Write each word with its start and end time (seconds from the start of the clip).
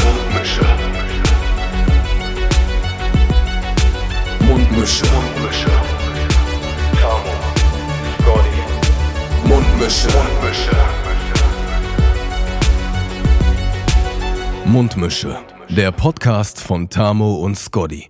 Mundmische. 0.00 0.62
Mundmische. 4.40 5.04
Mundmische. 5.04 5.04
Mundmische. 5.04 5.70
Tamo. 7.00 7.34
Scotty. 8.18 8.60
Mundmische. 9.48 10.08
Mundmische. 10.08 10.76
Mundmische. 14.64 15.38
Der 15.68 15.92
Podcast 15.92 16.60
von 16.60 16.88
Tamo 16.88 17.36
und 17.36 17.56
Scotty. 17.58 18.08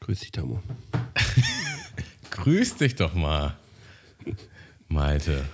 Grüß 0.00 0.20
dich, 0.20 0.32
Tamo. 0.32 0.62
Grüß 2.30 2.76
dich 2.76 2.94
doch 2.96 3.14
mal, 3.14 3.56
Malte. 4.88 5.44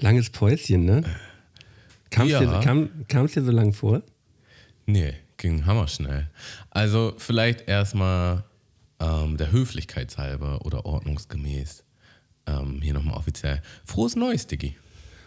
Langes 0.00 0.30
Päuschen, 0.30 0.84
ne? 0.84 1.04
Kam 2.10 2.26
es 2.26 2.32
Ja. 2.32 2.40
dir, 2.40 2.60
kam, 2.60 2.90
dir 3.34 3.42
so 3.44 3.50
lang 3.50 3.72
vor? 3.72 4.02
Nee, 4.86 5.14
ging 5.36 5.66
hammerschnell. 5.66 6.28
Also 6.70 7.14
vielleicht 7.18 7.68
erstmal 7.68 8.44
ähm, 9.00 9.36
der 9.36 9.52
Höflichkeit 9.52 10.16
halber 10.18 10.64
oder 10.64 10.86
ordnungsgemäß 10.86 11.84
ähm, 12.46 12.80
hier 12.82 12.94
nochmal 12.94 13.16
offiziell. 13.16 13.62
Frohes 13.84 14.16
Neues, 14.16 14.46
Diggi. 14.46 14.76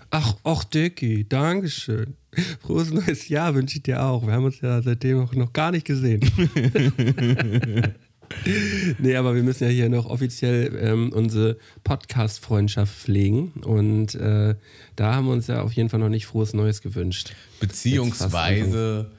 Ach, 0.09 0.35
ach, 0.43 0.63
Dicky, 0.63 1.27
Dankeschön. 1.27 2.15
Frohes 2.61 2.91
neues 2.91 3.27
Jahr 3.27 3.53
wünsche 3.55 3.77
ich 3.77 3.83
dir 3.83 4.03
auch. 4.03 4.25
Wir 4.25 4.33
haben 4.33 4.45
uns 4.45 4.61
ja 4.61 4.81
seitdem 4.81 5.19
auch 5.19 5.33
noch 5.33 5.51
gar 5.51 5.71
nicht 5.71 5.85
gesehen. 5.85 6.21
nee, 8.99 9.15
aber 9.15 9.35
wir 9.35 9.43
müssen 9.43 9.65
ja 9.65 9.69
hier 9.69 9.89
noch 9.89 10.05
offiziell 10.05 10.77
ähm, 10.79 11.11
unsere 11.11 11.57
Podcast-Freundschaft 11.83 12.93
pflegen. 12.93 13.51
Und 13.63 14.15
äh, 14.15 14.55
da 14.95 15.15
haben 15.15 15.27
wir 15.27 15.33
uns 15.33 15.47
ja 15.47 15.61
auf 15.61 15.73
jeden 15.73 15.89
Fall 15.89 15.99
noch 15.99 16.09
nicht 16.09 16.25
frohes 16.25 16.53
Neues 16.53 16.81
gewünscht. 16.81 17.33
Beziehungsweise 17.59 19.11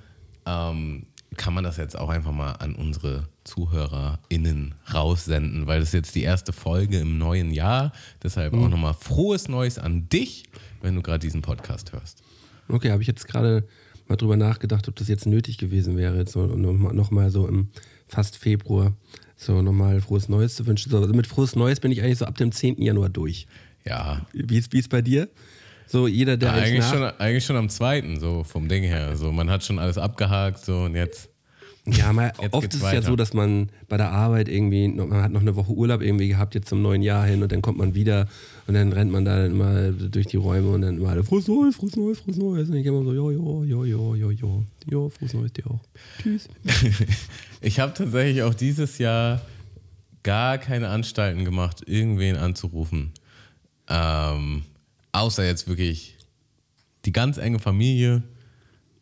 ähm, 0.49 1.07
kann 1.37 1.53
man 1.55 1.63
das 1.63 1.77
jetzt 1.77 1.97
auch 1.97 2.09
einfach 2.09 2.33
mal 2.33 2.53
an 2.53 2.75
unsere 2.75 3.29
ZuhörerInnen 3.45 4.75
raussenden, 4.93 5.67
weil 5.67 5.81
das 5.81 5.91
ist 5.91 5.95
jetzt 5.95 6.15
die 6.15 6.23
erste 6.23 6.53
Folge 6.53 6.99
im 6.99 7.19
neuen 7.19 7.53
Jahr. 7.53 7.93
Deshalb 8.23 8.53
Mhm. 8.55 8.65
auch 8.65 8.69
nochmal 8.69 8.95
frohes 8.95 9.49
Neues 9.49 9.79
an 9.79 10.09
dich, 10.09 10.45
wenn 10.81 10.95
du 10.95 11.03
gerade 11.03 11.21
diesen 11.21 11.43
Podcast 11.43 11.93
hörst. 11.93 12.23
Okay, 12.69 12.91
habe 12.91 13.03
ich 13.03 13.09
jetzt 13.09 13.27
gerade 13.29 13.67
mal 14.09 14.17
drüber 14.17 14.37
nachgedacht, 14.37 14.89
ob 14.89 14.97
das 14.97 15.09
jetzt 15.09 15.27
nötig 15.27 15.59
gewesen 15.59 15.97
wäre, 15.97 16.17
jetzt 16.17 16.33
so 16.33 16.47
nochmal 16.47 16.95
noch 16.95 17.11
mal 17.11 17.31
so 17.31 17.47
im 17.47 17.69
fast 18.09 18.37
Februar 18.37 18.95
so 19.37 19.63
nochmal 19.63 20.01
frohes 20.01 20.29
Neues 20.29 20.57
zu 20.57 20.67
wünschen. 20.67 20.91
So, 20.91 20.99
also 20.99 21.13
mit 21.15 21.27
frohes 21.27 21.55
Neues 21.55 21.79
bin 21.81 21.93
ich 21.93 22.03
eigentlich 22.03 22.19
so 22.19 22.25
ab 22.25 22.37
dem 22.37 22.51
10. 22.53 22.83
Januar 22.83 23.09
durch. 23.11 23.47
Ja, 23.85 24.27
Wie 24.33 24.59
ist, 24.59 24.73
wie 24.73 24.79
ist 24.81 24.89
bei 24.91 25.01
dir? 25.03 25.29
So 25.89 26.07
jeder, 26.07 26.37
der 26.37 26.53
eigentlich 26.53 26.65
eigentlich, 26.67 26.81
nach, 26.81 26.93
schon, 26.93 27.03
eigentlich 27.21 27.45
schon 27.45 27.57
am 27.57 27.69
zweiten, 27.69 28.21
so 28.21 28.45
vom 28.45 28.69
Ding 28.69 28.83
her. 28.85 29.17
So, 29.17 29.33
man 29.33 29.49
hat 29.51 29.65
schon 29.65 29.79
alles 29.79 29.99
abgehakt, 29.99 30.65
so 30.65 30.81
und 30.83 30.95
jetzt. 30.95 31.29
Ja, 31.91 32.13
mal, 32.13 32.33
oft 32.51 32.75
ist 32.75 32.83
es 32.83 32.93
ja 32.93 33.01
so, 33.01 33.17
dass 33.17 33.33
man 33.33 33.71
bei 33.89 33.97
der 33.97 34.11
Arbeit 34.13 34.47
irgendwie, 34.51 34.89
noch- 34.89 35.07
man 35.07 35.23
hat 35.23 35.31
noch 35.33 35.41
eine 35.41 35.57
Woche 35.57 35.73
Urlaub 35.73 36.03
irgendwie 36.03 36.29
gehabt, 36.29 36.55
jetzt 36.55 36.69
zum 36.69 36.83
neuen 36.83 37.01
Jahr 37.01 37.25
hin 37.25 37.43
und 37.43 37.51
dann 37.51 37.63
kommt 37.63 37.79
man 37.79 37.95
wieder 37.95 38.29
und 38.67 38.75
dann 38.75 38.93
rennt 38.93 39.11
man 39.11 39.25
da 39.25 39.47
immer 39.47 39.91
durch 39.93 40.27
die 40.27 40.37
Räume 40.37 40.69
und 40.69 40.83
dann 40.83 40.99
immer 40.99 41.09
alle, 41.09 41.25
frohes 41.25 41.49
Neues, 41.49 41.77
frohes 41.77 41.97
Neues, 41.97 42.19
frohes 42.21 42.37
Neues. 42.37 42.69
Und 42.69 42.77
ich 42.77 42.85
immer 42.85 43.03
so, 43.03 43.15
jo, 43.15 43.31
jo, 43.31 43.65
jo, 43.65 43.85
jo, 43.85 44.15
jo, 44.15 44.31
jo, 44.33 44.65
jo, 44.91 45.09
frohes 45.09 45.33
Neues 45.33 45.53
dir 45.55 45.67
auch. 45.71 45.81
Tschüss. 46.23 46.49
Ich 47.63 47.81
habe 47.81 47.93
tatsächlich 47.95 48.43
auch 48.43 48.55
dieses 48.55 48.99
Jahr 48.99 49.41
gar 50.23 50.59
keine 50.59 50.89
Anstalten 50.91 51.45
gemacht, 51.47 51.83
irgendwen 51.87 52.37
anzurufen. 52.37 53.13
Ähm, 53.89 54.63
außer 55.13 55.45
jetzt 55.45 55.69
wirklich 55.69 56.17
die 57.05 57.13
ganz 57.13 57.39
enge 57.39 57.59
Familie. 57.59 58.23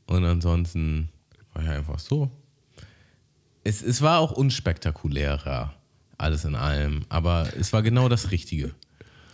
Und 0.06 0.24
ansonsten 0.24 1.08
war 1.52 1.62
ich 1.62 1.68
einfach 1.68 1.98
so. 1.98 2.30
Es, 3.64 3.82
es 3.82 4.02
war 4.02 4.20
auch 4.20 4.32
unspektakulärer, 4.32 5.74
alles 6.18 6.44
in 6.44 6.54
allem. 6.54 7.04
Aber 7.08 7.48
es 7.58 7.72
war 7.72 7.82
genau 7.82 8.08
das 8.08 8.30
Richtige. 8.30 8.74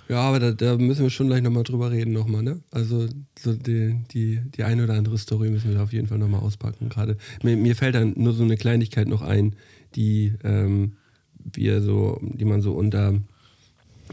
Ja, 0.09 0.21
aber 0.21 0.41
da, 0.41 0.53
da 0.53 0.77
müssen 0.77 1.03
wir 1.03 1.11
schon 1.11 1.29
gleich 1.29 1.43
nochmal 1.43 1.63
drüber 1.63 1.91
reden, 1.91 2.13
nochmal, 2.13 2.43
ne? 2.43 2.61
Also 2.71 3.09
so 3.39 3.55
die, 3.55 3.99
die, 4.13 4.41
die 4.45 4.65
eine 4.65 4.85
oder 4.85 4.95
andere 4.95 5.17
Story 5.17 5.49
müssen 5.49 5.69
wir 5.69 5.77
da 5.77 5.85
auf 5.85 5.93
jeden 5.93 6.09
Fall 6.09 6.19
nochmal 6.19 6.41
auspacken. 6.41 6.89
Gerade 6.89 7.17
mir, 7.43 7.57
mir 7.57 7.77
fällt 7.77 7.95
dann 7.95 8.13
nur 8.17 8.33
so 8.33 8.43
eine 8.43 8.57
Kleinigkeit 8.57 9.09
noch 9.09 9.23
ein, 9.23 9.57
die 9.95 10.35
ähm, 10.45 10.97
wir 11.35 11.81
so, 11.83 12.21
die 12.23 12.45
man 12.45 12.63
so 12.63 12.73
unter 12.73 13.15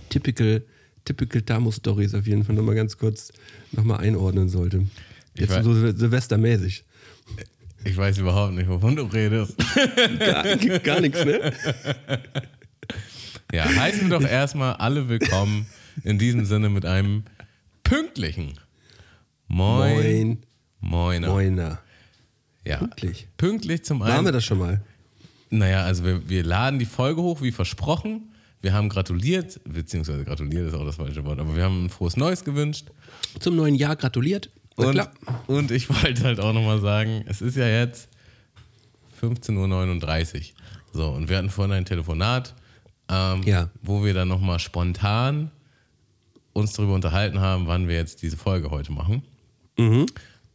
typical, 0.09 0.63
typical 1.05 1.41
Tamo-Stories 1.41 2.13
auf 2.15 2.27
jeden 2.27 2.43
Fall 2.43 2.55
nochmal 2.55 2.75
ganz 2.75 2.97
kurz 2.97 3.31
nochmal 3.71 3.99
einordnen 3.99 4.49
sollte. 4.49 4.85
Jetzt 5.35 5.63
so 5.63 5.71
Sil- 5.73 5.95
Silvestermäßig. 5.97 6.83
Ich 7.85 7.95
weiß 7.95 8.17
überhaupt 8.17 8.53
nicht, 8.53 8.67
wovon 8.67 8.95
du 8.95 9.03
redest. 9.03 9.55
Gar, 10.19 10.57
gar 10.79 10.99
nichts, 11.01 11.23
ne? 11.23 11.53
Ja, 13.53 13.65
heißen 13.65 14.09
wir 14.09 14.19
doch 14.19 14.27
erstmal 14.27 14.73
alle 14.75 15.09
willkommen 15.09 15.65
in 16.03 16.19
diesem 16.19 16.45
Sinne 16.45 16.69
mit 16.69 16.85
einem 16.85 17.23
pünktlichen 17.83 18.53
Moin. 19.47 19.95
Moin. 19.95 20.37
Moiner. 20.81 21.27
Moiner. 21.29 21.79
Ja. 22.65 22.77
Pünktlich. 22.77 23.27
Pünktlich 23.37 23.83
zum 23.83 23.99
Waren 24.01 24.09
wir 24.09 24.17
einen. 24.19 24.33
das 24.33 24.45
schon 24.45 24.59
mal? 24.59 24.81
Naja, 25.49 25.83
also 25.83 26.03
wir, 26.05 26.29
wir 26.29 26.43
laden 26.43 26.79
die 26.79 26.85
Folge 26.85 27.21
hoch, 27.21 27.41
wie 27.41 27.51
versprochen. 27.51 28.28
Wir 28.61 28.73
haben 28.73 28.89
gratuliert, 28.89 29.59
beziehungsweise 29.63 30.25
gratuliert 30.25 30.67
ist 30.67 30.73
auch 30.73 30.85
das 30.85 30.97
falsche 30.97 31.23
Wort, 31.25 31.39
aber 31.39 31.55
wir 31.55 31.63
haben 31.63 31.85
ein 31.85 31.89
frohes 31.89 32.17
Neues 32.17 32.43
gewünscht. 32.43 32.87
Zum 33.39 33.55
neuen 33.55 33.75
Jahr 33.75 33.95
gratuliert. 33.95 34.49
Und, 34.75 35.01
und 35.47 35.71
ich 35.71 35.89
wollte 36.03 36.23
halt 36.23 36.39
auch 36.39 36.53
nochmal 36.53 36.79
sagen, 36.81 37.23
es 37.27 37.41
ist 37.41 37.55
ja 37.55 37.67
jetzt 37.67 38.09
15.39 39.21 40.35
Uhr. 40.37 40.41
So, 40.93 41.09
und 41.09 41.29
wir 41.29 41.37
hatten 41.37 41.49
vorhin 41.49 41.73
ein 41.73 41.85
Telefonat, 41.85 42.53
ähm, 43.09 43.43
Ja. 43.43 43.69
wo 43.81 44.03
wir 44.03 44.13
dann 44.13 44.27
nochmal 44.27 44.59
spontan 44.59 45.51
uns 46.53 46.73
darüber 46.73 46.95
unterhalten 46.95 47.39
haben, 47.39 47.67
wann 47.67 47.87
wir 47.87 47.95
jetzt 47.95 48.21
diese 48.21 48.35
Folge 48.37 48.71
heute 48.71 48.91
machen. 48.91 49.23
Mhm. 49.77 50.05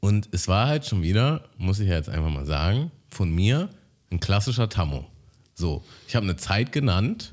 Und 0.00 0.28
es 0.32 0.48
war 0.48 0.66
halt 0.68 0.84
schon 0.84 1.02
wieder, 1.02 1.44
muss 1.56 1.78
ich 1.80 1.88
ja 1.88 1.94
jetzt 1.94 2.08
einfach 2.10 2.30
mal 2.30 2.44
sagen, 2.44 2.90
von 3.10 3.30
mir 3.34 3.70
ein 4.10 4.20
klassischer 4.20 4.68
Tammo. 4.68 5.06
So, 5.54 5.84
ich 6.08 6.16
habe 6.16 6.24
eine 6.24 6.36
Zeit 6.36 6.72
genannt, 6.72 7.32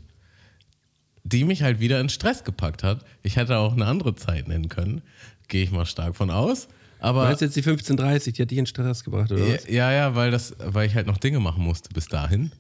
die 1.24 1.44
mich 1.44 1.64
halt 1.64 1.80
wieder 1.80 2.00
in 2.00 2.10
Stress 2.10 2.44
gepackt 2.44 2.84
hat. 2.84 3.04
Ich 3.24 3.36
hätte 3.36 3.58
auch 3.58 3.74
eine 3.74 3.86
andere 3.86 4.16
Zeit 4.16 4.48
nennen 4.48 4.70
können, 4.70 5.02
gehe 5.48 5.64
ich 5.64 5.72
mal 5.72 5.86
stark 5.86 6.16
von 6.16 6.30
aus. 6.30 6.68
Aber 7.00 7.24
Meinst 7.24 7.42
du 7.42 7.46
jetzt 7.46 7.56
die 7.56 7.64
15.30, 7.64 8.34
die 8.34 8.42
hat 8.44 8.52
dich 8.52 8.60
in 8.60 8.68
Stress 8.68 9.04
gebracht, 9.04 9.32
oder 9.32 9.44
ja, 9.44 9.56
was? 9.56 9.68
ja, 9.68 9.92
ja, 9.92 10.16
weil, 10.16 10.30
das, 10.30 10.56
weil 10.60 10.88
ich 10.88 10.96
halt 10.96 11.08
noch 11.08 11.18
Dinge 11.18 11.40
machen 11.40 11.64
musste 11.64 11.90
bis 11.94 12.06
dahin. 12.06 12.52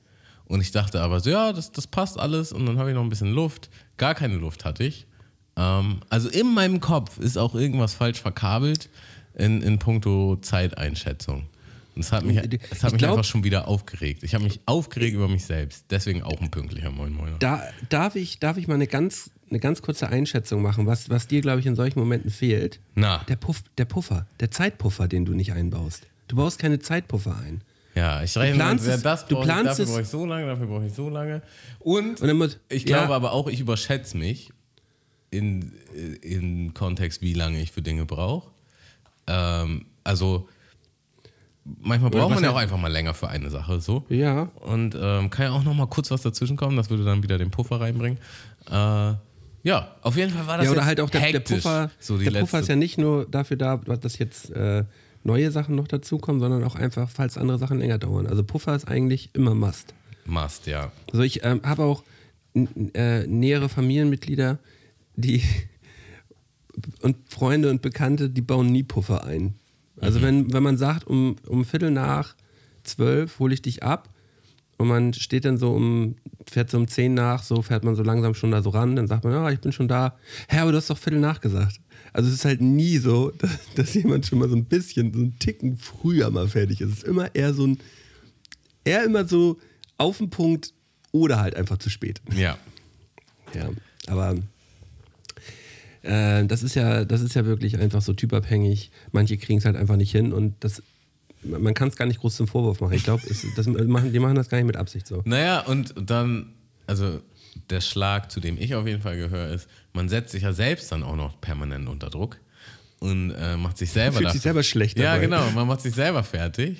Und 0.45 0.61
ich 0.61 0.71
dachte 0.71 1.01
aber 1.01 1.19
so, 1.19 1.29
ja, 1.29 1.53
das, 1.53 1.71
das 1.71 1.87
passt 1.87 2.19
alles. 2.19 2.51
Und 2.51 2.65
dann 2.65 2.77
habe 2.77 2.89
ich 2.89 2.95
noch 2.95 3.03
ein 3.03 3.09
bisschen 3.09 3.31
Luft. 3.31 3.69
Gar 3.97 4.15
keine 4.15 4.35
Luft 4.35 4.65
hatte 4.65 4.83
ich. 4.83 5.05
Ähm, 5.55 6.01
also 6.09 6.27
in 6.27 6.53
meinem 6.53 6.79
Kopf 6.79 7.19
ist 7.19 7.37
auch 7.37 7.55
irgendwas 7.55 7.93
falsch 7.93 8.19
verkabelt 8.19 8.89
in, 9.35 9.61
in 9.61 9.79
puncto 9.79 10.37
Zeiteinschätzung. 10.41 11.47
Es 12.01 12.11
hat 12.11 12.23
mich, 12.25 12.37
Ich 12.37 12.59
es 12.71 12.83
hat 12.83 12.91
mich 12.91 12.99
glaub- 12.99 13.11
einfach 13.17 13.23
schon 13.23 13.43
wieder 13.43 13.67
aufgeregt. 13.67 14.23
Ich 14.23 14.33
habe 14.35 14.43
mich 14.43 14.59
aufgeregt 14.65 15.15
über 15.15 15.27
mich 15.29 15.45
selbst. 15.45 15.85
Deswegen 15.89 16.21
auch 16.23 16.39
ein 16.41 16.51
pünktlicher 16.51 16.91
Moin 16.91 17.13
Moiner. 17.13 17.37
Da, 17.39 17.63
darf, 17.89 18.15
ich, 18.15 18.39
darf 18.39 18.57
ich 18.57 18.67
mal 18.67 18.73
eine 18.75 18.87
ganz, 18.87 19.31
eine 19.49 19.59
ganz 19.59 19.81
kurze 19.81 20.09
Einschätzung 20.09 20.61
machen, 20.61 20.85
was, 20.85 21.09
was 21.09 21.27
dir, 21.27 21.41
glaube 21.41 21.59
ich, 21.61 21.65
in 21.65 21.75
solchen 21.75 21.99
Momenten 21.99 22.29
fehlt? 22.29 22.79
Na, 22.95 23.23
Der, 23.29 23.35
Puff, 23.37 23.63
der 23.77 23.85
Puffer, 23.85 24.27
der 24.39 24.51
Zeitpuffer, 24.51 25.07
den 25.07 25.25
du 25.25 25.33
nicht 25.33 25.53
einbaust. 25.53 26.07
Du 26.27 26.35
baust 26.35 26.59
keine 26.59 26.79
Zeitpuffer 26.79 27.35
ein. 27.45 27.61
ja, 27.95 28.23
ich 28.23 28.37
rechne, 28.37 28.55
planst 28.55 28.87
das 28.87 29.25
du 29.27 29.35
brauche 29.35 29.43
ich, 29.45 29.51
planst 29.51 29.79
dafür 29.79 29.85
brauche 29.85 30.01
ich 30.01 30.07
so 30.07 30.25
lange, 30.25 30.45
dafür 30.47 30.67
brauche 30.67 30.85
ich 30.85 30.93
so 30.93 31.09
lange. 31.09 31.41
Und 31.79 32.21
Und 32.21 32.37
muss, 32.37 32.57
Ich 32.69 32.83
ja, 32.85 32.99
glaube 32.99 33.15
aber 33.15 33.31
auch, 33.33 33.47
ich 33.49 33.59
überschätze 33.59 34.17
mich 34.17 34.51
in, 35.29 35.71
in 36.21 36.73
Kontext, 36.73 37.21
wie 37.21 37.33
lange 37.33 37.61
ich 37.61 37.71
für 37.71 37.81
Dinge 37.81 38.05
brauche. 38.05 38.49
Ähm, 39.27 39.85
also 40.03 40.47
manchmal 41.63 42.11
braucht 42.11 42.33
man 42.33 42.43
ja 42.43 42.51
auch 42.51 42.57
einfach 42.57 42.77
mal 42.77 42.91
länger 42.91 43.13
für 43.13 43.29
eine 43.29 43.49
Sache. 43.49 43.79
So. 43.79 44.05
Ja, 44.09 44.49
Und 44.61 44.95
ähm, 44.99 45.29
kann 45.29 45.45
ja 45.45 45.51
auch 45.51 45.63
noch 45.63 45.73
mal 45.73 45.87
kurz 45.87 46.11
was 46.11 46.21
dazwischen 46.21 46.57
kommen, 46.57 46.77
das 46.77 46.89
würde 46.89 47.03
dann 47.03 47.23
wieder 47.23 47.37
den 47.37 47.51
Puffer 47.51 47.79
reinbringen. 47.79 48.19
Äh, 48.69 49.13
ja, 49.63 49.95
auf 50.01 50.17
jeden 50.17 50.33
Fall 50.33 50.47
war 50.47 50.57
das 50.57 50.65
ja, 50.65 50.71
oder 50.71 50.85
halt 50.85 50.99
auch 50.99 51.09
der, 51.09 51.31
der 51.31 51.39
Puffer. 51.39 51.91
So 51.99 52.17
die 52.17 52.23
der 52.23 52.33
letzte, 52.33 52.45
Puffer 52.45 52.59
ist 52.61 52.67
ja 52.67 52.75
nicht 52.75 52.97
nur 52.97 53.25
dafür 53.29 53.57
da, 53.57 53.77
dass 53.77 54.17
jetzt 54.17 54.49
äh, 54.51 54.85
neue 55.23 55.51
Sachen 55.51 55.75
noch 55.75 55.87
dazukommen, 55.87 56.39
sondern 56.41 56.63
auch 56.63 56.75
einfach, 56.75 57.09
falls 57.09 57.37
andere 57.37 57.59
Sachen 57.59 57.79
länger 57.79 57.99
dauern. 57.99 58.25
Also 58.25 58.43
Puffer 58.43 58.75
ist 58.75 58.87
eigentlich 58.87 59.29
immer 59.33 59.53
Must. 59.53 59.93
Must, 60.25 60.65
ja. 60.67 60.91
Also 61.11 61.23
ich 61.23 61.43
ähm, 61.43 61.61
habe 61.63 61.83
auch 61.83 62.03
äh, 62.93 63.27
nähere 63.27 63.69
Familienmitglieder, 63.69 64.57
die 65.15 65.43
und 67.01 67.17
Freunde 67.29 67.69
und 67.69 67.81
Bekannte, 67.81 68.29
die 68.29 68.41
bauen 68.41 68.71
nie 68.71 68.83
Puffer 68.83 69.25
ein. 69.25 69.55
Also 70.01 70.21
wenn, 70.21 70.51
wenn 70.51 70.63
man 70.63 70.77
sagt, 70.77 71.07
um, 71.07 71.35
um 71.47 71.63
Viertel 71.65 71.91
nach 71.91 72.35
zwölf 72.83 73.39
hole 73.39 73.53
ich 73.53 73.61
dich 73.61 73.83
ab 73.83 74.09
und 74.77 74.87
man 74.87 75.13
steht 75.13 75.45
dann 75.45 75.57
so 75.57 75.73
um, 75.73 76.15
fährt 76.49 76.71
so 76.71 76.77
um 76.77 76.87
10 76.87 77.13
nach, 77.13 77.43
so 77.43 77.61
fährt 77.61 77.83
man 77.83 77.95
so 77.95 78.03
langsam 78.03 78.33
schon 78.33 78.51
da 78.51 78.61
so 78.61 78.71
ran, 78.71 78.95
dann 78.95 79.07
sagt 79.07 79.23
man, 79.23 79.33
ja, 79.33 79.49
ich 79.51 79.59
bin 79.59 79.71
schon 79.71 79.87
da. 79.87 80.17
Hä, 80.49 80.57
aber 80.57 80.71
du 80.71 80.77
hast 80.77 80.89
doch 80.89 80.97
Viertel 80.97 81.19
nachgesagt. 81.19 81.79
Also 82.13 82.29
es 82.29 82.35
ist 82.35 82.45
halt 82.45 82.61
nie 82.61 82.97
so, 82.97 83.31
dass, 83.37 83.51
dass 83.75 83.93
jemand 83.93 84.25
schon 84.25 84.39
mal 84.39 84.49
so 84.49 84.55
ein 84.55 84.65
bisschen, 84.65 85.13
so 85.13 85.19
einen 85.19 85.39
Ticken 85.39 85.77
früher 85.77 86.29
mal 86.31 86.47
fertig 86.47 86.81
ist. 86.81 86.89
Es 86.89 86.97
ist 86.99 87.03
immer 87.03 87.33
eher 87.35 87.53
so 87.53 87.67
ein, 87.67 87.77
eher 88.83 89.03
immer 89.03 89.27
so 89.27 89.59
auf 89.97 90.17
den 90.17 90.29
Punkt 90.29 90.73
oder 91.11 91.39
halt 91.39 91.55
einfach 91.55 91.77
zu 91.77 91.89
spät. 91.89 92.21
Ja. 92.35 92.57
Ja, 93.53 93.69
aber 94.07 94.35
äh, 96.03 96.45
das 96.45 96.63
ist 96.63 96.75
ja, 96.75 97.05
das 97.05 97.21
ist 97.21 97.35
ja 97.35 97.45
wirklich 97.45 97.77
einfach 97.77 98.01
so 98.01 98.13
typabhängig. 98.13 98.91
Manche 99.11 99.37
kriegen 99.37 99.59
es 99.59 99.65
halt 99.65 99.75
einfach 99.75 99.97
nicht 99.97 100.11
hin 100.11 100.33
und 100.33 100.55
das, 100.63 100.81
man 101.43 101.73
kann 101.73 101.87
es 101.89 101.95
gar 101.95 102.05
nicht 102.05 102.19
groß 102.19 102.35
zum 102.35 102.47
Vorwurf 102.47 102.81
machen. 102.81 102.93
Ich 102.93 103.03
glaube, 103.03 103.23
die 103.27 104.19
machen 104.19 104.35
das 104.35 104.49
gar 104.49 104.57
nicht 104.57 104.67
mit 104.67 104.77
Absicht 104.77 105.07
so. 105.07 105.21
Naja, 105.25 105.61
und 105.61 105.93
dann, 106.09 106.53
also 106.87 107.21
der 107.69 107.81
Schlag, 107.81 108.31
zu 108.31 108.39
dem 108.39 108.57
ich 108.59 108.75
auf 108.75 108.87
jeden 108.87 109.01
Fall 109.01 109.17
gehöre, 109.17 109.49
ist, 109.49 109.67
man 109.93 110.07
setzt 110.09 110.31
sich 110.31 110.43
ja 110.43 110.53
selbst 110.53 110.91
dann 110.91 111.03
auch 111.03 111.15
noch 111.15 111.39
permanent 111.41 111.87
unter 111.89 112.09
Druck 112.09 112.37
und 112.99 113.31
äh, 113.31 113.57
macht 113.57 113.77
sich 113.79 113.89
selber 113.91 114.19
Fühlt 114.19 114.31
sich 114.31 114.41
selber 114.41 114.61
schlecht 114.63 114.97
Ja, 114.97 115.13
dabei. 115.15 115.25
genau, 115.25 115.49
man 115.51 115.67
macht 115.67 115.81
sich 115.81 115.93
selber 115.95 116.23
fertig. 116.23 116.77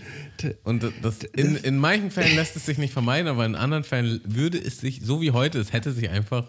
Und 0.64 0.86
das, 1.02 1.24
in, 1.24 1.56
in 1.56 1.78
manchen 1.78 2.12
Fällen 2.12 2.36
lässt 2.36 2.56
es 2.56 2.66
sich 2.66 2.78
nicht 2.78 2.94
vermeiden, 2.94 3.28
aber 3.28 3.46
in 3.46 3.56
anderen 3.56 3.84
Fällen 3.84 4.22
würde 4.24 4.60
es 4.60 4.80
sich, 4.80 5.02
so 5.04 5.20
wie 5.22 5.32
heute, 5.32 5.60
es 5.60 5.74
hätte 5.74 5.92
sich 5.92 6.10
einfach 6.10 6.48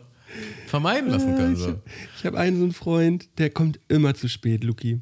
vermeiden 0.66 1.10
lassen 1.10 1.36
können. 1.36 1.56
So. 1.56 1.80
Ich 2.16 2.24
habe 2.24 2.38
einen 2.38 2.56
so 2.56 2.62
einen 2.64 2.72
Freund, 2.72 3.28
der 3.38 3.50
kommt 3.50 3.80
immer 3.88 4.14
zu 4.14 4.28
spät, 4.28 4.64
Luki. 4.64 5.00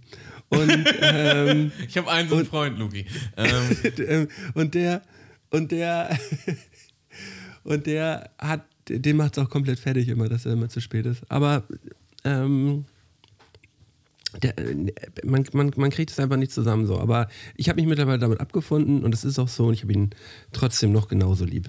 Und, 0.49 0.71
ähm, 1.01 1.73
ich 1.87 1.97
habe 1.97 2.11
einen 2.11 2.29
so 2.29 2.37
einen 2.37 2.47
Freund, 2.47 2.79
Luki. 2.79 3.07
Ähm, 3.37 4.29
und 4.55 4.75
der, 4.75 5.03
und 5.51 5.73
der, 5.73 6.19
und 7.65 7.87
der 7.87 8.31
hat, 8.39 8.65
den 8.89 9.17
macht 9.17 9.37
es 9.37 9.45
auch 9.45 9.51
komplett 9.51 9.79
fertig 9.79 10.09
immer, 10.09 10.29
dass 10.29 10.47
er 10.47 10.53
immer 10.53 10.69
zu 10.69 10.81
spät 10.81 11.07
ist. 11.07 11.23
Aber 11.31 11.65
ähm, 12.25 12.85
der, 14.43 14.55
man, 15.25 15.45
man, 15.53 15.73
man 15.77 15.91
kriegt 15.91 16.11
es 16.11 16.21
einfach 16.21 16.37
nicht 16.37 16.53
zusammen 16.53 16.87
so. 16.87 16.99
Aber 16.99 17.29
ich 17.57 17.69
habe 17.69 17.81
mich 17.81 17.89
mittlerweile 17.89 18.19
damit 18.19 18.41
abgefunden 18.41 19.05
und 19.05 19.15
es 19.15 19.25
ist 19.25 19.39
auch 19.39 19.49
so 19.49 19.67
und 19.67 19.75
ich 19.75 19.83
habe 19.83 19.93
ihn 19.93 20.11
trotzdem 20.53 20.93
noch 20.93 21.09
genauso 21.09 21.45
lieb. 21.45 21.69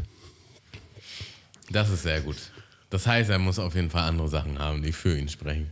Das 1.72 1.90
ist 1.90 2.04
sehr 2.04 2.22
gut. 2.22 2.38
Das 2.92 3.08
heißt, 3.08 3.30
er 3.30 3.40
muss 3.40 3.58
auf 3.58 3.74
jeden 3.74 3.90
Fall 3.90 4.04
andere 4.04 4.28
Sachen 4.28 4.60
haben, 4.60 4.84
die 4.84 4.92
für 4.92 5.18
ihn 5.18 5.30
sprechen. 5.30 5.68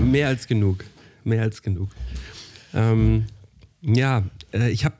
Mehr 0.00 0.28
als 0.28 0.46
genug. 0.46 0.84
Mehr 1.24 1.42
als 1.42 1.60
genug. 1.60 1.90
Ähm, 2.72 3.26
ja, 3.82 4.22
äh, 4.52 4.70
ich 4.70 4.84
habe 4.84 4.94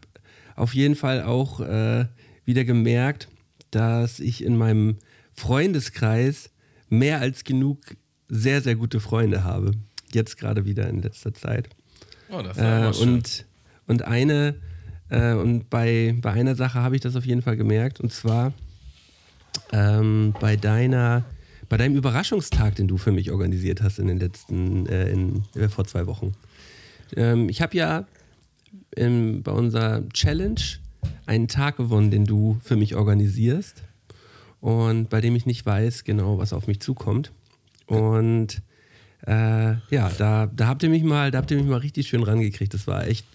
auf 0.56 0.74
jeden 0.74 0.96
Fall 0.96 1.22
auch 1.22 1.60
äh, 1.60 2.06
wieder 2.44 2.64
gemerkt, 2.64 3.28
dass 3.70 4.18
ich 4.18 4.42
in 4.42 4.56
meinem 4.56 4.96
Freundeskreis 5.34 6.50
mehr 6.88 7.20
als 7.20 7.44
genug 7.44 7.78
sehr, 8.28 8.60
sehr 8.60 8.74
gute 8.74 8.98
Freunde 8.98 9.44
habe. 9.44 9.70
Jetzt 10.12 10.38
gerade 10.38 10.64
wieder 10.64 10.88
in 10.88 11.00
letzter 11.00 11.32
Zeit. 11.32 11.68
Oh, 12.28 12.42
das 12.42 12.56
ist 12.56 12.62
äh, 12.62 12.92
schön. 12.92 13.14
Und, 13.14 13.46
und 13.86 14.02
eine, 14.02 14.56
äh, 15.10 15.34
und 15.34 15.70
bei, 15.70 16.16
bei 16.20 16.32
einer 16.32 16.56
Sache 16.56 16.80
habe 16.80 16.96
ich 16.96 17.02
das 17.02 17.14
auf 17.14 17.24
jeden 17.24 17.42
Fall 17.42 17.56
gemerkt, 17.56 18.00
und 18.00 18.12
zwar 18.12 18.52
ähm, 19.72 20.34
bei 20.40 20.56
deiner 20.56 21.24
bei 21.68 21.76
deinem 21.76 21.96
Überraschungstag, 21.96 22.76
den 22.76 22.88
du 22.88 22.96
für 22.96 23.12
mich 23.12 23.30
organisiert 23.30 23.82
hast 23.82 23.98
in 23.98 24.06
den 24.06 24.18
letzten, 24.18 24.86
äh, 24.86 25.10
in, 25.10 25.42
äh, 25.54 25.68
vor 25.68 25.84
zwei 25.86 26.06
Wochen. 26.06 26.32
Ähm, 27.16 27.48
ich 27.48 27.62
habe 27.62 27.76
ja 27.76 28.06
in, 28.94 29.42
bei 29.42 29.52
unserer 29.52 30.08
Challenge 30.10 30.60
einen 31.26 31.48
Tag 31.48 31.76
gewonnen, 31.76 32.10
den 32.10 32.24
du 32.24 32.58
für 32.62 32.76
mich 32.76 32.94
organisierst 32.94 33.84
und 34.60 35.10
bei 35.10 35.20
dem 35.20 35.36
ich 35.36 35.46
nicht 35.46 35.64
weiß 35.66 36.04
genau, 36.04 36.38
was 36.38 36.52
auf 36.52 36.66
mich 36.66 36.80
zukommt. 36.80 37.32
Und 37.86 38.62
äh, 39.26 39.74
ja, 39.90 40.10
da, 40.18 40.46
da 40.46 40.66
habt 40.66 40.82
ihr 40.82 40.88
mich 40.88 41.02
mal, 41.02 41.30
da 41.30 41.38
habt 41.38 41.50
ihr 41.50 41.56
mich 41.56 41.66
mal 41.66 41.78
richtig 41.78 42.08
schön 42.08 42.22
rangekriegt. 42.22 42.74
Das 42.74 42.86
war 42.86 43.06
echt, 43.06 43.26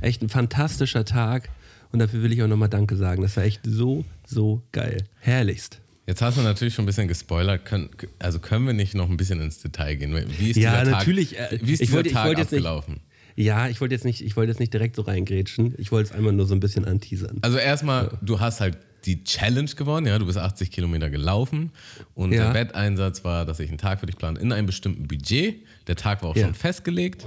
echt 0.00 0.22
ein 0.22 0.28
fantastischer 0.28 1.04
Tag 1.04 1.48
und 1.92 1.98
dafür 1.98 2.22
will 2.22 2.32
ich 2.32 2.42
auch 2.42 2.48
nochmal 2.48 2.68
Danke 2.68 2.96
sagen. 2.96 3.22
Das 3.22 3.36
war 3.36 3.44
echt 3.44 3.60
so, 3.64 4.04
so 4.26 4.62
geil. 4.72 5.04
Herrlichst. 5.20 5.81
Jetzt 6.06 6.20
hast 6.20 6.36
du 6.36 6.42
natürlich 6.42 6.74
schon 6.74 6.84
ein 6.84 6.86
bisschen 6.86 7.08
gespoilert. 7.08 7.64
Können, 7.64 7.90
also 8.18 8.38
können 8.40 8.66
wir 8.66 8.72
nicht 8.72 8.94
noch 8.94 9.08
ein 9.08 9.16
bisschen 9.16 9.40
ins 9.40 9.60
Detail 9.60 9.94
gehen? 9.96 10.14
Wie 10.38 10.50
ist 10.50 10.56
ja, 10.56 10.80
dieser 10.80 10.90
natürlich. 10.90 11.34
Tag, 11.34 11.58
wie 11.62 11.72
ist 11.72 11.82
dieser 11.82 11.94
wollte, 11.94 12.10
Tag 12.10 12.38
jetzt 12.38 12.52
abgelaufen? 12.52 12.94
Nicht, 13.36 13.46
ja, 13.46 13.68
ich 13.68 13.80
wollte 13.80 13.94
jetzt, 13.94 14.04
nicht, 14.04 14.20
ich 14.20 14.36
wollte 14.36 14.50
jetzt 14.50 14.58
nicht 14.58 14.72
direkt 14.72 14.96
so 14.96 15.02
reingrätschen. 15.02 15.74
Ich 15.78 15.92
wollte 15.92 16.10
es 16.10 16.16
einmal 16.16 16.32
nur 16.32 16.46
so 16.46 16.54
ein 16.54 16.60
bisschen 16.60 16.84
anteasern. 16.84 17.38
Also 17.42 17.56
erstmal, 17.58 18.04
ja. 18.06 18.18
du 18.20 18.40
hast 18.40 18.60
halt 18.60 18.78
die 19.04 19.24
Challenge 19.24 19.70
gewonnen, 19.70 20.06
ja, 20.06 20.18
du 20.18 20.26
bist 20.26 20.38
80 20.38 20.70
Kilometer 20.70 21.10
gelaufen 21.10 21.70
und 22.14 22.32
Ja. 22.32 22.44
der 22.44 22.54
Wetteinsatz 22.54 23.24
war, 23.24 23.44
dass 23.46 23.58
ich 23.58 23.68
einen 23.68 23.78
Tag 23.78 24.00
für 24.00 24.06
dich 24.06 24.16
plane 24.16 24.38
in 24.38 24.52
einem 24.52 24.66
bestimmten 24.66 25.08
Budget. 25.08 25.56
Der 25.86 25.96
Tag 25.96 26.22
war 26.22 26.30
auch 26.30 26.36
Ja. 26.36 26.46
schon 26.46 26.54
festgelegt. 26.54 27.24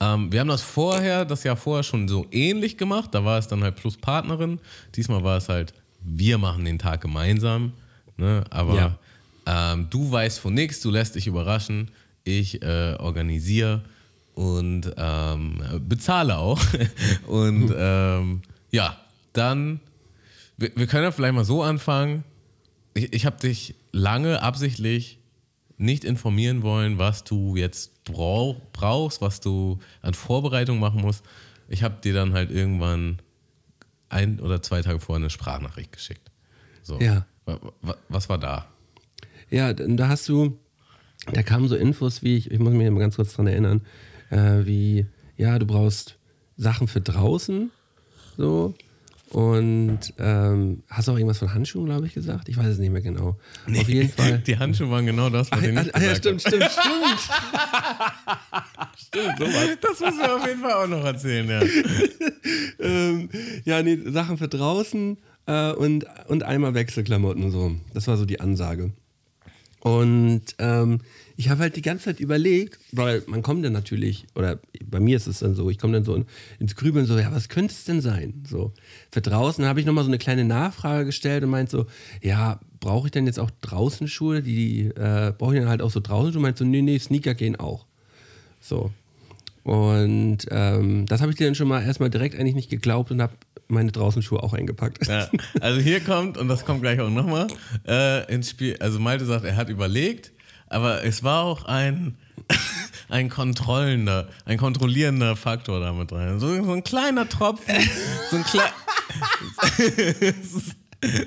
Ähm, 0.00 0.32
wir 0.32 0.40
haben 0.40 0.48
das 0.48 0.62
vorher, 0.62 1.24
das 1.24 1.44
Jahr 1.44 1.56
vorher 1.56 1.82
schon 1.82 2.08
so 2.08 2.26
ähnlich 2.30 2.76
gemacht. 2.78 3.10
Da 3.12 3.24
war 3.24 3.38
es 3.38 3.46
dann 3.48 3.62
halt 3.62 3.76
plus 3.76 3.96
Partnerin. 3.96 4.58
Diesmal 4.96 5.22
war 5.22 5.36
es 5.36 5.48
halt, 5.48 5.74
wir 6.02 6.38
machen 6.38 6.64
den 6.64 6.78
Tag 6.78 7.00
gemeinsam. 7.02 7.72
Ne? 8.22 8.44
Aber 8.50 8.98
ähm, 9.46 9.88
du 9.90 10.10
weißt 10.10 10.38
von 10.38 10.54
nichts, 10.54 10.80
du 10.80 10.90
lässt 10.90 11.16
dich 11.16 11.26
überraschen. 11.26 11.90
Ich 12.24 12.62
äh, 12.62 12.94
organisiere 13.00 13.82
und 14.34 14.92
ähm, 14.96 15.60
bezahle 15.88 16.38
auch. 16.38 16.60
und 17.26 17.74
ähm, 17.76 18.42
ja, 18.70 18.96
dann, 19.32 19.80
wir, 20.56 20.70
wir 20.76 20.86
können 20.86 21.02
ja 21.02 21.10
vielleicht 21.10 21.34
mal 21.34 21.44
so 21.44 21.62
anfangen. 21.62 22.22
Ich, 22.94 23.12
ich 23.12 23.26
habe 23.26 23.38
dich 23.38 23.74
lange 23.90 24.40
absichtlich 24.40 25.18
nicht 25.78 26.04
informieren 26.04 26.62
wollen, 26.62 26.98
was 26.98 27.24
du 27.24 27.56
jetzt 27.56 28.04
brauch, 28.04 28.60
brauchst, 28.72 29.20
was 29.20 29.40
du 29.40 29.80
an 30.00 30.14
Vorbereitung 30.14 30.78
machen 30.78 31.00
musst. 31.00 31.24
Ich 31.68 31.82
habe 31.82 31.96
dir 32.00 32.14
dann 32.14 32.34
halt 32.34 32.52
irgendwann 32.52 33.18
ein 34.08 34.38
oder 34.38 34.62
zwei 34.62 34.80
Tage 34.82 35.00
vorher 35.00 35.22
eine 35.22 35.30
Sprachnachricht 35.30 35.90
geschickt. 35.90 36.30
So. 36.82 37.00
Ja. 37.00 37.26
Wa- 37.44 37.58
wa- 37.82 37.96
Was 38.08 38.28
war 38.28 38.38
da? 38.38 38.66
Ja, 39.50 39.72
da 39.72 40.08
hast 40.08 40.28
du, 40.28 40.58
da 41.32 41.42
kamen 41.42 41.68
so 41.68 41.76
Infos 41.76 42.22
wie, 42.22 42.36
ich, 42.36 42.50
ich 42.50 42.58
muss 42.58 42.72
mich 42.72 42.90
mal 42.90 42.98
ganz 43.00 43.16
kurz 43.16 43.34
dran 43.34 43.46
erinnern, 43.46 43.82
äh, 44.30 44.64
wie, 44.64 45.06
ja, 45.36 45.58
du 45.58 45.66
brauchst 45.66 46.16
Sachen 46.56 46.88
für 46.88 47.00
draußen, 47.00 47.70
so. 48.36 48.74
Und 49.30 50.00
ähm, 50.18 50.82
hast 50.90 51.08
du 51.08 51.12
auch 51.12 51.16
irgendwas 51.16 51.38
von 51.38 51.54
Handschuhen, 51.54 51.86
glaube 51.86 52.06
ich, 52.06 52.12
gesagt? 52.12 52.50
Ich 52.50 52.56
weiß 52.58 52.66
es 52.66 52.78
nicht 52.78 52.90
mehr 52.92 53.00
genau. 53.00 53.38
Auf 53.66 53.88
jeden 53.88 54.10
Fall. 54.10 54.38
Die 54.46 54.58
Handschuhe 54.58 54.90
waren 54.90 55.06
genau 55.06 55.30
das, 55.30 55.50
was 55.50 55.58
Ach, 55.58 55.62
ich 55.64 55.72
nicht 55.72 55.94
ah, 55.94 56.00
ja, 56.02 56.14
stimmt, 56.14 56.42
stimmt, 56.42 56.64
stimmt. 56.70 57.30
Stimmt, 58.98 59.38
sowas. 59.38 59.68
Das 59.80 60.00
müssen 60.00 60.18
wir 60.18 60.36
auf 60.36 60.46
jeden 60.46 60.60
Fall 60.60 60.72
auch 60.72 60.86
noch 60.86 61.04
erzählen, 61.04 61.48
ja. 61.48 61.62
ähm, 62.80 63.28
ja, 63.64 63.82
nee, 63.82 63.98
Sachen 64.10 64.36
für 64.36 64.48
draußen 64.48 65.16
äh, 65.46 65.72
und, 65.72 66.06
und 66.28 66.42
einmal 66.42 66.74
Wechselklamotten 66.74 67.50
so. 67.50 67.72
Das 67.94 68.06
war 68.08 68.16
so 68.16 68.24
die 68.24 68.40
Ansage. 68.40 68.92
Und 69.82 70.42
ähm, 70.58 71.00
ich 71.36 71.48
habe 71.48 71.62
halt 71.62 71.74
die 71.74 71.82
ganze 71.82 72.04
Zeit 72.04 72.20
überlegt, 72.20 72.78
weil 72.92 73.24
man 73.26 73.42
kommt 73.42 73.64
dann 73.64 73.72
natürlich, 73.72 74.26
oder 74.36 74.60
bei 74.84 75.00
mir 75.00 75.16
ist 75.16 75.26
es 75.26 75.40
dann 75.40 75.56
so, 75.56 75.68
ich 75.70 75.78
komme 75.78 75.94
dann 75.94 76.04
so 76.04 76.14
in, 76.14 76.26
ins 76.60 76.76
Grübeln 76.76 77.04
so, 77.04 77.18
ja, 77.18 77.32
was 77.32 77.48
könnte 77.48 77.74
es 77.74 77.84
denn 77.84 78.00
sein? 78.00 78.44
So, 78.48 78.72
für 79.10 79.20
draußen 79.20 79.64
habe 79.64 79.80
ich 79.80 79.86
nochmal 79.86 80.04
so 80.04 80.10
eine 80.10 80.18
kleine 80.18 80.44
Nachfrage 80.44 81.06
gestellt 81.06 81.42
und 81.42 81.50
meint 81.50 81.68
so, 81.68 81.86
ja, 82.22 82.60
brauche 82.78 83.08
ich 83.08 83.10
denn 83.10 83.26
jetzt 83.26 83.40
auch 83.40 83.50
draußen 83.60 84.06
Schuhe? 84.06 84.40
Die, 84.40 84.86
äh, 84.86 85.32
brauche 85.36 85.54
ich 85.54 85.60
dann 85.60 85.68
halt 85.68 85.82
auch 85.82 85.90
so 85.90 85.98
draußen 85.98 86.32
Schuhe? 86.32 86.42
Meint 86.42 86.58
so, 86.58 86.64
nee, 86.64 86.82
nee, 86.82 87.00
Sneaker 87.00 87.34
gehen 87.34 87.56
auch. 87.56 87.86
So. 88.60 88.92
Und 89.64 90.46
ähm, 90.50 91.06
das 91.06 91.20
habe 91.20 91.32
ich 91.32 91.38
dir 91.38 91.46
dann 91.46 91.56
schon 91.56 91.68
mal 91.68 91.82
erstmal 91.82 92.10
direkt 92.10 92.36
eigentlich 92.36 92.54
nicht 92.54 92.70
geglaubt 92.70 93.10
und 93.10 93.20
habe 93.20 93.32
meine 93.72 93.92
Draußenschuhe 93.92 94.42
auch 94.42 94.52
eingepackt. 94.52 95.06
Ja, 95.06 95.28
also 95.60 95.80
hier 95.80 96.00
kommt, 96.00 96.38
und 96.38 96.48
das 96.48 96.64
kommt 96.64 96.82
gleich 96.82 97.00
auch 97.00 97.10
nochmal, 97.10 97.48
äh, 97.86 98.32
ins 98.32 98.50
Spiel. 98.50 98.76
Also 98.80 99.00
Malte 99.00 99.24
sagt, 99.24 99.44
er 99.44 99.56
hat 99.56 99.68
überlegt, 99.68 100.32
aber 100.68 101.04
es 101.04 101.22
war 101.22 101.44
auch 101.44 101.64
ein, 101.64 102.16
ein 103.08 103.28
kontrollender, 103.28 104.28
ein 104.44 104.58
kontrollierender 104.58 105.36
Faktor 105.36 105.80
damit 105.80 106.12
rein. 106.12 106.38
So, 106.38 106.62
so 106.62 106.72
ein 106.72 106.84
kleiner 106.84 107.28
Tropfen, 107.28 107.74
so 108.30 108.36
ein, 108.36 108.44
klei 108.44 108.70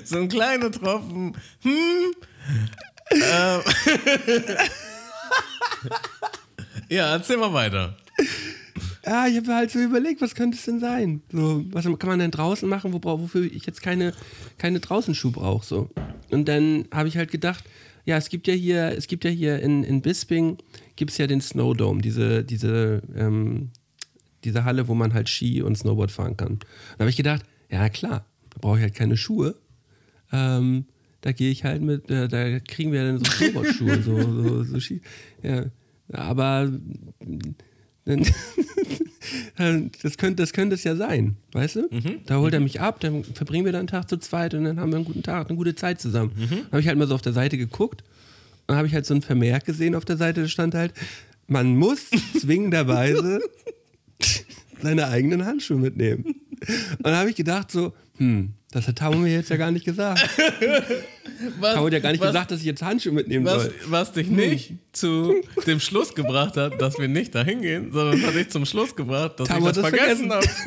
so 0.04 0.16
ein 0.16 0.28
kleiner 0.28 0.70
Tropfen, 0.72 1.36
hm, 1.62 2.14
ähm, 3.10 3.60
ja, 6.88 7.12
erzähl 7.12 7.36
mal 7.36 7.52
weiter. 7.52 7.96
Ja, 9.06 9.28
ich 9.28 9.36
habe 9.36 9.54
halt 9.54 9.70
so 9.70 9.78
überlegt, 9.78 10.20
was 10.20 10.34
könnte 10.34 10.56
es 10.56 10.64
denn 10.64 10.80
sein? 10.80 11.22
So, 11.30 11.64
was 11.70 11.84
kann 11.84 12.08
man 12.08 12.18
denn 12.18 12.32
draußen 12.32 12.68
machen, 12.68 12.92
wo, 12.92 13.00
wofür 13.02 13.44
ich 13.44 13.64
jetzt 13.64 13.80
keine, 13.80 14.12
keine 14.58 14.80
Draußenschuhe 14.80 15.30
brauche? 15.30 15.64
So. 15.64 15.90
Und 16.30 16.48
dann 16.48 16.86
habe 16.92 17.06
ich 17.08 17.16
halt 17.16 17.30
gedacht, 17.30 17.64
ja, 18.04 18.16
es 18.16 18.28
gibt 18.28 18.48
ja 18.48 18.54
hier, 18.54 18.96
es 18.96 19.06
gibt 19.06 19.24
ja 19.24 19.30
hier 19.30 19.60
in, 19.60 19.84
in 19.84 20.02
Bisping 20.02 20.58
gibt 20.96 21.12
es 21.12 21.18
ja 21.18 21.28
den 21.28 21.40
Snowdome, 21.40 22.00
diese, 22.00 22.42
diese, 22.42 23.02
ähm, 23.14 23.70
diese 24.42 24.64
Halle, 24.64 24.88
wo 24.88 24.94
man 24.94 25.14
halt 25.14 25.28
Ski 25.28 25.62
und 25.62 25.76
Snowboard 25.76 26.10
fahren 26.10 26.36
kann. 26.36 26.58
Da 26.96 27.00
habe 27.00 27.10
ich 27.10 27.16
gedacht, 27.16 27.44
ja 27.70 27.88
klar, 27.88 28.24
da 28.50 28.58
brauche 28.60 28.78
ich 28.78 28.82
halt 28.82 28.94
keine 28.94 29.16
Schuhe, 29.16 29.56
ähm, 30.32 30.86
da 31.20 31.32
gehe 31.32 31.50
ich 31.50 31.64
halt 31.64 31.82
mit, 31.82 32.10
äh, 32.10 32.28
da 32.28 32.58
kriegen 32.60 32.92
wir 32.92 33.04
dann 33.04 33.18
so 33.18 33.24
Snowboardschuhe, 33.24 34.02
so, 34.02 34.20
so, 34.20 34.64
so 34.64 34.80
Ski, 34.80 35.00
ja. 35.42 35.66
Aber 36.12 36.70
das 40.02 40.16
könnte, 40.16 40.42
das 40.42 40.52
könnte 40.52 40.74
es 40.74 40.84
ja 40.84 40.94
sein, 40.94 41.36
weißt 41.52 41.76
du? 41.76 41.88
Mhm. 41.90 42.20
Da 42.26 42.38
holt 42.38 42.54
er 42.54 42.60
mich 42.60 42.80
ab, 42.80 43.00
dann 43.00 43.24
verbringen 43.24 43.64
wir 43.64 43.72
dann 43.72 43.80
einen 43.80 43.88
Tag 43.88 44.08
zu 44.08 44.16
zweit 44.18 44.54
und 44.54 44.64
dann 44.64 44.78
haben 44.78 44.90
wir 44.90 44.96
einen 44.96 45.04
guten 45.04 45.24
Tag, 45.24 45.48
eine 45.48 45.56
gute 45.56 45.74
Zeit 45.74 46.00
zusammen. 46.00 46.32
Mhm. 46.36 46.66
Habe 46.70 46.80
ich 46.80 46.86
halt 46.88 46.98
mal 46.98 47.08
so 47.08 47.14
auf 47.14 47.22
der 47.22 47.32
Seite 47.32 47.58
geguckt 47.58 48.04
und 48.68 48.76
habe 48.76 48.86
ich 48.86 48.94
halt 48.94 49.06
so 49.06 49.14
ein 49.14 49.22
Vermerk 49.22 49.64
gesehen 49.64 49.94
auf 49.94 50.04
der 50.04 50.16
Seite, 50.16 50.42
da 50.42 50.48
stand 50.48 50.74
halt, 50.74 50.92
man 51.48 51.76
muss 51.76 52.10
zwingenderweise 52.40 53.40
seine 54.80 55.08
eigenen 55.08 55.44
Handschuhe 55.44 55.78
mitnehmen. 55.78 56.24
Und 56.24 57.04
dann 57.04 57.16
habe 57.16 57.30
ich 57.30 57.36
gedacht 57.36 57.70
so, 57.70 57.92
hm, 58.18 58.50
das 58.76 58.88
hat 58.88 58.96
Tamo 58.96 59.16
mir 59.16 59.32
jetzt 59.32 59.48
ja 59.48 59.56
gar 59.56 59.70
nicht 59.70 59.86
gesagt. 59.86 60.20
was, 61.58 61.74
Tamo 61.74 61.86
hat 61.86 61.92
ja 61.94 61.98
gar 61.98 62.12
nicht 62.12 62.20
was, 62.20 62.28
gesagt, 62.28 62.50
dass 62.50 62.60
ich 62.60 62.66
jetzt 62.66 62.82
Handschuhe 62.82 63.12
mitnehmen 63.12 63.46
was, 63.46 63.62
soll. 63.64 63.74
Was 63.86 64.12
dich 64.12 64.28
nicht 64.28 64.74
zu 64.92 65.34
dem 65.66 65.80
Schluss 65.80 66.14
gebracht 66.14 66.58
hat, 66.58 66.78
dass 66.80 66.98
wir 66.98 67.08
nicht 67.08 67.34
dahin 67.34 67.62
gehen, 67.62 67.90
sondern 67.90 68.18
es 68.18 68.26
hat 68.26 68.34
dich 68.34 68.50
zum 68.50 68.66
Schluss 68.66 68.94
gebracht, 68.94 69.40
dass 69.40 69.48
Tamo 69.48 69.70
ich 69.70 69.74
das, 69.74 69.82
das 69.82 69.88
vergessen, 69.88 70.30
vergessen. 70.30 70.60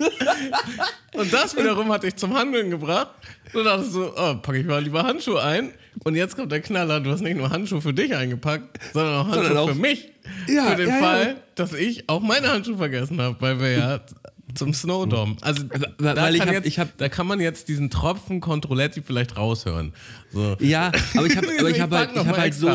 habe. 0.00 1.20
Und 1.20 1.32
das 1.34 1.54
wiederum 1.54 1.92
hat 1.92 2.02
dich 2.02 2.16
zum 2.16 2.34
Handeln 2.34 2.70
gebracht. 2.70 3.10
Du 3.52 3.62
dachtest 3.62 3.92
so, 3.92 4.14
oh, 4.16 4.34
packe 4.36 4.58
ich 4.58 4.66
mal 4.66 4.82
lieber 4.82 5.02
Handschuhe 5.02 5.42
ein. 5.42 5.72
Und 6.02 6.16
jetzt 6.16 6.36
kommt 6.36 6.50
der 6.50 6.60
Knaller, 6.60 7.00
du 7.00 7.10
hast 7.10 7.20
nicht 7.20 7.36
nur 7.36 7.50
Handschuhe 7.50 7.82
für 7.82 7.92
dich 7.92 8.16
eingepackt, 8.16 8.78
sondern 8.94 9.14
auch 9.16 9.24
Handschuhe 9.26 9.44
sondern 9.44 9.64
auch, 9.64 9.68
für 9.68 9.74
mich. 9.74 10.10
Ja, 10.48 10.70
für 10.70 10.76
den 10.76 10.88
ja, 10.88 10.98
Fall, 10.98 11.26
ja. 11.26 11.34
dass 11.56 11.74
ich 11.74 12.08
auch 12.08 12.20
meine 12.20 12.48
Handschuhe 12.48 12.78
vergessen 12.78 13.20
habe, 13.20 13.36
weil 13.40 13.60
wir 13.60 13.70
ja 13.70 14.00
zum 14.54 14.72
Snowdome. 14.72 15.36
Also 15.40 15.64
da, 15.64 15.92
Weil 15.98 16.38
kann 16.38 16.48
hab, 16.48 16.64
jetzt, 16.64 16.78
hab, 16.78 16.96
da 16.98 17.08
kann 17.08 17.26
man 17.26 17.40
jetzt 17.40 17.68
diesen 17.68 17.90
Tropfen 17.90 18.40
Controletti 18.40 19.02
vielleicht 19.02 19.36
raushören. 19.36 19.92
So. 20.32 20.56
Ja, 20.60 20.92
aber 21.16 21.26
ich 21.26 21.36
habe 21.36 21.46
ich 21.70 21.80
hab 21.80 21.90
halt, 21.90 22.10
ich 22.14 22.26
hab 22.26 22.38
halt 22.38 22.54
so 22.54 22.68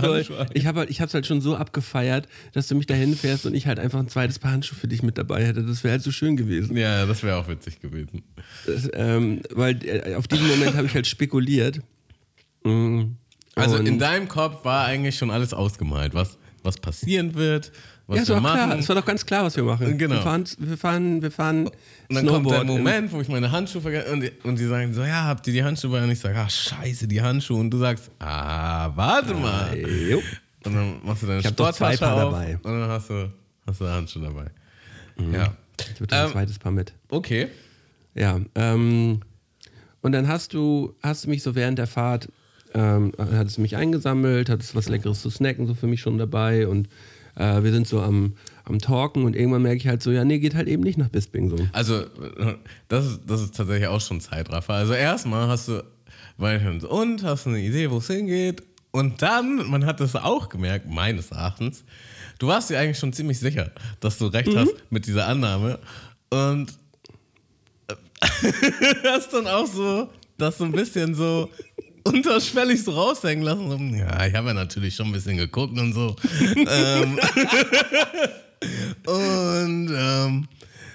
ich 0.54 0.66
habe 0.66 0.80
halt, 0.80 0.90
ich 0.90 1.02
hab's 1.02 1.14
halt 1.14 1.26
schon 1.26 1.42
so 1.42 1.56
abgefeiert, 1.56 2.28
dass 2.54 2.68
du 2.68 2.76
mich 2.76 2.88
dahin 2.88 3.16
fährst 3.16 3.46
und 3.46 3.54
ich 3.54 3.68
halt 3.68 3.80
einfach 3.80 4.00
ein 4.00 4.10
zweites 4.10 4.40
Paar 4.40 4.52
Handschuhe 4.52 4.78
für 4.78 4.88
dich 4.88 5.04
mit 5.04 5.18
dabei 5.18 5.46
hätte. 5.46 5.64
Das 5.64 5.84
wäre 5.84 5.94
halt 5.94 6.04
so 6.04 6.12
schön 6.12 6.38
gewesen. 6.38 6.76
Ja, 6.78 7.06
das 7.06 7.24
wäre 7.24 7.38
auch 7.38 7.48
witzig 7.48 7.80
gewesen. 7.80 8.24
Das, 8.66 8.90
ähm, 8.94 9.42
weil 9.54 9.86
äh, 9.86 10.16
auf 10.16 10.28
diesen 10.28 10.48
Moment 10.48 10.76
habe 10.76 10.88
ich 10.88 10.94
halt 10.94 11.08
spekuliert. 11.08 11.82
Mhm. 12.64 13.18
Also 13.56 13.78
in 13.78 14.00
deinem 14.00 14.28
Kopf 14.28 14.64
war 14.64 14.86
eigentlich 14.86 15.18
schon 15.18 15.32
alles 15.32 15.54
ausgemalt, 15.54 16.14
was, 16.14 16.38
was 16.64 16.78
passieren 16.78 17.36
wird, 17.36 17.72
was 18.10 18.18
ja, 18.18 18.24
es 18.24 18.30
war 18.30 18.42
machen. 18.42 18.56
klar. 18.56 18.80
Es 18.80 18.90
war 18.90 18.96
doch 18.96 19.06
ganz 19.06 19.24
klar, 19.24 19.44
was 19.44 19.56
wir 19.56 19.64
machen. 19.64 19.96
Genau. 19.96 20.16
Wir 20.16 20.22
fahren, 20.24 20.44
wir 20.58 20.78
fahren, 20.78 21.22
wir 21.22 21.30
fahren 21.30 21.68
Und 21.68 22.16
dann 22.16 22.26
kommt 22.26 22.50
der 22.50 22.64
Moment, 22.64 23.12
wo 23.12 23.22
ich 23.22 23.28
meine 23.28 23.52
Handschuhe 23.52 23.84
vergesse 23.84 24.12
und, 24.12 24.32
und 24.44 24.58
die 24.58 24.66
sagen 24.66 24.92
so, 24.96 25.04
ja, 25.04 25.26
habt 25.26 25.46
ihr 25.46 25.54
die 25.54 25.64
Handschuhe 25.64 25.92
bei? 25.92 26.04
Und 26.04 26.10
ich 26.10 26.20
sage, 26.20 26.36
ach 26.40 26.50
scheiße, 26.50 27.08
die 27.08 27.22
Handschuhe. 27.22 27.60
Und 27.60 27.70
du 27.70 27.78
sagst, 27.78 28.10
ah, 28.18 28.92
warte 28.96 29.36
mal. 29.36 29.78
Ah, 29.80 30.66
und 30.66 30.76
dann 30.76 30.96
machst 31.04 31.22
du 31.22 31.28
deine 31.28 31.44
Sporttasche 31.44 32.12
auf 32.12 32.20
dabei. 32.20 32.58
und 32.64 32.80
dann 32.80 32.90
hast 32.90 33.12
du, 33.12 33.32
hast 33.68 33.80
du 33.80 33.88
Handschuhe 33.88 34.24
dabei. 34.24 34.46
Mhm. 35.18 35.34
Ja. 35.36 35.54
Ich 35.94 36.00
würde 36.00 36.16
ähm, 36.16 36.26
ein 36.26 36.32
zweites 36.32 36.58
Paar 36.58 36.72
mit. 36.72 36.94
Okay. 37.10 37.48
Ja, 38.16 38.40
ähm, 38.56 39.22
und 40.02 40.12
dann 40.14 40.28
hast 40.28 40.56
du, 40.56 40.96
hast 41.04 41.26
du 41.26 41.30
mich 41.30 41.44
so 41.44 41.54
während 41.54 41.78
der 41.78 41.88
Fahrt, 41.88 42.28
ähm, 42.74 43.12
hattest 43.20 43.58
du 43.58 43.62
mich 43.62 43.76
eingesammelt, 43.76 44.50
hattest 44.50 44.76
was 44.76 44.90
Leckeres 44.90 45.22
zu 45.22 45.30
snacken 45.30 45.68
so 45.68 45.76
für 45.76 45.88
mich 45.88 46.02
schon 46.02 46.18
dabei 46.18 46.68
und 46.68 46.90
äh, 47.40 47.64
wir 47.64 47.72
sind 47.72 47.88
so 47.88 48.02
am, 48.02 48.34
am 48.66 48.80
Talken 48.80 49.24
und 49.24 49.36
irgendwann 49.36 49.64
merke 49.64 49.78
ich 49.78 49.88
halt 49.88 50.04
so, 50.04 50.12
ja, 50.12 50.24
nee, 50.26 50.40
geht 50.40 50.56
halt 50.56 50.68
eben 50.68 50.84
nicht 50.84 50.98
nach 50.98 51.10
Bisping 51.10 51.50
so. 51.50 51.58
Also, 51.72 52.04
das 52.90 53.06
ist, 53.06 53.22
das 53.26 53.42
ist 53.42 53.56
tatsächlich 53.56 53.88
auch 53.88 54.02
schon 54.02 54.22
Zeitraffer. 54.22 54.74
Also, 54.74 54.94
erstmal 54.94 55.48
hast 55.48 55.70
du, 55.70 55.84
und 56.38 57.24
hast 57.24 57.48
eine 57.48 57.60
Idee, 57.60 57.90
wo 57.90 57.98
es 57.98 58.08
hingeht. 58.08 58.64
Und 58.92 59.22
dann, 59.22 59.70
man 59.70 59.86
hat 59.86 60.00
das 60.00 60.16
auch 60.16 60.50
gemerkt, 60.50 60.90
meines 60.90 61.32
Erachtens, 61.32 61.84
du 62.40 62.48
warst 62.48 62.70
dir 62.70 62.80
eigentlich 62.80 62.98
schon 62.98 63.14
ziemlich 63.14 63.40
sicher, 63.40 63.72
dass 64.00 64.18
du 64.18 64.28
recht 64.28 64.48
mhm. 64.48 64.58
hast 64.58 64.74
mit 64.90 65.06
dieser 65.06 65.28
Annahme. 65.28 65.80
Und 66.30 66.74
hast 69.04 69.34
dann 69.34 69.48
auch 69.48 69.68
so, 69.68 70.10
das 70.38 70.58
so 70.58 70.66
ein 70.66 70.72
bisschen 70.72 71.14
so 71.14 71.50
unterschwellig 72.04 72.84
so 72.84 72.92
raushängen 72.92 73.44
lassen. 73.44 73.96
Ja, 73.96 74.26
ich 74.26 74.34
habe 74.34 74.50
ja 74.50 74.54
natürlich 74.54 74.96
schon 74.96 75.08
ein 75.08 75.12
bisschen 75.12 75.38
geguckt 75.38 75.78
und 75.78 75.94
so. 75.94 76.16
ähm, 76.56 77.20
und 79.06 79.94
ähm, 79.96 80.48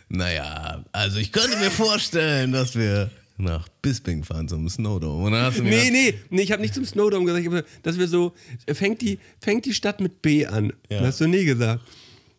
naja, 0.08 0.84
also 0.92 1.18
ich 1.18 1.32
könnte 1.32 1.56
mir 1.58 1.70
vorstellen, 1.70 2.52
dass 2.52 2.76
wir 2.76 3.10
nach 3.36 3.68
Bisping 3.82 4.22
fahren 4.22 4.48
zum 4.48 4.68
Snowdome. 4.68 5.24
Und 5.24 5.32
dann 5.32 5.42
hast 5.42 5.58
du 5.58 5.62
mir 5.62 5.70
nee, 5.70 5.90
nee, 5.90 6.14
nee, 6.30 6.42
ich 6.42 6.52
habe 6.52 6.62
nicht 6.62 6.74
zum 6.74 6.84
Snowdome 6.84 7.24
gesagt, 7.24 7.46
aber 7.46 7.64
dass 7.82 7.98
wir 7.98 8.06
so, 8.06 8.32
fängt 8.72 9.00
die, 9.02 9.18
fängt 9.40 9.64
die 9.64 9.74
Stadt 9.74 10.00
mit 10.00 10.22
B 10.22 10.46
an. 10.46 10.72
Ja. 10.88 10.98
Das 11.00 11.08
hast 11.08 11.20
du 11.20 11.26
nie 11.26 11.44
gesagt. 11.44 11.82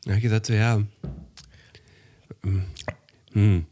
Da 0.04 0.12
habe 0.12 0.18
ich 0.18 0.24
gesagt, 0.24 0.46
so 0.46 0.54
ja. 0.54 0.82
Hm. 3.34 3.66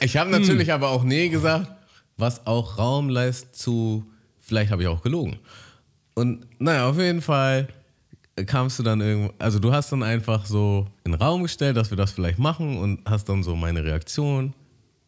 Ich 0.00 0.16
habe 0.16 0.30
natürlich 0.30 0.68
hm. 0.68 0.74
aber 0.74 0.90
auch 0.90 1.02
nee 1.02 1.28
gesagt, 1.28 1.70
was 2.16 2.46
auch 2.46 2.78
Raum 2.78 3.08
lässt 3.08 3.56
zu 3.56 4.04
Vielleicht 4.50 4.72
habe 4.72 4.82
ich 4.82 4.88
auch 4.88 5.00
gelogen. 5.00 5.38
Und 6.14 6.44
naja, 6.58 6.90
auf 6.90 6.98
jeden 6.98 7.22
Fall 7.22 7.68
kamst 8.46 8.80
du 8.80 8.82
dann 8.82 9.00
irgendwo, 9.00 9.32
also 9.38 9.60
du 9.60 9.72
hast 9.72 9.92
dann 9.92 10.02
einfach 10.02 10.44
so 10.44 10.88
in 11.04 11.12
den 11.12 11.22
Raum 11.22 11.44
gestellt, 11.44 11.76
dass 11.76 11.90
wir 11.90 11.96
das 11.96 12.10
vielleicht 12.10 12.40
machen 12.40 12.78
und 12.78 12.98
hast 13.08 13.28
dann 13.28 13.44
so 13.44 13.54
meine 13.54 13.84
Reaktion 13.84 14.52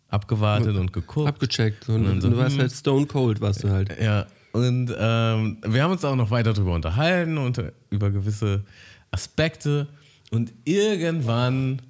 abgewartet 0.06 0.76
und 0.76 0.92
geguckt. 0.92 1.26
Abgecheckt. 1.26 1.88
Und, 1.88 2.06
und 2.06 2.20
so, 2.20 2.30
du 2.30 2.36
warst 2.36 2.52
hm. 2.52 2.60
halt 2.60 2.70
stone 2.70 3.06
cold, 3.06 3.40
warst 3.40 3.64
du 3.64 3.70
halt. 3.70 4.00
Ja, 4.00 4.28
und 4.52 4.94
ähm, 4.96 5.58
wir 5.66 5.82
haben 5.82 5.90
uns 5.90 6.04
auch 6.04 6.14
noch 6.14 6.30
weiter 6.30 6.52
darüber 6.52 6.74
unterhalten 6.76 7.36
und 7.36 7.60
über 7.90 8.12
gewisse 8.12 8.62
Aspekte. 9.10 9.88
Und 10.30 10.52
irgendwann 10.64 11.82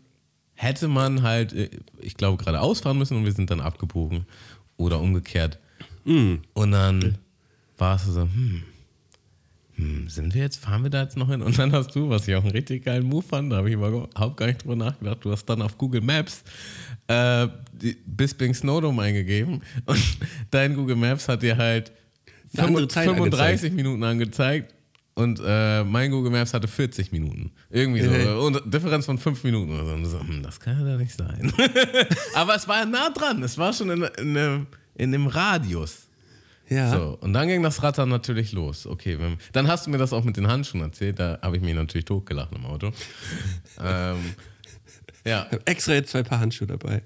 hätte 0.54 0.88
man 0.88 1.20
halt, 1.20 1.52
äh, 1.52 1.68
ich 2.00 2.16
glaube, 2.16 2.42
gerade 2.42 2.62
ausfahren 2.62 2.96
müssen 2.96 3.18
und 3.18 3.26
wir 3.26 3.32
sind 3.32 3.50
dann 3.50 3.60
abgebogen. 3.60 4.24
Oder 4.78 5.00
umgekehrt. 5.00 5.58
Mm. 6.06 6.36
Und 6.54 6.72
dann 6.72 7.18
warst 7.82 8.06
du 8.06 8.12
so, 8.12 8.22
hm, 8.22 8.62
hm, 9.74 10.08
sind 10.08 10.34
wir 10.34 10.42
jetzt, 10.42 10.58
fahren 10.58 10.84
wir 10.84 10.90
da 10.90 11.02
jetzt 11.02 11.16
noch 11.16 11.28
hin? 11.28 11.42
Und 11.42 11.58
dann 11.58 11.72
hast 11.72 11.94
du, 11.96 12.08
was 12.08 12.28
ich 12.28 12.34
auch 12.36 12.42
einen 12.42 12.52
richtig 12.52 12.84
geilen 12.84 13.04
Move 13.04 13.24
fand, 13.24 13.50
da 13.50 13.56
habe 13.56 13.68
ich 13.68 13.74
überhaupt 13.74 14.36
gar 14.36 14.46
nicht 14.46 14.62
drüber 14.62 14.76
nachgedacht, 14.76 15.18
du 15.22 15.32
hast 15.32 15.44
dann 15.46 15.60
auf 15.60 15.76
Google 15.76 16.00
Maps 16.00 16.44
äh, 17.08 17.48
Bisping 18.06 18.54
Snowdome 18.54 19.02
eingegeben 19.02 19.62
und 19.84 20.00
dein 20.52 20.74
Google 20.74 20.94
Maps 20.94 21.28
hat 21.28 21.42
dir 21.42 21.56
halt 21.56 21.90
35 22.54 23.16
angezeigt. 23.16 23.74
Minuten 23.74 24.04
angezeigt 24.04 24.74
und 25.14 25.40
äh, 25.44 25.82
mein 25.82 26.12
Google 26.12 26.30
Maps 26.30 26.54
hatte 26.54 26.68
40 26.68 27.10
Minuten. 27.10 27.50
Irgendwie 27.68 28.02
so. 28.02 28.10
Und 28.46 28.62
Differenz 28.72 29.06
von 29.06 29.18
5 29.18 29.42
Minuten 29.42 29.74
oder 29.74 29.86
so. 29.86 29.92
Und 29.94 30.06
so 30.06 30.20
hm, 30.20 30.42
das 30.42 30.60
kann 30.60 30.86
ja 30.86 30.96
nicht 30.96 31.16
sein. 31.16 31.52
Aber 32.34 32.54
es 32.54 32.68
war 32.68 32.86
nah 32.86 33.10
dran. 33.10 33.42
Es 33.42 33.58
war 33.58 33.72
schon 33.72 33.90
in, 33.90 34.02
in, 34.02 34.36
in, 34.36 34.66
in 34.94 35.14
einem 35.14 35.26
Radius. 35.26 36.08
Ja. 36.72 36.90
So, 36.90 37.18
und 37.20 37.32
dann 37.32 37.48
ging 37.48 37.62
das 37.62 37.82
Rattern 37.82 38.08
natürlich 38.08 38.52
los. 38.52 38.86
Okay, 38.86 39.18
wenn, 39.18 39.36
dann 39.52 39.68
hast 39.68 39.86
du 39.86 39.90
mir 39.90 39.98
das 39.98 40.12
auch 40.12 40.24
mit 40.24 40.36
den 40.36 40.48
Handschuhen 40.48 40.82
erzählt, 40.82 41.18
da 41.18 41.38
habe 41.42 41.56
ich 41.56 41.62
mich 41.62 41.74
natürlich 41.74 42.04
totgelacht 42.04 42.52
im 42.54 42.64
Auto. 42.64 42.92
ähm, 43.82 44.34
ja. 45.24 45.46
Ich 45.46 45.52
habe 45.52 45.66
extra 45.66 45.92
jetzt 45.94 46.10
zwei 46.10 46.22
Paar 46.22 46.40
Handschuhe 46.40 46.66
dabei. 46.66 47.02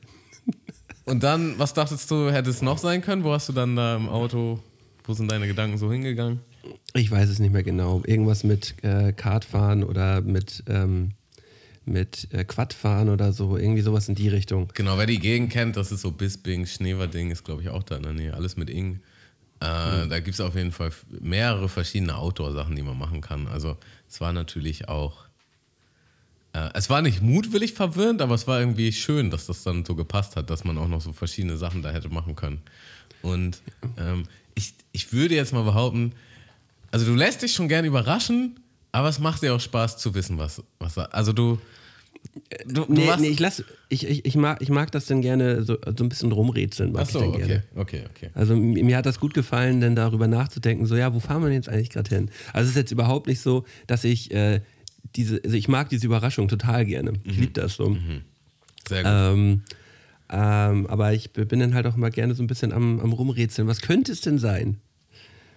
und 1.05 1.23
dann, 1.23 1.59
was 1.59 1.75
dachtest 1.75 2.11
du, 2.11 2.31
hätte 2.31 2.51
es 2.51 2.63
noch 2.63 2.79
sein 2.79 3.03
können? 3.03 3.25
Wo 3.25 3.33
hast 3.33 3.49
du 3.49 3.53
dann 3.53 3.77
da 3.77 3.97
im 3.97 4.09
Auto, 4.09 4.61
wo 5.05 5.15
sind 5.15 5.31
deine 5.31 5.47
Gedanken 5.47 5.79
so 5.79 5.91
hingegangen? 5.91 6.41
Ich 6.95 7.11
weiß 7.11 7.29
es 7.29 7.39
nicht 7.39 7.53
mehr 7.53 7.63
genau. 7.63 8.03
Irgendwas 8.07 8.45
mit 8.45 8.83
äh, 8.83 9.13
Kartfahren 9.13 9.85
oder 9.85 10.21
mit, 10.21 10.65
ähm, 10.69 11.13
mit 11.85 12.29
äh, 12.33 12.45
Quadfahren 12.45 13.09
oder 13.09 13.33
so. 13.33 13.57
Irgendwie 13.57 13.83
sowas 13.83 14.09
in 14.09 14.15
die 14.15 14.29
Richtung. 14.29 14.69
Genau, 14.75 14.97
wer 14.99 15.07
die 15.07 15.19
Gegend 15.19 15.53
kennt, 15.53 15.77
das 15.77 15.93
ist 15.93 16.03
so 16.03 16.11
Bisping, 16.11 16.67
Schneverding 16.67 17.31
ist 17.31 17.45
glaube 17.45 17.63
ich 17.63 17.69
auch 17.69 17.83
da 17.83 17.97
in 17.97 18.03
der 18.03 18.13
Nähe. 18.13 18.35
Alles 18.35 18.57
mit 18.57 18.71
Ing. 18.71 19.01
Äh, 19.61 20.05
mhm. 20.05 20.11
Da 20.11 20.21
gibt 20.21 20.35
es 20.35 20.41
auf 20.41 20.55
jeden 20.55 20.73
Fall 20.73 20.91
mehrere 21.21 21.69
verschiedene 21.69 22.17
Outdoor-Sachen, 22.17 22.77
die 22.77 22.83
man 22.83 22.99
machen 22.99 23.21
kann. 23.21 23.47
Also 23.49 23.77
es 24.09 24.21
war 24.21 24.33
natürlich 24.33 24.89
auch, 24.89 25.25
äh, 26.53 26.69
es 26.75 26.91
war 26.91 27.03
nicht 27.03 27.23
mutwillig 27.23 27.73
verwirrend, 27.73 28.21
aber 28.21 28.35
es 28.35 28.47
war 28.47 28.61
irgendwie 28.61 28.93
schön, 28.93 29.31
dass 29.31 29.47
das 29.47 29.63
dann 29.63 29.85
so 29.85 29.95
gepasst 29.95 30.37
hat, 30.37 30.51
dass 30.51 30.65
man 30.65 30.77
auch 30.79 30.89
noch 30.89 31.01
so 31.01 31.13
verschiedene 31.13 31.57
Sachen 31.57 31.83
da 31.83 31.91
hätte 31.91 32.09
machen 32.09 32.37
können. 32.37 32.61
Und 33.23 33.63
ähm, 33.97 34.25
ich, 34.55 34.75
ich 34.93 35.13
würde 35.13 35.35
jetzt 35.35 35.53
mal 35.53 35.65
behaupten, 35.65 36.13
also 36.91 37.07
du 37.07 37.15
lässt 37.15 37.43
dich 37.43 37.53
schon 37.53 37.69
gern 37.69 37.85
überraschen, 37.85 38.61
aber 38.93 39.09
es 39.09 39.19
macht 39.19 39.43
dir 39.43 39.55
auch 39.55 39.61
Spaß 39.61 39.99
zu 39.99 40.15
wissen, 40.15 40.39
was, 40.39 40.63
was 40.79 40.97
also 40.99 41.33
du 41.33 41.59
Du, 42.67 42.85
du 42.85 42.93
nee, 42.93 43.09
nee, 43.19 43.29
ich, 43.29 43.41
lass, 43.41 43.65
ich, 43.89 44.07
ich, 44.09 44.25
ich, 44.25 44.37
mag, 44.37 44.61
ich 44.61 44.69
mag 44.69 44.91
das 44.93 45.07
dann 45.07 45.23
gerne 45.23 45.63
so, 45.63 45.77
so 45.97 46.05
ein 46.05 46.09
bisschen 46.09 46.33
rumrätseln. 46.33 46.93
Mag 46.93 47.03
Ach 47.03 47.11
so, 47.11 47.21
okay, 47.21 47.39
gerne. 47.39 47.63
okay, 47.75 48.03
okay. 48.11 48.31
Also 48.35 48.57
mir 48.57 48.97
hat 48.97 49.07
das 49.07 49.21
gut 49.21 49.35
gefallen, 49.35 49.81
dann 49.81 49.97
darüber 49.97 50.29
nachzudenken, 50.29 50.87
so 50.87 50.97
ja, 50.97 51.15
wo 51.15 51.21
fahren 51.21 51.43
wir 51.43 51.47
denn 51.47 51.57
jetzt 51.57 51.69
eigentlich 51.69 51.91
gerade 51.91 52.15
hin? 52.15 52.31
Also 52.53 52.65
es 52.65 52.71
ist 52.71 52.77
jetzt 52.77 52.93
überhaupt 52.93 53.27
nicht 53.27 53.41
so, 53.41 53.65
dass 53.87 54.05
ich 54.05 54.33
äh, 54.33 54.61
diese, 55.15 55.41
also 55.45 55.57
ich 55.57 55.69
mag 55.69 55.89
diese 55.89 56.07
Überraschung 56.07 56.49
total 56.49 56.85
gerne. 56.85 57.13
Ich 57.25 57.37
mhm. 57.37 57.41
liebe 57.43 57.53
das 57.53 57.75
so. 57.75 57.91
Mhm. 57.91 58.23
Sehr 58.89 59.03
gut. 59.03 59.13
Ähm, 59.13 59.63
Ähm, 60.29 60.87
aber 60.89 61.13
ich 61.13 61.33
bin 61.33 61.61
dann 61.61 61.75
halt 61.75 61.87
auch 61.87 61.97
mal 61.97 62.11
gerne 62.11 62.35
so 62.35 62.43
ein 62.43 62.47
bisschen 62.49 62.73
am, 62.73 63.01
am 63.01 63.13
Rumrätseln. 63.13 63.69
Was 63.69 63.81
könnte 63.81 64.13
es 64.13 64.21
denn 64.21 64.39
sein? 64.39 64.79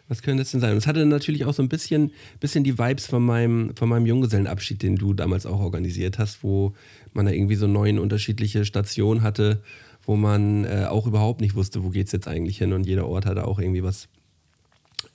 Was 0.09 0.23
könnte 0.23 0.41
es 0.41 0.51
denn 0.51 0.59
sein? 0.59 0.71
Und 0.71 0.77
es 0.77 0.87
hatte 0.87 1.05
natürlich 1.05 1.45
auch 1.45 1.53
so 1.53 1.61
ein 1.61 1.69
bisschen, 1.69 2.11
bisschen 2.39 2.63
die 2.63 2.77
Vibes 2.77 3.05
von 3.05 3.23
meinem, 3.23 3.75
von 3.75 3.87
meinem 3.87 4.07
Junggesellenabschied, 4.07 4.81
den 4.81 4.95
du 4.95 5.13
damals 5.13 5.45
auch 5.45 5.59
organisiert 5.59 6.17
hast, 6.17 6.43
wo 6.43 6.73
man 7.13 7.27
da 7.27 7.31
irgendwie 7.31 7.55
so 7.55 7.67
neun 7.67 7.99
unterschiedliche 7.99 8.65
Stationen 8.65 9.21
hatte, 9.21 9.61
wo 10.03 10.15
man 10.15 10.65
äh, 10.65 10.87
auch 10.89 11.05
überhaupt 11.05 11.41
nicht 11.41 11.53
wusste, 11.53 11.83
wo 11.83 11.89
geht 11.89 12.07
es 12.07 12.11
jetzt 12.11 12.27
eigentlich 12.27 12.57
hin 12.57 12.73
und 12.73 12.87
jeder 12.87 13.07
Ort 13.07 13.27
hatte 13.27 13.47
auch 13.47 13.59
irgendwie 13.59 13.83
was, 13.83 14.07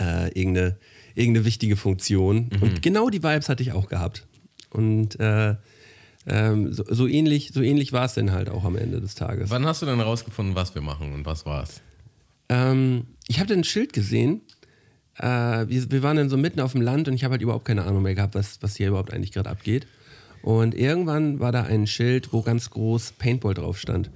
äh, 0.01 0.29
irgendeine, 0.29 0.77
irgendeine 1.17 1.45
wichtige 1.45 1.77
Funktion. 1.77 2.51
Mhm. 2.55 2.63
Und 2.63 2.83
genau 2.83 3.11
die 3.11 3.23
Vibes 3.23 3.49
hatte 3.49 3.65
ich 3.65 3.73
auch 3.73 3.89
gehabt. 3.89 4.27
Und 4.71 5.19
äh, 5.19 5.57
ähm, 6.27 6.73
so, 6.73 6.85
so, 6.89 7.07
ähnlich, 7.07 7.51
so 7.53 7.63
ähnlich 7.63 7.93
war 7.93 8.05
es 8.05 8.15
denn 8.15 8.33
halt 8.33 8.49
auch 8.49 8.65
am 8.65 8.77
Ende 8.77 9.01
des 9.01 9.15
Tages. 9.15 9.51
Wann 9.51 9.67
hast 9.67 9.83
du 9.83 9.87
denn 9.87 9.97
herausgefunden, 9.97 10.55
was 10.55 10.75
wir 10.75 10.83
machen 10.83 11.13
und 11.13 11.27
was 11.27 11.45
war 11.45 11.65
es? 11.65 11.83
Ähm, 12.49 13.07
ich 13.27 13.39
habe 13.39 13.49
dann 13.49 13.59
ein 13.59 13.65
Schild 13.65 13.93
gesehen. 13.93 14.41
Äh, 15.19 15.69
wir, 15.69 15.91
wir, 15.91 16.03
waren 16.03 16.17
dann 16.17 16.29
so 16.29 16.37
mitten 16.37 16.61
auf 16.61 16.73
dem 16.73 16.81
Land 16.81 17.09
und 17.09 17.15
ich 17.15 17.25
habe 17.25 17.33
halt 17.33 17.43
überhaupt 17.43 17.65
keine 17.65 17.85
Ahnung 17.85 18.03
mehr 18.03 18.15
gehabt, 18.15 18.35
was, 18.35 18.61
was 18.63 18.77
hier 18.77 18.89
überhaupt 18.89 19.13
eigentlich 19.13 19.33
gerade 19.33 19.51
abgeht. 19.51 19.87
Und 20.43 20.75
irgendwann 20.75 21.41
war 21.41 21.53
da 21.53 21.63
ein 21.63 21.87
Schild, 21.87 22.33
wo 22.33 22.43
ganz 22.43 22.71
groß 22.71 23.13
Paintball 23.13 23.55
drauf 23.55 23.79
stand. 23.79 24.11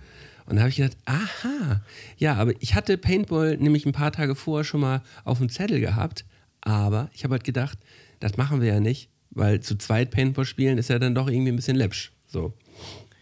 Und 0.46 0.56
da 0.56 0.62
habe 0.62 0.70
ich 0.70 0.76
gedacht, 0.76 0.96
aha, 1.04 1.82
ja, 2.16 2.34
aber 2.34 2.52
ich 2.60 2.74
hatte 2.74 2.98
Paintball 2.98 3.56
nämlich 3.58 3.86
ein 3.86 3.92
paar 3.92 4.12
Tage 4.12 4.34
vorher 4.34 4.64
schon 4.64 4.80
mal 4.80 5.02
auf 5.24 5.38
dem 5.38 5.50
Zettel 5.50 5.80
gehabt, 5.80 6.24
aber 6.62 7.10
ich 7.12 7.24
habe 7.24 7.32
halt 7.32 7.44
gedacht, 7.44 7.78
das 8.20 8.36
machen 8.36 8.60
wir 8.60 8.68
ja 8.68 8.80
nicht, 8.80 9.10
weil 9.30 9.60
zu 9.60 9.76
zweit 9.76 10.10
Paintball 10.10 10.44
spielen 10.44 10.78
ist 10.78 10.88
ja 10.88 10.98
dann 10.98 11.14
doch 11.14 11.28
irgendwie 11.28 11.52
ein 11.52 11.56
bisschen 11.56 11.76
läppsch. 11.76 12.12
So. 12.26 12.54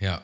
Ja, 0.01 0.23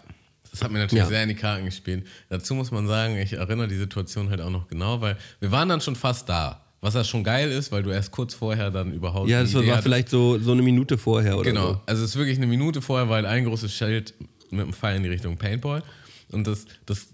das 0.53 0.63
hat 0.63 0.71
mir 0.71 0.79
natürlich 0.79 1.05
ja. 1.05 1.09
sehr 1.09 1.23
in 1.23 1.29
die 1.29 1.35
Karten 1.35 1.65
gespielt. 1.65 2.07
Dazu 2.29 2.55
muss 2.55 2.71
man 2.71 2.87
sagen, 2.87 3.17
ich 3.17 3.33
erinnere 3.33 3.69
die 3.69 3.77
Situation 3.77 4.31
halt 4.31 4.41
auch 4.41 4.51
noch 4.51 4.69
genau, 4.69 5.01
weil 5.01 5.17
wir 5.41 5.51
waren 5.51 5.69
dann 5.69 5.81
schon 5.81 5.97
fast 5.97 6.29
da. 6.29 6.65
Was 6.83 6.95
ja 6.95 7.05
schon 7.05 7.23
geil 7.23 7.51
ist, 7.51 7.71
weil 7.71 7.85
du 7.85 7.91
erst 7.91 8.11
kurz 8.11 8.35
vorher 8.35 8.71
dann 8.73 8.93
überhaupt. 8.93 9.29
Ja, 9.29 9.41
das 9.41 9.55
war 9.55 9.65
hattest. 9.67 9.85
vielleicht 9.85 10.09
so, 10.09 10.39
so 10.41 10.51
eine 10.51 10.63
Minute 10.63 10.99
vorher 10.99 11.37
oder 11.39 11.49
Genau, 11.49 11.75
so. 11.75 11.81
also 11.87 12.03
es 12.03 12.11
ist 12.11 12.17
wirklich 12.17 12.37
eine 12.37 12.49
Minute 12.49 12.83
vorher, 12.83 13.09
weil 13.09 13.25
ein 13.25 13.45
großes 13.45 13.73
Schild 13.73 14.15
mit 14.51 14.63
einem 14.63 14.73
Pfeil 14.73 14.97
in 14.97 15.05
die 15.05 15.09
Richtung 15.09 15.37
Paintball. 15.37 15.85
Und 16.33 16.47
das, 16.47 16.67
das, 16.85 17.07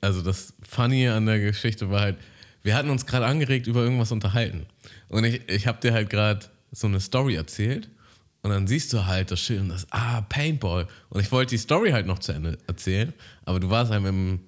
also 0.00 0.22
das 0.22 0.54
Funny 0.66 1.08
an 1.08 1.26
der 1.26 1.40
Geschichte 1.40 1.90
war 1.90 2.00
halt, 2.00 2.16
wir 2.62 2.76
hatten 2.76 2.90
uns 2.90 3.04
gerade 3.04 3.26
angeregt 3.26 3.66
über 3.66 3.82
irgendwas 3.82 4.12
unterhalten. 4.12 4.66
Und 5.08 5.24
ich, 5.24 5.48
ich 5.48 5.66
habe 5.66 5.80
dir 5.80 5.92
halt 5.92 6.08
gerade 6.08 6.46
so 6.70 6.86
eine 6.86 7.00
Story 7.00 7.34
erzählt. 7.34 7.88
Und 8.42 8.50
dann 8.50 8.66
siehst 8.66 8.92
du 8.92 9.06
halt 9.06 9.30
das 9.30 9.40
Schild 9.40 9.62
und 9.62 9.68
das, 9.68 9.86
ah, 9.90 10.20
Paintball. 10.22 10.86
Und 11.10 11.20
ich 11.20 11.30
wollte 11.32 11.50
die 11.50 11.58
Story 11.58 11.90
halt 11.90 12.06
noch 12.06 12.20
zu 12.20 12.32
Ende 12.32 12.58
erzählen, 12.66 13.12
aber 13.44 13.58
du 13.60 13.68
warst 13.70 13.90
halt 13.92 14.02
mit, 14.02 14.10
dem, 14.12 14.40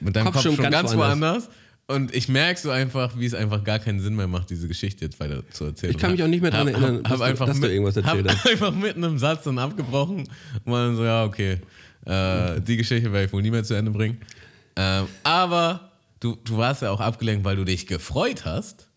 mit 0.00 0.14
deinem 0.14 0.26
Kopf, 0.26 0.34
Kopf 0.34 0.42
schon, 0.42 0.56
ganz, 0.56 0.72
ganz 0.72 0.94
woanders. 0.96 1.48
Und 1.86 2.14
ich 2.14 2.28
merke 2.28 2.58
so 2.58 2.70
einfach, 2.70 3.18
wie 3.18 3.26
es 3.26 3.34
einfach 3.34 3.62
gar 3.62 3.78
keinen 3.78 4.00
Sinn 4.00 4.16
mehr 4.16 4.26
macht, 4.26 4.48
diese 4.48 4.68
Geschichte 4.68 5.04
jetzt 5.04 5.20
weiter 5.20 5.42
zu 5.50 5.66
erzählen. 5.66 5.92
Ich 5.92 5.98
kann 5.98 6.12
mich 6.12 6.22
auch 6.22 6.28
nicht 6.28 6.40
mehr 6.40 6.50
daran 6.50 6.68
erinnern, 6.68 6.96
hab, 6.98 7.04
hab 7.04 7.10
dass, 7.10 7.20
einfach 7.20 7.46
dass 7.46 7.58
mit, 7.58 7.68
du 7.68 7.72
irgendwas 7.72 7.96
erzählt 7.96 8.26
hast. 8.26 8.46
einfach 8.50 8.72
mitten 8.72 9.02
im 9.02 9.18
Satz 9.18 9.44
dann 9.44 9.58
abgebrochen 9.58 10.20
und 10.20 10.66
man 10.66 10.96
so, 10.96 11.04
ja, 11.04 11.24
okay, 11.24 11.58
äh, 12.06 12.60
die 12.62 12.78
Geschichte 12.78 13.12
werde 13.12 13.26
ich 13.26 13.32
wohl 13.32 13.42
nie 13.42 13.50
mehr 13.50 13.64
zu 13.64 13.74
Ende 13.74 13.90
bringen. 13.90 14.18
Ähm, 14.76 15.06
aber 15.24 15.92
du, 16.20 16.36
du 16.42 16.56
warst 16.56 16.80
ja 16.80 16.90
auch 16.90 17.00
abgelenkt, 17.00 17.44
weil 17.44 17.56
du 17.56 17.64
dich 17.64 17.86
gefreut 17.86 18.46
hast. 18.46 18.88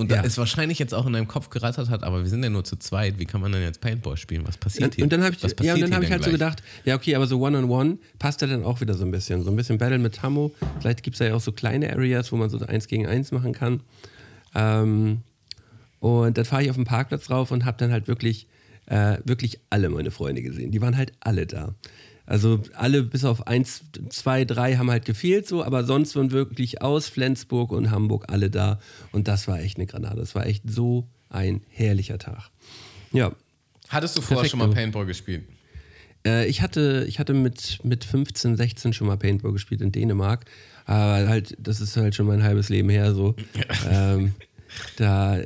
Und 0.00 0.10
ja. 0.10 0.24
es 0.24 0.38
wahrscheinlich 0.38 0.78
jetzt 0.78 0.94
auch 0.94 1.04
in 1.06 1.12
deinem 1.12 1.28
Kopf 1.28 1.50
gerattert 1.50 1.90
hat, 1.90 2.04
aber 2.04 2.22
wir 2.22 2.30
sind 2.30 2.42
ja 2.42 2.48
nur 2.48 2.64
zu 2.64 2.76
zweit, 2.76 3.18
wie 3.18 3.26
kann 3.26 3.42
man 3.42 3.52
denn 3.52 3.60
jetzt 3.60 3.82
Paintball 3.82 4.16
spielen? 4.16 4.46
Was 4.46 4.56
passiert 4.56 4.94
hier? 4.94 5.04
Und 5.04 5.12
dann 5.12 5.22
habe 5.22 5.34
ich, 5.34 5.42
ja, 5.62 5.74
und 5.74 5.80
dann 5.82 5.92
hab 5.94 6.02
ich 6.02 6.10
halt 6.10 6.22
gleich? 6.22 6.24
so 6.24 6.30
gedacht, 6.30 6.62
ja, 6.86 6.94
okay, 6.94 7.14
aber 7.14 7.26
so 7.26 7.38
One-on-One 7.38 7.90
-on 7.90 7.92
-one 7.96 7.98
passt 8.18 8.40
ja 8.40 8.46
dann 8.46 8.64
auch 8.64 8.80
wieder 8.80 8.94
so 8.94 9.04
ein 9.04 9.10
bisschen. 9.10 9.42
So 9.42 9.50
ein 9.50 9.56
bisschen 9.56 9.76
Battle 9.76 9.98
mit 9.98 10.14
Tammo. 10.14 10.52
Vielleicht 10.78 11.02
gibt 11.02 11.20
es 11.20 11.26
ja 11.26 11.34
auch 11.34 11.40
so 11.42 11.52
kleine 11.52 11.92
Areas, 11.92 12.32
wo 12.32 12.36
man 12.36 12.48
so 12.48 12.58
eins 12.60 12.88
gegen 12.88 13.06
eins 13.06 13.30
machen 13.30 13.52
kann. 13.52 13.80
Ähm, 14.54 15.18
und 15.98 16.38
dann 16.38 16.46
fahre 16.46 16.62
ich 16.62 16.70
auf 16.70 16.76
den 16.76 16.86
Parkplatz 16.86 17.26
drauf 17.26 17.50
und 17.50 17.66
habe 17.66 17.76
dann 17.76 17.92
halt 17.92 18.08
wirklich, 18.08 18.46
äh, 18.86 19.18
wirklich 19.26 19.60
alle 19.68 19.90
meine 19.90 20.10
Freunde 20.10 20.40
gesehen. 20.40 20.70
Die 20.70 20.80
waren 20.80 20.96
halt 20.96 21.12
alle 21.20 21.46
da. 21.46 21.74
Also 22.30 22.62
alle 22.74 23.02
bis 23.02 23.24
auf 23.24 23.48
eins, 23.48 23.82
zwei, 24.08 24.44
drei 24.44 24.76
haben 24.76 24.88
halt 24.88 25.04
gefehlt 25.04 25.48
so, 25.48 25.64
aber 25.64 25.82
sonst 25.82 26.14
waren 26.14 26.30
wirklich 26.30 26.80
aus 26.80 27.08
Flensburg 27.08 27.72
und 27.72 27.90
Hamburg 27.90 28.26
alle 28.28 28.50
da. 28.50 28.78
Und 29.10 29.26
das 29.26 29.48
war 29.48 29.58
echt 29.58 29.78
eine 29.78 29.86
Granate. 29.86 30.14
Das 30.14 30.36
war 30.36 30.46
echt 30.46 30.62
so 30.70 31.08
ein 31.28 31.62
herrlicher 31.70 32.18
Tag. 32.18 32.50
Ja. 33.10 33.32
Hattest 33.88 34.16
du 34.16 34.20
vorher 34.20 34.48
schon 34.48 34.60
mal 34.60 34.70
Paintball 34.70 35.06
gespielt? 35.06 35.42
Äh, 36.24 36.46
ich 36.46 36.62
hatte, 36.62 37.04
ich 37.08 37.18
hatte 37.18 37.34
mit, 37.34 37.80
mit 37.82 38.04
15, 38.04 38.56
16 38.56 38.92
schon 38.92 39.08
mal 39.08 39.16
Paintball 39.16 39.50
gespielt 39.50 39.80
in 39.80 39.90
Dänemark. 39.90 40.44
Aber 40.84 41.28
halt, 41.28 41.56
das 41.58 41.80
ist 41.80 41.96
halt 41.96 42.14
schon 42.14 42.26
mein 42.26 42.44
halbes 42.44 42.68
Leben 42.68 42.90
her 42.90 43.12
so. 43.12 43.34
ähm, 43.90 44.34
da, 44.98 45.40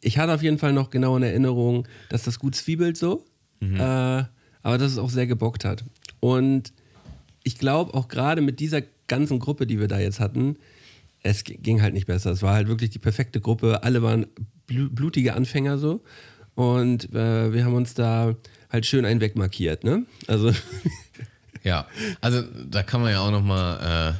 ich 0.00 0.18
hatte 0.18 0.32
auf 0.32 0.44
jeden 0.44 0.58
Fall 0.58 0.72
noch 0.72 0.90
genau 0.90 1.16
in 1.16 1.24
Erinnerung, 1.24 1.88
dass 2.08 2.22
das 2.22 2.38
gut 2.38 2.54
zwiebelt 2.54 2.96
so. 2.96 3.24
Mhm. 3.58 3.80
Äh, 3.80 4.24
aber 4.66 4.78
dass 4.78 4.90
es 4.90 4.98
auch 4.98 5.10
sehr 5.10 5.28
gebockt 5.28 5.64
hat. 5.64 5.84
Und 6.18 6.72
ich 7.44 7.56
glaube 7.56 7.94
auch 7.94 8.08
gerade 8.08 8.40
mit 8.40 8.58
dieser 8.58 8.82
ganzen 9.06 9.38
Gruppe, 9.38 9.64
die 9.64 9.78
wir 9.78 9.86
da 9.86 10.00
jetzt 10.00 10.18
hatten, 10.18 10.56
es 11.22 11.44
ging 11.44 11.82
halt 11.82 11.94
nicht 11.94 12.08
besser. 12.08 12.32
Es 12.32 12.42
war 12.42 12.54
halt 12.54 12.66
wirklich 12.66 12.90
die 12.90 12.98
perfekte 12.98 13.40
Gruppe. 13.40 13.84
Alle 13.84 14.02
waren 14.02 14.26
blutige 14.66 15.34
Anfänger 15.34 15.78
so. 15.78 16.02
Und 16.56 17.14
äh, 17.14 17.52
wir 17.52 17.64
haben 17.64 17.74
uns 17.74 17.94
da 17.94 18.34
halt 18.68 18.86
schön 18.86 19.04
einen 19.04 19.20
wegmarkiert, 19.20 19.84
ne? 19.84 20.04
Also. 20.26 20.50
ja, 21.62 21.86
also 22.20 22.42
da 22.68 22.82
kann 22.82 23.02
man 23.02 23.12
ja 23.12 23.20
auch 23.20 23.30
nochmal, 23.30 24.14
äh, 24.16 24.18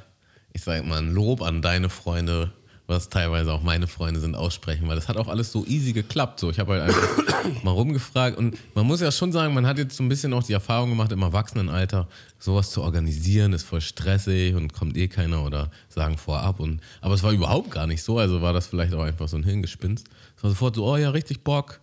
ich 0.53 0.63
sag 0.63 0.87
mal, 0.87 0.99
ein 0.99 1.11
Lob 1.11 1.43
an 1.43 1.61
deine 1.61 1.89
Freunde 1.89 2.53
was 2.87 3.09
teilweise 3.09 3.53
auch 3.53 3.63
meine 3.63 3.89
Freunde 3.89 4.21
sind, 4.21 4.37
aussprechen, 4.37 4.87
weil 4.87 4.95
das 4.95 5.09
hat 5.09 5.17
auch 5.17 5.27
alles 5.27 5.51
so 5.51 5.65
easy 5.67 5.93
geklappt. 5.93 6.39
So, 6.39 6.51
ich 6.51 6.61
habe 6.61 6.75
halt 6.75 6.83
einfach 6.83 7.63
mal 7.65 7.73
rumgefragt 7.73 8.39
und 8.39 8.57
man 8.75 8.87
muss 8.87 9.01
ja 9.01 9.11
schon 9.11 9.33
sagen, 9.33 9.55
man 9.55 9.67
hat 9.67 9.79
jetzt 9.79 9.97
so 9.97 10.05
ein 10.05 10.09
bisschen 10.09 10.33
auch 10.33 10.45
die 10.45 10.53
Erfahrung 10.53 10.91
gemacht, 10.91 11.11
im 11.11 11.23
Erwachsenenalter 11.23 12.07
sowas 12.39 12.71
zu 12.71 12.83
organisieren, 12.83 13.53
ist 13.53 13.65
voll 13.65 13.81
stressig 13.81 14.55
und 14.55 14.73
kommt 14.73 14.97
eh 14.97 15.09
keiner 15.09 15.45
oder 15.45 15.71
sagen 15.89 16.17
vorab. 16.17 16.61
Und, 16.61 16.81
aber 17.01 17.15
es 17.15 17.25
war 17.25 17.33
überhaupt 17.33 17.73
gar 17.73 17.89
nicht 17.89 18.03
so, 18.03 18.19
also 18.19 18.41
war 18.41 18.53
das 18.53 18.69
vielleicht 18.69 18.95
auch 18.95 19.03
einfach 19.03 19.27
so 19.27 19.37
ein 19.37 19.43
Hirngespinst. 19.43 20.07
Es 20.37 20.43
war 20.45 20.51
sofort 20.51 20.77
so, 20.77 20.87
oh 20.87 20.97
ja, 20.97 21.11
richtig 21.11 21.43
Bock. 21.43 21.81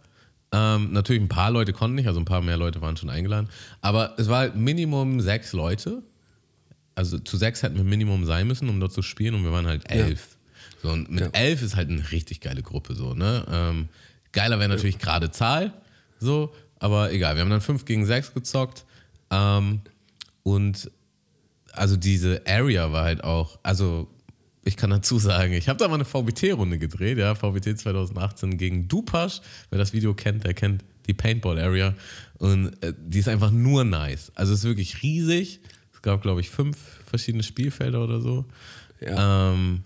Ähm, 0.53 0.93
natürlich 0.93 1.21
ein 1.21 1.29
paar 1.29 1.51
Leute 1.51 1.73
konnten 1.73 1.95
nicht, 1.95 2.07
also 2.07 2.19
ein 2.21 2.25
paar 2.25 2.41
mehr 2.41 2.57
Leute 2.57 2.79
waren 2.79 2.95
schon 2.95 3.09
eingeladen. 3.09 3.49
Aber 3.81 4.13
es 4.17 4.29
war 4.29 4.39
halt 4.39 4.55
Minimum 4.55 5.19
sechs 5.19 5.51
Leute. 5.51 6.03
Also 6.95 7.17
zu 7.17 7.37
sechs 7.37 7.63
hätten 7.63 7.75
wir 7.75 7.83
Minimum 7.83 8.23
sein 8.25 8.47
müssen, 8.47 8.69
um 8.69 8.79
dort 8.79 8.93
zu 8.93 9.01
spielen 9.01 9.33
und 9.33 9.43
wir 9.43 9.51
waren 9.51 9.65
halt 9.65 9.89
elf. 9.89 10.27
Ja. 10.29 10.32
So, 10.83 10.89
und 10.89 11.09
mit 11.09 11.21
ja. 11.21 11.29
elf 11.31 11.61
ist 11.61 11.77
halt 11.77 11.89
eine 11.89 12.11
richtig 12.11 12.41
geile 12.41 12.61
Gruppe, 12.61 12.93
so, 12.93 13.13
ne? 13.13 13.45
Ähm, 13.49 13.87
geiler 14.33 14.59
wäre 14.59 14.67
natürlich 14.67 14.99
gerade 14.99 15.31
Zahl, 15.31 15.71
so, 16.19 16.53
aber 16.77 17.13
egal. 17.13 17.35
Wir 17.35 17.41
haben 17.41 17.49
dann 17.49 17.61
fünf 17.61 17.85
gegen 17.85 18.05
sechs 18.05 18.33
gezockt. 18.33 18.83
Ähm, 19.31 19.79
und 20.43 20.91
also 21.71 21.95
diese 21.95 22.41
Area 22.45 22.91
war 22.91 23.05
halt 23.05 23.23
auch, 23.23 23.57
also 23.63 24.09
ich 24.65 24.75
kann 24.75 24.89
dazu 24.89 25.19
sagen, 25.19 25.53
ich 25.53 25.69
habe 25.69 25.79
da 25.79 25.87
mal 25.87 25.95
eine 25.95 26.05
VBT-Runde 26.05 26.77
gedreht, 26.77 27.17
ja, 27.17 27.33
VBT 27.33 27.79
2018 27.79 28.57
gegen 28.57 28.89
Dupasch. 28.89 29.39
Wer 29.69 29.79
das 29.79 29.93
Video 29.93 30.13
kennt, 30.13 30.43
der 30.43 30.53
kennt 30.53 30.83
die 31.07 31.13
Paintball 31.13 31.59
Area. 31.59 31.95
Und 32.39 32.73
äh, 32.83 32.93
die 32.97 33.19
ist 33.19 33.29
einfach 33.29 33.51
nur 33.51 33.85
nice. 33.85 34.33
Also 34.35 34.51
es 34.51 34.59
ist 34.59 34.65
wirklich 34.65 35.01
riesig. 35.01 35.61
Es 35.93 36.01
gab, 36.01 36.21
glaube 36.21 36.41
ich, 36.41 36.49
fünf 36.49 36.77
verschiedene 37.05 37.43
Spielfelder 37.43 38.03
oder 38.03 38.19
so. 38.19 38.43
Ja. 38.99 39.53
Ähm, 39.53 39.85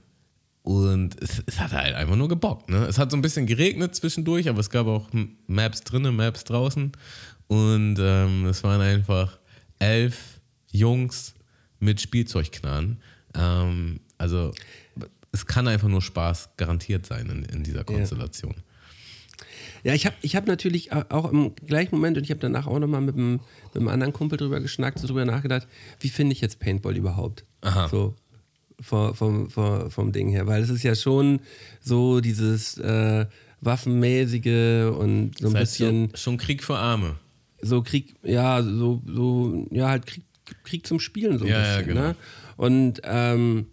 und 0.68 1.16
es, 1.22 1.42
es, 1.46 1.62
hat 1.62 1.72
halt 1.72 1.96
einfach 1.96 2.18
nur 2.18 2.28
gebockt. 2.28 2.70
Ne? 2.70 2.86
Es 2.88 2.98
hat 2.98 3.10
so 3.10 3.16
ein 3.16 3.22
bisschen 3.22 3.46
geregnet 3.46 3.96
zwischendurch, 3.96 4.50
aber 4.50 4.60
es 4.60 4.70
gab 4.70 4.86
auch 4.86 5.08
Maps 5.48 5.80
drinnen, 5.80 6.14
Maps 6.14 6.44
draußen. 6.44 6.92
Und 7.48 7.96
ähm, 8.02 8.46
es 8.48 8.66
waren 8.66 8.82
einfach 8.82 9.40
elf 9.80 10.42
Jungs 10.70 11.36
mit 11.80 12.02
Spielzeugknarren. 12.02 13.02
Ähm, 13.34 14.02
also 14.18 14.52
es 15.32 15.46
kann 15.46 15.70
einfach 15.70 15.88
nur 15.88 16.02
Spaß 16.02 16.50
garantiert 16.58 17.06
sein 17.06 17.30
in, 17.30 17.46
in 17.46 17.64
dieser 17.64 17.86
Konstellation. 17.86 18.56
Ja. 18.58 18.64
Ja, 19.84 19.94
ich 19.94 20.06
habe 20.06 20.16
ich 20.22 20.36
hab 20.36 20.48
natürlich 20.48 20.92
auch 20.92 21.32
im 21.32 21.56
gleichen 21.56 21.96
Moment 21.96 22.18
und 22.18 22.24
ich 22.24 22.32
habe 22.32 22.42
danach 22.42 22.68
auch 22.68 22.80
nochmal 22.80 23.00
mit 23.00 23.16
einem, 23.16 23.40
mit 23.74 23.78
einem 23.78 23.88
anderen 23.88 24.12
Kumpel 24.12 24.38
drüber 24.38 24.60
geschnackt, 24.60 25.00
so 25.00 25.08
drüber 25.08 25.24
nachgedacht, 25.24 25.68
wie 26.02 26.10
finde 26.10 26.34
ich 26.34 26.42
jetzt 26.42 26.60
Paintball 26.60 26.98
überhaupt? 26.98 27.46
Aha. 27.62 27.88
So, 27.88 28.16
vom, 28.80 29.50
vom, 29.50 29.50
vom, 29.90 30.12
Ding 30.12 30.30
her, 30.30 30.48
weil 30.48 30.62
es 30.62 30.70
ist 30.70 30.84
ja 30.84 30.96
schon 30.96 31.40
so 31.82 32.20
dieses 32.22 32.78
äh, 32.78 33.26
Waffenmäßige 33.62 34.92
und 34.98 35.38
so 35.40 35.48
ein 35.48 35.54
das 35.54 35.54
heißt 35.54 35.72
bisschen. 35.74 36.10
So, 36.12 36.18
schon 36.18 36.38
Krieg 36.38 36.64
für 36.64 36.78
Arme. 36.78 37.16
So 37.62 37.82
Krieg, 37.82 38.16
ja, 38.24 38.62
so, 38.62 39.02
so, 39.08 39.68
ja, 39.72 39.90
halt 39.90 40.06
Krieg, 40.06 40.24
Krieg 40.64 40.86
zum 40.86 41.00
Spielen 41.00 41.40
so 41.40 41.46
ein 41.46 41.52
ja, 41.52 41.60
bisschen. 41.60 41.80
Ja, 41.80 41.82
genau. 41.82 42.02
ne? 42.02 42.16
Und 42.56 43.02
ähm, 43.04 43.68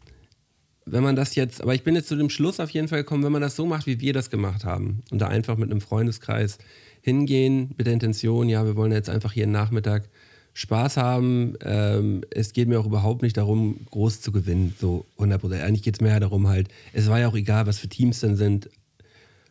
wenn 0.87 1.03
man 1.03 1.17
das 1.17 1.35
jetzt, 1.35 1.63
aber 1.63 1.75
ich 1.75 1.83
bin 1.83 1.95
jetzt 1.95 2.09
zu 2.09 2.17
dem 2.17 2.31
Schluss 2.31 2.61
auf 2.61 2.71
jeden 2.71 2.89
Fall 2.89 3.01
gekommen, 3.01 3.25
wenn 3.25 3.33
man 3.33 3.43
das 3.43 3.57
so 3.57 3.67
macht, 3.67 3.87
wie 3.87 4.01
wir 4.01 4.13
das 4.13 4.31
gemacht 4.31 4.65
haben 4.65 5.03
und 5.11 5.21
da 5.21 5.29
einfach 5.29 5.57
mit 5.57 5.71
einem 5.71 5.81
Freundeskreis 5.81 6.59
hingehen 7.01 7.75
mit 7.77 7.87
der 7.87 7.95
Intention, 7.95 8.49
ja, 8.49 8.65
wir 8.65 8.77
wollen 8.77 8.93
jetzt 8.93 9.11
einfach 9.11 9.33
hier 9.33 9.45
einen 9.45 9.53
Nachmittag 9.53 10.09
Spaß 10.55 10.97
haben. 10.97 11.55
Ähm, 11.63 12.23
es 12.31 12.53
geht 12.53 12.69
mir 12.69 12.81
auch 12.81 12.87
überhaupt 12.87 13.23
nicht 13.23 13.37
darum, 13.37 13.81
groß 13.91 14.21
zu 14.21 14.33
gewinnen, 14.33 14.75
so 14.81 15.05
100%. 15.19 15.61
Eigentlich 15.61 15.83
geht 15.83 15.97
es 15.97 16.01
mehr 16.01 16.19
darum 16.21 16.49
halt, 16.49 16.69
es 16.93 17.09
war 17.09 17.19
ja 17.21 17.29
auch 17.29 17.35
egal, 17.35 17.67
was 17.67 17.79
für 17.79 17.89
Teams 17.89 18.21
dann 18.21 18.37
sind. 18.37 18.71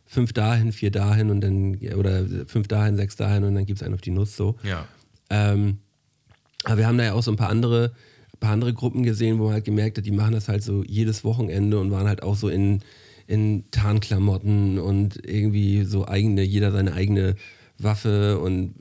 Fünf 0.05 0.33
dahin, 0.33 0.71
vier 0.71 0.91
dahin 0.91 1.29
und 1.29 1.41
dann, 1.41 1.77
oder 1.97 2.25
fünf 2.47 2.67
dahin, 2.67 2.95
sechs 2.95 3.15
dahin 3.15 3.43
und 3.43 3.55
dann 3.55 3.65
gibt 3.65 3.79
es 3.79 3.83
einen 3.83 3.95
auf 3.95 4.01
die 4.01 4.11
Nuss 4.11 4.35
so. 4.35 4.55
Ja. 4.63 4.87
Ähm, 5.29 5.77
aber 6.63 6.77
wir 6.77 6.87
haben 6.87 6.97
da 6.97 7.03
ja 7.03 7.13
auch 7.13 7.23
so 7.23 7.31
ein 7.31 7.37
paar 7.37 7.49
andere, 7.49 7.93
ein 8.33 8.39
paar 8.39 8.51
andere 8.51 8.73
Gruppen 8.73 9.03
gesehen, 9.03 9.39
wo 9.39 9.45
man 9.45 9.53
halt 9.53 9.65
gemerkt 9.65 9.97
hat, 9.97 10.05
die 10.05 10.11
machen 10.11 10.33
das 10.33 10.47
halt 10.47 10.63
so 10.63 10.83
jedes 10.83 11.23
Wochenende 11.23 11.79
und 11.79 11.91
waren 11.91 12.07
halt 12.07 12.23
auch 12.23 12.35
so 12.35 12.47
in, 12.47 12.81
in 13.27 13.65
Tarnklamotten 13.71 14.79
und 14.79 15.25
irgendwie 15.25 15.83
so 15.83 16.07
eigene, 16.07 16.43
jeder 16.43 16.71
seine 16.71 16.93
eigene 16.93 17.35
Waffe 17.79 18.39
und 18.39 18.75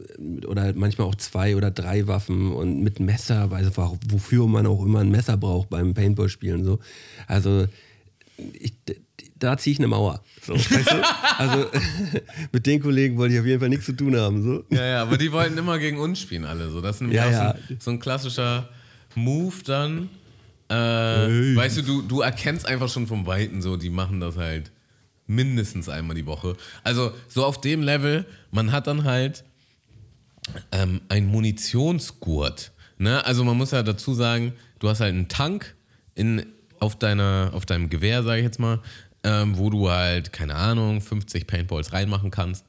oder 0.47 0.73
manchmal 0.75 1.07
auch 1.09 1.15
zwei 1.15 1.57
oder 1.57 1.71
drei 1.71 2.07
Waffen 2.07 2.53
und 2.53 2.83
mit 2.83 3.01
Messer, 3.01 3.51
weil 3.51 3.65
einfach 3.67 3.93
wofür 4.09 4.47
man 4.47 4.67
auch 4.67 4.85
immer 4.85 5.01
ein 5.01 5.11
Messer 5.11 5.37
braucht 5.37 5.71
beim 5.71 5.95
Paintball-Spielen 5.95 6.65
so. 6.65 6.79
Also 7.27 7.67
ich, 8.53 8.75
da 9.37 9.57
ziehe 9.57 9.73
ich 9.73 9.79
eine 9.79 9.89
Mauer. 9.89 10.23
So, 10.43 10.55
weißt 10.55 10.91
du? 10.91 11.03
Also 11.39 11.67
mit 12.53 12.67
den 12.67 12.81
Kollegen 12.81 13.17
wollte 13.17 13.35
ich 13.35 13.41
auf 13.41 13.47
jeden 13.47 13.59
Fall 13.59 13.69
nichts 13.69 13.87
zu 13.87 13.95
tun 13.95 14.17
haben. 14.17 14.43
So. 14.43 14.65
Ja, 14.71 14.85
ja, 14.85 15.03
aber 15.03 15.17
die 15.17 15.33
wollten 15.33 15.57
immer 15.59 15.79
gegen 15.79 15.99
uns 15.99 16.21
spielen 16.21 16.45
alle. 16.45 16.71
So. 16.71 16.81
Das 16.81 16.97
ist 16.97 17.01
nämlich 17.01 17.17
Ja, 17.17 17.31
ja. 17.31 17.55
So, 17.55 17.73
ein, 17.73 17.81
so 17.81 17.91
ein 17.93 17.99
klassischer 17.99 18.69
Move 19.15 19.55
dann. 19.65 20.09
Äh, 20.69 21.57
weißt 21.57 21.79
du, 21.79 21.83
du, 21.83 22.03
du 22.03 22.21
erkennst 22.21 22.67
einfach 22.67 22.89
schon 22.89 23.07
vom 23.07 23.27
Weiten 23.27 23.61
so, 23.61 23.77
die 23.77 23.91
machen 23.91 24.21
das 24.21 24.37
halt 24.37 24.71
mindestens 25.27 25.89
einmal 25.89 26.17
die 26.17 26.27
Woche. 26.27 26.57
Also 26.85 27.13
so 27.29 27.45
auf 27.45 27.61
dem 27.61 27.83
Level, 27.83 28.27
man 28.51 28.73
hat 28.73 28.87
dann 28.87 29.05
halt 29.05 29.45
ähm, 30.73 31.01
ein 31.09 31.27
Munitionsgurt. 31.27 32.73
Ne? 32.99 33.25
Also 33.25 33.45
man 33.45 33.57
muss 33.57 33.71
ja 33.71 33.83
dazu 33.83 34.15
sagen, 34.15 34.53
du 34.79 34.89
hast 34.89 35.01
halt 35.01 35.15
einen 35.15 35.29
Tank 35.29 35.75
in, 36.15 36.47
auf, 36.81 36.97
deiner, 36.97 37.51
auf 37.55 37.67
deinem 37.67 37.89
Gewehr, 37.89 38.23
sage 38.23 38.41
ich 38.41 38.45
jetzt 38.45 38.59
mal, 38.59 38.81
ähm, 39.25 39.57
wo 39.57 39.71
du 39.71 39.89
halt, 39.91 40.33
keine 40.33 40.57
Ahnung, 40.57 41.01
50 41.01 41.47
Paintballs 41.47 41.93
reinmachen 41.93 42.31
kannst. 42.31 42.67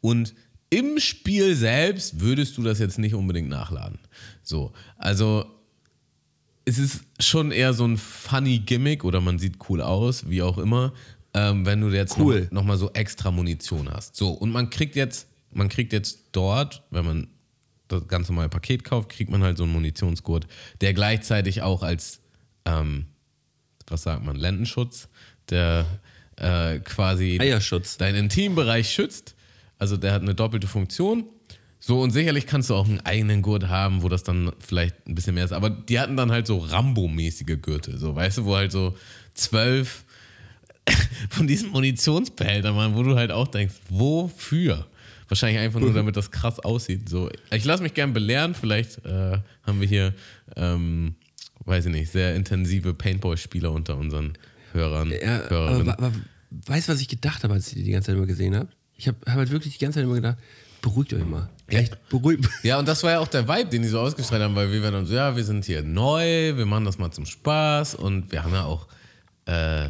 Und 0.00 0.34
im 0.70 0.98
Spiel 0.98 1.54
selbst 1.54 2.20
würdest 2.20 2.56
du 2.56 2.62
das 2.62 2.78
jetzt 2.78 2.98
nicht 2.98 3.14
unbedingt 3.14 3.48
nachladen. 3.48 3.98
So, 4.42 4.72
also 4.96 5.44
es 6.64 6.78
ist 6.78 7.04
schon 7.20 7.50
eher 7.50 7.74
so 7.74 7.84
ein 7.84 7.96
funny 7.98 8.60
Gimmick 8.60 9.04
oder 9.04 9.20
man 9.20 9.38
sieht 9.38 9.58
cool 9.68 9.80
aus, 9.80 10.28
wie 10.28 10.42
auch 10.42 10.58
immer, 10.58 10.92
ähm, 11.34 11.64
wenn 11.66 11.80
du 11.80 11.88
jetzt 11.88 12.18
Cool. 12.18 12.42
noch, 12.44 12.50
noch 12.52 12.64
mal 12.64 12.76
so 12.76 12.90
extra 12.92 13.30
Munition 13.30 13.90
hast. 13.90 14.16
So, 14.16 14.30
und 14.30 14.50
man 14.50 14.70
kriegt 14.70 14.96
jetzt, 14.96 15.28
man 15.50 15.68
kriegt 15.68 15.92
jetzt 15.92 16.20
dort, 16.32 16.82
wenn 16.90 17.04
man 17.04 17.26
das 17.88 18.06
ganz 18.08 18.28
normale 18.28 18.48
Paket 18.48 18.84
kauft, 18.84 19.10
kriegt 19.10 19.30
man 19.30 19.42
halt 19.42 19.56
so 19.58 19.64
einen 19.64 19.72
Munitionsgurt, 19.72 20.46
der 20.80 20.94
gleichzeitig 20.94 21.62
auch 21.62 21.82
als, 21.82 22.20
ähm, 22.64 23.06
was 23.86 24.02
sagt 24.02 24.24
man, 24.24 24.36
Lendenschutz, 24.36 25.08
der 25.50 25.86
äh, 26.36 26.78
quasi 26.80 27.38
Eierschutz. 27.40 27.98
deinen 27.98 28.16
Intimbereich 28.24 28.90
schützt. 28.90 29.34
Also 29.78 29.96
der 29.96 30.12
hat 30.12 30.22
eine 30.22 30.34
doppelte 30.34 30.66
Funktion. 30.66 31.24
So, 31.80 32.00
und 32.00 32.10
sicherlich 32.12 32.46
kannst 32.46 32.70
du 32.70 32.74
auch 32.76 32.86
einen 32.86 33.00
eigenen 33.00 33.42
Gurt 33.42 33.68
haben, 33.68 34.02
wo 34.02 34.08
das 34.08 34.22
dann 34.22 34.52
vielleicht 34.60 35.06
ein 35.08 35.16
bisschen 35.16 35.34
mehr 35.34 35.44
ist. 35.44 35.52
Aber 35.52 35.68
die 35.68 35.98
hatten 35.98 36.16
dann 36.16 36.30
halt 36.30 36.46
so 36.46 36.58
Rambo-mäßige 36.58 37.60
Gürtel, 37.60 37.98
so, 37.98 38.14
weißt 38.14 38.38
du, 38.38 38.44
wo 38.44 38.54
halt 38.54 38.70
so 38.70 38.96
zwölf 39.34 40.04
von 41.30 41.46
diesen 41.46 41.70
Munitionsbehältern 41.70 42.76
waren, 42.76 42.94
wo 42.94 43.02
du 43.02 43.14
halt 43.14 43.30
auch 43.30 43.48
denkst, 43.48 43.74
wofür? 43.88 44.86
Wahrscheinlich 45.28 45.60
einfach 45.60 45.80
nur, 45.80 45.94
damit 45.94 46.16
das 46.16 46.30
krass 46.30 46.60
aussieht. 46.60 47.08
So, 47.08 47.30
ich 47.50 47.64
lasse 47.64 47.82
mich 47.82 47.94
gern 47.94 48.12
belehren, 48.12 48.54
vielleicht 48.54 49.04
äh, 49.06 49.38
haben 49.62 49.80
wir 49.80 49.88
hier, 49.88 50.12
ähm, 50.56 51.14
weiß 51.64 51.86
ich 51.86 51.92
nicht, 51.92 52.12
sehr 52.12 52.34
intensive 52.34 52.92
Paintball-Spieler 52.92 53.72
unter 53.72 53.96
unseren 53.96 54.34
Hörern. 54.72 55.10
Ja, 55.10 55.36
aber, 55.46 55.50
Hörerinnen. 55.50 55.90
aber 55.90 56.12
weißt 56.66 56.88
du, 56.88 56.92
was 56.92 57.00
ich 57.00 57.08
gedacht 57.08 57.44
habe, 57.44 57.54
als 57.54 57.68
ich 57.68 57.74
die 57.74 57.84
die 57.84 57.92
ganze 57.92 58.06
Zeit 58.06 58.16
immer 58.16 58.26
gesehen 58.26 58.54
habe? 58.54 58.68
Ich 58.96 59.08
habe 59.08 59.18
hab 59.26 59.36
halt 59.36 59.50
wirklich 59.50 59.78
die 59.78 59.84
ganze 59.84 59.96
Zeit 59.96 60.04
immer 60.04 60.16
gedacht, 60.16 60.36
beruhigt 60.82 61.14
euch 61.14 61.24
mal. 61.24 61.48
Echt, 61.68 61.96
beruhigt. 62.08 62.46
Ja, 62.62 62.78
und 62.78 62.86
das 62.86 63.02
war 63.02 63.12
ja 63.12 63.18
auch 63.20 63.28
der 63.28 63.48
Vibe, 63.48 63.70
den 63.70 63.82
die 63.82 63.88
so 63.88 64.00
ausgestrahlt 64.00 64.42
haben, 64.42 64.54
weil 64.54 64.70
wir 64.70 64.82
waren 64.82 64.92
dann 64.92 65.06
so, 65.06 65.14
ja, 65.14 65.34
wir 65.34 65.44
sind 65.44 65.64
hier 65.64 65.82
neu, 65.82 66.56
wir 66.56 66.66
machen 66.66 66.84
das 66.84 66.98
mal 66.98 67.10
zum 67.10 67.24
Spaß 67.24 67.94
und 67.94 68.30
wir 68.32 68.44
haben 68.44 68.52
ja 68.52 68.64
auch 68.64 68.86
äh, 69.46 69.88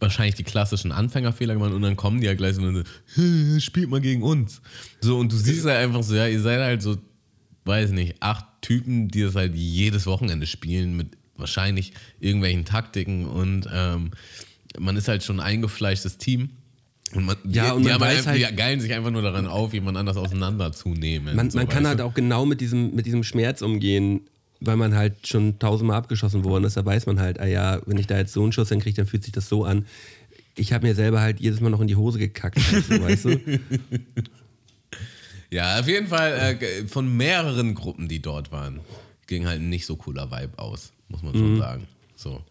wahrscheinlich 0.00 0.36
die 0.36 0.44
klassischen 0.44 0.92
Anfängerfehler 0.92 1.54
gemacht 1.54 1.72
und 1.72 1.82
dann 1.82 1.96
kommen 1.96 2.20
die 2.20 2.26
ja 2.26 2.34
gleich 2.34 2.54
so 2.54 2.62
und 2.62 2.84
so, 3.16 3.60
spielt 3.60 3.88
mal 3.90 4.00
gegen 4.00 4.22
uns. 4.22 4.60
So, 5.00 5.18
und 5.18 5.32
du 5.32 5.36
siehst 5.36 5.64
halt 5.64 5.78
einfach 5.78 6.02
so, 6.02 6.14
ja, 6.14 6.26
ihr 6.26 6.40
seid 6.40 6.60
halt 6.60 6.82
so, 6.82 6.96
weiß 7.64 7.90
nicht, 7.90 8.16
acht 8.20 8.44
Typen, 8.60 9.08
die 9.08 9.22
das 9.22 9.34
halt 9.34 9.54
jedes 9.54 10.06
Wochenende 10.06 10.46
spielen 10.46 10.96
mit 10.96 11.16
wahrscheinlich 11.36 11.92
irgendwelchen 12.20 12.64
Taktiken 12.64 13.26
und 13.26 13.68
ähm, 13.72 14.10
man 14.78 14.96
ist 14.96 15.08
halt 15.08 15.22
schon 15.22 15.40
ein 15.40 15.46
eingefleischtes 15.46 16.18
Team. 16.18 16.50
Und 17.14 17.24
man, 17.24 17.36
Ja, 17.48 17.70
die, 17.70 17.76
und 17.76 17.78
die, 17.82 17.84
man 17.84 17.94
haben 17.94 18.00
weiß 18.02 18.18
einfach, 18.18 18.34
die 18.34 18.44
halt- 18.44 18.56
geilen 18.56 18.80
sich 18.80 18.92
einfach 18.92 19.10
nur 19.10 19.22
daran 19.22 19.46
auf, 19.46 19.72
jemand 19.72 19.96
anders 19.96 20.16
auseinanderzunehmen. 20.16 21.34
Man, 21.36 21.50
so, 21.50 21.58
man 21.58 21.68
kann 21.68 21.86
halt 21.86 22.00
du? 22.00 22.04
auch 22.04 22.14
genau 22.14 22.44
mit 22.44 22.60
diesem, 22.60 22.94
mit 22.94 23.06
diesem 23.06 23.22
Schmerz 23.24 23.62
umgehen, 23.62 24.20
weil 24.60 24.76
man 24.76 24.94
halt 24.94 25.26
schon 25.26 25.58
tausendmal 25.58 25.96
abgeschossen 25.98 26.44
worden 26.44 26.64
ist. 26.64 26.76
Da 26.76 26.84
weiß 26.84 27.06
man 27.06 27.20
halt, 27.20 27.38
ah 27.40 27.46
ja, 27.46 27.80
wenn 27.86 27.96
ich 27.98 28.06
da 28.06 28.18
jetzt 28.18 28.32
so 28.32 28.42
einen 28.42 28.52
Schuss 28.52 28.68
hinkriege, 28.70 28.96
dann 28.96 29.06
fühlt 29.06 29.22
sich 29.24 29.32
das 29.32 29.48
so 29.48 29.64
an. 29.64 29.86
Ich 30.56 30.72
habe 30.72 30.86
mir 30.86 30.94
selber 30.94 31.20
halt 31.20 31.38
jedes 31.40 31.60
Mal 31.60 31.70
noch 31.70 31.80
in 31.80 31.86
die 31.86 31.94
Hose 31.96 32.18
gekackt, 32.18 32.58
halt 32.72 32.88
weißt 33.02 33.24
du? 33.26 33.40
Ja, 35.50 35.80
auf 35.80 35.88
jeden 35.88 36.08
Fall 36.08 36.32
äh, 36.60 36.86
von 36.86 37.16
mehreren 37.16 37.74
Gruppen, 37.74 38.06
die 38.08 38.20
dort 38.20 38.52
waren, 38.52 38.80
ging 39.26 39.46
halt 39.46 39.60
ein 39.60 39.70
nicht 39.70 39.86
so 39.86 39.96
cooler 39.96 40.30
Vibe 40.30 40.58
aus, 40.58 40.92
muss 41.08 41.22
man 41.22 41.32
schon 41.34 41.56
sagen. 41.58 41.88
So. 42.16 42.32
Ähm, 42.32 42.42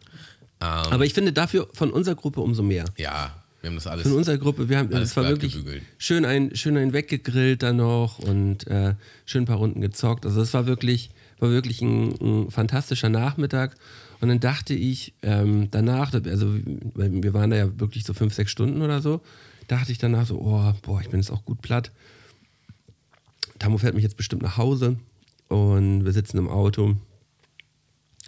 Aber 0.59 1.05
ich 1.05 1.13
finde 1.13 1.31
dafür 1.31 1.67
von 1.73 1.91
unserer 1.91 2.15
Gruppe 2.15 2.41
umso 2.41 2.63
mehr. 2.63 2.85
ja, 2.97 3.35
wir 3.61 3.69
haben 3.69 3.75
das 3.75 3.85
alles. 3.87 4.03
Von 4.03 4.13
unserer 4.13 4.37
Gruppe, 4.37 4.69
wir 4.69 4.77
haben, 4.77 4.93
Alles 4.93 5.09
es 5.11 5.17
war 5.17 5.27
wirklich 5.27 5.53
gebügelt. 5.53 5.83
schön 5.97 6.25
ein, 6.25 6.55
schön 6.55 6.77
ein 6.77 6.93
weggegrillt 6.93 7.61
dann 7.63 7.77
noch 7.77 8.17
und 8.19 8.65
äh, 8.67 8.93
schön 9.25 9.43
ein 9.43 9.47
paar 9.47 9.57
Runden 9.57 9.81
gezockt. 9.81 10.25
Also 10.25 10.41
es 10.41 10.53
war 10.53 10.65
wirklich, 10.67 11.09
war 11.39 11.49
wirklich 11.49 11.81
ein, 11.81 12.15
ein 12.21 12.51
fantastischer 12.51 13.09
Nachmittag. 13.09 13.75
Und 14.19 14.29
dann 14.29 14.39
dachte 14.39 14.73
ich 14.73 15.13
ähm, 15.21 15.67
danach, 15.71 16.11
also 16.13 16.55
wir 16.95 17.33
waren 17.33 17.51
da 17.51 17.57
ja 17.57 17.79
wirklich 17.79 18.03
so 18.03 18.13
fünf, 18.13 18.33
sechs 18.33 18.51
Stunden 18.51 18.81
oder 18.81 19.01
so, 19.01 19.21
dachte 19.67 19.91
ich 19.91 19.97
danach 19.99 20.25
so, 20.25 20.39
oh, 20.39 20.73
boah, 20.81 21.01
ich 21.01 21.09
bin 21.09 21.19
jetzt 21.19 21.29
auch 21.31 21.45
gut 21.45 21.61
platt. 21.61 21.91
Tamu 23.59 23.77
fährt 23.77 23.95
mich 23.95 24.03
jetzt 24.03 24.17
bestimmt 24.17 24.41
nach 24.43 24.57
Hause 24.57 24.97
und 25.47 26.05
wir 26.05 26.11
sitzen 26.13 26.37
im 26.37 26.47
Auto. 26.49 26.95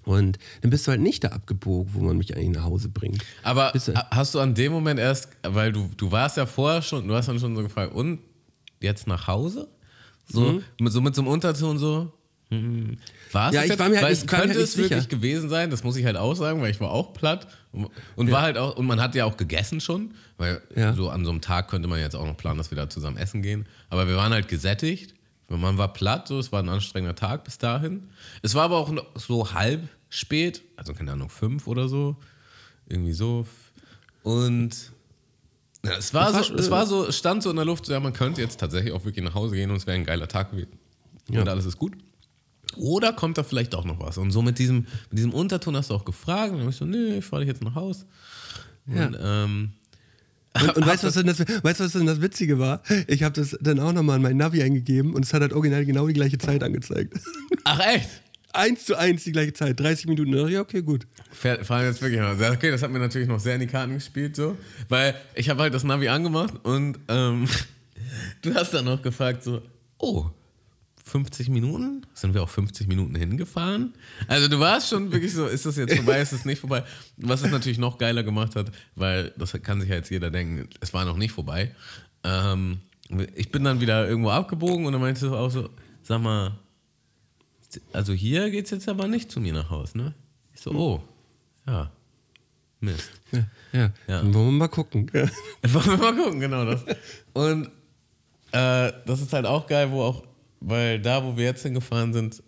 Und 0.06 0.40
dann 0.62 0.72
bist 0.72 0.88
du 0.88 0.92
halt 0.92 1.02
nicht 1.02 1.24
da 1.24 1.30
abgebogen, 1.30 1.94
wo 1.94 2.00
man 2.02 2.18
mich 2.18 2.36
eigentlich 2.36 2.56
nach 2.58 2.64
Hause 2.64 2.90
bringt. 2.90 3.24
Aber 3.44 3.72
du- 3.74 3.96
ha- 3.96 4.08
hast 4.12 4.34
du 4.34 4.40
an 4.40 4.56
dem 4.56 4.72
Moment 4.72 5.00
erst, 5.00 5.30
weil 5.44 5.72
du, 5.72 5.90
du 5.98 6.12
warst 6.12 6.38
ja 6.38 6.46
vorher 6.46 6.82
schon, 6.82 7.08
du 7.08 7.14
hast 7.14 7.28
dann 7.28 7.40
schon 7.40 7.56
so 7.56 7.62
gefragt, 7.62 7.94
und 7.94 8.20
jetzt 8.80 9.08
nach 9.08 9.28
Hause? 9.28 9.68
So, 10.28 10.54
Mhm. 10.54 10.64
mit, 10.80 10.94
so 10.94 11.02
mit 11.02 11.16
so 11.16 11.22
einem 11.22 11.30
Unterton 11.32 11.78
so. 11.78 12.12
Hm, 12.52 12.98
War 13.32 13.50
es 13.50 13.56
Ja, 13.56 13.64
ich 13.64 13.70
jetzt? 13.70 13.80
war 13.80 13.90
mir 13.90 13.96
halt 13.98 14.04
weil 14.06 14.12
nicht- 14.12 14.22
es 14.24 14.28
könnte 14.28 14.48
halt 14.50 14.56
es 14.58 14.76
nicht 14.76 14.90
wirklich 14.90 15.04
sicher. 15.04 15.16
gewesen 15.16 15.50
sein, 15.50 15.70
das 15.70 15.84
muss 15.84 15.96
ich 15.96 16.06
halt 16.06 16.18
auch 16.18 16.34
sagen, 16.36 16.62
weil 16.62 16.72
ich 16.72 16.80
war 16.80 16.90
auch 16.92 17.14
platt 17.14 17.48
und, 17.72 17.90
und 18.16 18.32
war 18.32 18.42
halt 18.42 18.58
auch, 18.58 18.76
und 18.76 18.86
man 18.88 19.00
hat 19.02 19.14
ja 19.16 19.26
auch 19.26 19.38
gegessen 19.38 19.80
schon, 19.82 20.16
weil 20.38 20.62
Ja. 20.76 20.94
so 20.94 21.10
an 21.10 21.26
so 21.26 21.32
einem 21.32 21.42
Tag 21.42 21.68
könnte 21.70 21.88
man 21.88 22.00
jetzt 22.00 22.16
auch 22.16 22.26
noch 22.26 22.38
planen, 22.38 22.58
dass 22.58 22.72
wir 22.72 22.76
da 22.76 22.90
zusammen 22.90 23.18
essen 23.18 23.42
gehen. 23.42 23.68
Aber 23.90 24.08
wir 24.08 24.16
waren 24.16 24.34
halt 24.34 24.48
gesättigt, 24.48 25.14
man 25.48 25.78
war 25.78 25.94
platt, 25.94 26.28
so, 26.28 26.38
es 26.40 26.52
war 26.52 26.62
ein 26.62 26.70
anstrengender 26.70 27.16
Tag 27.16 27.44
bis 27.44 27.58
dahin. 27.58 28.10
Es 28.42 28.54
war 28.56 28.64
aber 28.66 28.78
auch 28.78 28.94
so 29.16 29.54
halb 29.54 29.88
spät, 30.10 30.62
also 30.76 30.94
keine 30.94 31.12
Ahnung, 31.12 31.30
fünf 31.30 31.68
oder 31.68 31.88
so. 31.88 32.16
Irgendwie 32.88 33.14
so. 33.14 33.46
Und 34.24 34.92
ja, 35.86 35.94
es 35.98 36.14
war, 36.14 36.44
so, 36.44 36.54
es 36.56 36.70
war 36.72 36.86
so, 36.86 37.06
es 37.08 37.18
stand 37.18 37.42
so 37.44 37.50
in 37.52 37.56
der 37.56 37.66
Luft, 37.66 37.86
so, 37.86 37.94
ja, 37.94 38.00
man 38.00 38.14
könnte 38.14 38.42
jetzt 38.42 38.60
tatsächlich 38.60 38.92
auch 38.94 39.06
wirklich 39.06 39.24
nach 39.24 39.34
Hause 39.36 39.56
gehen 39.56 39.70
und 39.72 39.78
es 39.78 39.88
wäre 39.88 39.96
ein 39.98 40.04
geiler 40.06 40.28
Tag 40.28 40.52
gewesen. 40.52 40.78
Ja. 41.30 41.42
Und 41.42 41.50
alles 41.50 41.66
ist 41.66 41.78
gut. 41.78 41.94
Oder 42.78 43.14
kommt 43.14 43.38
da 43.38 43.44
vielleicht 43.44 43.76
auch 43.76 43.86
noch 43.86 44.00
was? 44.00 44.18
Und 44.18 44.32
so 44.32 44.42
mit 44.42 44.60
diesem, 44.60 44.86
mit 45.10 45.18
diesem 45.18 45.34
Unterton 45.34 45.76
hast 45.76 45.90
du 45.90 45.96
auch 45.96 46.06
gefragt. 46.06 46.52
Und 46.52 46.58
dann 46.58 46.62
habe 46.62 46.72
ich 46.72 46.78
so, 46.78 46.86
nee, 46.86 47.18
ich 47.18 47.26
fahre 47.26 47.42
dich 47.44 47.52
jetzt 47.52 47.64
nach 47.64 47.76
Haus. 47.76 48.06
Ja. 48.86 49.08
Und, 49.08 49.18
ähm, 49.22 49.72
Und, 50.62 50.76
und 50.78 50.86
weißt 50.86 51.04
du, 51.04 51.08
was, 51.08 51.14
denn 51.16 51.28
das- 51.28 51.40
weißt, 51.40 51.80
was 51.80 51.92
denn 51.94 52.06
das 52.06 52.22
Witzige 52.22 52.58
war? 52.60 52.82
Ich 53.08 53.24
habe 53.24 53.34
das 53.36 53.58
dann 53.62 53.80
auch 53.80 53.92
nochmal 53.94 54.18
in 54.18 54.22
mein 54.24 54.38
Navi 54.38 54.62
eingegeben 54.64 55.14
und 55.14 55.26
es 55.26 55.34
hat 55.34 55.42
halt 55.42 55.54
original 55.54 55.86
genau 55.86 56.08
die 56.08 56.14
gleiche 56.14 56.38
Zeit 56.38 56.64
angezeigt. 56.64 57.14
ach 57.66 57.80
echt? 57.80 58.10
eins 58.52 58.86
zu 58.86 58.96
eins 58.98 59.24
die 59.26 59.32
gleiche 59.32 59.54
Zeit, 59.54 59.80
30 59.80 60.08
Minuten. 60.08 60.34
Ja, 60.50 60.62
okay, 60.62 60.82
gut. 60.82 61.06
Fahr- 61.32 61.64
Fahren 61.64 61.86
jetzt 61.86 62.02
wirklich 62.02 62.20
mal. 62.20 62.36
Ja, 62.42 62.52
Okay, 62.52 62.72
das 62.72 62.82
hat 62.82 62.90
mir 62.92 62.98
natürlich 62.98 63.28
noch 63.28 63.40
sehr 63.40 63.54
in 63.54 63.62
die 63.62 63.68
Karten 63.68 63.94
gespielt, 63.94 64.36
so. 64.36 64.58
Weil 64.90 65.14
ich 65.36 65.50
habe 65.50 65.62
halt 65.62 65.74
das 65.76 65.84
Navi 65.84 66.08
angemacht 66.10 66.54
und 66.64 66.98
ähm, 67.10 67.48
du 68.42 68.54
hast 68.56 68.74
dann 68.74 68.86
noch 68.86 69.04
gefragt, 69.04 69.44
so, 69.44 69.62
oh, 70.00 70.26
50 71.10 71.50
Minuten? 71.50 72.06
Sind 72.14 72.34
wir 72.34 72.44
auch 72.44 72.50
50 72.50 72.88
Minuten 72.88 73.16
hingefahren? 73.16 73.94
Also 74.28 74.48
du 74.48 74.60
warst 74.60 74.90
schon 74.90 75.12
wirklich 75.12 75.34
so, 75.34 75.48
ist 75.48 75.66
das 75.66 75.76
jetzt 75.76 75.96
vorbei, 75.96 76.22
ist 76.22 76.34
das 76.34 76.46
nicht 76.46 76.60
vorbei? 76.60 76.84
Was 77.18 77.44
es 77.44 77.52
natürlich 77.52 77.78
noch 77.78 77.98
geiler 77.98 78.24
gemacht 78.24 78.56
hat, 78.56 78.72
weil 78.96 79.34
das 79.38 79.54
kann 79.62 79.82
sich 79.82 79.90
ja 79.90 79.96
jetzt 79.96 80.10
jeder 80.10 80.32
denken, 80.32 80.70
es 80.80 80.94
war 80.94 81.06
noch 81.06 81.18
nicht 81.18 81.32
vorbei. 81.32 81.76
Ähm, 82.24 82.80
ich 83.36 83.52
bin 83.52 83.64
dann 83.64 83.82
wieder 83.82 84.08
irgendwo 84.08 84.30
abgebogen 84.30 84.86
und 84.86 84.94
dann 84.94 85.02
meinte 85.02 85.28
du 85.28 85.36
auch 85.36 85.50
so, 85.50 85.70
sag 86.04 86.22
mal, 86.22 86.58
also 87.94 88.14
hier 88.14 88.50
geht 88.52 88.66
es 88.66 88.72
jetzt 88.72 88.88
aber 88.90 89.08
nicht 89.08 89.32
zu 89.32 89.40
mir 89.40 89.54
nach 89.54 89.70
Hause, 89.70 89.98
ne? 89.98 90.14
Ich 90.54 90.62
so, 90.62 90.72
oh, 90.72 91.04
ja, 91.68 91.92
Mist. 92.82 93.12
Ja, 93.32 93.40
ja. 93.74 93.92
Ja. 94.08 94.22
Dann 94.22 94.34
wollen 94.34 94.48
wir 94.48 94.52
mal 94.52 94.68
gucken. 94.70 95.12
Ja. 95.14 95.28
Wollen 95.74 95.86
wir 95.86 95.98
mal 95.98 96.16
gucken, 96.16 96.40
genau 96.40 96.66
das. 96.66 96.86
Und 97.34 97.66
äh, 98.52 98.92
das 99.06 99.22
ist 99.22 99.34
halt 99.34 99.46
auch 99.46 99.68
geil, 99.68 99.92
wo 99.92 100.02
auch, 100.02 100.24
weil 100.60 101.00
da, 101.00 101.24
wo 101.24 101.38
wir 101.38 101.46
jetzt 101.46 101.64
hingefahren 101.64 102.14
sind, 102.14 102.44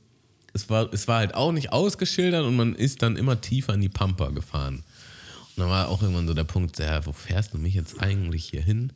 es 0.53 0.69
war, 0.69 0.91
es 0.93 1.07
war 1.07 1.19
halt 1.19 1.33
auch 1.33 1.51
nicht 1.51 1.71
ausgeschildert 1.71 2.45
und 2.45 2.55
man 2.55 2.75
ist 2.75 3.01
dann 3.01 3.15
immer 3.15 3.39
tiefer 3.39 3.73
in 3.73 3.81
die 3.81 3.89
Pampa 3.89 4.29
gefahren. 4.29 4.83
Und 5.55 5.57
dann 5.57 5.69
war 5.69 5.87
auch 5.87 6.01
irgendwann 6.01 6.27
so 6.27 6.33
der 6.33 6.43
Punkt, 6.43 6.77
ja, 6.79 7.05
wo 7.05 7.13
fährst 7.13 7.53
du 7.53 7.57
mich 7.57 7.73
jetzt 7.73 8.01
eigentlich 8.01 8.45
hier 8.45 8.61
hin? 8.61 8.91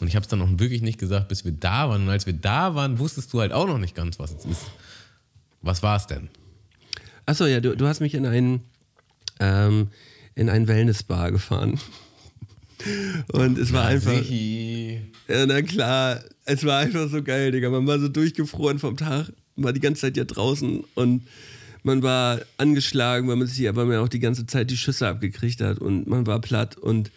Und 0.00 0.08
ich 0.08 0.16
habe 0.16 0.24
es 0.24 0.28
dann 0.28 0.40
noch 0.40 0.58
wirklich 0.58 0.82
nicht 0.82 0.98
gesagt, 0.98 1.28
bis 1.28 1.44
wir 1.44 1.52
da 1.52 1.88
waren. 1.88 2.02
Und 2.02 2.08
als 2.10 2.26
wir 2.26 2.32
da 2.32 2.74
waren, 2.74 2.98
wusstest 2.98 3.32
du 3.32 3.40
halt 3.40 3.52
auch 3.52 3.66
noch 3.66 3.78
nicht 3.78 3.94
ganz, 3.94 4.18
was 4.18 4.32
es 4.32 4.44
ist. 4.44 4.62
Was 5.62 5.82
war 5.82 5.96
es 5.96 6.06
denn? 6.06 6.28
Achso, 7.26 7.46
ja, 7.46 7.60
du, 7.60 7.76
du 7.76 7.86
hast 7.86 8.00
mich 8.00 8.14
in 8.14 8.26
einen, 8.26 8.62
ähm, 9.40 9.88
in 10.34 10.50
einen 10.50 10.68
Wellnessbar 10.68 11.30
gefahren. 11.32 11.80
Und 13.32 13.58
es 13.58 13.72
war 13.72 13.86
einfach. 13.86 14.20
Ja, 15.28 15.46
na 15.46 15.62
klar, 15.62 16.20
es 16.44 16.64
war 16.64 16.80
einfach 16.80 17.08
so 17.08 17.22
geil, 17.22 17.52
Digga. 17.52 17.70
Man 17.70 17.86
war 17.86 17.98
so 17.98 18.08
durchgefroren 18.08 18.78
vom 18.78 18.96
Tag, 18.96 19.32
war 19.56 19.72
die 19.72 19.80
ganze 19.80 20.02
Zeit 20.02 20.16
ja 20.16 20.24
draußen 20.24 20.84
und 20.94 21.22
man 21.82 22.02
war 22.02 22.40
angeschlagen, 22.56 23.28
weil 23.28 23.36
man 23.36 23.46
sich 23.46 23.68
aber 23.68 24.00
auch 24.00 24.08
die 24.08 24.20
ganze 24.20 24.46
Zeit 24.46 24.70
die 24.70 24.76
Schüsse 24.76 25.06
abgekriegt 25.08 25.60
hat 25.60 25.78
und 25.78 26.06
man 26.06 26.26
war 26.26 26.40
platt 26.40 26.76
und 26.76 27.10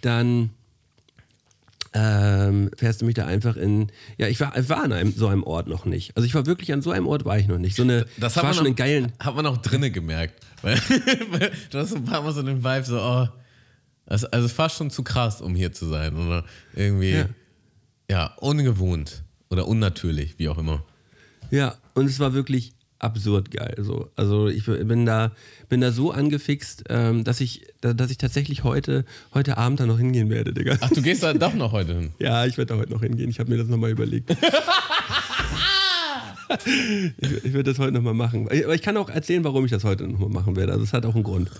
dann 0.00 0.50
ähm, 1.94 2.70
fährst 2.76 3.00
du 3.00 3.06
mich 3.06 3.14
da 3.14 3.26
einfach 3.26 3.56
in. 3.56 3.90
Ja, 4.18 4.28
ich 4.28 4.38
war, 4.40 4.56
ich 4.56 4.68
war 4.68 4.82
an 4.82 4.92
einem, 4.92 5.12
so 5.12 5.28
einem 5.28 5.42
Ort 5.42 5.68
noch 5.68 5.84
nicht. 5.84 6.16
Also 6.16 6.26
ich 6.26 6.34
war 6.34 6.46
wirklich 6.46 6.72
an 6.72 6.82
so 6.82 6.90
einem 6.90 7.06
Ort 7.06 7.24
war 7.24 7.38
ich 7.38 7.48
noch 7.48 7.58
nicht. 7.58 7.76
So 7.76 7.82
eine, 7.82 8.06
Das 8.18 8.36
hat 8.36 8.42
war 8.42 8.50
man, 8.50 8.54
schon 8.54 8.66
auch, 8.66 8.70
in 8.70 8.76
geilen. 8.76 9.12
hat 9.18 9.34
man 9.34 9.46
auch 9.46 9.56
drinnen 9.58 9.92
gemerkt. 9.92 10.34
Weil 10.62 10.78
du 11.70 11.78
hast 11.78 11.94
ein 11.94 12.04
paar 12.04 12.22
Mal 12.22 12.32
so 12.32 12.42
den 12.42 12.62
Vibe, 12.62 12.84
so, 12.84 13.00
oh, 13.00 13.28
das, 14.08 14.24
also 14.24 14.48
fast 14.48 14.76
schon 14.76 14.90
zu 14.90 15.02
krass, 15.04 15.40
um 15.40 15.54
hier 15.54 15.72
zu 15.72 15.86
sein. 15.86 16.16
Oder 16.16 16.44
irgendwie, 16.74 17.12
Ja. 17.12 17.26
ja, 18.10 18.34
ungewohnt 18.38 19.22
oder 19.50 19.68
unnatürlich, 19.68 20.38
wie 20.38 20.48
auch 20.48 20.58
immer. 20.58 20.82
Ja, 21.50 21.76
und 21.94 22.06
es 22.06 22.18
war 22.20 22.32
wirklich 22.34 22.72
absurd 23.00 23.50
geil. 23.52 23.76
So. 23.80 24.10
Also 24.16 24.48
ich 24.48 24.64
bin 24.66 25.06
da, 25.06 25.30
bin 25.68 25.80
da 25.80 25.92
so 25.92 26.10
angefixt, 26.10 26.84
ähm, 26.88 27.22
dass 27.22 27.40
ich, 27.40 27.64
da- 27.80 27.92
dass 27.92 28.10
ich 28.10 28.18
tatsächlich 28.18 28.64
heute, 28.64 29.04
heute 29.34 29.56
Abend 29.56 29.78
da 29.80 29.86
noch 29.86 29.98
hingehen 29.98 30.30
werde, 30.30 30.52
Digga. 30.52 30.76
Ach, 30.80 30.90
du 30.90 31.00
gehst 31.00 31.22
da 31.22 31.32
doch 31.32 31.54
noch 31.54 31.70
heute 31.72 31.94
hin. 31.94 32.12
Ja, 32.18 32.44
ich 32.44 32.58
werde 32.58 32.74
da 32.74 32.80
heute 32.80 32.90
noch 32.92 33.02
hingehen. 33.02 33.30
Ich 33.30 33.38
habe 33.38 33.50
mir 33.50 33.56
das 33.58 33.68
nochmal 33.68 33.90
überlegt. 33.90 34.30
ich 37.18 37.44
ich 37.44 37.52
werde 37.52 37.64
das 37.70 37.78
heute 37.78 37.92
nochmal 37.92 38.14
machen. 38.14 38.46
Aber 38.48 38.74
ich 38.74 38.82
kann 38.82 38.96
auch 38.96 39.10
erzählen, 39.10 39.44
warum 39.44 39.64
ich 39.64 39.70
das 39.70 39.84
heute 39.84 40.06
nochmal 40.08 40.30
machen 40.30 40.56
werde. 40.56 40.72
Also 40.72 40.84
es 40.84 40.92
hat 40.92 41.04
auch 41.06 41.14
einen 41.14 41.24
Grund. 41.24 41.50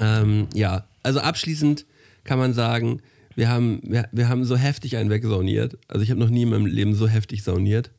Ähm, 0.00 0.46
ja, 0.54 0.84
also 1.08 1.20
abschließend 1.20 1.86
kann 2.24 2.38
man 2.38 2.52
sagen, 2.52 3.00
wir 3.34 3.48
haben, 3.48 3.80
wir, 3.82 4.08
wir 4.12 4.28
haben 4.28 4.44
so 4.44 4.56
heftig 4.56 4.96
einen 4.96 5.08
wegsauniert. 5.08 5.78
Also 5.88 6.02
ich 6.02 6.10
habe 6.10 6.20
noch 6.20 6.28
nie 6.28 6.42
in 6.42 6.50
meinem 6.50 6.66
Leben 6.66 6.94
so 6.94 7.08
heftig 7.08 7.42
sauniert. 7.42 7.90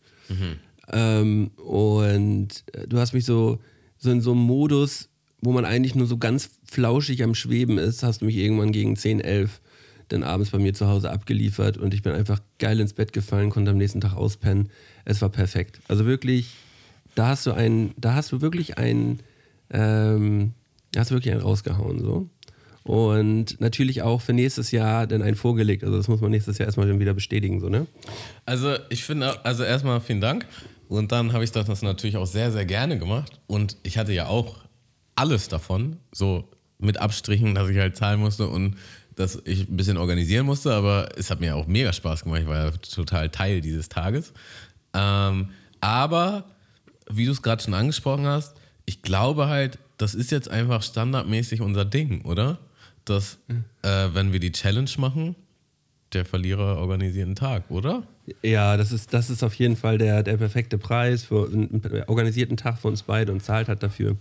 Ähm, 0.91 1.51
und 1.57 2.63
äh, 2.73 2.87
du 2.87 2.99
hast 2.99 3.13
mich 3.13 3.25
so, 3.25 3.59
so 3.97 4.11
in 4.11 4.21
so 4.21 4.31
einem 4.31 4.41
Modus, 4.41 5.09
wo 5.41 5.51
man 5.51 5.65
eigentlich 5.65 5.95
nur 5.95 6.05
so 6.05 6.17
ganz 6.17 6.51
flauschig 6.65 7.23
am 7.23 7.33
Schweben 7.33 7.79
ist, 7.79 8.03
hast 8.03 8.21
du 8.21 8.25
mich 8.25 8.35
irgendwann 8.35 8.71
gegen 8.71 8.95
10, 8.95 9.21
11 9.21 9.59
dann 10.09 10.23
abends 10.23 10.51
bei 10.51 10.59
mir 10.59 10.73
zu 10.73 10.87
Hause 10.87 11.11
abgeliefert 11.11 11.77
und 11.77 11.93
ich 11.93 12.01
bin 12.01 12.13
einfach 12.13 12.41
geil 12.57 12.79
ins 12.79 12.93
Bett 12.93 13.13
gefallen, 13.13 13.49
konnte 13.49 13.71
am 13.71 13.77
nächsten 13.77 14.01
Tag 14.01 14.15
auspennen. 14.15 14.69
Es 15.05 15.21
war 15.21 15.29
perfekt. 15.29 15.79
Also 15.87 16.05
wirklich, 16.05 16.53
da 17.15 17.29
hast 17.29 17.45
du 17.45 17.53
einen, 17.53 17.93
da 17.97 18.15
hast 18.15 18.31
du 18.31 18.41
wirklich 18.41 18.77
einen, 18.77 19.19
ähm, 19.71 20.53
da 20.91 21.01
hast 21.01 21.11
du 21.11 21.15
wirklich 21.15 21.33
einen 21.33 21.43
rausgehauen 21.43 21.99
so. 21.99 22.29
Und 22.83 23.59
natürlich 23.59 24.01
auch 24.01 24.21
für 24.21 24.33
nächstes 24.33 24.71
Jahr 24.71 25.05
dann 25.05 25.21
einen 25.21 25.35
vorgelegt. 25.35 25.83
Also 25.83 25.97
das 25.97 26.07
muss 26.07 26.21
man 26.21 26.31
nächstes 26.31 26.57
Jahr 26.57 26.67
erstmal 26.67 26.99
wieder 26.99 27.13
bestätigen, 27.13 27.59
so, 27.59 27.69
ne? 27.69 27.87
Also 28.45 28.75
ich 28.89 29.03
finde, 29.03 29.45
also 29.45 29.63
erstmal 29.63 30.01
vielen 30.01 30.21
Dank. 30.21 30.45
Und 30.87 31.11
dann 31.11 31.33
habe 31.33 31.43
ich 31.43 31.51
das 31.51 31.81
natürlich 31.83 32.17
auch 32.17 32.25
sehr, 32.25 32.51
sehr 32.51 32.65
gerne 32.65 32.97
gemacht. 32.97 33.39
Und 33.45 33.77
ich 33.83 33.97
hatte 33.97 34.11
ja 34.11 34.27
auch 34.27 34.57
alles 35.15 35.47
davon, 35.47 35.97
so 36.11 36.49
mit 36.79 36.97
Abstrichen, 36.97 37.53
dass 37.53 37.69
ich 37.69 37.77
halt 37.77 37.95
zahlen 37.95 38.19
musste 38.19 38.47
und 38.47 38.75
dass 39.15 39.39
ich 39.45 39.69
ein 39.69 39.77
bisschen 39.77 39.97
organisieren 39.97 40.45
musste. 40.45 40.73
Aber 40.73 41.09
es 41.15 41.29
hat 41.29 41.41
mir 41.41 41.55
auch 41.55 41.67
mega 41.67 41.93
Spaß 41.93 42.23
gemacht. 42.23 42.41
Ich 42.41 42.47
war 42.47 42.65
ja 42.65 42.71
total 42.71 43.29
Teil 43.29 43.61
dieses 43.61 43.89
Tages. 43.89 44.33
Ähm, 44.93 45.49
aber, 45.81 46.45
wie 47.07 47.25
du 47.25 47.31
es 47.31 47.41
gerade 47.41 47.61
schon 47.61 47.73
angesprochen 47.73 48.25
hast, 48.25 48.55
ich 48.85 49.03
glaube 49.03 49.47
halt, 49.47 49.77
das 49.97 50.15
ist 50.15 50.31
jetzt 50.31 50.49
einfach 50.49 50.81
standardmäßig 50.81 51.61
unser 51.61 51.85
Ding, 51.85 52.21
oder? 52.21 52.57
Dass, 53.09 53.37
äh, 53.81 54.09
wenn 54.13 54.31
wir 54.33 54.39
die 54.39 54.51
Challenge 54.51 54.89
machen, 54.97 55.35
der 56.13 56.25
Verlierer 56.25 56.77
organisiert 56.77 57.25
einen 57.27 57.35
Tag, 57.35 57.69
oder? 57.69 58.03
Ja, 58.41 58.77
das 58.77 58.91
ist, 58.91 59.13
das 59.13 59.29
ist 59.29 59.43
auf 59.43 59.53
jeden 59.55 59.75
Fall 59.75 59.97
der, 59.97 60.23
der 60.23 60.37
perfekte 60.37 60.77
Preis 60.77 61.23
für 61.23 61.47
einen 61.47 61.81
organisierten 62.07 62.57
Tag 62.57 62.79
für 62.79 62.87
uns 62.87 63.03
beide 63.03 63.31
und 63.31 63.41
zahlt 63.43 63.67
hat 63.67 63.83
dafür. 63.83 64.15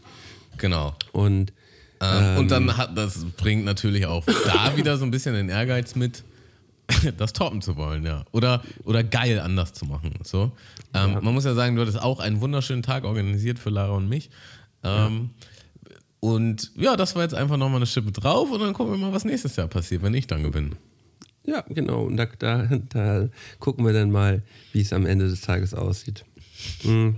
Genau. 0.58 0.94
Und 1.12 1.52
Ähm, 2.00 2.38
und 2.38 2.50
dann 2.52 2.76
hat 2.76 2.96
das 2.96 3.24
bringt 3.36 3.64
natürlich 3.64 4.06
auch 4.06 4.24
da 4.24 4.72
wieder 4.76 4.96
so 4.98 5.04
ein 5.04 5.10
bisschen 5.10 5.34
den 5.34 5.48
Ehrgeiz 5.48 5.96
mit, 5.96 6.22
das 7.18 7.32
toppen 7.32 7.60
zu 7.60 7.76
wollen, 7.76 8.04
ja. 8.04 8.24
Oder, 8.30 8.62
oder 8.84 9.02
geil 9.02 9.40
anders 9.40 9.72
zu 9.72 9.84
machen. 9.84 10.14
So. 10.22 10.52
Ähm, 10.94 11.18
Man 11.22 11.34
muss 11.34 11.44
ja 11.44 11.54
sagen, 11.54 11.74
du 11.74 11.82
hattest 11.82 12.00
auch 12.00 12.20
einen 12.20 12.40
wunderschönen 12.40 12.82
Tag 12.82 13.04
organisiert 13.04 13.58
für 13.58 13.70
Lara 13.70 13.92
und 13.94 14.08
mich. 14.08 14.30
Ähm, 14.84 15.30
Und 16.20 16.72
ja, 16.76 16.96
das 16.96 17.14
war 17.14 17.22
jetzt 17.22 17.34
einfach 17.34 17.56
nochmal 17.56 17.76
eine 17.76 17.86
Schippe 17.86 18.10
drauf 18.10 18.50
und 18.50 18.60
dann 18.60 18.74
gucken 18.74 18.94
wir 18.94 18.98
mal, 18.98 19.12
was 19.12 19.24
nächstes 19.24 19.56
Jahr 19.56 19.68
passiert, 19.68 20.02
wenn 20.02 20.14
ich 20.14 20.26
dann 20.26 20.42
gewinne. 20.42 20.76
ja, 21.44 21.62
genau. 21.68 22.02
Und 22.04 22.16
da, 22.16 22.26
da, 22.38 22.66
da 22.88 23.28
gucken 23.60 23.86
wir 23.86 23.92
dann 23.92 24.10
mal, 24.10 24.42
wie 24.72 24.80
es 24.80 24.92
am 24.92 25.06
Ende 25.06 25.28
des 25.28 25.40
Tages 25.42 25.74
aussieht. 25.74 26.24
Mhm. 26.82 27.16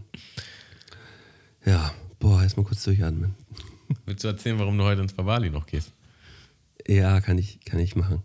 Ja, 1.64 1.92
boah, 2.18 2.42
erstmal 2.42 2.66
kurz 2.66 2.84
durchatmen. 2.84 3.34
Willst 4.06 4.24
du 4.24 4.28
erzählen, 4.28 4.58
warum 4.58 4.76
du 4.76 4.84
heute 4.84 5.02
ins 5.02 5.12
Favali 5.12 5.50
noch 5.50 5.66
gehst? 5.66 5.92
Ja, 6.86 7.20
kann 7.20 7.38
ich, 7.38 7.60
kann 7.64 7.78
ich 7.78 7.96
machen. 7.96 8.22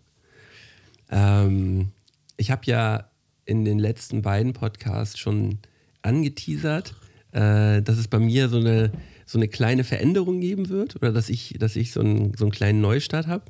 Ähm, 1.10 1.92
ich 2.38 2.52
habe 2.52 2.62
ja 2.66 3.10
in 3.46 3.66
den 3.66 3.80
letzten 3.80 4.22
beiden 4.22 4.54
Podcasts 4.54 5.20
schon 5.20 5.60
angeteasert, 6.02 6.96
äh, 7.32 7.82
dass 7.82 7.98
es 7.98 8.08
bei 8.08 8.20
mir 8.20 8.50
so 8.50 8.58
eine, 8.58 8.92
so 9.26 9.40
eine 9.40 9.48
kleine 9.48 9.84
Veränderung 9.84 10.40
geben 10.40 10.70
wird 10.70 10.96
oder 10.96 11.12
dass 11.12 11.30
ich, 11.30 11.56
dass 11.60 11.76
ich 11.76 11.92
so, 11.92 12.02
einen, 12.02 12.36
so 12.36 12.46
einen 12.46 12.52
kleinen 12.52 12.82
Neustart 12.82 13.28
habe. 13.28 13.46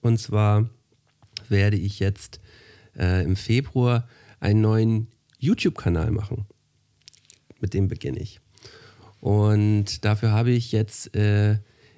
Und 0.00 0.18
zwar 0.18 0.68
werde 1.48 1.76
ich 1.76 1.98
jetzt 1.98 2.40
äh, 2.98 3.24
im 3.24 3.36
Februar 3.36 4.08
einen 4.40 4.60
neuen 4.60 5.08
YouTube-Kanal 5.38 6.10
machen. 6.10 6.46
Mit 7.60 7.74
dem 7.74 7.88
beginne 7.88 8.20
ich. 8.20 8.40
Und 9.20 10.04
dafür 10.04 10.32
habe 10.32 10.50
ich 10.50 10.72
jetzt 10.72 11.14
äh, 11.14 11.52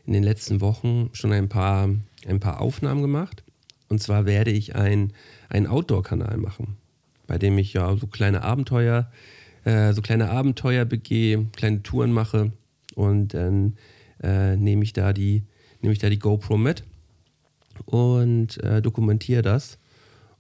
in 0.07 0.13
den 0.13 0.23
letzten 0.23 0.61
Wochen 0.61 1.11
schon 1.13 1.33
ein 1.33 1.49
paar, 1.49 1.89
ein 2.27 2.41
paar 2.41 2.61
Aufnahmen 2.61 3.03
gemacht. 3.03 3.45
Und 3.89 4.03
zwar 4.03 4.27
werde 4.27 4.51
ich 4.51 4.75
ein, 4.75 5.13
einen 5.49 5.67
Outdoor-Kanal 5.67 6.37
machen, 6.37 6.77
bei 7.27 7.39
dem 7.39 7.59
ich 7.59 7.73
ja 7.73 7.97
so 7.97 8.07
kleine 8.07 8.43
Abenteuer, 8.43 9.11
äh, 9.65 9.93
so 9.93 10.03
kleine 10.03 10.31
Abenteuer 10.31 10.85
begehe, 10.85 11.47
kleine 11.57 11.83
Touren 11.83 12.13
mache 12.13 12.53
und 12.99 13.33
dann 13.33 13.77
äh, 14.23 14.57
nehme 14.57 14.83
ich 14.83 14.93
da 14.93 15.13
die, 15.13 15.45
nehme 15.81 15.93
ich 15.93 16.01
da 16.01 16.11
die 16.11 16.19
GoPro 16.19 16.59
mit 16.59 16.83
und 17.85 18.63
äh, 18.65 18.83
dokumentiere 18.83 19.43
das. 19.43 19.79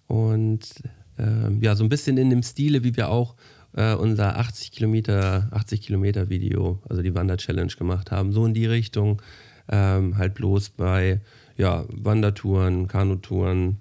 Und 0.08 0.82
ähm, 1.18 1.62
ja, 1.62 1.76
so 1.76 1.84
ein 1.84 1.88
bisschen 1.88 2.18
in 2.18 2.30
dem 2.30 2.42
Stile, 2.42 2.82
wie 2.82 2.96
wir 2.96 3.10
auch 3.10 3.36
äh, 3.76 3.94
unser 3.94 4.38
80 4.38 4.72
Kilometer, 4.72 5.48
80 5.52 5.82
Kilometer 5.82 6.30
Video, 6.30 6.80
also 6.88 7.00
die 7.00 7.14
Wander-Challenge 7.14 7.72
gemacht 7.78 8.10
haben. 8.10 8.32
So 8.32 8.44
in 8.44 8.54
die 8.54 8.66
Richtung, 8.66 9.22
ähm, 9.68 10.18
halt 10.18 10.34
bloß 10.34 10.70
bei 10.70 11.20
ja, 11.56 11.84
Wandertouren, 11.88 12.88
Kanutouren, 12.88 13.80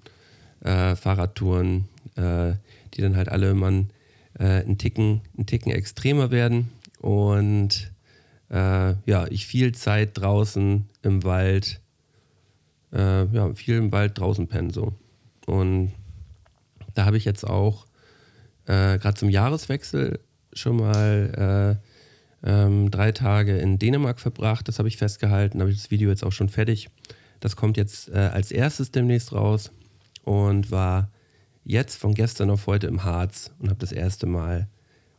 äh, 0.60 0.94
Fahrradtouren, 0.94 1.88
äh, 2.14 2.52
die 2.94 3.02
dann 3.02 3.16
halt 3.16 3.28
alle 3.28 3.50
äh, 3.50 4.44
einen, 4.44 4.78
Ticken, 4.78 5.22
einen 5.36 5.46
Ticken 5.46 5.72
extremer 5.72 6.30
werden. 6.30 6.68
Und 7.00 7.90
äh, 8.50 8.94
ja, 9.06 9.26
ich 9.28 9.46
viel 9.46 9.72
Zeit 9.72 10.18
draußen 10.18 10.86
im 11.02 11.24
Wald, 11.24 11.80
äh, 12.92 13.26
ja, 13.26 13.54
viel 13.54 13.76
im 13.76 13.92
Wald 13.92 14.18
draußen 14.18 14.48
pennen 14.48 14.70
so. 14.70 14.92
Und 15.46 15.92
da 16.94 17.04
habe 17.04 17.16
ich 17.16 17.24
jetzt 17.24 17.44
auch 17.44 17.86
äh, 18.66 18.98
gerade 18.98 19.14
zum 19.14 19.30
Jahreswechsel 19.30 20.20
schon 20.52 20.76
mal 20.76 21.78
äh, 22.42 22.48
ähm, 22.48 22.90
drei 22.90 23.12
Tage 23.12 23.58
in 23.58 23.78
Dänemark 23.78 24.20
verbracht. 24.20 24.68
Das 24.68 24.78
habe 24.78 24.88
ich 24.88 24.96
festgehalten. 24.96 25.60
Habe 25.60 25.70
ich 25.70 25.78
das 25.78 25.90
Video 25.90 26.10
jetzt 26.10 26.24
auch 26.24 26.32
schon 26.32 26.48
fertig. 26.48 26.88
Das 27.40 27.56
kommt 27.56 27.76
jetzt 27.76 28.08
äh, 28.10 28.30
als 28.32 28.50
erstes 28.50 28.90
demnächst 28.90 29.32
raus 29.32 29.72
und 30.24 30.70
war 30.70 31.10
jetzt 31.64 31.96
von 31.96 32.14
gestern 32.14 32.50
auf 32.50 32.66
heute 32.66 32.86
im 32.86 33.04
Harz 33.04 33.52
und 33.58 33.68
habe 33.68 33.78
das 33.78 33.92
erste 33.92 34.26
Mal 34.26 34.68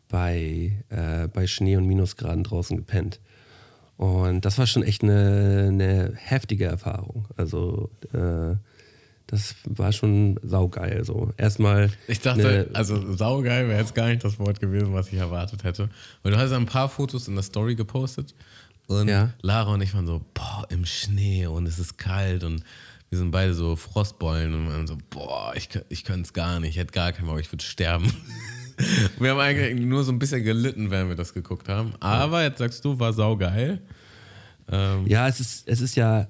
bei, 0.09 0.83
äh, 0.89 1.27
bei 1.27 1.47
Schnee 1.47 1.77
und 1.77 1.85
Minusgraden 1.85 2.43
draußen 2.43 2.75
gepennt. 2.75 3.19
Und 3.97 4.45
das 4.45 4.57
war 4.57 4.67
schon 4.67 4.83
echt 4.83 5.03
eine, 5.03 5.67
eine 5.69 6.13
heftige 6.15 6.65
Erfahrung. 6.65 7.27
Also 7.37 7.89
äh, 8.13 8.55
das 9.27 9.55
war 9.65 9.91
schon 9.91 10.39
saugeil. 10.41 11.03
So 11.03 11.31
erstmal. 11.37 11.91
Ich 12.07 12.19
dachte, 12.19 12.69
also 12.73 13.13
saugeil 13.13 13.67
wäre 13.67 13.79
jetzt 13.79 13.93
gar 13.93 14.07
nicht 14.07 14.23
das 14.23 14.39
Wort 14.39 14.59
gewesen, 14.59 14.93
was 14.93 15.09
ich 15.09 15.19
erwartet 15.19 15.63
hätte. 15.63 15.89
Weil 16.23 16.31
du 16.31 16.37
hast 16.37 16.51
ein 16.51 16.65
paar 16.65 16.89
Fotos 16.89 17.27
in 17.27 17.35
der 17.35 17.43
Story 17.43 17.75
gepostet 17.75 18.33
und 18.87 19.07
ja. 19.07 19.33
Lara 19.41 19.73
und 19.73 19.81
ich 19.81 19.93
waren 19.93 20.07
so, 20.07 20.21
boah, 20.33 20.65
im 20.69 20.85
Schnee 20.85 21.45
und 21.45 21.67
es 21.67 21.77
ist 21.77 21.99
kalt 21.99 22.43
und 22.43 22.63
wir 23.09 23.19
sind 23.19 23.29
beide 23.29 23.53
so 23.53 23.75
Frostbeulen 23.75 24.53
und 24.53 24.67
waren 24.67 24.87
so, 24.87 24.97
boah, 25.09 25.53
ich, 25.55 25.69
ich 25.89 26.03
könnte 26.03 26.21
es 26.21 26.33
gar 26.33 26.59
nicht, 26.59 26.71
ich 26.71 26.77
hätte 26.77 26.93
gar 26.93 27.11
keinen 27.11 27.27
Bock, 27.27 27.39
ich 27.39 27.51
würde 27.51 27.63
sterben. 27.63 28.11
wir 29.19 29.31
haben 29.31 29.39
eigentlich 29.39 29.85
nur 29.85 30.03
so 30.03 30.11
ein 30.11 30.19
bisschen 30.19 30.43
gelitten, 30.43 30.91
während 30.91 31.09
wir 31.09 31.15
das 31.15 31.33
geguckt 31.33 31.67
haben. 31.69 31.93
Aber 31.99 32.43
jetzt 32.43 32.59
sagst 32.59 32.83
du, 32.85 32.99
war 32.99 33.13
saugeil. 33.13 33.81
Ähm 34.71 35.05
ja, 35.07 35.27
es 35.27 35.39
ist, 35.39 35.67
es 35.67 35.81
ist 35.81 35.95
ja, 35.95 36.27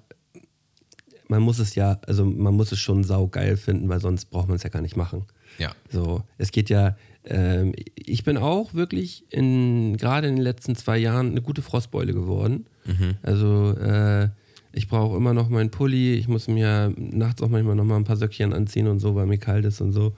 man 1.28 1.42
muss 1.42 1.60
es 1.60 1.76
ja, 1.76 2.00
also 2.08 2.26
man 2.26 2.54
muss 2.54 2.72
es 2.72 2.80
schon 2.80 3.04
saugeil 3.04 3.58
finden, 3.58 3.90
weil 3.90 4.00
sonst 4.00 4.26
braucht 4.26 4.48
man 4.48 4.58
es 4.58 4.64
ja 4.64 4.70
gar 4.70 4.82
nicht 4.82 4.98
machen. 4.98 5.26
Ja. 5.58 5.72
So, 5.90 6.24
es 6.38 6.52
geht 6.52 6.70
ja, 6.70 6.96
ähm, 7.26 7.74
ich 7.96 8.24
bin 8.24 8.38
auch 8.38 8.74
wirklich 8.74 9.26
in, 9.30 9.98
gerade 9.98 10.28
in 10.28 10.36
den 10.36 10.44
letzten 10.44 10.76
zwei 10.76 10.98
Jahren 10.98 11.32
eine 11.32 11.42
gute 11.42 11.62
Frostbeule 11.62 12.14
geworden. 12.14 12.66
Mhm. 12.86 13.16
Also, 13.22 13.76
äh, 13.78 14.30
ich 14.72 14.88
brauche 14.88 15.18
immer 15.18 15.34
noch 15.34 15.50
meinen 15.50 15.72
Pulli, 15.72 16.14
ich 16.14 16.28
muss 16.28 16.48
mir 16.48 16.94
nachts 16.96 17.42
auch 17.42 17.50
manchmal 17.50 17.76
noch 17.76 17.86
mal 17.86 17.96
ein 17.96 18.04
paar 18.04 18.18
Söckchen 18.18 18.54
anziehen 18.54 18.88
und 18.88 19.00
so, 19.00 19.16
weil 19.16 19.26
mir 19.26 19.40
kalt 19.40 19.66
ist 19.66 19.82
und 19.82 19.94
so. 19.94 20.16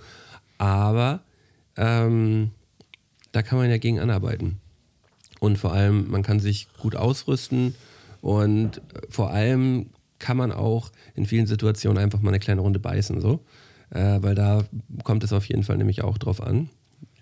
Aber 0.57 1.21
ähm, 1.77 2.51
da 3.31 3.41
kann 3.41 3.57
man 3.57 3.69
ja 3.69 3.77
gegen 3.77 3.99
anarbeiten. 3.99 4.59
Und 5.39 5.57
vor 5.57 5.73
allem, 5.73 6.09
man 6.11 6.23
kann 6.23 6.39
sich 6.39 6.67
gut 6.77 6.95
ausrüsten 6.95 7.75
und 8.21 8.81
vor 9.09 9.31
allem 9.31 9.87
kann 10.19 10.37
man 10.37 10.51
auch 10.51 10.91
in 11.15 11.25
vielen 11.25 11.47
Situationen 11.47 11.97
einfach 11.97 12.21
mal 12.21 12.29
eine 12.29 12.39
kleine 12.39 12.61
Runde 12.61 12.79
beißen, 12.79 13.19
so. 13.21 13.43
Äh, 13.89 14.21
weil 14.21 14.35
da 14.35 14.63
kommt 15.03 15.23
es 15.23 15.33
auf 15.33 15.45
jeden 15.45 15.63
Fall 15.63 15.77
nämlich 15.77 16.03
auch 16.03 16.17
drauf 16.17 16.41
an. 16.41 16.69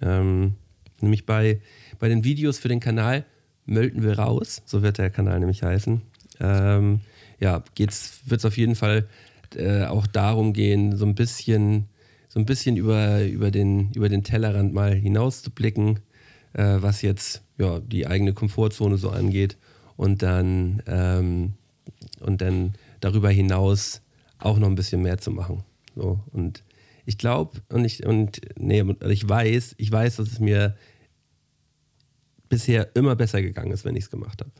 Ähm, 0.01 0.55
nämlich 1.01 1.25
bei, 1.25 1.61
bei 1.97 2.09
den 2.09 2.23
Videos 2.23 2.59
für 2.59 2.67
den 2.67 2.79
Kanal 2.79 3.25
Mölten 3.69 4.01
wir 4.01 4.17
raus, 4.17 4.63
so 4.65 4.81
wird 4.81 4.97
der 4.97 5.11
Kanal 5.11 5.39
nämlich 5.39 5.61
heißen. 5.61 6.01
Ähm, 6.39 7.01
ja, 7.39 7.63
wird 7.77 7.91
es 7.91 8.45
auf 8.45 8.57
jeden 8.57 8.75
Fall 8.75 9.07
äh, 9.55 9.85
auch 9.85 10.07
darum 10.07 10.53
gehen, 10.53 10.97
so 10.97 11.05
ein 11.05 11.13
bisschen, 11.13 11.85
so 12.29 12.39
ein 12.39 12.45
bisschen 12.45 12.77
über, 12.77 13.25
über, 13.25 13.51
den, 13.51 13.91
über 13.93 14.07
den 14.07 14.23
Tellerrand 14.23 14.73
mal 14.73 14.93
hinauszublicken, 14.93 15.99
äh, 16.53 16.77
was 16.79 17.01
jetzt 17.01 17.43
ja, 17.57 17.79
die 17.79 18.07
eigene 18.07 18.33
Komfortzone 18.33 18.97
so 18.97 19.09
angeht 19.09 19.57
und 19.97 20.21
dann, 20.21 20.81
ähm, 20.87 21.53
und 22.21 22.41
dann 22.41 22.75
darüber 23.01 23.29
hinaus 23.29 24.01
auch 24.37 24.59
noch 24.59 24.67
ein 24.67 24.75
bisschen 24.75 25.01
mehr 25.01 25.17
zu 25.17 25.31
machen. 25.31 25.63
So, 25.95 26.19
und 26.31 26.63
ich 27.05 27.17
glaube 27.17 27.59
und 27.69 27.83
ich, 27.83 28.05
und 28.05 28.39
nee, 28.55 28.83
ich 29.09 29.27
weiß, 29.27 29.75
ich 29.77 29.91
weiß, 29.91 30.17
dass 30.17 30.31
es 30.31 30.39
mir 30.39 30.77
bisher 32.47 32.95
immer 32.95 33.15
besser 33.15 33.41
gegangen 33.41 33.71
ist, 33.71 33.85
wenn 33.85 33.95
ich 33.95 34.05
es 34.05 34.09
gemacht 34.09 34.41
habe. 34.41 34.51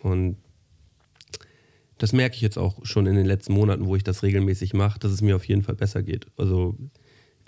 Und 0.00 0.36
das 1.98 2.12
merke 2.12 2.36
ich 2.36 2.42
jetzt 2.42 2.58
auch 2.58 2.84
schon 2.84 3.06
in 3.06 3.14
den 3.14 3.26
letzten 3.26 3.52
Monaten, 3.52 3.86
wo 3.86 3.96
ich 3.96 4.04
das 4.04 4.22
regelmäßig 4.22 4.74
mache, 4.74 4.98
dass 4.98 5.12
es 5.12 5.22
mir 5.22 5.36
auf 5.36 5.46
jeden 5.46 5.62
Fall 5.62 5.74
besser 5.74 6.02
geht. 6.02 6.26
Also 6.36 6.76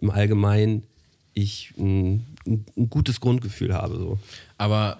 im 0.00 0.10
Allgemeinen 0.10 0.84
ich 1.34 1.74
ein, 1.78 2.24
ein 2.46 2.88
gutes 2.88 3.20
Grundgefühl 3.20 3.74
habe. 3.74 3.96
So. 3.96 4.18
Aber 4.56 4.98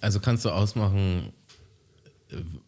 also 0.00 0.20
kannst 0.20 0.44
du 0.44 0.50
ausmachen, 0.50 1.32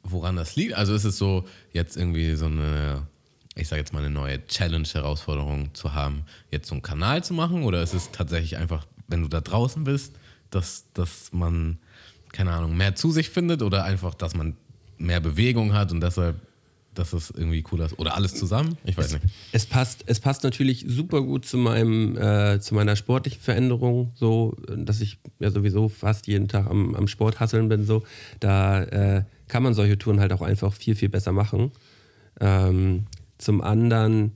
woran 0.02 0.36
das 0.36 0.56
liegt? 0.56 0.74
Also 0.74 0.94
ist 0.94 1.04
es 1.04 1.18
so, 1.18 1.44
jetzt 1.72 1.96
irgendwie 1.96 2.34
so 2.34 2.46
eine, 2.46 3.06
ich 3.54 3.68
sage 3.68 3.80
jetzt 3.80 3.92
mal 3.92 4.00
eine 4.00 4.10
neue 4.10 4.44
Challenge-Herausforderung 4.46 5.74
zu 5.74 5.94
haben, 5.94 6.24
jetzt 6.50 6.68
so 6.68 6.74
einen 6.74 6.82
Kanal 6.82 7.24
zu 7.24 7.34
machen? 7.34 7.64
Oder 7.64 7.82
ist 7.82 7.94
es 7.94 8.10
tatsächlich 8.10 8.56
einfach, 8.56 8.86
wenn 9.08 9.22
du 9.22 9.28
da 9.28 9.40
draußen 9.40 9.84
bist, 9.84 10.14
dass, 10.50 10.86
dass 10.94 11.32
man, 11.32 11.78
keine 12.32 12.52
Ahnung, 12.52 12.76
mehr 12.76 12.94
zu 12.94 13.10
sich 13.10 13.30
findet 13.30 13.62
oder 13.62 13.84
einfach, 13.84 14.14
dass 14.14 14.34
man 14.34 14.56
mehr 14.98 15.20
Bewegung 15.20 15.72
hat 15.72 15.92
und 15.92 16.00
deshalb 16.00 16.36
dass 16.98 17.12
es 17.12 17.30
irgendwie 17.30 17.62
cooler 17.62 17.86
ist. 17.86 17.98
Oder 17.98 18.16
alles 18.16 18.34
zusammen? 18.34 18.76
Ich 18.84 18.96
weiß 18.96 19.06
es, 19.06 19.12
nicht. 19.14 19.24
Es 19.52 19.66
passt, 19.66 20.04
es 20.06 20.20
passt 20.20 20.42
natürlich 20.42 20.84
super 20.88 21.22
gut 21.22 21.46
zu 21.46 21.56
meinem, 21.56 22.16
äh, 22.18 22.60
zu 22.60 22.74
meiner 22.74 22.96
sportlichen 22.96 23.40
Veränderung, 23.40 24.10
so, 24.14 24.56
dass 24.76 25.00
ich 25.00 25.18
ja 25.38 25.50
sowieso 25.50 25.88
fast 25.88 26.26
jeden 26.26 26.48
Tag 26.48 26.66
am, 26.66 26.94
am 26.94 27.06
Sport 27.06 27.40
hasseln 27.40 27.68
bin. 27.68 27.84
So. 27.84 28.02
Da 28.40 28.82
äh, 28.82 29.22
kann 29.46 29.62
man 29.62 29.74
solche 29.74 29.96
Touren 29.96 30.20
halt 30.20 30.32
auch 30.32 30.42
einfach 30.42 30.72
viel, 30.72 30.96
viel 30.96 31.08
besser 31.08 31.32
machen. 31.32 31.70
Ähm, 32.40 33.06
zum 33.38 33.60
anderen 33.60 34.32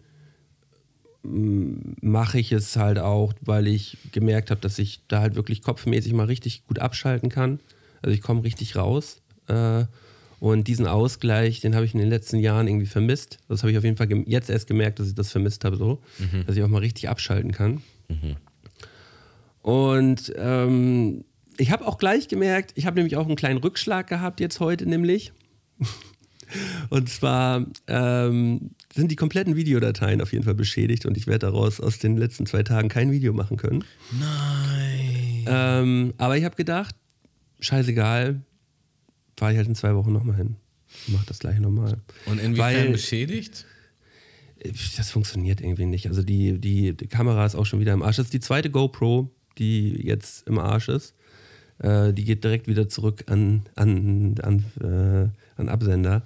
mache 1.24 2.38
ich 2.38 2.50
es 2.50 2.76
halt 2.76 2.98
auch, 2.98 3.32
weil 3.42 3.68
ich 3.68 3.96
gemerkt 4.10 4.50
habe, 4.50 4.60
dass 4.60 4.78
ich 4.78 5.02
da 5.06 5.20
halt 5.20 5.36
wirklich 5.36 5.62
kopfmäßig 5.62 6.12
mal 6.14 6.26
richtig 6.26 6.66
gut 6.66 6.80
abschalten 6.80 7.28
kann. 7.28 7.60
Also 8.02 8.12
ich 8.14 8.22
komme 8.22 8.42
richtig 8.42 8.74
raus. 8.74 9.20
Äh, 9.46 9.84
und 10.42 10.66
diesen 10.66 10.88
Ausgleich, 10.88 11.60
den 11.60 11.76
habe 11.76 11.84
ich 11.84 11.94
in 11.94 12.00
den 12.00 12.08
letzten 12.08 12.40
Jahren 12.40 12.66
irgendwie 12.66 12.88
vermisst. 12.88 13.38
Das 13.46 13.62
habe 13.62 13.70
ich 13.70 13.78
auf 13.78 13.84
jeden 13.84 13.96
Fall 13.96 14.08
jetzt 14.26 14.50
erst 14.50 14.66
gemerkt, 14.66 14.98
dass 14.98 15.06
ich 15.06 15.14
das 15.14 15.30
vermisst 15.30 15.64
habe, 15.64 15.76
so, 15.76 16.02
mhm. 16.18 16.44
dass 16.44 16.56
ich 16.56 16.64
auch 16.64 16.68
mal 16.68 16.80
richtig 16.80 17.08
abschalten 17.08 17.52
kann. 17.52 17.80
Mhm. 18.08 18.34
Und 19.60 20.32
ähm, 20.36 21.24
ich 21.58 21.70
habe 21.70 21.86
auch 21.86 21.96
gleich 21.96 22.26
gemerkt, 22.26 22.72
ich 22.74 22.86
habe 22.86 22.96
nämlich 22.96 23.16
auch 23.16 23.26
einen 23.26 23.36
kleinen 23.36 23.58
Rückschlag 23.58 24.08
gehabt 24.08 24.40
jetzt 24.40 24.58
heute, 24.58 24.84
nämlich. 24.84 25.32
Und 26.90 27.08
zwar 27.08 27.64
ähm, 27.86 28.72
sind 28.92 29.12
die 29.12 29.16
kompletten 29.16 29.54
Videodateien 29.54 30.20
auf 30.20 30.32
jeden 30.32 30.44
Fall 30.44 30.56
beschädigt 30.56 31.06
und 31.06 31.16
ich 31.16 31.26
werde 31.26 31.46
daraus 31.46 31.80
aus 31.80 31.98
den 31.98 32.18
letzten 32.18 32.44
zwei 32.44 32.62
Tagen 32.62 32.88
kein 32.88 33.10
Video 33.12 33.32
machen 33.32 33.56
können. 33.56 33.84
Nein. 34.20 35.44
Ähm, 35.46 36.14
aber 36.18 36.36
ich 36.36 36.44
habe 36.44 36.56
gedacht, 36.56 36.94
scheißegal, 37.60 38.42
fahre 39.42 39.54
ich 39.54 39.58
halt 39.58 39.66
in 39.66 39.74
zwei 39.74 39.96
Wochen 39.96 40.12
nochmal 40.12 40.36
hin. 40.36 40.54
Mach 41.08 41.24
das 41.24 41.40
gleich 41.40 41.58
nochmal. 41.58 41.98
Und 42.26 42.38
inwiefern 42.38 42.74
Weil, 42.76 42.90
beschädigt? 42.90 43.66
Das 44.96 45.10
funktioniert 45.10 45.60
irgendwie 45.60 45.86
nicht. 45.86 46.06
Also 46.06 46.22
die, 46.22 46.60
die, 46.60 46.96
die, 46.96 47.08
Kamera 47.08 47.44
ist 47.44 47.56
auch 47.56 47.66
schon 47.66 47.80
wieder 47.80 47.92
im 47.92 48.04
Arsch. 48.04 48.18
Das 48.18 48.26
ist 48.26 48.34
die 48.34 48.38
zweite 48.38 48.70
GoPro, 48.70 49.34
die 49.58 50.00
jetzt 50.06 50.46
im 50.46 50.60
Arsch 50.60 50.88
ist. 50.88 51.16
Äh, 51.78 52.12
die 52.12 52.22
geht 52.22 52.44
direkt 52.44 52.68
wieder 52.68 52.88
zurück 52.88 53.24
an, 53.26 53.64
an, 53.74 54.36
an, 54.42 54.64
äh, 54.80 55.60
an 55.60 55.68
Absender. 55.68 56.24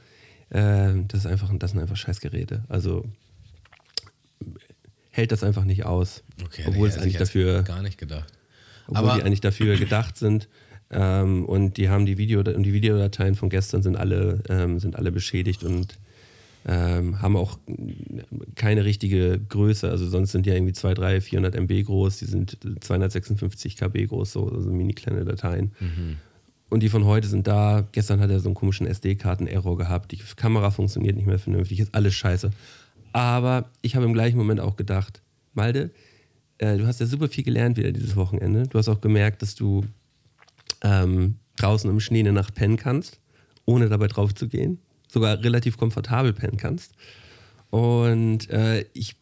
Äh, 0.50 0.92
das, 1.08 1.20
ist 1.20 1.26
einfach, 1.26 1.50
das 1.58 1.70
sind 1.70 1.80
einfach 1.80 1.96
Scheißgeräte. 1.96 2.64
Also 2.68 3.06
hält 5.10 5.32
das 5.32 5.42
einfach 5.42 5.64
nicht 5.64 5.86
aus. 5.86 6.22
Okay, 6.44 6.64
obwohl 6.66 6.88
es 6.88 6.98
eigentlich 6.98 7.16
dafür 7.16 7.62
gar 7.62 7.80
nicht 7.80 7.96
gedacht. 7.96 8.30
Obwohl 8.88 8.98
Aber 8.98 9.14
die 9.16 9.22
eigentlich 9.22 9.40
dafür 9.40 9.78
gedacht 9.78 10.18
sind. 10.18 10.50
Ähm, 10.90 11.44
und 11.44 11.76
die 11.76 11.88
haben 11.88 12.06
die 12.06 12.18
Video 12.18 12.40
und 12.40 12.62
die 12.62 12.72
Videodateien 12.72 13.34
von 13.34 13.50
gestern 13.50 13.82
sind 13.82 13.96
alle, 13.96 14.42
ähm, 14.48 14.78
sind 14.78 14.96
alle 14.96 15.10
beschädigt 15.10 15.64
und 15.64 15.98
ähm, 16.68 17.22
haben 17.22 17.36
auch 17.36 17.58
keine 18.56 18.84
richtige 18.84 19.40
Größe. 19.48 19.88
Also 19.88 20.06
sonst 20.06 20.32
sind 20.32 20.46
die 20.46 20.50
ja 20.50 20.56
irgendwie 20.56 20.72
2, 20.72 20.94
3, 20.94 21.20
400 21.20 21.54
MB 21.54 21.84
groß, 21.84 22.18
die 22.18 22.24
sind 22.24 22.58
256 22.80 23.76
KB 23.76 24.06
groß, 24.06 24.32
so 24.32 24.48
also 24.48 24.70
mini 24.70 24.92
kleine 24.92 25.24
Dateien. 25.24 25.72
Mhm. 25.80 26.16
Und 26.68 26.82
die 26.82 26.88
von 26.88 27.04
heute 27.04 27.28
sind 27.28 27.46
da. 27.46 27.86
Gestern 27.92 28.20
hat 28.20 28.30
er 28.30 28.40
so 28.40 28.48
einen 28.48 28.56
komischen 28.56 28.88
SD-Karten-Error 28.88 29.78
gehabt. 29.78 30.10
Die 30.10 30.18
Kamera 30.34 30.72
funktioniert 30.72 31.14
nicht 31.14 31.26
mehr 31.26 31.38
vernünftig, 31.38 31.78
ist 31.78 31.94
alles 31.94 32.14
scheiße. 32.14 32.50
Aber 33.12 33.70
ich 33.82 33.94
habe 33.94 34.04
im 34.04 34.12
gleichen 34.12 34.36
Moment 34.36 34.60
auch 34.60 34.74
gedacht, 34.74 35.22
Malde, 35.54 35.90
äh, 36.58 36.76
du 36.76 36.86
hast 36.86 36.98
ja 36.98 37.06
super 37.06 37.28
viel 37.28 37.44
gelernt 37.44 37.76
wieder 37.76 37.92
dieses 37.92 38.16
Wochenende. 38.16 38.64
Du 38.64 38.78
hast 38.78 38.88
auch 38.88 39.00
gemerkt, 39.00 39.42
dass 39.42 39.54
du 39.54 39.84
ähm, 40.82 41.36
draußen 41.56 41.88
im 41.88 42.00
Schnee 42.00 42.20
eine 42.20 42.32
Nacht 42.32 42.54
pennen 42.54 42.76
kannst, 42.76 43.20
ohne 43.64 43.88
dabei 43.88 44.08
drauf 44.08 44.34
zu 44.34 44.48
gehen. 44.48 44.78
Sogar 45.08 45.42
relativ 45.42 45.76
komfortabel 45.76 46.32
pennen 46.32 46.56
kannst. 46.56 46.92
Und 47.70 48.50
äh, 48.50 48.84
ich 48.92 49.16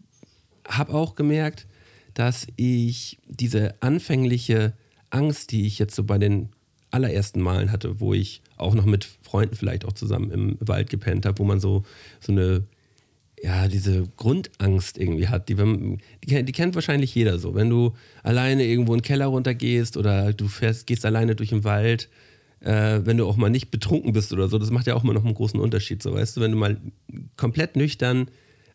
habe 0.67 0.95
auch 0.95 1.15
gemerkt, 1.15 1.67
dass 2.15 2.47
ich 2.57 3.19
diese 3.27 3.75
anfängliche 3.83 4.75
Angst, 5.11 5.53
die 5.53 5.67
ich 5.67 5.79
jetzt 5.79 5.95
so 5.95 6.05
bei 6.05 6.19
den 6.19 6.51
allerersten 6.91 7.41
Malen 7.41 7.73
hatte, 7.73 8.01
wo 8.01 8.15
ich 8.15 8.41
auch 8.57 8.75
noch 8.75 8.85
mit 8.85 9.05
Freunden 9.23 9.57
vielleicht 9.57 9.85
auch 9.85 9.93
zusammen 9.93 10.31
im 10.31 10.57
Wald 10.61 10.91
gepennt 10.91 11.27
habe, 11.27 11.39
wo 11.39 11.45
man 11.45 11.59
so, 11.59 11.83
so 12.21 12.33
eine 12.33 12.65
ja, 13.45 13.69
diese 13.69 14.05
Grundangst 14.17 14.97
irgendwie 14.97 15.29
hat. 15.29 15.51
Die, 15.51 15.55
die, 15.55 16.43
die, 16.45 16.53
kennt 16.53 16.75
wahrscheinlich 16.75 17.15
jeder 17.15 17.39
so. 17.39 17.55
Wenn 17.55 17.69
du 17.69 17.93
alleine 18.23 18.65
irgendwo 18.65 18.95
in 18.95 19.01
den 19.01 19.05
Keller 19.05 19.27
runtergehst 19.27 19.99
oder 19.99 20.33
du 20.33 20.49
fährst, 20.49 20.87
gehst 20.87 21.05
alleine 21.05 21.37
durch 21.37 21.51
den 21.51 21.63
Wald, 21.63 22.09
äh, 22.61 23.01
wenn 23.05 23.19
du 23.19 23.27
auch 23.27 23.37
mal 23.37 23.51
nicht 23.51 23.71
betrunken 23.71 24.15
bist 24.15 24.33
oder 24.33 24.49
so, 24.49 24.57
das 24.59 24.71
macht 24.71 24.87
ja 24.87 24.95
auch 24.95 25.05
immer 25.05 25.13
noch 25.13 25.27
einen 25.27 25.35
großen 25.35 25.61
Unterschied. 25.61 26.03
So, 26.03 26.15
weißt 26.15 26.39
du, 26.39 26.41
wenn 26.41 26.53
du 26.53 26.57
mal 26.57 26.81
komplett 27.37 27.77
nüchtern 27.77 28.29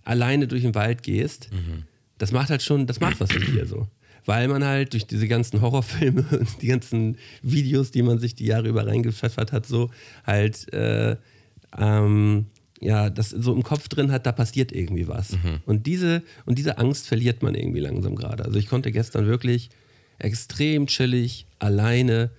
alleine 0.03 0.47
durch 0.47 0.61
den 0.61 0.75
Wald 0.75 1.01
gehst, 1.01 1.49
mhm. 1.51 1.85
das 2.19 2.31
macht 2.31 2.51
halt 2.51 2.61
schon, 2.61 2.85
das 2.85 2.99
macht 2.99 3.19
was 3.19 3.33
mit 3.33 3.47
dir 3.47 3.65
so. 3.65 3.87
weil 4.25 4.47
man 4.49 4.63
halt 4.63 4.93
durch 4.93 5.07
diese 5.07 5.27
ganzen 5.27 5.61
Horrorfilme 5.61 6.25
und 6.39 6.61
die 6.61 6.67
ganzen 6.67 7.17
Videos, 7.41 7.89
die 7.89 8.03
man 8.03 8.19
sich 8.19 8.35
die 8.35 8.45
Jahre 8.45 8.67
über 8.67 8.85
reingepfeffert 8.85 9.51
hat, 9.51 9.65
so 9.65 9.89
halt 10.27 10.71
äh, 10.73 11.15
ähm, 11.75 12.45
ja, 12.81 13.09
das 13.09 13.29
so 13.29 13.53
im 13.53 13.63
Kopf 13.63 13.87
drin 13.87 14.11
hat, 14.11 14.25
da 14.25 14.31
passiert 14.31 14.71
irgendwie 14.71 15.07
was. 15.07 15.33
Mhm. 15.33 15.61
Und, 15.65 15.85
diese, 15.85 16.23
und 16.45 16.57
diese 16.57 16.77
Angst 16.77 17.07
verliert 17.07 17.43
man 17.43 17.55
irgendwie 17.55 17.79
langsam 17.79 18.15
gerade. 18.15 18.45
Also 18.45 18.57
ich 18.57 18.67
konnte 18.67 18.91
gestern 18.91 19.25
wirklich 19.27 19.69
extrem 20.17 20.87
chillig, 20.87 21.45
alleine 21.59 22.29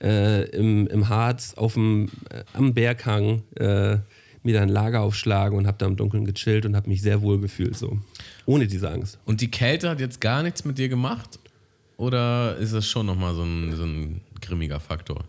äh, 0.00 0.48
im, 0.50 0.86
im 0.86 1.08
Harz 1.08 1.54
auf 1.54 1.74
dem, 1.74 2.10
äh, 2.30 2.44
am 2.52 2.74
Berghang 2.74 3.42
äh, 3.56 3.98
mir 4.42 4.54
da 4.54 4.62
ein 4.62 4.68
Lager 4.68 5.00
aufschlagen 5.00 5.58
und 5.58 5.66
habe 5.66 5.78
da 5.78 5.86
im 5.86 5.96
Dunkeln 5.96 6.24
gechillt 6.24 6.66
und 6.66 6.76
habe 6.76 6.88
mich 6.88 7.02
sehr 7.02 7.20
wohl 7.20 7.40
gefühlt, 7.40 7.76
so. 7.76 7.98
Ohne 8.44 8.66
diese 8.66 8.90
Angst. 8.90 9.18
Und 9.24 9.40
die 9.40 9.50
Kälte 9.50 9.90
hat 9.90 9.98
jetzt 9.98 10.20
gar 10.20 10.42
nichts 10.42 10.64
mit 10.64 10.78
dir 10.78 10.88
gemacht? 10.88 11.38
Oder 11.96 12.56
ist 12.58 12.72
das 12.72 12.86
schon 12.86 13.06
nochmal 13.06 13.34
so 13.34 13.42
ein, 13.42 13.74
so 13.74 13.84
ein 13.84 14.20
grimmiger 14.40 14.78
Faktor? 14.78 15.24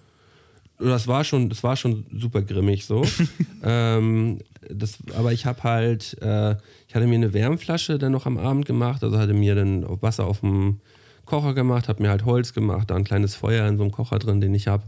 Das 0.80 1.07
war 1.07 1.23
schon, 1.23 1.49
das 1.49 1.63
war 1.63 1.75
schon 1.75 2.05
super 2.11 2.41
grimmig 2.41 2.86
so. 2.86 3.03
ähm, 3.63 4.39
das, 4.69 4.97
aber 5.15 5.34
ich 5.34 5.45
habe 5.45 5.63
halt, 5.63 6.17
äh, 6.21 6.55
ich 6.88 6.95
hatte 6.95 7.07
mir 7.07 7.15
eine 7.15 7.34
Wärmflasche 7.34 7.97
dann 7.97 8.11
noch 8.11 8.25
am 8.25 8.38
Abend 8.38 8.65
gemacht, 8.65 9.03
also 9.03 9.17
hatte 9.17 9.34
mir 9.34 9.55
dann 9.55 9.86
Wasser 10.01 10.25
auf 10.25 10.41
dem 10.41 10.80
Kocher 11.25 11.53
gemacht, 11.53 11.89
habe 11.89 12.03
mir 12.03 12.09
halt 12.09 12.25
Holz 12.25 12.53
gemacht, 12.53 12.89
da 12.89 12.95
ein 12.95 13.03
kleines 13.03 13.36
Feuer 13.36 13.67
in 13.67 13.78
so 13.78 13.84
einem 13.84 13.91
Kocher 13.91 14.19
drin, 14.19 14.39
den 14.39 14.53
ich 14.53 14.67
habe 14.67 14.84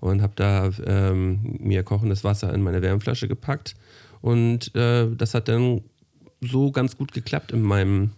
und 0.00 0.22
habe 0.22 0.32
da 0.36 0.70
ähm, 0.86 1.56
mir 1.58 1.82
kochendes 1.82 2.22
Wasser 2.22 2.52
in 2.52 2.62
meine 2.62 2.82
Wärmflasche 2.82 3.28
gepackt 3.28 3.76
und 4.20 4.74
äh, 4.74 5.08
das 5.14 5.34
hat 5.34 5.48
dann 5.48 5.82
so 6.40 6.70
ganz 6.70 6.96
gut 6.96 7.12
geklappt 7.12 7.52
in 7.52 7.62
meinem, 7.62 8.12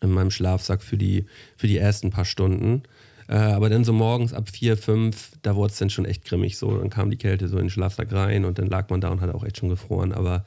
in 0.00 0.10
meinem 0.10 0.30
Schlafsack 0.30 0.82
für 0.82 0.96
die, 0.96 1.26
für 1.56 1.66
die 1.66 1.78
ersten 1.78 2.10
paar 2.10 2.24
Stunden. 2.24 2.82
Äh, 3.28 3.36
aber 3.36 3.68
dann 3.68 3.84
so 3.84 3.92
morgens 3.92 4.32
ab 4.32 4.48
vier, 4.50 4.76
fünf, 4.76 5.32
da 5.42 5.56
wurde 5.56 5.72
es 5.72 5.78
dann 5.78 5.90
schon 5.90 6.04
echt 6.04 6.24
grimmig 6.24 6.56
so. 6.56 6.78
Dann 6.78 6.90
kam 6.90 7.10
die 7.10 7.16
Kälte 7.16 7.48
so 7.48 7.56
in 7.56 7.64
den 7.64 7.70
Schlafsack 7.70 8.12
rein 8.12 8.44
und 8.44 8.58
dann 8.58 8.66
lag 8.66 8.88
man 8.90 9.00
da 9.00 9.08
und 9.08 9.20
hat 9.20 9.34
auch 9.34 9.44
echt 9.44 9.58
schon 9.58 9.68
gefroren. 9.68 10.12
Aber 10.12 10.44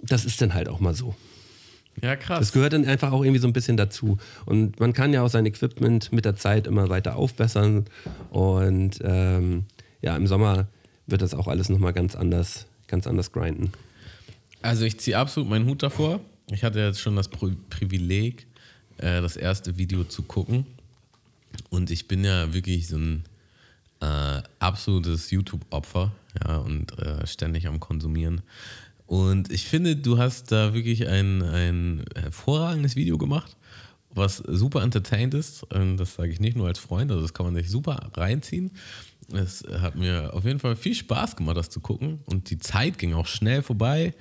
das 0.00 0.24
ist 0.24 0.40
dann 0.40 0.54
halt 0.54 0.68
auch 0.68 0.80
mal 0.80 0.94
so. 0.94 1.14
Ja, 2.02 2.16
krass. 2.16 2.38
Das 2.38 2.52
gehört 2.52 2.72
dann 2.72 2.84
einfach 2.86 3.12
auch 3.12 3.22
irgendwie 3.22 3.40
so 3.40 3.48
ein 3.48 3.52
bisschen 3.52 3.76
dazu. 3.76 4.18
Und 4.46 4.80
man 4.80 4.92
kann 4.92 5.12
ja 5.12 5.22
auch 5.22 5.28
sein 5.28 5.44
Equipment 5.46 6.12
mit 6.12 6.24
der 6.24 6.36
Zeit 6.36 6.66
immer 6.66 6.88
weiter 6.88 7.16
aufbessern. 7.16 7.86
Und 8.30 8.98
ähm, 9.02 9.64
ja, 10.00 10.16
im 10.16 10.26
Sommer 10.26 10.68
wird 11.06 11.22
das 11.22 11.34
auch 11.34 11.48
alles 11.48 11.68
nochmal 11.68 11.92
ganz 11.92 12.14
anders, 12.14 12.66
ganz 12.86 13.06
anders 13.06 13.32
grinden. 13.32 13.72
Also 14.62 14.84
ich 14.84 14.98
ziehe 15.00 15.18
absolut 15.18 15.48
meinen 15.48 15.66
Hut 15.66 15.82
davor. 15.82 16.20
Ich 16.50 16.64
hatte 16.64 16.80
jetzt 16.80 17.00
schon 17.00 17.16
das 17.16 17.28
Privileg, 17.28 18.46
äh, 19.02 19.20
das 19.20 19.36
erste 19.36 19.76
Video 19.76 20.04
zu 20.04 20.22
gucken. 20.22 20.66
Und 21.68 21.90
ich 21.90 22.08
bin 22.08 22.24
ja 22.24 22.52
wirklich 22.52 22.88
so 22.88 22.96
ein 22.96 23.24
äh, 24.00 24.42
absolutes 24.58 25.30
YouTube-Opfer 25.30 26.12
ja, 26.44 26.56
und 26.58 26.98
äh, 26.98 27.26
ständig 27.26 27.66
am 27.66 27.80
Konsumieren. 27.80 28.42
Und 29.06 29.50
ich 29.50 29.64
finde, 29.64 29.96
du 29.96 30.18
hast 30.18 30.52
da 30.52 30.72
wirklich 30.72 31.08
ein, 31.08 31.42
ein 31.42 32.04
hervorragendes 32.14 32.94
Video 32.94 33.18
gemacht, 33.18 33.56
was 34.14 34.36
super 34.36 34.82
entertained 34.82 35.34
ist. 35.34 35.64
Und 35.64 35.96
das 35.96 36.14
sage 36.14 36.30
ich 36.30 36.40
nicht 36.40 36.56
nur 36.56 36.68
als 36.68 36.78
Freund, 36.78 37.10
also 37.10 37.22
das 37.22 37.34
kann 37.34 37.46
man 37.46 37.56
sich 37.56 37.68
super 37.68 38.10
reinziehen. 38.14 38.70
Es 39.32 39.64
hat 39.80 39.96
mir 39.96 40.32
auf 40.34 40.44
jeden 40.44 40.58
Fall 40.58 40.76
viel 40.76 40.94
Spaß 40.94 41.36
gemacht, 41.36 41.56
das 41.56 41.70
zu 41.70 41.80
gucken. 41.80 42.20
Und 42.26 42.50
die 42.50 42.58
Zeit 42.58 42.98
ging 42.98 43.14
auch 43.14 43.26
schnell 43.26 43.62
vorbei, 43.62 44.14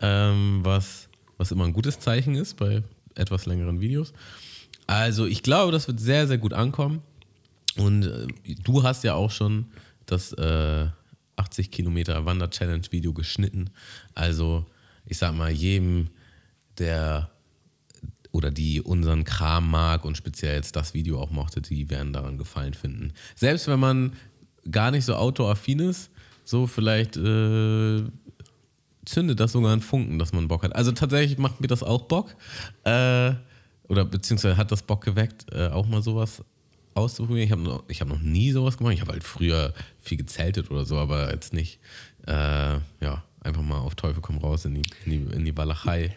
ähm, 0.00 0.60
was, 0.62 1.08
was 1.36 1.52
immer 1.52 1.64
ein 1.64 1.72
gutes 1.72 2.00
Zeichen 2.00 2.34
ist 2.34 2.56
bei 2.56 2.82
etwas 3.14 3.46
längeren 3.46 3.80
Videos. 3.80 4.12
Also 4.86 5.26
ich 5.26 5.42
glaube, 5.42 5.72
das 5.72 5.86
wird 5.88 6.00
sehr, 6.00 6.26
sehr 6.26 6.38
gut 6.38 6.52
ankommen. 6.52 7.02
Und 7.76 8.04
äh, 8.04 8.26
du 8.62 8.82
hast 8.82 9.04
ja 9.04 9.14
auch 9.14 9.30
schon 9.30 9.66
das 10.06 10.32
äh, 10.34 10.86
80 11.36 11.70
Kilometer 11.70 12.24
Wander-Challenge-Video 12.24 13.12
geschnitten. 13.12 13.70
Also 14.14 14.66
ich 15.06 15.18
sag 15.18 15.34
mal, 15.34 15.50
jedem, 15.50 16.08
der 16.78 17.30
oder 18.32 18.50
die 18.50 18.80
unseren 18.80 19.24
Kram 19.24 19.70
mag 19.70 20.04
und 20.04 20.16
speziell 20.16 20.56
jetzt 20.56 20.74
das 20.74 20.94
Video 20.94 21.20
auch 21.20 21.30
mochte, 21.30 21.60
die 21.60 21.90
werden 21.90 22.12
daran 22.12 22.38
gefallen 22.38 22.72
finden. 22.72 23.12
Selbst 23.34 23.68
wenn 23.68 23.78
man 23.78 24.14
gar 24.70 24.90
nicht 24.90 25.04
so 25.04 25.14
autoaffin 25.14 25.80
ist, 25.80 26.10
so 26.44 26.66
vielleicht 26.66 27.16
äh, 27.16 28.02
zündet 29.04 29.40
das 29.40 29.52
sogar 29.52 29.72
einen 29.72 29.82
Funken, 29.82 30.18
dass 30.18 30.32
man 30.32 30.48
Bock 30.48 30.62
hat. 30.62 30.74
Also 30.74 30.92
tatsächlich 30.92 31.38
macht 31.38 31.60
mir 31.60 31.66
das 31.66 31.82
auch 31.82 32.02
Bock. 32.02 32.34
Äh, 32.84 33.32
oder 33.88 34.04
beziehungsweise 34.04 34.56
hat 34.56 34.72
das 34.72 34.82
Bock 34.82 35.04
geweckt, 35.04 35.46
äh, 35.52 35.68
auch 35.68 35.86
mal 35.86 36.02
sowas 36.02 36.42
auszuprobieren. 36.94 37.46
Ich 37.46 37.52
habe 37.52 37.62
noch, 37.62 37.84
hab 37.88 38.08
noch 38.08 38.20
nie 38.20 38.52
sowas 38.52 38.78
gemacht. 38.78 38.94
Ich 38.94 39.00
habe 39.00 39.12
halt 39.12 39.24
früher 39.24 39.74
viel 40.00 40.18
gezeltet 40.18 40.70
oder 40.70 40.84
so, 40.84 40.96
aber 40.98 41.32
jetzt 41.32 41.52
nicht, 41.52 41.80
äh, 42.26 42.32
ja, 43.00 43.24
einfach 43.40 43.62
mal 43.62 43.78
auf 43.78 43.94
Teufel 43.94 44.22
komm 44.22 44.38
raus 44.38 44.64
in 44.64 44.74
die, 44.74 44.82
in 45.04 45.10
die, 45.10 45.34
in 45.34 45.44
die 45.44 45.56
Walachei. 45.56 46.14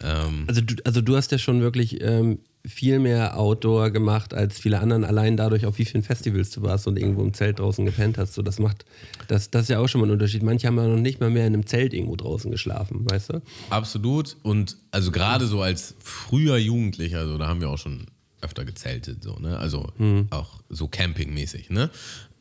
Ähm, 0.00 0.44
also, 0.46 0.60
du, 0.60 0.76
also 0.84 1.00
du 1.00 1.16
hast 1.16 1.32
ja 1.32 1.38
schon 1.38 1.60
wirklich 1.60 2.00
ähm, 2.02 2.38
viel 2.66 2.98
mehr 2.98 3.38
Outdoor 3.38 3.90
gemacht 3.90 4.34
als 4.34 4.58
viele 4.58 4.80
anderen, 4.80 5.04
allein 5.04 5.36
dadurch, 5.36 5.64
auf 5.66 5.78
wie 5.78 5.84
vielen 5.84 6.02
Festivals 6.02 6.50
du 6.50 6.62
warst 6.62 6.86
und 6.86 6.98
irgendwo 6.98 7.22
im 7.22 7.32
Zelt 7.32 7.58
draußen 7.58 7.84
gepennt 7.84 8.18
hast. 8.18 8.34
So, 8.34 8.42
das 8.42 8.58
macht, 8.58 8.84
das, 9.28 9.50
das 9.50 9.62
ist 9.62 9.68
ja 9.70 9.78
auch 9.78 9.88
schon 9.88 10.00
mal 10.00 10.06
ein 10.08 10.12
Unterschied. 10.12 10.42
Manche 10.42 10.66
haben 10.66 10.76
ja 10.76 10.86
noch 10.86 11.00
nicht 11.00 11.20
mal 11.20 11.30
mehr 11.30 11.46
in 11.46 11.54
einem 11.54 11.66
Zelt 11.66 11.94
irgendwo 11.94 12.16
draußen 12.16 12.50
geschlafen, 12.50 13.10
weißt 13.10 13.30
du? 13.30 13.42
Absolut. 13.70 14.36
Und 14.42 14.76
also 14.90 15.10
gerade 15.10 15.46
so 15.46 15.62
als 15.62 15.94
früher 16.00 16.58
Jugendlicher, 16.58 17.20
also 17.20 17.38
da 17.38 17.48
haben 17.48 17.60
wir 17.60 17.70
auch 17.70 17.78
schon 17.78 18.06
öfter 18.42 18.64
gezeltet, 18.64 19.22
so, 19.22 19.36
ne? 19.38 19.58
Also 19.58 19.88
mhm. 19.98 20.28
auch 20.30 20.60
so 20.68 20.88
campingmäßig, 20.88 21.70
ne? 21.70 21.90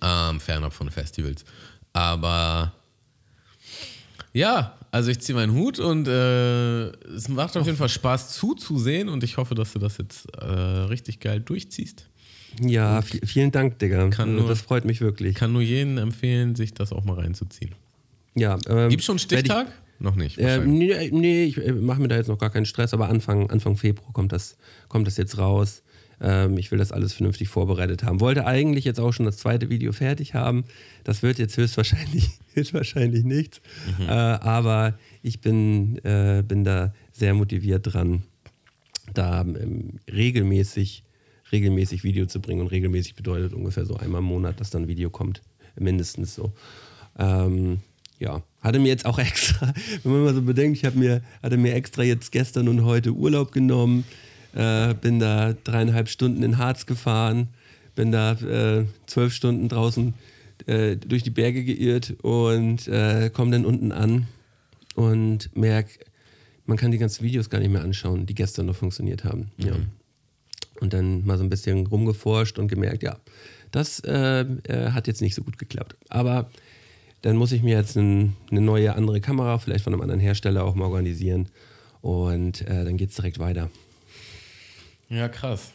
Ähm, 0.02 0.40
fernab 0.40 0.74
von 0.74 0.90
Festivals. 0.90 1.44
Aber 1.94 2.74
ja, 4.34 4.78
also 4.92 5.12
ich 5.12 5.20
ziehe 5.20 5.36
meinen 5.36 5.54
Hut 5.54 5.80
und 5.80 6.08
äh, 6.08 6.88
es 6.88 7.30
macht 7.30 7.56
auf 7.58 7.66
jeden 7.66 7.78
Fall 7.78 7.90
Spaß 7.90 8.34
zuzusehen 8.34 9.10
und 9.10 9.24
ich 9.24 9.38
hoffe, 9.38 9.56
dass 9.56 9.74
du 9.74 9.80
das 9.80 9.98
jetzt 9.98 10.28
äh, 10.36 10.46
richtig 10.46 11.20
geil 11.20 11.40
durchziehst. 11.40 12.08
Ja, 12.62 13.02
vielen 13.02 13.52
Dank, 13.52 13.78
Digga. 13.80 14.08
Nur, 14.26 14.48
das 14.48 14.62
freut 14.62 14.86
mich 14.86 15.02
wirklich. 15.02 15.36
Kann 15.36 15.54
nur 15.54 15.62
jedem 15.62 15.98
empfehlen, 15.98 16.56
sich 16.56 16.74
das 16.74 16.92
auch 16.92 17.04
mal 17.04 17.14
reinzuziehen. 17.14 17.76
Ja, 18.36 18.58
ähm, 18.68 18.90
Gibt 18.90 19.02
es 19.02 19.06
schon 19.06 19.14
einen 19.14 19.20
Stichtag? 19.20 19.68
Ich, 19.68 20.02
noch 20.02 20.16
nicht. 20.16 20.38
Äh, 20.38 20.60
nee, 20.66 21.10
nee, 21.12 21.44
ich 21.44 21.58
äh, 21.58 21.74
mache 21.74 22.02
mir 22.02 22.08
da 22.08 22.16
jetzt 22.16 22.28
noch 22.28 22.38
gar 22.38 22.50
keinen 22.50 22.66
Stress, 22.66 22.94
aber 22.94 23.10
Anfang, 23.10 23.50
Anfang 23.52 23.76
Februar 23.76 24.12
kommt 24.14 24.32
das, 24.32 24.58
kommt 24.88 25.06
das 25.08 25.18
jetzt 25.18 25.38
raus. 25.38 25.84
Ähm, 26.22 26.58
ich 26.58 26.72
will 26.72 26.80
das 26.80 26.92
alles 26.92 27.14
vernünftig 27.14 27.48
vorbereitet 27.50 28.04
haben. 28.04 28.20
Wollte 28.20 28.46
eigentlich 28.46 28.86
jetzt 28.86 29.00
auch 29.00 29.12
schon 29.12 29.26
das 29.26 29.38
zweite 29.38 29.70
Video 29.70 29.92
fertig 29.92 30.34
haben. 30.34 30.66
Das 31.04 31.24
wird 31.24 31.40
jetzt 31.40 31.58
höchstwahrscheinlich, 31.58 32.30
höchstwahrscheinlich 32.54 33.24
nichts. 33.24 33.62
Mhm. 33.98 34.06
Äh, 34.06 34.12
aber 34.12 34.98
ich 35.22 35.42
bin, 35.42 35.98
äh, 36.04 36.44
bin 36.46 36.64
da 36.64 36.94
sehr 37.12 37.34
motiviert 37.34 37.94
dran, 37.94 38.24
da 39.14 39.42
ähm, 39.42 40.00
regelmäßig, 40.12 41.04
regelmäßig 41.52 42.04
Video 42.04 42.26
zu 42.26 42.42
bringen. 42.42 42.62
Und 42.62 42.68
regelmäßig 42.68 43.16
bedeutet 43.16 43.54
ungefähr 43.54 43.86
so 43.86 43.96
einmal 43.96 44.20
im 44.20 44.26
Monat, 44.26 44.60
dass 44.60 44.70
dann 44.70 44.84
ein 44.84 44.88
Video 44.88 45.10
kommt. 45.10 45.42
Mindestens 45.78 46.36
so. 46.36 46.52
Ähm, 47.18 47.80
ja, 48.20 48.44
hatte 48.62 48.80
mir 48.80 48.90
jetzt 48.90 49.06
auch 49.06 49.18
extra, 49.20 49.74
wenn 50.04 50.12
man 50.12 50.24
mal 50.24 50.34
so 50.34 50.42
bedenkt, 50.42 50.78
ich 50.78 50.86
habe 50.86 51.00
mir, 51.00 51.22
hatte 51.42 51.58
mir 51.58 51.74
extra 51.74 52.04
jetzt 52.04 52.32
gestern 52.32 52.68
und 52.68 52.84
heute 52.84 53.14
Urlaub 53.14 53.52
genommen, 53.52 54.04
äh, 54.54 54.94
bin 54.94 55.20
da 55.20 55.54
dreieinhalb 55.54 56.10
Stunden 56.10 56.44
in 56.44 56.58
Harz 56.58 56.86
gefahren, 56.86 57.50
bin 57.96 58.12
da 58.12 58.34
äh, 58.34 58.86
zwölf 59.08 59.34
Stunden 59.34 59.70
draußen 59.70 60.14
äh, 60.68 60.98
durch 60.98 61.24
die 61.24 61.30
Berge 61.30 61.64
geirrt 61.64 62.16
und 62.22 62.88
äh, 62.88 63.30
komme 63.34 63.52
dann 63.52 63.66
unten 63.66 63.92
an 63.92 64.28
und 64.96 65.56
merke, 65.56 66.00
man 66.66 66.78
kann 66.78 66.92
die 66.92 66.98
ganzen 66.98 67.24
Videos 67.24 67.50
gar 67.50 67.60
nicht 67.60 67.72
mehr 67.72 67.82
anschauen, 67.82 68.26
die 68.26 68.36
gestern 68.36 68.66
noch 68.66 68.76
funktioniert 68.76 69.24
haben. 69.24 69.52
Mhm. 69.58 69.66
Ja. 69.66 69.76
Und 70.82 70.94
dann 70.94 71.26
mal 71.26 71.38
so 71.38 71.44
ein 71.44 71.50
bisschen 71.50 71.88
rumgeforscht 71.88 72.60
und 72.60 72.68
gemerkt, 72.68 73.04
ja, 73.04 73.18
das 73.72 74.00
äh, 74.02 74.42
äh, 74.42 74.92
hat 74.92 75.08
jetzt 75.08 75.22
nicht 75.22 75.36
so 75.36 75.44
gut 75.44 75.58
geklappt. 75.58 75.96
Aber 76.10 76.50
dann 77.22 77.36
muss 77.36 77.52
ich 77.52 77.64
mir 77.64 77.76
jetzt 77.76 77.98
ein, 77.98 78.36
eine 78.50 78.62
neue 78.62 78.96
andere 78.96 79.20
Kamera, 79.20 79.58
vielleicht 79.58 79.84
von 79.84 79.94
einem 79.94 80.02
anderen 80.02 80.22
Hersteller 80.22 80.64
auch 80.64 80.76
mal 80.76 80.86
organisieren. 80.86 81.50
Und 82.02 82.66
dann 82.66 82.96
geht 82.96 83.10
es 83.10 83.18
direkt 83.18 83.40
weiter. 83.40 83.70
Ja, 85.10 85.28
krass. 85.28 85.72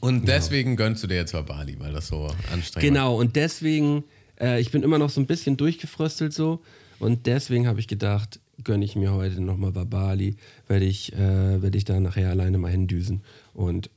Und 0.00 0.28
deswegen 0.28 0.70
ja. 0.70 0.76
gönnst 0.76 1.02
du 1.02 1.06
dir 1.06 1.16
jetzt 1.16 1.32
mal 1.32 1.42
Bali, 1.42 1.78
weil 1.78 1.92
das 1.92 2.08
so 2.08 2.26
anstrengend 2.52 2.80
Genau, 2.80 3.16
und 3.16 3.36
deswegen, 3.36 4.04
äh, 4.40 4.60
ich 4.60 4.70
bin 4.70 4.82
immer 4.82 4.98
noch 4.98 5.10
so 5.10 5.20
ein 5.20 5.26
bisschen 5.26 5.56
durchgefröstelt 5.56 6.32
so. 6.32 6.62
Und 6.98 7.26
deswegen 7.26 7.66
habe 7.66 7.80
ich 7.80 7.88
gedacht, 7.88 8.40
gönne 8.64 8.84
ich 8.84 8.96
mir 8.96 9.12
heute 9.12 9.40
nochmal 9.40 9.72
Bali, 9.72 10.36
werde 10.66 10.84
ich, 10.84 11.12
äh, 11.12 11.62
werd 11.62 11.74
ich 11.74 11.84
da 11.84 12.00
nachher 12.00 12.30
alleine 12.30 12.58
mal 12.58 12.70
hindüsen 12.70 13.22
und 13.54 13.90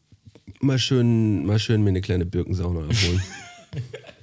mal 0.59 0.79
schön, 0.79 1.45
mal 1.45 1.59
schön 1.59 1.83
mir 1.83 1.89
eine 1.89 2.01
kleine 2.01 2.25
Birkensauna 2.25 2.81
abholen. 2.81 3.21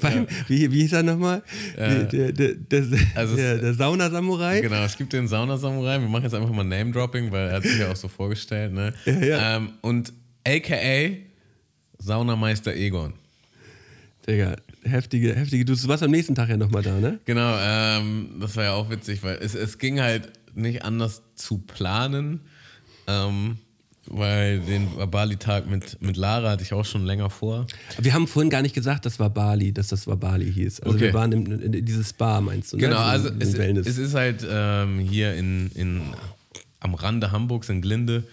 Beim, 0.00 0.26
wie, 0.48 0.70
wie 0.72 0.82
hieß 0.82 0.92
er 0.92 1.02
nochmal? 1.02 1.42
Äh, 1.76 2.04
der, 2.06 2.32
der, 2.32 2.54
der, 2.54 2.84
also 3.14 3.36
der, 3.36 3.58
der 3.58 3.74
Sauna-Samurai? 3.74 4.60
Genau, 4.60 4.82
es 4.84 4.96
gibt 4.96 5.12
den 5.12 5.28
Saunasamurai. 5.28 6.00
Wir 6.00 6.08
machen 6.08 6.24
jetzt 6.24 6.34
einfach 6.34 6.50
mal 6.50 6.64
Name-Dropping, 6.64 7.30
weil 7.32 7.48
er 7.48 7.56
hat 7.56 7.62
sich 7.62 7.78
ja 7.78 7.90
auch 7.90 7.96
so 7.96 8.08
vorgestellt. 8.08 8.72
Ne? 8.72 8.92
Ja, 9.06 9.20
ja. 9.20 9.56
Ähm, 9.56 9.72
und 9.82 10.12
aka 10.46 11.16
Saunameister 11.98 12.74
Egon. 12.74 13.14
Digga, 14.26 14.56
heftige, 14.84 15.34
heftige. 15.34 15.64
Du 15.64 15.88
warst 15.88 16.02
am 16.02 16.10
nächsten 16.10 16.34
Tag 16.34 16.48
ja 16.48 16.56
nochmal 16.56 16.82
da, 16.82 17.00
ne? 17.00 17.18
Genau, 17.24 17.56
ähm, 17.60 18.36
das 18.40 18.56
war 18.56 18.64
ja 18.64 18.72
auch 18.74 18.90
witzig, 18.90 19.22
weil 19.22 19.38
es, 19.40 19.54
es 19.54 19.78
ging 19.78 20.00
halt 20.00 20.30
nicht 20.54 20.84
anders 20.84 21.22
zu 21.34 21.58
planen, 21.58 22.40
ähm, 23.06 23.58
weil 24.10 24.60
den 24.60 24.88
Bali-Tag 25.10 25.68
mit, 25.68 26.00
mit 26.00 26.16
Lara 26.16 26.50
hatte 26.50 26.62
ich 26.62 26.72
auch 26.72 26.84
schon 26.84 27.04
länger 27.04 27.30
vor. 27.30 27.66
Wir 28.00 28.14
haben 28.14 28.26
vorhin 28.26 28.50
gar 28.50 28.62
nicht 28.62 28.74
gesagt, 28.74 29.04
das 29.06 29.18
war 29.18 29.30
Bali, 29.30 29.72
dass 29.72 29.88
das 29.88 30.06
war 30.06 30.16
Bali 30.16 30.52
hieß. 30.52 30.80
Also 30.80 30.94
Okay. 30.96 31.06
wir 31.06 31.14
waren 31.14 31.32
in, 31.32 31.46
in 31.72 31.84
dieses 31.84 32.10
Spa, 32.10 32.40
meinst 32.40 32.72
du? 32.72 32.76
ne? 32.76 32.82
Genau, 32.84 32.96
Diesen- 32.96 33.10
also 33.10 33.30
diesen 33.30 33.76
es, 33.78 33.86
es 33.86 33.98
ist 33.98 34.14
halt 34.14 34.46
ähm, 34.48 34.98
hier 34.98 35.34
in, 35.34 35.70
in, 35.74 36.02
am 36.80 36.94
Rande 36.94 37.30
Hamburgs 37.32 37.68
in 37.68 37.82
Glinde, 37.82 38.24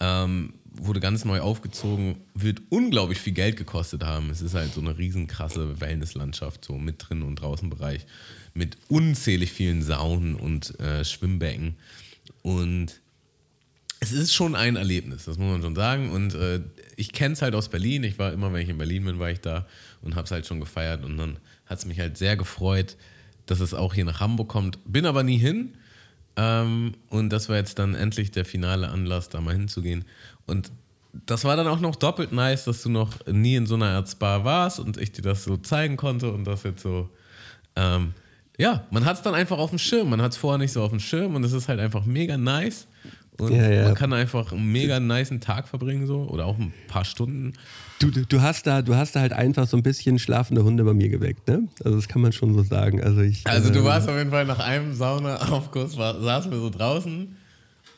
ähm, 0.00 0.54
wurde 0.74 1.00
ganz 1.00 1.24
neu 1.26 1.40
aufgezogen, 1.40 2.16
wird 2.34 2.62
unglaublich 2.70 3.18
viel 3.20 3.34
Geld 3.34 3.56
gekostet 3.58 4.04
haben. 4.04 4.30
Es 4.30 4.40
ist 4.40 4.54
halt 4.54 4.72
so 4.72 4.80
eine 4.80 4.96
riesen 4.96 5.26
krasse 5.26 5.80
Wellnesslandschaft, 5.82 6.64
so 6.64 6.78
mit 6.78 6.96
drin 6.98 7.20
und 7.22 7.36
draußen 7.36 7.68
Bereich, 7.68 8.06
mit 8.54 8.78
unzählig 8.88 9.52
vielen 9.52 9.82
Saunen 9.82 10.34
und 10.34 10.78
äh, 10.80 11.04
Schwimmbecken. 11.04 11.76
Und 12.40 13.01
es 14.02 14.10
ist 14.10 14.34
schon 14.34 14.56
ein 14.56 14.74
Erlebnis, 14.74 15.26
das 15.26 15.38
muss 15.38 15.52
man 15.52 15.62
schon 15.62 15.76
sagen. 15.76 16.10
Und 16.10 16.34
äh, 16.34 16.60
ich 16.96 17.12
kenne 17.12 17.34
es 17.34 17.42
halt 17.42 17.54
aus 17.54 17.68
Berlin. 17.68 18.02
Ich 18.02 18.18
war 18.18 18.32
immer, 18.32 18.52
wenn 18.52 18.62
ich 18.62 18.68
in 18.68 18.76
Berlin 18.76 19.04
bin, 19.04 19.20
war 19.20 19.30
ich 19.30 19.40
da 19.40 19.64
und 20.00 20.16
habe 20.16 20.24
es 20.24 20.32
halt 20.32 20.44
schon 20.44 20.58
gefeiert. 20.58 21.04
Und 21.04 21.18
dann 21.18 21.38
hat 21.66 21.78
es 21.78 21.86
mich 21.86 22.00
halt 22.00 22.18
sehr 22.18 22.36
gefreut, 22.36 22.96
dass 23.46 23.60
es 23.60 23.74
auch 23.74 23.94
hier 23.94 24.04
nach 24.04 24.18
Hamburg 24.18 24.48
kommt. 24.48 24.80
Bin 24.84 25.06
aber 25.06 25.22
nie 25.22 25.38
hin. 25.38 25.76
Ähm, 26.34 26.94
und 27.10 27.30
das 27.30 27.48
war 27.48 27.54
jetzt 27.54 27.78
dann 27.78 27.94
endlich 27.94 28.32
der 28.32 28.44
finale 28.44 28.88
Anlass, 28.88 29.28
da 29.28 29.40
mal 29.40 29.54
hinzugehen. 29.54 30.04
Und 30.46 30.72
das 31.12 31.44
war 31.44 31.54
dann 31.56 31.68
auch 31.68 31.78
noch 31.78 31.94
doppelt 31.94 32.32
nice, 32.32 32.64
dass 32.64 32.82
du 32.82 32.90
noch 32.90 33.24
nie 33.26 33.54
in 33.54 33.66
so 33.66 33.76
einer 33.76 34.04
Spa 34.04 34.44
warst 34.44 34.80
und 34.80 34.96
ich 34.96 35.12
dir 35.12 35.22
das 35.22 35.44
so 35.44 35.58
zeigen 35.58 35.96
konnte 35.96 36.32
und 36.32 36.44
das 36.44 36.64
jetzt 36.64 36.82
so. 36.82 37.08
Ähm, 37.76 38.14
ja, 38.58 38.84
man 38.90 39.04
hat 39.04 39.16
es 39.18 39.22
dann 39.22 39.34
einfach 39.34 39.58
auf 39.58 39.70
dem 39.70 39.78
Schirm. 39.78 40.10
Man 40.10 40.20
hat 40.20 40.32
es 40.32 40.38
vorher 40.38 40.58
nicht 40.58 40.72
so 40.72 40.82
auf 40.82 40.90
dem 40.90 41.00
Schirm 41.00 41.36
und 41.36 41.44
es 41.44 41.52
ist 41.52 41.68
halt 41.68 41.78
einfach 41.78 42.04
mega 42.04 42.36
nice. 42.36 42.88
Und 43.42 43.52
Ja, 43.52 43.70
ja. 43.70 43.84
man 43.84 43.94
kann 43.94 44.12
einfach 44.12 44.52
einen 44.52 44.70
mega 44.70 45.00
niceen 45.00 45.40
Tag 45.40 45.68
verbringen 45.68 46.06
so 46.06 46.22
oder 46.28 46.46
auch 46.46 46.58
ein 46.58 46.72
paar 46.88 47.04
Stunden. 47.04 47.52
Du, 47.98 48.10
du, 48.10 48.24
du, 48.26 48.40
hast 48.40 48.66
da, 48.66 48.82
du 48.82 48.96
hast 48.96 49.14
da 49.14 49.20
halt 49.20 49.32
einfach 49.32 49.66
so 49.66 49.76
ein 49.76 49.82
bisschen 49.82 50.18
schlafende 50.18 50.64
Hunde 50.64 50.84
bei 50.84 50.94
mir 50.94 51.08
geweckt, 51.08 51.46
ne? 51.48 51.68
Also 51.84 51.96
das 51.96 52.08
kann 52.08 52.22
man 52.22 52.32
schon 52.32 52.54
so 52.54 52.62
sagen. 52.62 53.02
Also, 53.02 53.20
ich, 53.20 53.46
Also 53.46 53.70
du 53.70 53.80
ähm, 53.80 53.84
warst 53.84 54.08
auf 54.08 54.16
jeden 54.16 54.30
Fall 54.30 54.44
nach 54.44 54.58
einem 54.58 54.94
Saunaaufguss, 54.94 55.94
saßen 55.94 56.50
wir 56.50 56.58
so 56.58 56.70
draußen 56.70 57.36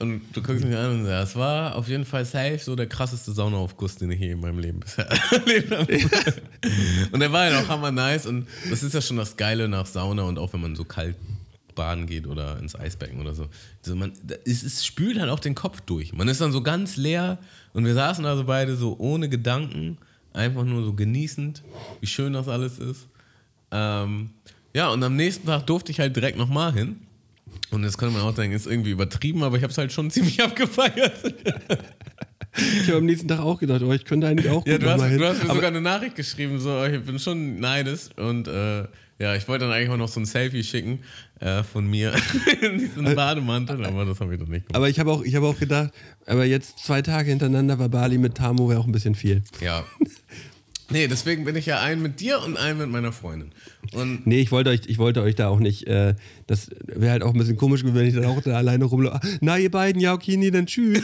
und 0.01 0.23
du 0.33 0.43
guckst 0.43 0.65
mich 0.65 0.77
an 0.77 0.91
und 1.01 1.07
sagst, 1.07 1.33
es 1.33 1.37
war 1.37 1.77
auf 1.77 1.89
jeden 1.89 2.05
Fall 2.05 2.25
safe 2.25 2.59
so 2.59 2.77
der 2.77 2.87
krasseste 2.87 3.33
Saunaaufguss, 3.33 3.97
den 3.97 4.11
ich 4.11 4.21
je 4.21 4.33
in 4.33 4.41
meinem 4.41 4.59
Leben 4.59 4.81
bisher 4.81 5.07
erlebt 5.31 5.71
habe. 5.71 5.87
und 7.13 7.21
der 7.21 7.33
war 7.33 7.49
ja 7.51 7.61
auch 7.61 7.69
hammer 7.69 7.91
nice 7.91 8.27
und 8.27 8.47
das 8.69 8.83
ist 8.83 8.95
ja 8.95 9.01
schon 9.01 9.17
das 9.17 9.37
Geile 9.37 9.69
nach 9.69 9.87
Sauna 9.87 10.25
und 10.25 10.39
auch 10.39 10.53
wenn 10.53 10.61
man 10.61 10.77
so 10.77 10.85
kalt 10.85 11.17
baden 11.75 12.07
geht 12.07 12.27
oder 12.27 12.59
ins 12.59 12.75
Eisbecken 12.75 13.21
oder 13.21 13.35
so. 13.35 13.49
Also 13.83 13.97
man, 13.97 14.13
es, 14.45 14.63
es 14.63 14.85
spült 14.85 15.19
halt 15.19 15.31
auch 15.31 15.41
den 15.41 15.55
Kopf 15.55 15.81
durch. 15.83 16.13
Man 16.13 16.29
ist 16.29 16.41
dann 16.41 16.53
so 16.53 16.63
ganz 16.63 16.97
leer 16.97 17.39
und 17.73 17.85
wir 17.85 17.95
saßen 17.95 18.25
also 18.25 18.45
beide 18.45 18.77
so 18.77 18.97
ohne 18.99 19.29
Gedanken, 19.29 19.99
einfach 20.33 20.65
nur 20.65 20.85
so 20.85 20.93
genießend, 20.93 21.63
wie 22.01 22.07
schön 22.07 22.33
das 22.33 22.49
alles 22.49 22.79
ist. 22.79 23.09
Ähm, 23.71 24.31
ja, 24.75 24.89
und 24.89 25.03
am 25.03 25.17
nächsten 25.17 25.47
Tag 25.47 25.67
durfte 25.67 25.93
ich 25.93 26.01
halt 26.01 26.15
direkt 26.17 26.37
nochmal 26.37 26.73
hin. 26.73 27.01
Und 27.71 27.85
jetzt 27.85 27.99
könnte 27.99 28.17
man 28.17 28.23
auch 28.23 28.35
denken, 28.35 28.55
ist 28.55 28.67
irgendwie 28.67 28.91
übertrieben, 28.91 29.43
aber 29.43 29.57
ich 29.57 29.63
habe 29.63 29.71
es 29.71 29.79
halt 29.79 29.93
schon 29.93 30.11
ziemlich 30.11 30.43
abgefeiert. 30.43 31.35
Ich 32.57 32.87
habe 32.87 32.99
am 32.99 33.07
nächsten 33.07 33.27
Tag 33.27 33.41
auch 33.41 33.59
gedacht, 33.59 33.83
oh, 33.83 33.93
ich 33.93 34.05
könnte 34.05 34.29
eigentlich 34.29 34.51
auch 34.51 34.65
Ja, 34.67 34.79
du 34.79 34.89
hast, 34.89 35.01
du 35.01 35.05
hast 35.05 35.19
mir 35.19 35.27
Aber 35.27 35.55
sogar 35.55 35.71
eine 35.71 35.81
Nachricht 35.81 36.15
geschrieben, 36.15 36.61
so, 36.61 36.85
ich 36.85 37.03
bin 37.03 37.19
schon 37.19 37.59
neidisch. 37.59 38.11
Und 38.17 38.47
äh, 38.47 38.85
ja, 39.19 39.35
ich 39.35 39.47
wollte 39.49 39.65
dann 39.65 39.75
eigentlich 39.75 39.91
auch 39.91 39.97
noch 39.97 40.09
so 40.09 40.21
ein 40.21 40.27
Selfie 40.27 40.63
schicken 40.63 41.01
äh, 41.45 41.63
von 41.63 41.87
mir 41.87 42.15
in 42.63 42.79
diesem 42.79 43.15
Bademantel, 43.15 43.85
aber 43.85 44.07
das 44.07 44.19
habe 44.21 44.33
ich 44.35 44.41
doch 44.41 44.49
nicht 44.49 44.67
gemacht. 44.67 44.77
aber 44.77 44.89
ich 44.89 44.99
habe 44.99 45.13
auch, 45.13 45.23
ich 45.23 45.35
hab 45.35 45.43
auch 45.43 45.59
gedacht, 45.59 45.91
aber 46.27 46.47
jetzt 46.47 46.79
zwei 46.79 47.03
Tage 47.03 47.29
hintereinander 47.29 47.79
war 47.79 47.91
Bali 47.91 48.17
mit 48.17 48.35
Tamo 48.35 48.71
wäre 48.71 48.81
auch 48.81 48.87
ein 48.87 48.93
bisschen 48.93 49.15
viel. 49.15 49.43
Ja. 49.61 49.85
Nee, 50.91 51.09
deswegen 51.09 51.47
bin 51.47 51.57
ich 51.57 51.65
ja 51.65 51.81
ein 51.81 52.03
mit 52.03 52.21
dir 52.21 52.43
und 52.43 52.59
ein 52.59 52.77
mit 52.77 52.91
meiner 52.91 53.11
Freundin. 53.11 53.53
Und 53.95 54.27
Nee, 54.27 54.41
ich 54.41 54.53
wollte 54.53 54.69
euch, 54.69 54.83
ich 54.87 54.99
wollte 54.99 55.23
euch 55.23 55.35
da 55.35 55.49
auch 55.49 55.59
nicht, 55.59 55.87
äh, 55.87 56.15
das 56.47 56.69
wäre 56.85 57.11
halt 57.11 57.23
auch 57.23 57.33
ein 57.33 57.39
bisschen 57.39 57.57
komisch 57.57 57.81
gewesen, 57.81 57.97
wenn 57.97 58.07
ich 58.07 58.15
dann 58.15 58.27
auch 58.27 58.43
da 58.43 58.59
alleine 58.59 58.85
rumlaufe. 58.85 59.19
Na, 59.41 59.57
ihr 59.57 59.71
beiden, 59.71 59.99
ja, 59.99 60.13
okay, 60.13 60.37
nee, 60.37 60.51
dann 60.51 60.67
tschüss. 60.67 61.03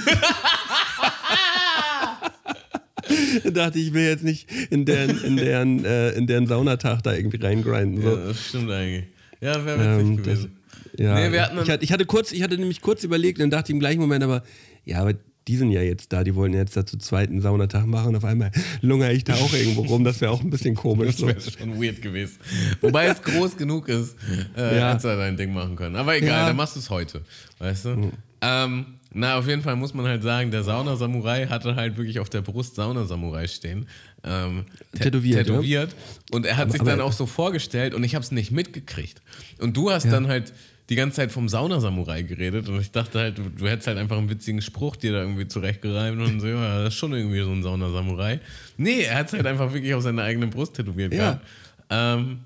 Da 3.43 3.51
dachte 3.51 3.79
ich, 3.79 3.87
ich 3.89 3.95
will 3.95 4.05
jetzt 4.05 4.23
nicht 4.23 4.47
in 4.71 4.85
deren, 4.85 5.19
in 5.25 5.37
deren, 5.39 5.83
äh, 5.87 6.11
in 6.11 6.27
deren 6.27 6.47
Saunatag 6.47 7.03
da 7.03 7.15
irgendwie 7.15 7.39
reingrinden. 7.39 8.03
So. 8.03 8.11
ja, 8.11 8.27
das 8.27 8.49
stimmt 8.49 8.71
eigentlich. 8.71 9.07
Ja, 9.41 9.65
wäre 9.65 9.79
witzig 9.79 10.09
Ähm, 10.09 10.17
das, 10.19 10.25
gewesen. 10.27 10.57
ja, 10.99 11.15
Nee, 11.15 11.33
wir 11.33 11.43
hatten 11.43 11.59
ich, 11.63 11.71
hatte, 11.71 11.85
ich, 11.85 11.93
hatte 11.93 12.07
kurz, 12.07 12.33
ich 12.33 12.43
hatte 12.43 12.57
nämlich 12.59 12.81
kurz 12.81 13.05
überlegt 13.05 13.39
und 13.39 13.43
dann 13.45 13.51
dachte 13.51 13.71
ich 13.71 13.75
im 13.75 13.81
gleichen 13.81 14.01
Moment, 14.01 14.23
aber 14.25 14.43
ja, 14.85 15.01
aber 15.01 15.15
die 15.49 15.57
sind 15.57 15.71
ja 15.71 15.81
jetzt 15.81 16.13
da, 16.13 16.23
die 16.23 16.35
wollen 16.35 16.53
jetzt 16.53 16.77
dazu 16.77 16.97
zweiten 16.99 17.41
Saunatag 17.41 17.87
machen. 17.87 18.15
Auf 18.15 18.25
einmal 18.25 18.53
lungere 18.83 19.13
ich 19.15 19.25
da 19.25 19.35
auch 19.35 19.53
irgendwo 19.53 19.83
rum. 19.83 20.05
Das 20.05 20.21
wäre 20.21 20.31
auch 20.31 20.43
ein 20.43 20.51
bisschen 20.51 20.75
komisch. 20.77 21.09
Das 21.09 21.17
So. 21.17 21.27
wäre 21.29 21.41
schon 21.41 21.83
weird 21.83 22.03
gewesen. 22.03 22.37
Wobei 22.83 23.07
es 23.07 23.21
groß 23.23 23.57
genug 23.57 23.89
ist, 23.89 24.17
äh, 24.57 24.77
Ja. 24.79 24.91
hättest 24.91 25.07
du 25.07 25.17
dein 25.17 25.37
Ding 25.37 25.53
machen 25.53 25.75
können. 25.77 25.97
Aber 25.97 26.15
egal, 26.17 26.29
Ja. 26.41 26.47
dann 26.49 26.57
machst 26.57 26.77
du 26.77 26.81
es 26.81 26.91
heute. 26.91 27.23
Weißt 27.59 27.87
du? 27.87 28.13
Ähm, 28.43 28.87
na, 29.13 29.37
auf 29.39 29.47
jeden 29.49 29.63
Fall 29.63 29.77
muss 29.77 29.93
man 29.95 30.07
halt 30.07 30.23
sagen, 30.23 30.51
der 30.51 30.63
Sauna-Samurai 30.63 31.47
hatte 31.49 31.75
halt 31.77 31.97
wirklich 31.97 32.21
auf 32.21 32.31
der 32.31 32.43
Brust 32.43 32.77
Sauna-Samurai 32.77 33.49
stehen. 33.49 33.87
Ähm, 34.23 34.67
tä- 34.95 35.03
Tätowiert, 35.05 35.39
ja? 35.49 35.55
tätowiert. 35.55 35.95
Und 36.31 36.47
er 36.47 36.57
hat 36.57 36.71
sich 36.73 36.81
aber- 36.81 36.91
dann 36.91 37.01
auch 37.01 37.13
so 37.13 37.27
vorgestellt 37.27 37.95
und 37.95 38.05
ich 38.05 38.15
habe 38.15 38.23
es 38.25 38.31
nicht 38.31 38.51
mitgekriegt. 38.53 39.21
Und 39.59 39.77
du 39.77 39.91
hast 39.91 40.07
dann 40.11 40.29
halt 40.29 40.53
die 40.91 40.97
ganze 40.97 41.17
Zeit 41.17 41.31
vom 41.33 41.49
Sauna-Samurai 41.49 42.23
geredet 42.23 42.69
und 42.69 42.81
ich 42.81 42.91
dachte 42.91 43.21
halt, 43.21 43.39
du, 43.39 43.43
du 43.49 43.69
hättest 43.69 43.87
halt 43.87 43.97
einfach 43.97 44.19
einen 44.19 44.29
witzigen 44.29 44.61
Spruch 44.61 44.97
dir 44.97 45.13
da 45.13 45.21
irgendwie 45.21 45.47
zurechtgereimt 45.47 46.21
und 46.21 46.41
so, 46.41 46.47
ja, 46.49 46.83
das 46.83 46.95
ist 46.95 46.99
schon 46.99 47.13
irgendwie 47.13 47.41
so 47.43 47.51
ein 47.53 47.63
Sauna-Samurai. 47.63 48.41
Nee, 48.77 49.03
er 49.03 49.19
hat 49.19 49.29
es 49.29 49.33
halt 49.35 49.47
einfach 49.47 49.73
wirklich 49.73 49.95
auf 49.95 50.03
seine 50.03 50.23
eigene 50.23 50.49
Brust 50.49 50.75
tätowiert 50.75 51.15
Ja. 51.15 51.19
gehabt. 51.39 51.47
Ähm, 51.91 52.41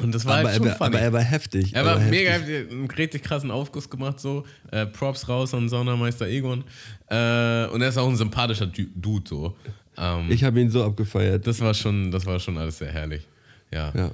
und 0.00 0.14
das 0.14 0.24
war 0.26 0.38
Aber, 0.38 0.48
halt 0.48 0.58
schon 0.58 0.66
er, 0.66 0.76
funny. 0.76 0.88
aber 0.88 1.00
er 1.00 1.12
war 1.12 1.20
heftig. 1.22 1.74
Er 1.74 1.84
war 1.84 1.92
aber 1.96 2.04
mega, 2.04 2.30
heftig. 2.32 2.70
einen 2.70 2.90
richtig 2.90 3.22
krassen 3.22 3.50
Aufguss 3.50 3.88
gemacht, 3.88 4.20
so. 4.20 4.44
Äh, 4.70 4.86
Props 4.86 5.28
raus 5.28 5.54
an 5.54 5.68
Saunameister 5.68 6.26
Egon. 6.28 6.64
Äh, 7.08 7.66
und 7.68 7.80
er 7.82 7.88
ist 7.88 7.96
auch 7.98 8.08
ein 8.08 8.16
sympathischer 8.16 8.66
Du- 8.66 8.86
Dude, 8.94 9.28
so. 9.28 9.56
Ähm, 9.96 10.30
Ich 10.30 10.44
habe 10.44 10.60
ihn 10.60 10.70
so 10.70 10.84
abgefeiert. 10.84 11.46
das 11.46 11.60
war 11.60 11.72
schon, 11.74 12.10
das 12.10 12.26
war 12.26 12.38
schon 12.38 12.58
alles 12.58 12.78
sehr 12.78 12.92
herrlich. 12.92 13.26
Ja. 13.72 13.92
Ja. 13.96 14.10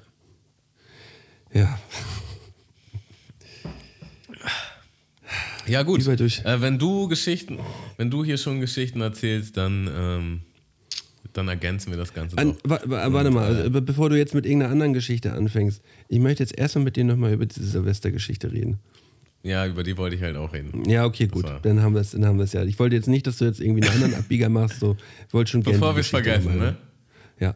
Ja. 1.53 1.78
Ja, 5.66 5.83
gut. 5.83 6.05
Äh, 6.07 6.61
wenn 6.61 6.78
du 6.78 7.07
Geschichten, 7.09 7.59
wenn 7.97 8.11
du 8.11 8.24
hier 8.24 8.37
schon 8.37 8.61
Geschichten 8.61 9.01
erzählst, 9.01 9.57
dann, 9.57 9.89
ähm, 9.95 10.41
dann 11.33 11.49
ergänzen 11.49 11.91
wir 11.91 11.99
das 11.99 12.12
Ganze 12.14 12.37
An, 12.39 12.49
noch. 12.49 12.57
wa, 12.64 12.80
wa, 12.85 13.12
warte 13.12 13.30
mal, 13.30 13.70
be- 13.70 13.83
bevor 13.83 14.11
du 14.11 14.16
jetzt 14.18 14.35
mit 14.35 14.45
irgendeiner 14.47 14.72
anderen 14.72 14.93
Geschichte 14.93 15.33
anfängst, 15.33 15.83
ich 16.09 16.18
möchte 16.20 16.43
jetzt 16.43 16.57
erstmal 16.59 16.85
mit 16.85 16.97
dir 16.97 17.05
nochmal 17.05 17.33
über 17.33 17.47
diese 17.47 17.64
Silvestergeschichte 17.64 18.53
reden. 18.53 18.78
Ja, 19.45 19.66
über 19.66 19.83
die 19.83 19.97
wollte 19.97 20.14
ich 20.14 20.22
halt 20.22 20.37
auch 20.37 20.53
reden. 20.53 20.89
Ja, 20.89 21.05
okay, 21.05 21.26
gut. 21.26 21.45
Dann 21.62 21.83
haben 21.83 21.95
wir 21.95 22.01
es 22.01 22.12
dann 22.12 22.24
haben 22.24 22.39
wir 22.39 22.45
es 22.45 22.53
ja. 22.53 22.62
Ich 22.64 22.78
wollte 22.78 22.95
jetzt 22.95 23.09
nicht, 23.09 23.26
dass 23.26 23.39
du 23.39 23.45
jetzt 23.45 23.61
irgendwie 23.61 23.83
einen 23.83 23.95
anderen 24.03 24.14
Abbieger 24.14 24.49
machst. 24.49 24.78
So. 24.78 24.97
Ich 25.26 25.35
wollte 25.35 25.51
schon. 25.51 25.62
Bevor 25.64 25.97
wir 25.97 26.01
es 26.01 26.09
vergessen, 26.09 26.59
ne? 26.59 26.76
Ja. 27.41 27.53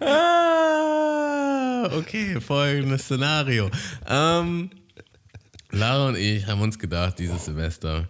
Ah, 0.00 1.88
okay, 1.98 2.40
folgendes 2.40 3.02
Szenario. 3.04 3.70
Ähm, 4.08 4.70
Lara 5.70 6.08
und 6.08 6.16
ich 6.16 6.46
haben 6.46 6.60
uns 6.60 6.78
gedacht, 6.78 7.18
dieses 7.18 7.44
Silvester 7.46 8.08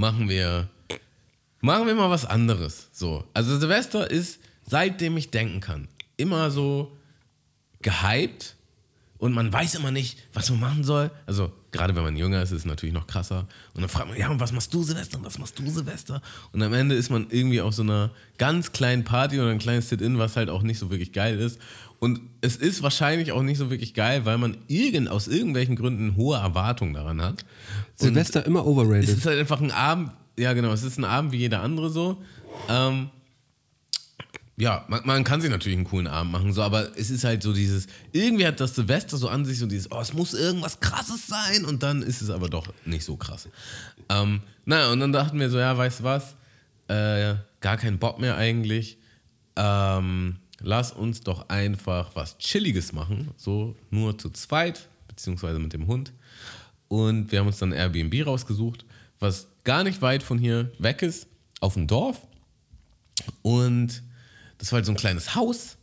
machen 0.00 0.28
wir, 0.28 0.68
machen 1.60 1.86
wir 1.86 1.94
mal 1.94 2.10
was 2.10 2.24
anderes. 2.24 2.88
So, 2.90 3.24
also 3.34 3.58
Silvester 3.58 4.10
ist, 4.10 4.40
seitdem 4.66 5.16
ich 5.16 5.30
denken 5.30 5.60
kann, 5.60 5.88
immer 6.16 6.50
so 6.50 6.96
gehypt 7.82 8.56
und 9.18 9.32
man 9.34 9.52
weiß 9.52 9.74
immer 9.74 9.90
nicht, 9.90 10.18
was 10.32 10.50
man 10.50 10.60
machen 10.60 10.84
soll. 10.84 11.10
Also 11.26 11.52
gerade 11.72 11.94
wenn 11.94 12.02
man 12.02 12.16
jünger 12.16 12.42
ist, 12.42 12.50
ist 12.50 12.60
es 12.60 12.64
natürlich 12.64 12.94
noch 12.94 13.06
krasser. 13.06 13.46
Und 13.74 13.82
dann 13.82 13.90
fragt 13.90 14.08
man, 14.08 14.18
ja, 14.18 14.30
und 14.30 14.40
was 14.40 14.52
machst 14.52 14.72
du 14.72 14.82
Silvester? 14.82 15.18
Und 15.18 15.26
was 15.26 15.38
machst 15.38 15.58
du 15.58 15.70
Silvester? 15.70 16.22
Und 16.52 16.62
am 16.62 16.72
Ende 16.72 16.94
ist 16.94 17.10
man 17.10 17.26
irgendwie 17.30 17.60
auf 17.60 17.74
so 17.74 17.82
einer 17.82 18.10
ganz 18.38 18.72
kleinen 18.72 19.04
Party 19.04 19.38
oder 19.38 19.50
ein 19.50 19.58
kleines 19.58 19.90
Sit-In, 19.90 20.18
was 20.18 20.36
halt 20.36 20.48
auch 20.48 20.62
nicht 20.62 20.78
so 20.78 20.90
wirklich 20.90 21.12
geil 21.12 21.38
ist. 21.38 21.60
Und 21.98 22.22
es 22.40 22.56
ist 22.56 22.82
wahrscheinlich 22.82 23.32
auch 23.32 23.42
nicht 23.42 23.58
so 23.58 23.68
wirklich 23.68 23.92
geil, 23.92 24.24
weil 24.24 24.38
man 24.38 24.56
irgend, 24.68 25.10
aus 25.10 25.28
irgendwelchen 25.28 25.76
Gründen 25.76 26.16
hohe 26.16 26.38
Erwartungen 26.38 26.94
daran 26.94 27.20
hat. 27.20 27.44
Silvester 28.00 28.46
immer 28.46 28.60
es 28.60 28.66
overrated. 28.66 29.08
ist 29.08 29.26
halt 29.26 29.38
einfach 29.38 29.60
ein 29.60 29.70
Abend, 29.70 30.12
ja 30.38 30.52
genau, 30.52 30.72
es 30.72 30.82
ist 30.82 30.98
ein 30.98 31.04
Abend 31.04 31.32
wie 31.32 31.38
jeder 31.38 31.60
andere 31.62 31.90
so. 31.90 32.22
Ähm, 32.68 33.10
ja, 34.56 34.84
man, 34.88 35.00
man, 35.04 35.24
kann 35.24 35.40
sich 35.40 35.50
natürlich 35.50 35.78
einen 35.78 35.86
coolen 35.86 36.06
Abend 36.06 36.32
machen, 36.32 36.52
so, 36.52 36.62
aber 36.62 36.96
es 36.98 37.10
ist 37.10 37.24
halt 37.24 37.42
so 37.42 37.52
dieses, 37.52 37.86
irgendwie 38.12 38.46
hat 38.46 38.60
das 38.60 38.74
Silvester 38.74 39.16
so 39.16 39.28
an 39.28 39.46
sich 39.46 39.58
so 39.58 39.66
dieses, 39.66 39.90
oh, 39.90 40.00
es 40.00 40.12
muss 40.12 40.34
irgendwas 40.34 40.80
krasses 40.80 41.26
sein 41.26 41.64
und 41.64 41.82
dann 41.82 42.02
ist 42.02 42.20
es 42.20 42.28
aber 42.28 42.48
doch 42.48 42.66
nicht 42.84 43.04
so 43.04 43.16
krass. 43.16 43.48
Ähm, 44.10 44.40
naja, 44.66 44.92
und 44.92 45.00
dann 45.00 45.12
dachten 45.12 45.40
wir 45.40 45.48
so, 45.48 45.58
ja, 45.58 45.76
weißt 45.76 46.00
du 46.00 46.04
was, 46.04 46.36
äh, 46.88 47.36
gar 47.60 47.76
keinen 47.78 47.98
Bock 47.98 48.18
mehr 48.20 48.36
eigentlich. 48.36 48.98
Ähm, 49.56 50.36
lass 50.60 50.92
uns 50.92 51.20
doch 51.22 51.48
einfach 51.48 52.10
was 52.14 52.36
Chilliges 52.38 52.92
machen, 52.92 53.30
so 53.36 53.74
nur 53.90 54.18
zu 54.18 54.30
zweit, 54.30 54.88
beziehungsweise 55.08 55.58
mit 55.58 55.72
dem 55.72 55.86
Hund. 55.86 56.12
Und 56.90 57.30
wir 57.30 57.38
haben 57.38 57.46
uns 57.46 57.58
dann 57.58 57.70
Airbnb 57.70 58.26
rausgesucht, 58.26 58.84
was 59.20 59.46
gar 59.62 59.84
nicht 59.84 60.02
weit 60.02 60.24
von 60.24 60.38
hier 60.38 60.72
weg 60.80 61.02
ist, 61.02 61.28
auf 61.60 61.74
dem 61.74 61.86
Dorf. 61.86 62.26
Und 63.42 64.02
das 64.58 64.72
war 64.72 64.78
halt 64.78 64.86
so 64.86 64.92
ein 64.92 64.96
kleines 64.96 65.36
Haus 65.36 65.78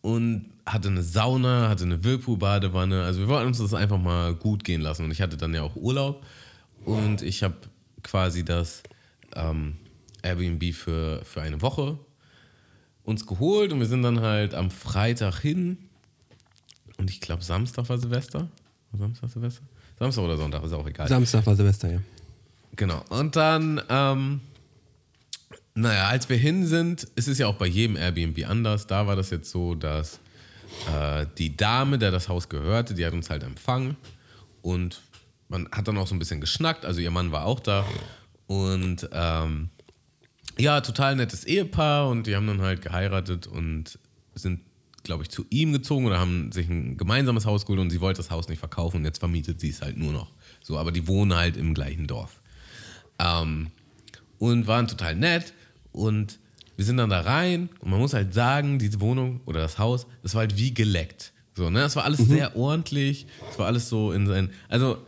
und 0.00 0.46
hatte 0.64 0.88
eine 0.88 1.02
Sauna, 1.02 1.68
hatte 1.68 1.84
eine 1.84 2.02
Whirlpool-Badewanne. 2.02 3.04
Also 3.04 3.20
wir 3.20 3.28
wollten 3.28 3.48
uns 3.48 3.58
das 3.58 3.74
einfach 3.74 3.98
mal 3.98 4.34
gut 4.34 4.64
gehen 4.64 4.80
lassen. 4.80 5.04
Und 5.04 5.10
ich 5.10 5.20
hatte 5.20 5.36
dann 5.36 5.52
ja 5.52 5.62
auch 5.62 5.76
Urlaub 5.76 6.24
und 6.86 7.20
ich 7.20 7.42
habe 7.42 7.56
quasi 8.02 8.42
das 8.42 8.82
ähm, 9.34 9.76
Airbnb 10.22 10.72
für, 10.72 11.22
für 11.26 11.42
eine 11.42 11.60
Woche 11.60 11.98
uns 13.04 13.26
geholt 13.26 13.72
und 13.72 13.80
wir 13.80 13.86
sind 13.86 14.02
dann 14.02 14.20
halt 14.20 14.54
am 14.54 14.70
Freitag 14.70 15.40
hin 15.40 15.78
und 16.96 17.10
ich 17.10 17.20
glaube 17.20 17.42
Samstag 17.42 17.88
war 17.90 17.98
Silvester. 17.98 18.48
Samstag 18.96 19.30
Silvester? 19.30 19.62
Samstag 19.98 20.22
oder 20.22 20.36
Sonntag, 20.36 20.62
ist 20.64 20.72
auch 20.72 20.86
egal. 20.86 21.08
Samstag 21.08 21.44
war 21.46 21.56
Silvester, 21.56 21.90
ja. 21.90 22.00
Genau. 22.76 23.02
Und 23.08 23.34
dann 23.34 23.82
ähm, 23.88 24.40
naja, 25.80 26.08
als 26.08 26.28
wir 26.28 26.36
hin 26.36 26.66
sind, 26.66 27.06
es 27.14 27.28
ist 27.28 27.38
ja 27.38 27.46
auch 27.46 27.54
bei 27.54 27.66
jedem 27.66 27.94
Airbnb 27.94 28.48
anders. 28.48 28.88
Da 28.88 29.06
war 29.06 29.14
das 29.14 29.30
jetzt 29.30 29.48
so, 29.48 29.76
dass 29.76 30.18
äh, 30.92 31.24
die 31.38 31.56
Dame, 31.56 31.98
der 31.98 32.10
das 32.10 32.28
Haus 32.28 32.48
gehörte, 32.48 32.94
die 32.94 33.06
hat 33.06 33.12
uns 33.12 33.30
halt 33.30 33.44
empfangen 33.44 33.96
und 34.60 35.02
man 35.48 35.68
hat 35.70 35.86
dann 35.86 35.96
auch 35.96 36.08
so 36.08 36.16
ein 36.16 36.18
bisschen 36.18 36.40
geschnackt. 36.40 36.84
Also 36.84 37.00
ihr 37.00 37.12
Mann 37.12 37.30
war 37.30 37.44
auch 37.44 37.60
da 37.60 37.86
und 38.48 39.08
ähm, 39.12 39.68
ja, 40.58 40.80
total 40.80 41.14
nettes 41.14 41.44
Ehepaar 41.44 42.08
und 42.08 42.26
die 42.26 42.34
haben 42.34 42.48
dann 42.48 42.60
halt 42.60 42.82
geheiratet 42.82 43.46
und 43.46 44.00
sind, 44.34 44.60
glaube 45.08 45.22
ich, 45.22 45.30
zu 45.30 45.46
ihm 45.48 45.72
gezogen 45.72 46.04
oder 46.04 46.18
haben 46.18 46.52
sich 46.52 46.68
ein 46.68 46.98
gemeinsames 46.98 47.46
Haus 47.46 47.64
geholt 47.64 47.80
und 47.80 47.88
sie 47.88 48.02
wollte 48.02 48.18
das 48.18 48.30
Haus 48.30 48.46
nicht 48.48 48.58
verkaufen 48.58 48.98
und 48.98 49.04
jetzt 49.06 49.20
vermietet 49.20 49.58
sie 49.58 49.70
es 49.70 49.80
halt 49.80 49.96
nur 49.96 50.12
noch. 50.12 50.30
So, 50.62 50.76
aber 50.76 50.92
die 50.92 51.08
wohnen 51.08 51.34
halt 51.34 51.56
im 51.56 51.72
gleichen 51.72 52.06
Dorf. 52.06 52.42
Ähm, 53.18 53.68
und 54.38 54.66
waren 54.66 54.86
total 54.86 55.16
nett 55.16 55.54
und 55.92 56.38
wir 56.76 56.84
sind 56.84 56.98
dann 56.98 57.08
da 57.08 57.22
rein 57.22 57.70
und 57.80 57.90
man 57.90 58.00
muss 58.00 58.12
halt 58.12 58.34
sagen, 58.34 58.78
diese 58.78 59.00
Wohnung 59.00 59.40
oder 59.46 59.60
das 59.60 59.78
Haus, 59.78 60.06
das 60.22 60.34
war 60.34 60.40
halt 60.40 60.58
wie 60.58 60.74
geleckt. 60.74 61.32
So, 61.54 61.70
ne? 61.70 61.80
Das 61.80 61.96
war 61.96 62.04
alles 62.04 62.20
mhm. 62.20 62.26
sehr 62.26 62.54
ordentlich. 62.54 63.26
Es 63.50 63.58
war 63.58 63.66
alles 63.66 63.88
so 63.88 64.12
in 64.12 64.26
sein. 64.26 64.50
Also, 64.68 64.98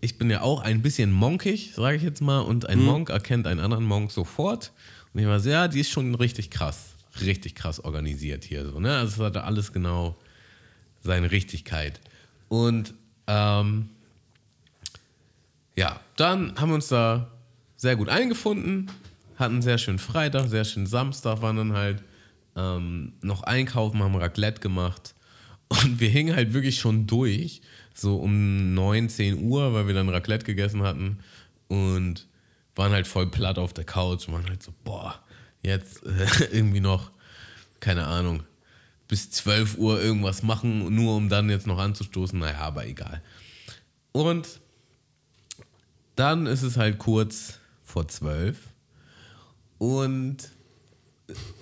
ich 0.00 0.16
bin 0.16 0.30
ja 0.30 0.42
auch 0.42 0.62
ein 0.62 0.80
bisschen 0.80 1.10
monkig, 1.10 1.72
sage 1.74 1.96
ich 1.96 2.04
jetzt 2.04 2.22
mal, 2.22 2.38
und 2.38 2.68
ein 2.68 2.78
mhm. 2.78 2.84
Monk 2.84 3.10
erkennt 3.10 3.48
einen 3.48 3.58
anderen 3.58 3.84
Monk 3.84 4.12
sofort. 4.12 4.72
Und 5.12 5.20
ich 5.20 5.26
war 5.26 5.40
so, 5.40 5.50
ja, 5.50 5.66
die 5.66 5.80
ist 5.80 5.90
schon 5.90 6.14
richtig 6.14 6.50
krass, 6.50 6.93
richtig 7.20 7.54
krass 7.54 7.80
organisiert 7.80 8.44
hier. 8.44 8.66
So, 8.66 8.80
ne? 8.80 8.96
Also, 8.96 9.22
es 9.22 9.26
hatte 9.26 9.44
alles 9.44 9.72
genau 9.72 10.16
seine 11.00 11.30
Richtigkeit. 11.30 12.00
Und 12.48 12.94
ähm, 13.26 13.90
ja, 15.76 16.00
dann 16.16 16.58
haben 16.60 16.70
wir 16.70 16.76
uns 16.76 16.88
da 16.88 17.30
sehr 17.76 17.96
gut 17.96 18.08
eingefunden 18.08 18.90
hatten 19.36 19.54
einen 19.54 19.62
sehr 19.62 19.78
schönen 19.78 19.98
Freitag, 19.98 20.48
sehr 20.48 20.64
schönen 20.64 20.86
Samstag, 20.86 21.42
waren 21.42 21.56
dann 21.56 21.72
halt 21.72 22.02
ähm, 22.56 23.12
noch 23.20 23.42
einkaufen, 23.42 24.02
haben 24.02 24.16
Raclette 24.16 24.60
gemacht. 24.60 25.14
Und 25.68 25.98
wir 25.98 26.08
hingen 26.08 26.36
halt 26.36 26.52
wirklich 26.52 26.78
schon 26.78 27.06
durch, 27.06 27.62
so 27.94 28.16
um 28.16 28.74
9, 28.74 29.08
10 29.08 29.42
Uhr, 29.42 29.72
weil 29.74 29.86
wir 29.86 29.94
dann 29.94 30.08
Raclette 30.08 30.44
gegessen 30.44 30.82
hatten. 30.82 31.18
Und 31.68 32.28
waren 32.76 32.92
halt 32.92 33.06
voll 33.06 33.30
platt 33.30 33.58
auf 33.58 33.72
der 33.72 33.84
Couch 33.84 34.28
und 34.28 34.34
waren 34.34 34.48
halt 34.48 34.62
so, 34.62 34.72
boah, 34.84 35.20
jetzt 35.64 36.04
äh, 36.04 36.44
irgendwie 36.52 36.80
noch, 36.80 37.10
keine 37.80 38.06
Ahnung, 38.06 38.44
bis 39.08 39.30
12 39.30 39.78
Uhr 39.78 40.00
irgendwas 40.00 40.42
machen, 40.42 40.94
nur 40.94 41.16
um 41.16 41.28
dann 41.28 41.50
jetzt 41.50 41.66
noch 41.66 41.78
anzustoßen. 41.78 42.38
Naja, 42.38 42.58
aber 42.58 42.86
egal. 42.86 43.22
Und 44.12 44.60
dann 46.16 46.46
ist 46.46 46.62
es 46.62 46.76
halt 46.76 46.98
kurz 46.98 47.58
vor 47.82 48.06
12 48.06 48.56
und 49.78 50.36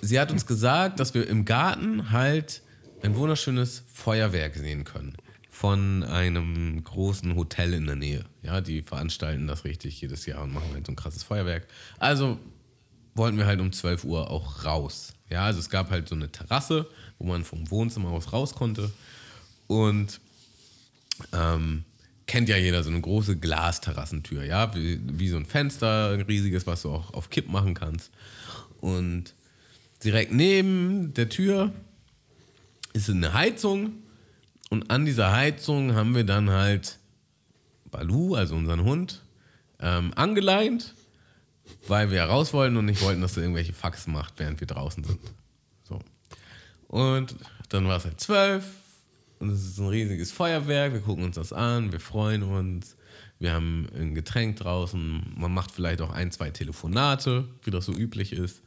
sie 0.01 0.21
hat 0.21 0.31
uns 0.31 0.47
gesagt, 0.47 1.01
dass 1.01 1.15
wir 1.15 1.27
im 1.29 1.45
Garten 1.45 2.11
halt 2.11 2.63
ein 3.03 3.17
wunderschönes 3.17 3.83
Feuerwerk 3.93 4.55
sehen 4.55 4.85
können. 4.85 5.17
Von 5.51 6.03
einem 6.03 6.83
großen 6.83 7.35
Hotel 7.37 7.75
in 7.75 7.87
der 7.87 7.97
Nähe. 7.97 8.25
Ja, 8.43 8.61
die 8.61 8.83
veranstalten 8.83 9.47
das 9.47 9.65
richtig 9.65 10.01
jedes 10.01 10.27
Jahr 10.27 10.43
und 10.43 10.53
machen 10.53 10.71
halt 10.73 10.87
so 10.87 10.93
ein 10.93 10.97
krasses 10.97 11.23
Feuerwerk. 11.23 11.67
Also 11.99 12.39
wollten 13.15 13.39
wir 13.39 13.47
halt 13.47 13.61
um 13.61 13.73
12 13.73 14.05
Uhr 14.05 14.31
auch 14.31 14.65
raus. 14.65 15.13
Ja, 15.31 15.45
also 15.45 15.61
es 15.61 15.71
gab 15.71 15.91
halt 15.91 16.09
so 16.09 16.15
eine 16.15 16.31
Terrasse, 16.31 16.87
wo 17.19 17.27
man 17.27 17.45
vom 17.45 17.71
Wohnzimmer 17.71 18.11
aus 18.11 18.33
raus 18.33 18.55
konnte. 18.55 18.91
Und 19.67 20.21
ähm, 21.33 21.85
kennt 22.27 22.49
ja 22.49 22.57
jeder 22.57 22.83
so 22.83 22.91
eine 22.91 23.01
große 23.01 23.37
Glasterrassentür, 23.37 24.45
ja, 24.45 24.75
wie, 24.75 25.01
wie 25.03 25.29
so 25.29 25.37
ein 25.37 25.47
Fenster, 25.47 26.11
ein 26.11 26.23
riesiges, 26.23 26.67
was 26.67 26.83
du 26.83 26.91
auch 26.91 27.13
auf 27.15 27.31
Kipp 27.31 27.49
machen 27.49 27.75
kannst. 27.75 28.11
Und 28.81 29.35
direkt 30.03 30.33
neben 30.33 31.15
der 31.15 31.29
Tür 31.29 31.73
ist 32.93 33.09
eine 33.09 33.33
Heizung 33.33 33.93
und 34.71 34.91
an 34.91 35.05
dieser 35.05 35.33
Heizung 35.33 35.95
haben 35.95 36.15
wir 36.15 36.25
dann 36.25 36.51
halt 36.51 36.99
Balu, 37.91 38.35
also 38.35 38.55
unseren 38.55 38.85
Hund, 38.85 39.21
ähm, 39.81 40.13
angeleint, 40.17 40.95
weil 41.89 42.11
wir 42.11 42.23
raus 42.25 42.53
wollten 42.53 42.77
und 42.77 42.87
nicht 42.87 43.03
wollten, 43.03 43.21
dass 43.21 43.37
er 43.37 43.43
irgendwelche 43.43 43.73
Faxen 43.73 44.13
macht, 44.13 44.35
während 44.39 44.61
wir 44.61 44.67
draußen 44.67 45.05
sind. 45.05 45.19
So. 45.85 46.01
Und 46.89 47.37
dann 47.69 47.87
war 47.89 47.97
es 47.97 48.05
halt 48.05 48.21
zwölf, 48.21 48.65
und 49.43 49.51
es 49.51 49.65
ist 49.65 49.79
ein 49.81 49.89
riesiges 49.89 50.31
Feuerwerk. 50.31 50.93
Wir 50.93 51.01
gucken 51.01 51.25
uns 51.25 51.35
das 51.35 51.53
an, 51.53 51.91
wir 51.91 51.99
freuen 51.99 52.45
uns. 52.45 52.97
Wir 53.41 53.53
haben 53.53 53.89
ein 53.93 54.15
Getränk 54.15 54.57
draußen. 54.59 55.35
Man 55.37 55.53
macht 55.53 55.73
vielleicht 55.73 56.01
auch 56.01 56.11
ein, 56.11 56.31
zwei 56.31 56.51
Telefonate, 56.51 57.49
wie 57.65 57.73
das 57.73 57.87
so 57.87 57.93
üblich 57.93 58.33
ist. 58.33 58.63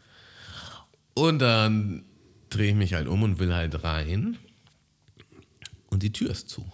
Und 1.13 1.39
dann 1.39 2.03
drehe 2.49 2.71
ich 2.71 2.75
mich 2.75 2.93
halt 2.93 3.07
um 3.07 3.23
und 3.23 3.39
will 3.39 3.53
halt 3.53 3.85
rein. 3.85 4.37
Und 5.87 6.03
die 6.03 6.11
Tür 6.11 6.31
ist 6.31 6.49
zu. 6.49 6.69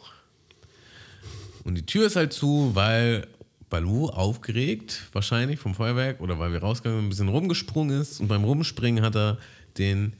Und 1.63 1.75
die 1.75 1.85
Tür 1.85 2.07
ist 2.07 2.15
halt 2.15 2.33
zu, 2.33 2.71
weil 2.73 3.27
Balu 3.71 4.09
aufgeregt, 4.09 5.07
wahrscheinlich 5.13 5.59
vom 5.59 5.73
Feuerwerk 5.73 6.21
oder 6.21 6.37
weil 6.37 6.51
wir 6.51 6.59
rausgegangen 6.59 6.99
sind, 6.99 7.07
ein 7.07 7.09
bisschen 7.09 7.29
rumgesprungen 7.29 7.99
ist. 7.99 8.19
Und 8.19 8.27
beim 8.27 8.43
Rumspringen 8.43 9.03
hat 9.03 9.15
er 9.15 9.39
den 9.79 10.13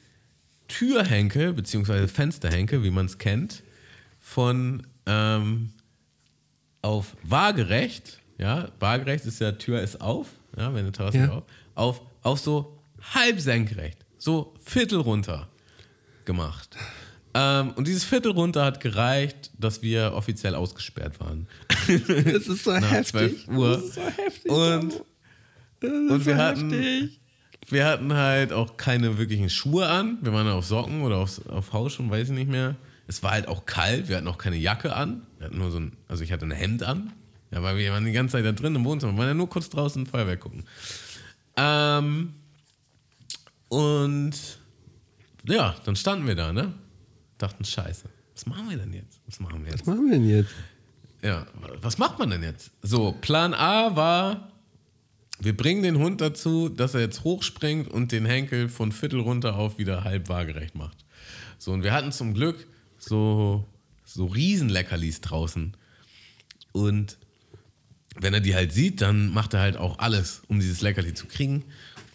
Türhenkel, 0.67 1.53
beziehungsweise 1.53 2.07
Fensterhenkel, 2.07 2.81
wie 2.83 2.89
man 2.89 3.05
es 3.05 3.19
kennt, 3.19 3.61
von 4.19 4.87
ähm, 5.05 5.73
auf 6.81 7.15
waagerecht, 7.23 8.19
ja, 8.37 8.69
waagerecht 8.79 9.25
ist 9.25 9.39
ja, 9.39 9.51
Tür 9.51 9.81
ist 9.81 10.01
auf, 10.01 10.27
ja, 10.57 10.73
wenn 10.73 10.79
eine 10.79 10.91
Terrasse 10.91 11.17
ja. 11.17 11.29
auf, 11.29 11.43
auf, 11.75 12.01
auf 12.23 12.39
so 12.39 12.79
halb 13.13 13.39
senkrecht, 13.39 13.97
so 14.17 14.53
Viertel 14.63 14.99
runter 14.99 15.47
gemacht. 16.25 16.77
Ähm, 17.33 17.71
und 17.71 17.87
dieses 17.87 18.03
Viertel 18.03 18.31
runter 18.31 18.65
hat 18.65 18.79
gereicht, 18.79 19.51
dass 19.57 19.81
wir 19.81 20.13
offiziell 20.13 20.55
ausgesperrt 20.55 21.19
waren. 21.19 21.47
Das 21.87 22.47
ist 22.47 22.63
so 22.63 22.71
Nach 22.71 22.91
heftig. 22.91 23.45
12 23.45 23.47
Uhr. 23.47 23.75
Das 23.75 23.83
ist 23.83 23.93
so 23.95 24.01
heftig. 24.01 24.51
Und, 24.51 24.93
und 26.11 26.25
wir 26.25 26.35
so 26.35 26.41
hatten. 26.41 26.71
Heftig. 26.71 27.19
Wir 27.69 27.85
hatten 27.85 28.13
halt 28.13 28.51
auch 28.51 28.75
keine 28.75 29.17
wirklichen 29.17 29.49
Schuhe 29.49 29.87
an. 29.87 30.17
Wir 30.21 30.33
waren 30.33 30.47
auf 30.47 30.65
Socken 30.65 31.03
oder 31.03 31.17
auf, 31.17 31.45
auf 31.47 31.73
Hausschuhen, 31.73 32.09
weiß 32.09 32.29
ich 32.29 32.35
nicht 32.35 32.49
mehr. 32.49 32.75
Es 33.07 33.23
war 33.23 33.31
halt 33.31 33.47
auch 33.47 33.65
kalt, 33.65 34.09
wir 34.09 34.17
hatten 34.17 34.27
auch 34.27 34.37
keine 34.37 34.57
Jacke 34.57 34.95
an. 34.95 35.25
Wir 35.37 35.47
hatten 35.47 35.57
nur 35.57 35.71
so 35.71 35.79
ein, 35.79 35.93
also 36.07 36.23
ich 36.23 36.31
hatte 36.31 36.45
ein 36.45 36.51
Hemd 36.51 36.83
an. 36.83 37.13
Ja, 37.51 37.61
weil 37.61 37.77
wir 37.77 37.91
waren 37.91 38.05
die 38.05 38.13
ganze 38.13 38.33
Zeit 38.33 38.45
da 38.45 38.51
drin 38.53 38.75
im 38.75 38.85
Wohnzimmer, 38.85 39.13
wir 39.13 39.19
waren 39.19 39.27
ja 39.27 39.33
nur 39.33 39.49
kurz 39.49 39.69
draußen 39.69 40.05
Feuerwehr 40.05 40.37
gucken. 40.37 40.63
Ähm, 41.57 42.33
und 43.67 44.31
ja, 45.43 45.75
dann 45.83 45.95
standen 45.95 46.27
wir 46.27 46.35
da, 46.35 46.53
ne? 46.53 46.73
Dachten, 47.41 47.65
scheiße, 47.65 48.09
was 48.33 48.45
machen 48.45 48.69
wir 48.69 48.77
denn 48.77 48.93
jetzt? 48.93 49.19
Was 49.27 49.39
machen 49.39 49.63
wir 49.63 49.71
jetzt? 49.71 49.81
Was 49.81 49.87
machen 49.87 50.05
wir 50.05 50.11
denn 50.13 50.29
jetzt? 50.29 50.51
Ja, 51.21 51.45
was 51.81 51.97
macht 51.97 52.19
man 52.19 52.29
denn 52.29 52.43
jetzt? 52.43 52.71
So, 52.81 53.11
Plan 53.21 53.53
A 53.53 53.95
war, 53.95 54.51
wir 55.39 55.55
bringen 55.55 55.83
den 55.83 55.97
Hund 55.97 56.21
dazu, 56.21 56.69
dass 56.69 56.93
er 56.93 57.01
jetzt 57.01 57.23
hochspringt 57.23 57.87
und 57.87 58.11
den 58.11 58.25
Henkel 58.25 58.69
von 58.69 58.91
Viertel 58.91 59.19
runter 59.19 59.55
auf 59.55 59.77
wieder 59.77 60.03
halb 60.03 60.29
waagerecht 60.29 60.75
macht. 60.75 61.05
So, 61.57 61.71
und 61.71 61.83
wir 61.83 61.93
hatten 61.93 62.11
zum 62.11 62.33
Glück 62.33 62.67
so, 62.97 63.67
so 64.03 64.25
Riesenleckerlis 64.25 65.21
draußen. 65.21 65.75
Und 66.71 67.17
wenn 68.19 68.33
er 68.33 68.39
die 68.39 68.55
halt 68.55 68.71
sieht, 68.71 69.01
dann 69.01 69.31
macht 69.31 69.53
er 69.53 69.61
halt 69.61 69.77
auch 69.77 69.99
alles, 69.99 70.41
um 70.47 70.59
dieses 70.59 70.81
Leckerli 70.81 71.13
zu 71.13 71.27
kriegen. 71.27 71.63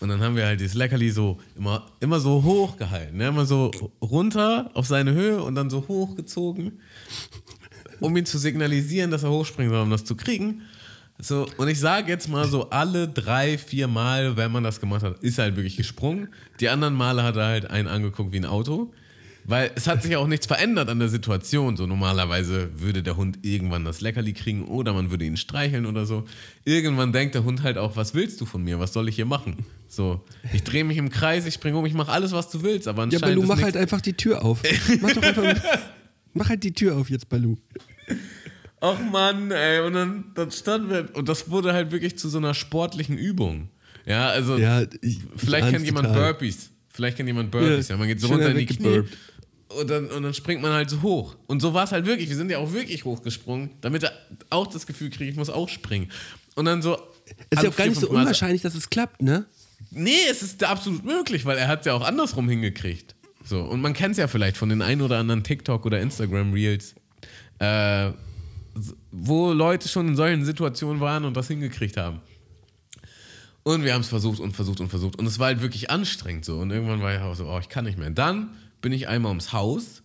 Und 0.01 0.09
dann 0.09 0.21
haben 0.21 0.37
wir 0.37 0.45
halt 0.45 0.61
dieses 0.61 0.75
Leckerli 0.75 1.11
so 1.11 1.39
immer, 1.57 1.87
immer 2.01 2.21
so 2.21 2.43
hoch 2.43 2.77
gehalten. 2.77 3.17
Ne? 3.17 3.29
Immer 3.29 3.47
so 3.47 3.71
runter 4.03 4.71
auf 4.75 4.87
seine 4.87 5.13
Höhe 5.13 5.43
und 5.43 5.55
dann 5.55 5.71
so 5.71 5.89
hochgezogen, 5.89 6.81
um 8.01 8.17
ihn 8.17 8.27
zu 8.27 8.39
signalisieren, 8.39 9.11
dass 9.11 9.23
er 9.23 9.31
hochspringen 9.31 9.73
soll, 9.73 9.83
um 9.83 9.91
das 9.91 10.05
zu 10.05 10.15
kriegen. 10.15 10.63
So, 11.19 11.47
und 11.57 11.69
ich 11.69 11.81
sage 11.81 12.13
jetzt 12.13 12.29
mal 12.29 12.47
so, 12.47 12.69
alle 12.69 13.09
drei, 13.09 13.57
vier 13.57 13.89
Mal, 13.89 14.37
wenn 14.37 14.53
man 14.53 14.63
das 14.63 14.81
gemacht 14.81 15.03
hat, 15.03 15.19
ist 15.21 15.39
er 15.39 15.45
halt 15.45 15.57
wirklich 15.57 15.77
gesprungen. 15.77 16.29
Die 16.61 16.69
anderen 16.69 16.95
Male 16.95 17.23
hat 17.23 17.37
er 17.37 17.47
halt 17.47 17.71
einen 17.71 17.89
angeguckt 17.89 18.33
wie 18.33 18.39
ein 18.39 18.45
Auto. 18.45 18.93
Weil 19.49 19.71
es 19.77 19.87
hat 19.87 20.03
sich 20.03 20.17
auch 20.17 20.27
nichts 20.27 20.47
verändert 20.47 20.89
an 20.89 20.99
der 20.99 21.09
Situation. 21.09 21.77
So 21.77 21.87
normalerweise 21.87 22.69
würde 22.81 23.03
der 23.05 23.17
Hund 23.17 23.39
irgendwann 23.43 23.85
das 23.85 24.01
Leckerli 24.01 24.33
kriegen 24.33 24.65
oder 24.67 24.93
man 24.93 25.11
würde 25.13 25.25
ihn 25.25 25.37
streicheln 25.37 25.87
oder 25.87 26.05
so. 26.05 26.25
Irgendwann 26.65 27.13
denkt 27.13 27.37
der 27.37 27.45
Hund 27.45 27.63
halt 27.63 27.79
auch, 27.79 27.95
was 27.95 28.15
willst 28.15 28.41
du 28.41 28.45
von 28.47 28.65
mir? 28.65 28.81
Was 28.81 28.93
soll 28.93 29.09
ich 29.09 29.15
hier 29.15 29.25
machen? 29.27 29.59
So, 29.87 30.25
ich 30.53 30.65
drehe 30.65 30.83
mich 30.83 30.97
im 30.97 31.11
Kreis, 31.11 31.47
ich 31.47 31.55
springe 31.55 31.79
um, 31.79 31.87
ich 31.87 31.95
mache 31.95 32.11
alles, 32.11 32.33
was 32.33 32.51
du 32.51 32.63
willst. 32.63 32.89
Aber 32.89 33.03
Ja, 33.03 33.05
anscheinend 33.05 33.23
Balu, 33.37 33.43
ist 33.43 33.49
mach 33.49 33.63
halt 33.63 33.77
einfach 33.77 34.01
die 34.01 34.15
Tür 34.15 34.45
auf. 34.45 34.63
mach 35.01 35.13
doch 35.13 35.23
einfach. 35.23 35.45
mach 36.35 36.49
halt 36.49 36.65
die 36.65 36.73
Tür 36.73 36.97
auf 36.97 37.09
jetzt, 37.09 37.29
Balu. 37.29 37.55
Ach 38.81 38.99
Mann, 39.11 39.51
ey, 39.53 39.81
und 39.81 39.95
dann, 39.95 40.25
dann 40.35 40.51
standen 40.51 40.91
wir, 40.91 41.09
und 41.15 41.29
das 41.29 41.51
wurde 41.51 41.73
halt 41.73 41.93
wirklich 41.93 42.19
zu 42.19 42.29
so 42.29 42.39
einer 42.39 42.53
sportlichen 42.53 43.17
Übung. 43.17 43.69
Ja, 44.07 44.29
also 44.29 44.57
Ja, 44.59 44.83
ich, 45.01 45.21
vielleicht 45.37 45.67
ich 45.69 45.73
kennt 45.73 45.85
jemand 45.87 46.09
total. 46.09 46.33
Burpees. 46.33 46.71
Vielleicht 46.91 47.17
kennt 47.17 47.27
jemand 47.29 47.51
Burpees. 47.51 47.89
Ja, 47.89 47.95
Ja, 47.95 47.99
man 47.99 48.09
geht 48.09 48.21
so 48.21 48.27
runter 48.29 48.51
in 48.51 48.59
die 48.59 48.67
Knie. 48.67 48.85
weggeburpt. 48.85 49.17
Und 49.69 49.91
dann, 49.91 50.07
und 50.11 50.23
dann 50.23 50.35
springt 50.35 50.63
man 50.63 50.73
halt 50.73 50.89
so 50.91 51.03
hoch. 51.03 51.37
Und 51.49 51.61
so 51.61 51.75
war 51.75 51.85
es 51.85 51.93
halt 51.93 52.07
wirklich. 52.07 52.29
Wir 52.29 52.37
sind 52.37 52.51
ja 52.51 52.59
auch 52.59 52.73
wirklich 52.73 53.05
hochgesprungen, 53.05 53.71
damit 53.81 54.05
er 54.05 54.13
auch 54.51 54.69
das 54.69 54.87
Gefühl 54.87 55.11
kriegt, 55.11 55.31
ich 55.31 55.37
muss 55.37 55.51
auch 55.51 55.69
springen. 55.69 56.11
Und 56.55 56.67
dann 56.67 56.83
so. 56.83 56.97
Es 57.51 57.59
ist 57.59 57.65
ja 57.65 57.71
auch 57.71 57.77
gar 57.77 57.87
nicht 57.87 58.01
so 58.01 58.09
unwahrscheinlich, 58.09 58.63
dass 58.63 58.75
es 58.75 58.89
klappt, 58.89 59.21
ne? 59.21 59.45
Nee, 59.91 60.13
es 60.31 60.43
ist 60.43 60.63
absolut 60.63 61.05
möglich, 61.05 61.45
weil 61.45 61.59
er 61.59 61.69
hat 61.69 61.81
es 61.81 61.87
ja 61.87 61.95
auch 61.95 62.05
andersrum 62.05 62.49
hingekriegt. 62.49 63.17
So, 63.45 63.63
und 63.63 63.81
man 63.81 63.93
kennt 63.93 64.13
es 64.13 64.19
ja 64.19 64.29
vielleicht 64.29 64.57
von 64.57 64.69
den 64.69 64.83
ein 64.83 65.01
oder 65.03 65.19
anderen 65.19 65.43
TikTok- 65.43 65.85
oder 65.85 66.01
Instagram-Reels, 66.01 66.95
äh, 67.59 68.11
wo 69.11 69.53
Leute 69.53 69.89
schon 69.89 70.09
in 70.09 70.17
solchen 70.17 70.45
Situationen 70.45 71.01
waren 71.01 71.25
und 71.25 71.37
das 71.37 71.49
hingekriegt 71.49 71.97
haben. 71.97 72.21
Und 73.63 73.83
wir 73.83 73.95
haben 73.95 74.03
es 74.03 74.09
versucht 74.09 74.39
und 74.39 74.53
versucht 74.53 74.81
und 74.81 74.89
versucht. 74.89 75.19
Und 75.19 75.27
es 75.27 75.39
war 75.39 75.47
halt 75.47 75.61
wirklich 75.61 75.91
anstrengend 75.91 76.45
so. 76.45 76.59
Und 76.59 76.71
irgendwann 76.71 77.03
war 77.03 77.15
ich 77.15 77.21
auch 77.21 77.35
so, 77.35 77.49
oh, 77.49 77.59
ich 77.59 77.69
kann 77.69 77.85
nicht 77.85 77.99
mehr. 77.99 78.11
Dann 78.11 78.51
bin 78.87 78.93
ich 78.93 79.09
einmal 79.09 79.31
ums 79.31 79.53
Haus. 79.53 80.05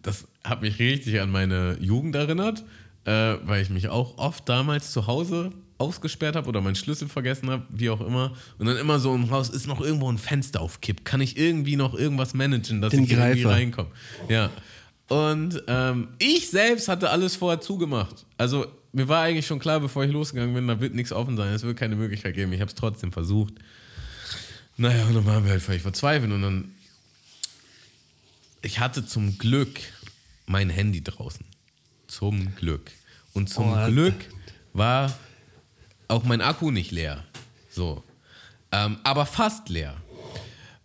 Das 0.00 0.28
hat 0.44 0.62
mich 0.62 0.78
richtig 0.78 1.20
an 1.20 1.32
meine 1.32 1.76
Jugend 1.80 2.14
erinnert, 2.14 2.62
äh, 3.04 3.34
weil 3.44 3.60
ich 3.62 3.68
mich 3.68 3.88
auch 3.88 4.16
oft 4.16 4.48
damals 4.48 4.92
zu 4.92 5.08
Hause 5.08 5.50
ausgesperrt 5.76 6.36
habe 6.36 6.48
oder 6.48 6.60
meinen 6.60 6.76
Schlüssel 6.76 7.08
vergessen 7.08 7.50
habe, 7.50 7.64
wie 7.68 7.90
auch 7.90 8.00
immer. 8.00 8.34
Und 8.58 8.66
dann 8.66 8.76
immer 8.76 9.00
so 9.00 9.12
im 9.12 9.28
Haus 9.32 9.48
ist 9.48 9.66
noch 9.66 9.80
irgendwo 9.80 10.08
ein 10.08 10.18
Fenster 10.18 10.60
auf 10.60 10.80
Kipp. 10.80 11.04
Kann 11.04 11.20
ich 11.20 11.36
irgendwie 11.36 11.74
noch 11.74 11.94
irgendwas 11.94 12.32
managen, 12.32 12.80
dass 12.80 12.92
Den 12.92 13.02
ich 13.02 13.10
irgendwie 13.10 13.42
Greifer. 13.42 13.50
reinkomme? 13.56 13.90
Ja. 14.28 14.50
Und 15.08 15.64
ähm, 15.66 16.10
ich 16.20 16.48
selbst 16.48 16.86
hatte 16.86 17.10
alles 17.10 17.34
vorher 17.34 17.60
zugemacht. 17.60 18.24
Also 18.38 18.66
mir 18.92 19.08
war 19.08 19.22
eigentlich 19.22 19.48
schon 19.48 19.58
klar, 19.58 19.80
bevor 19.80 20.04
ich 20.04 20.12
losgegangen 20.12 20.54
bin, 20.54 20.68
da 20.68 20.78
wird 20.78 20.94
nichts 20.94 21.10
offen 21.10 21.36
sein, 21.36 21.52
es 21.52 21.64
wird 21.64 21.76
keine 21.76 21.96
Möglichkeit 21.96 22.36
geben. 22.36 22.52
Ich 22.52 22.60
habe 22.60 22.68
es 22.68 22.76
trotzdem 22.76 23.10
versucht. 23.10 23.54
Naja, 24.76 25.06
und 25.06 25.14
dann 25.14 25.26
waren 25.26 25.44
wir 25.44 25.50
halt 25.50 25.62
völlig 25.62 25.82
verzweifelt 25.82 26.30
und 26.30 26.42
dann. 26.42 26.72
Ich 28.62 28.78
hatte 28.78 29.04
zum 29.04 29.38
Glück 29.38 29.80
mein 30.46 30.70
Handy 30.70 31.02
draußen. 31.02 31.44
Zum 32.06 32.54
Glück. 32.54 32.90
Und 33.32 33.48
zum 33.48 33.72
Oh, 33.72 33.86
Glück 33.86 34.14
war 34.72 35.12
auch 36.08 36.24
mein 36.24 36.40
Akku 36.40 36.70
nicht 36.70 36.90
leer. 36.90 37.24
So. 37.70 38.02
Ähm, 38.70 38.98
aber 39.04 39.26
fast 39.26 39.68
leer. 39.68 39.96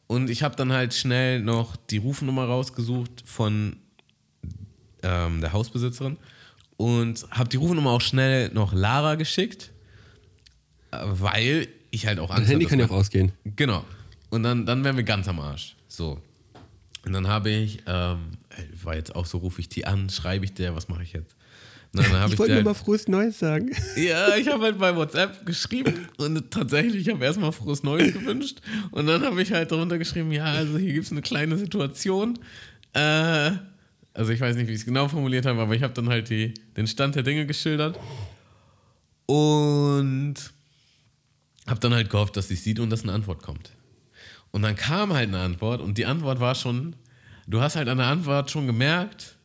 Und 0.08 0.30
ich 0.30 0.42
habe 0.44 0.56
dann 0.56 0.72
halt 0.72 0.94
schnell 0.94 1.42
noch 1.42 1.76
die 1.76 1.98
Rufnummer 1.98 2.46
rausgesucht 2.46 3.24
von 3.26 3.78
ähm, 5.04 5.42
der 5.42 5.52
Hausbesitzerin 5.54 6.18
und 6.78 7.28
habe 7.32 7.50
die 7.50 7.58
Rufnummer 7.58 7.92
auch 7.92 8.02
schnell 8.02 8.50
noch 8.50 8.74
Lara 8.74 9.16
geschickt, 9.16 9.72
weil 10.92 11.68
ich 11.92 12.08
halt 12.08 12.20
auch 12.20 12.30
Angst 12.32 12.50
Handy 12.50 12.66
hatte, 12.66 12.70
kann 12.70 12.80
ja 12.80 12.86
auch 12.86 12.98
ausgehen. 12.98 13.34
Genau. 13.44 13.84
Und 14.30 14.44
dann, 14.44 14.66
dann 14.66 14.84
wären 14.84 14.96
wir 14.96 15.04
ganz 15.04 15.28
am 15.28 15.40
Arsch. 15.40 15.76
So. 15.88 16.22
Und 17.08 17.14
dann 17.14 17.30
habe 17.30 17.50
ich, 17.50 17.80
ähm, 17.88 18.32
war 18.84 18.96
jetzt 18.96 19.16
auch 19.16 19.26
so, 19.26 19.38
rufe 19.38 19.62
ich 19.62 19.70
die 19.70 19.86
an, 19.86 20.10
schreibe 20.10 20.44
ich 20.44 20.54
der, 20.54 20.76
was 20.76 20.90
mache 20.90 21.04
ich 21.04 21.14
jetzt? 21.14 21.38
Habe 21.96 22.28
Ich 22.28 22.34
ich, 22.34 22.40
wollte 22.40 22.56
nur 22.56 22.64
mal 22.64 22.74
frohes 22.74 23.08
Neues 23.08 23.40
sagen. 23.40 23.72
ja, 23.96 24.36
ich 24.36 24.50
habe 24.50 24.62
halt 24.66 24.78
bei 24.78 24.94
WhatsApp 24.94 25.46
geschrieben 25.46 26.10
und 26.18 26.52
tatsächlich, 26.52 27.08
ich 27.08 27.14
habe 27.14 27.24
erstmal 27.24 27.54
frohes 27.54 27.82
Neues 27.82 28.12
gewünscht 28.12 28.60
und 28.92 29.08
dann 29.08 29.24
habe 29.24 29.42
ich 29.42 29.54
halt 29.54 29.72
darunter 29.72 29.98
geschrieben, 29.98 30.34
ja, 30.34 30.44
also 30.44 30.78
hier 30.78 30.92
gibt 30.92 31.06
es 31.06 31.14
eine 31.14 31.22
kleine 31.22 31.58
Situation. 31.58 32.38
Äh, 32.92 33.52
also 34.14 34.34
ich 34.34 34.42
weiß 34.42 34.58
nicht, 34.58 34.68
wie 34.68 34.74
ich 34.74 34.80
es 34.80 34.86
genau 34.86 35.08
formuliert 35.08 35.46
habe, 35.46 35.62
aber 35.62 35.76
ich 35.76 35.84
habe 35.84 35.94
dann 35.94 36.10
halt 36.10 36.30
die, 36.30 36.54
den 36.76 36.88
Stand 36.88 37.16
der 37.16 37.24
Dinge 37.24 37.46
geschildert 37.46 37.98
und 39.28 40.36
habe 41.68 41.80
dann 41.80 41.94
halt 41.94 42.10
gehofft, 42.10 42.36
dass 42.36 42.50
sie 42.50 42.56
es 42.56 42.66
sieht 42.66 42.82
und 42.82 42.90
dass 42.90 43.04
eine 43.04 43.14
Antwort 43.14 43.42
kommt. 43.42 43.72
Und 44.52 44.62
dann 44.64 44.76
kam 44.76 45.14
halt 45.14 45.28
eine 45.30 45.40
Antwort 45.40 45.82
und 45.82 45.98
die 45.98 46.06
Antwort 46.06 46.40
war 46.40 46.56
schon, 46.56 46.96
du 47.48 47.62
hast 47.62 47.76
halt 47.76 47.88
an 47.90 47.98
der 47.98 48.08
Antwort 48.08 48.50
schon 48.52 48.66
gemerkt, 48.68 49.36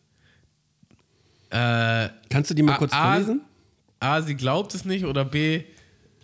äh, 1.51 2.09
Kannst 2.31 2.51
du 2.51 2.55
die 2.55 2.63
mal 2.63 2.75
A- 2.75 2.79
kurz 2.79 2.93
A- 2.95 3.11
vorlesen? 3.13 3.43
A, 4.01 4.23
sie 4.23 4.35
glaubt 4.37 4.75
es 4.75 4.85
nicht 4.87 5.05
oder 5.05 5.25
B, 5.25 5.63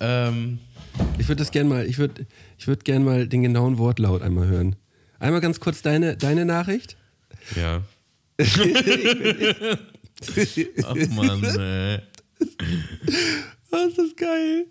ähm, 0.01 0.59
Ich 1.19 1.29
würde 1.29 1.37
das 1.43 1.51
gerne 1.51 1.69
mal, 1.69 1.87
ich 1.87 1.99
würde 1.99 2.27
ich 2.59 2.67
würd 2.67 2.85
gern 2.85 3.05
mal 3.05 3.29
den 3.29 3.43
genauen 3.43 3.79
Wortlaut 3.79 4.23
einmal 4.23 4.47
hören. 4.49 4.75
Einmal 5.21 5.41
ganz 5.41 5.61
kurz 5.61 5.83
deine, 5.83 6.17
deine 6.17 6.45
Nachricht. 6.45 6.97
ja. 7.57 7.83
Ach 10.85 10.95
man, 11.11 11.45
ey. 11.45 12.01
Oh, 13.71 13.77
ist 13.89 13.99
das 13.99 14.17
geil. 14.17 14.67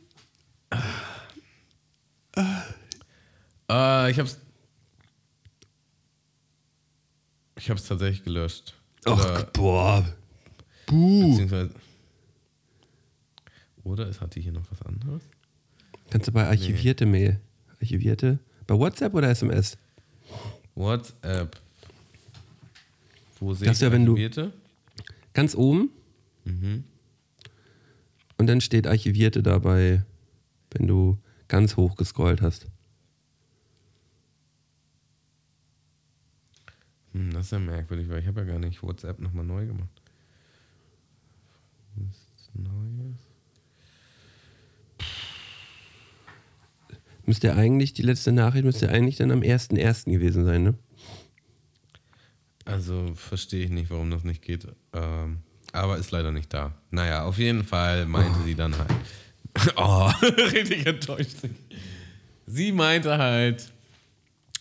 Äh, 3.69 4.11
ich 4.11 4.19
hab's. 4.19 4.37
Ich 7.57 7.69
hab's 7.69 7.85
tatsächlich 7.87 8.23
gelöscht. 8.23 8.75
Ach, 9.05 9.43
boah. 9.51 10.05
Buh. 10.85 11.29
beziehungsweise. 11.31 11.71
Oder 13.83 14.07
es 14.07 14.21
hatte 14.21 14.39
hier 14.39 14.51
noch 14.51 14.69
was 14.71 14.81
anderes? 14.83 15.23
Kannst 16.09 16.27
du 16.27 16.31
bei 16.31 16.45
archivierte 16.47 17.05
Mail. 17.05 17.39
Archivierte? 17.81 18.39
Bei 18.67 18.77
WhatsApp 18.77 19.13
oder 19.13 19.29
SMS? 19.29 19.77
WhatsApp. 20.75 21.59
Wo 23.39 23.53
sehe 23.53 23.71
ich 23.71 23.79
ja, 23.79 23.91
wenn 23.91 24.05
du- 24.05 24.13
archivierte? 24.13 24.53
Ganz 25.33 25.55
oben. 25.55 25.89
Mhm. 26.45 26.83
Und 28.37 28.47
dann 28.47 28.61
steht 28.61 28.87
Archivierte 28.87 29.41
dabei, 29.43 30.03
wenn 30.71 30.87
du 30.87 31.17
ganz 31.47 31.75
hoch 31.77 31.95
gescrollt 31.95 32.41
hast. 32.41 32.67
Hm, 37.17 37.31
das 37.33 37.45
ist 37.45 37.51
ja 37.51 37.59
merkwürdig, 37.59 38.07
weil 38.09 38.19
ich 38.19 38.27
habe 38.27 38.41
ja 38.41 38.45
gar 38.45 38.59
nicht 38.59 38.83
WhatsApp 38.83 39.19
nochmal 39.19 39.43
neu 39.43 39.65
gemacht. 39.65 39.89
Was 41.95 42.51
Neues? 42.53 43.15
Müsste 47.25 47.55
eigentlich, 47.55 47.93
die 47.93 48.03
letzte 48.03 48.31
Nachricht 48.31 48.63
müsste 48.63 48.89
eigentlich 48.89 49.15
dann 49.17 49.31
am 49.31 49.41
1.1. 49.41 50.11
gewesen 50.11 50.45
sein, 50.45 50.63
ne? 50.63 50.75
Also 52.65 53.13
verstehe 53.15 53.65
ich 53.65 53.71
nicht, 53.71 53.89
warum 53.89 54.11
das 54.11 54.23
nicht 54.23 54.41
geht. 54.43 54.67
Ähm, 54.93 55.39
aber 55.73 55.97
ist 55.97 56.11
leider 56.11 56.31
nicht 56.31 56.53
da. 56.53 56.73
Naja, 56.91 57.25
auf 57.25 57.37
jeden 57.39 57.63
Fall 57.63 58.05
meinte 58.05 58.43
sie 58.43 58.55
dann 58.55 58.77
halt. 58.77 58.91
Oh, 59.75 60.11
richtig 60.53 60.85
enttäuscht. 60.85 61.37
Sie 62.45 62.71
meinte 62.71 63.17
halt, 63.17 63.71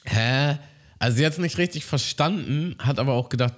hä? 0.07 0.57
Also 0.99 1.18
sie 1.18 1.26
hat 1.26 1.32
es 1.32 1.38
nicht 1.38 1.59
richtig 1.59 1.84
verstanden, 1.84 2.76
hat 2.78 2.99
aber 2.99 3.12
auch 3.12 3.28
gedacht, 3.28 3.55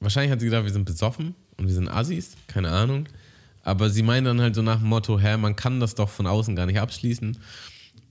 wahrscheinlich 0.00 0.32
hat 0.32 0.40
sie 0.40 0.46
gedacht, 0.46 0.64
wir 0.64 0.72
sind 0.72 0.84
besoffen 0.84 1.34
und 1.56 1.66
wir 1.66 1.74
sind 1.74 1.88
Assis, 1.88 2.36
keine 2.46 2.70
Ahnung. 2.70 3.06
Aber 3.62 3.90
sie 3.90 4.02
meinte 4.02 4.30
dann 4.30 4.40
halt 4.40 4.54
so 4.54 4.62
nach 4.62 4.78
dem 4.78 4.88
Motto, 4.88 5.18
hä, 5.18 5.36
man 5.36 5.56
kann 5.56 5.80
das 5.80 5.94
doch 5.94 6.08
von 6.08 6.26
außen 6.26 6.56
gar 6.56 6.66
nicht 6.66 6.80
abschließen. 6.80 7.36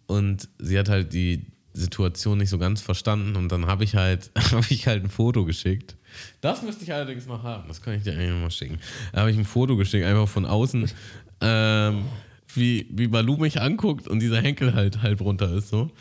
Und 0.06 0.48
sie 0.60 0.78
hat 0.78 0.90
halt 0.90 1.14
die 1.14 1.46
Situation 1.74 2.38
nicht 2.38 2.50
so 2.50 2.58
ganz 2.58 2.82
verstanden 2.82 3.36
und 3.36 3.52
dann 3.52 3.68
habe 3.68 3.84
ich 3.84 3.96
halt 3.96 4.32
habe 4.52 4.66
ich 4.70 4.88
halt 4.88 5.04
ein 5.04 5.10
Foto 5.10 5.46
geschickt. 5.46 5.96
Das 6.42 6.62
müsste 6.64 6.84
ich 6.84 6.94
allerdings 6.94 7.28
noch 7.28 7.44
haben. 7.44 7.68
Das 7.68 7.82
kann 7.82 7.94
ich 7.94 8.04
dir 8.04 8.14
eigentlich 8.14 8.32
noch 8.32 8.40
mal 8.40 8.52
schicken. 8.52 8.80
Da 9.14 9.22
habe 9.22 9.32
ich 9.32 9.38
ein 9.38 9.46
Foto 9.46 9.76
geschickt, 9.76 10.06
einfach 10.06 10.28
von 10.28 10.46
außen, 10.46 10.90
ähm, 11.42 12.06
wie, 12.54 12.88
wie 12.92 13.08
Balu 13.08 13.38
mich 13.38 13.62
anguckt 13.62 14.08
und 14.08 14.20
dieser 14.20 14.42
Henkel 14.42 14.74
halt 14.74 15.02
halb 15.02 15.22
runter 15.22 15.54
ist 15.54 15.70
so. 15.70 15.92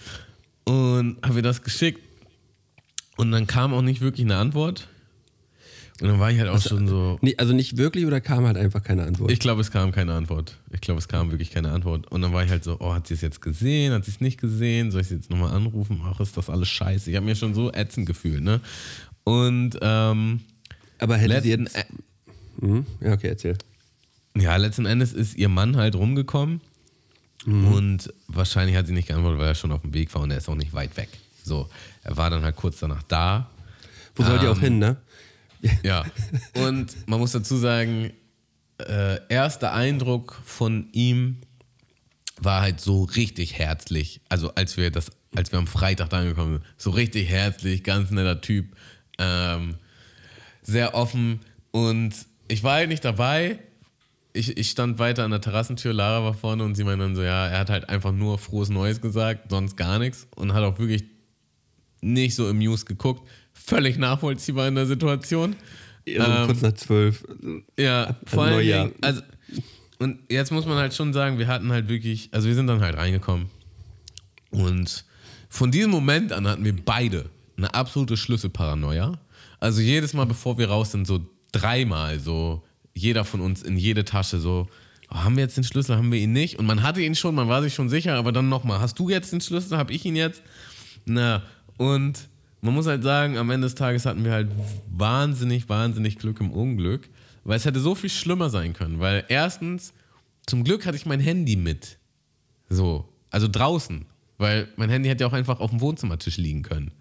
Und 0.65 1.19
habe 1.23 1.37
ihr 1.37 1.43
das 1.43 1.63
geschickt. 1.63 2.01
Und 3.19 3.33
dann 3.33 3.47
kam 3.47 3.75
auch 3.75 3.83
nicht 3.83 4.01
wirklich 4.01 4.25
eine 4.25 4.37
Antwort. 4.37 4.89
Und 6.01 6.07
dann 6.07 6.21
war 6.21 6.31
ich 6.31 6.39
halt 6.39 6.49
auch 6.49 6.63
schon 6.63 6.87
so. 6.87 7.19
Nee, 7.21 7.35
also 7.39 7.53
nicht 7.53 7.77
wirklich 7.77 8.07
oder 8.07 8.21
kam 8.21 8.47
halt 8.47 8.57
einfach 8.57 8.85
keine 8.85 9.03
Antwort? 9.03 9.33
Ich 9.33 9.41
glaube, 9.41 9.61
es 9.61 9.73
kam 9.73 9.91
keine 9.91 10.15
Antwort. 10.15 10.57
Ich 10.71 10.81
glaube, 10.81 10.99
es 11.01 11.09
kam 11.09 11.33
wirklich 11.33 11.51
keine 11.51 11.73
Antwort. 11.73 12.07
Und 12.07 12.23
dann 12.23 12.33
war 12.33 12.45
ich 12.45 12.51
halt 12.51 12.63
so, 12.63 12.77
oh, 12.79 12.95
hat 12.95 13.09
sie 13.09 13.15
es 13.15 13.21
jetzt 13.21 13.43
gesehen? 13.43 13.93
Hat 13.93 14.05
sie 14.05 14.13
es 14.13 14.21
nicht 14.21 14.41
gesehen? 14.41 14.93
Soll 14.93 15.01
ich 15.01 15.09
sie 15.09 15.17
jetzt 15.17 15.29
nochmal 15.31 15.53
anrufen? 15.53 16.01
Ach, 16.05 16.21
ist 16.21 16.37
das 16.37 16.49
alles 16.49 16.69
scheiße. 16.69 17.11
Ich 17.11 17.17
habe 17.17 17.27
mir 17.27 17.35
schon 17.35 17.53
so 17.53 17.73
ätzend 17.73 18.07
gefühlt, 18.07 18.43
ne? 18.45 18.61
Und, 19.25 19.77
ähm, 19.83 20.41
Aber 20.99 21.17
hätte 21.17 21.43
sie 21.43 21.51
jetzt. 21.51 21.77
Mhm. 22.61 22.87
Ja, 23.01 23.15
okay, 23.15 23.29
erzähl. 23.29 23.57
ja, 24.37 24.55
letzten 24.57 24.87
Endes 24.87 25.13
ist 25.13 25.37
ihr 25.37 25.49
Mann 25.49 25.77
halt 25.77 25.97
rumgekommen. 25.97 26.61
Und 27.47 28.13
wahrscheinlich 28.27 28.77
hat 28.77 28.87
sie 28.87 28.93
nicht 28.93 29.09
geantwortet, 29.09 29.41
weil 29.41 29.49
er 29.49 29.55
schon 29.55 29.73
auf 29.73 29.81
dem 29.83 29.95
Weg 29.95 30.15
war 30.15 30.23
und 30.23 30.31
er 30.31 30.39
ist 30.39 30.49
auch 30.49 30.55
nicht 30.55 30.75
weit 30.75 30.97
weg. 30.97 31.09
So, 31.49 31.69
er 32.05 32.17
war 32.17 32.31
dann 32.31 32.43
halt 32.43 32.57
kurz 32.57 32.79
danach 32.79 33.03
da. 33.03 33.51
Wo 34.15 34.23
soll 34.23 34.39
die 34.39 34.47
auch 34.47 34.57
Ähm, 34.57 34.63
hin, 34.63 34.79
ne? 34.79 34.97
Ja. 35.83 36.05
Und 36.55 37.09
man 37.09 37.19
muss 37.19 37.33
dazu 37.33 37.57
sagen, 37.57 38.13
äh, 38.79 39.21
erster 39.29 39.73
Eindruck 39.73 40.41
von 40.45 40.89
ihm 40.93 41.39
war 42.41 42.63
halt 42.63 42.81
so 42.81 43.03
richtig 43.05 43.59
herzlich. 43.59 44.21
Also 44.29 44.55
als 44.55 44.77
wir 44.77 44.91
das, 44.91 45.11
als 45.35 45.51
wir 45.51 45.59
am 45.59 45.67
Freitag 45.67 46.11
da 46.11 46.19
angekommen 46.21 46.55
sind, 46.55 46.65
so 46.77 46.91
richtig 46.91 47.29
herzlich, 47.29 47.83
ganz 47.83 48.11
netter 48.11 48.41
Typ, 48.41 48.77
ähm, 49.19 49.75
sehr 50.63 50.95
offen. 50.95 51.41
Und 51.73 52.15
ich 52.47 52.63
war 52.63 52.75
halt 52.75 52.89
nicht 52.89 53.05
dabei. 53.05 53.59
Ich, 54.33 54.57
ich 54.57 54.71
stand 54.71 54.99
weiter 55.01 55.25
an 55.25 55.33
der 55.33 55.41
Terrassentür, 55.41 55.93
Lara 55.93 56.23
war 56.23 56.35
vorne 56.35 56.63
und 56.63 56.77
sie 56.77 56.85
meinte 56.85 57.05
dann 57.05 57.17
so, 57.17 57.23
ja, 57.23 57.49
er 57.49 57.59
hat 57.59 57.71
halt 57.71 57.89
einfach 57.89 58.13
nur 58.13 58.39
frohes 58.39 58.69
Neues 58.69 59.01
gesagt, 59.01 59.51
sonst 59.51 59.77
gar 59.77 59.99
nichts 59.99 60.29
und 60.37 60.53
hat 60.53 60.63
auch 60.63 60.79
wirklich 60.79 61.05
nicht 62.01 62.35
so 62.35 62.49
im 62.49 62.59
News 62.59 62.87
geguckt. 62.87 63.29
Völlig 63.53 63.99
nachvollziehbar 63.99 64.69
in 64.69 64.75
der 64.75 64.87
Situation. 64.87 65.57
Also 66.07 66.33
Ähm, 66.33 66.47
kurz 66.47 66.63
nach 66.63 66.73
zwölf. 66.73 67.25
Ja, 67.79 68.17
vor 68.27 68.45
allem, 68.45 68.55
Neujahr. 68.55 68.91
also, 69.01 69.21
und 69.99 70.21
jetzt 70.31 70.53
muss 70.53 70.65
man 70.65 70.77
halt 70.79 70.95
schon 70.95 71.13
sagen, 71.13 71.39
wir 71.39 71.49
hatten 71.49 71.71
halt 71.73 71.89
wirklich, 71.89 72.29
also 72.33 72.49
wir 72.49 72.55
sind 72.55 72.67
dann 72.67 72.81
halt 72.81 72.97
reingekommen. 72.97 73.47
Und 74.51 75.05
von 75.49 75.71
diesem 75.71 75.91
Moment 75.91 76.33
an 76.33 76.47
hatten 76.47 76.65
wir 76.65 76.75
beide 76.75 77.27
eine 77.57 77.75
absolute 77.75 78.17
Schlüsselparanoia. 78.17 79.19
Also 79.61 79.81
jedes 79.81 80.15
Mal, 80.15 80.25
bevor 80.25 80.57
wir 80.57 80.69
raus 80.69 80.93
sind, 80.93 81.07
so 81.07 81.21
dreimal 81.53 82.21
so, 82.21 82.63
jeder 82.95 83.25
von 83.25 83.41
uns 83.41 83.63
in 83.63 83.77
jede 83.77 84.05
Tasche 84.05 84.39
so, 84.39 84.69
oh, 85.11 85.17
haben 85.17 85.37
wir 85.37 85.43
jetzt 85.43 85.57
den 85.57 85.65
Schlüssel, 85.65 85.97
haben 85.97 86.13
wir 86.13 86.21
ihn 86.21 86.33
nicht? 86.33 86.59
Und 86.59 86.67
man 86.67 86.83
hatte 86.83 87.01
ihn 87.03 87.15
schon, 87.15 87.35
man 87.35 87.49
war 87.49 87.63
sich 87.63 87.75
schon 87.75 87.89
sicher, 87.89 88.15
aber 88.15 88.33
dann 88.33 88.49
nochmal, 88.49 88.81
hast 88.81 88.99
du 88.99 89.09
jetzt 89.09 89.33
den 89.33 89.41
Schlüssel, 89.41 89.77
hab 89.77 89.91
ich 89.91 90.05
ihn 90.05 90.17
jetzt? 90.17 90.43
Na, 91.05 91.43
und 91.79 92.29
man 92.61 92.75
muss 92.75 92.87
halt 92.87 93.03
sagen, 93.03 93.39
am 93.39 93.51
Ende 93.51 93.67
des 93.67 93.75
Tages 93.75 94.05
hatten 94.05 94.25
wir 94.25 94.33
halt 94.33 94.51
wahnsinnig, 94.91 95.69
wahnsinnig 95.69 96.19
Glück 96.19 96.41
im 96.41 96.51
Unglück, 96.51 97.09
weil 97.45 97.57
es 97.57 97.65
hätte 97.65 97.81
so 97.81 97.95
viel 97.95 98.11
schlimmer 98.11 98.51
sein 98.51 98.75
können, 98.75 98.99
weil 99.01 99.25
erstens, 99.29 99.95
zum 100.47 100.65
Glück 100.65 100.85
hatte 100.85 100.97
ich 100.97 101.07
mein 101.07 101.21
Handy 101.21 101.57
mit. 101.57 101.99
So, 102.69 103.09
also 103.31 103.49
draußen, 103.49 104.07
weil 104.37 104.69
mein 104.77 104.91
Handy 104.91 105.09
hätte 105.09 105.25
ja 105.25 105.29
auch 105.29 105.33
einfach 105.33 105.61
auf 105.61 105.71
dem 105.71 105.81
Wohnzimmertisch 105.81 106.37
liegen 106.37 106.63
können. 106.63 106.93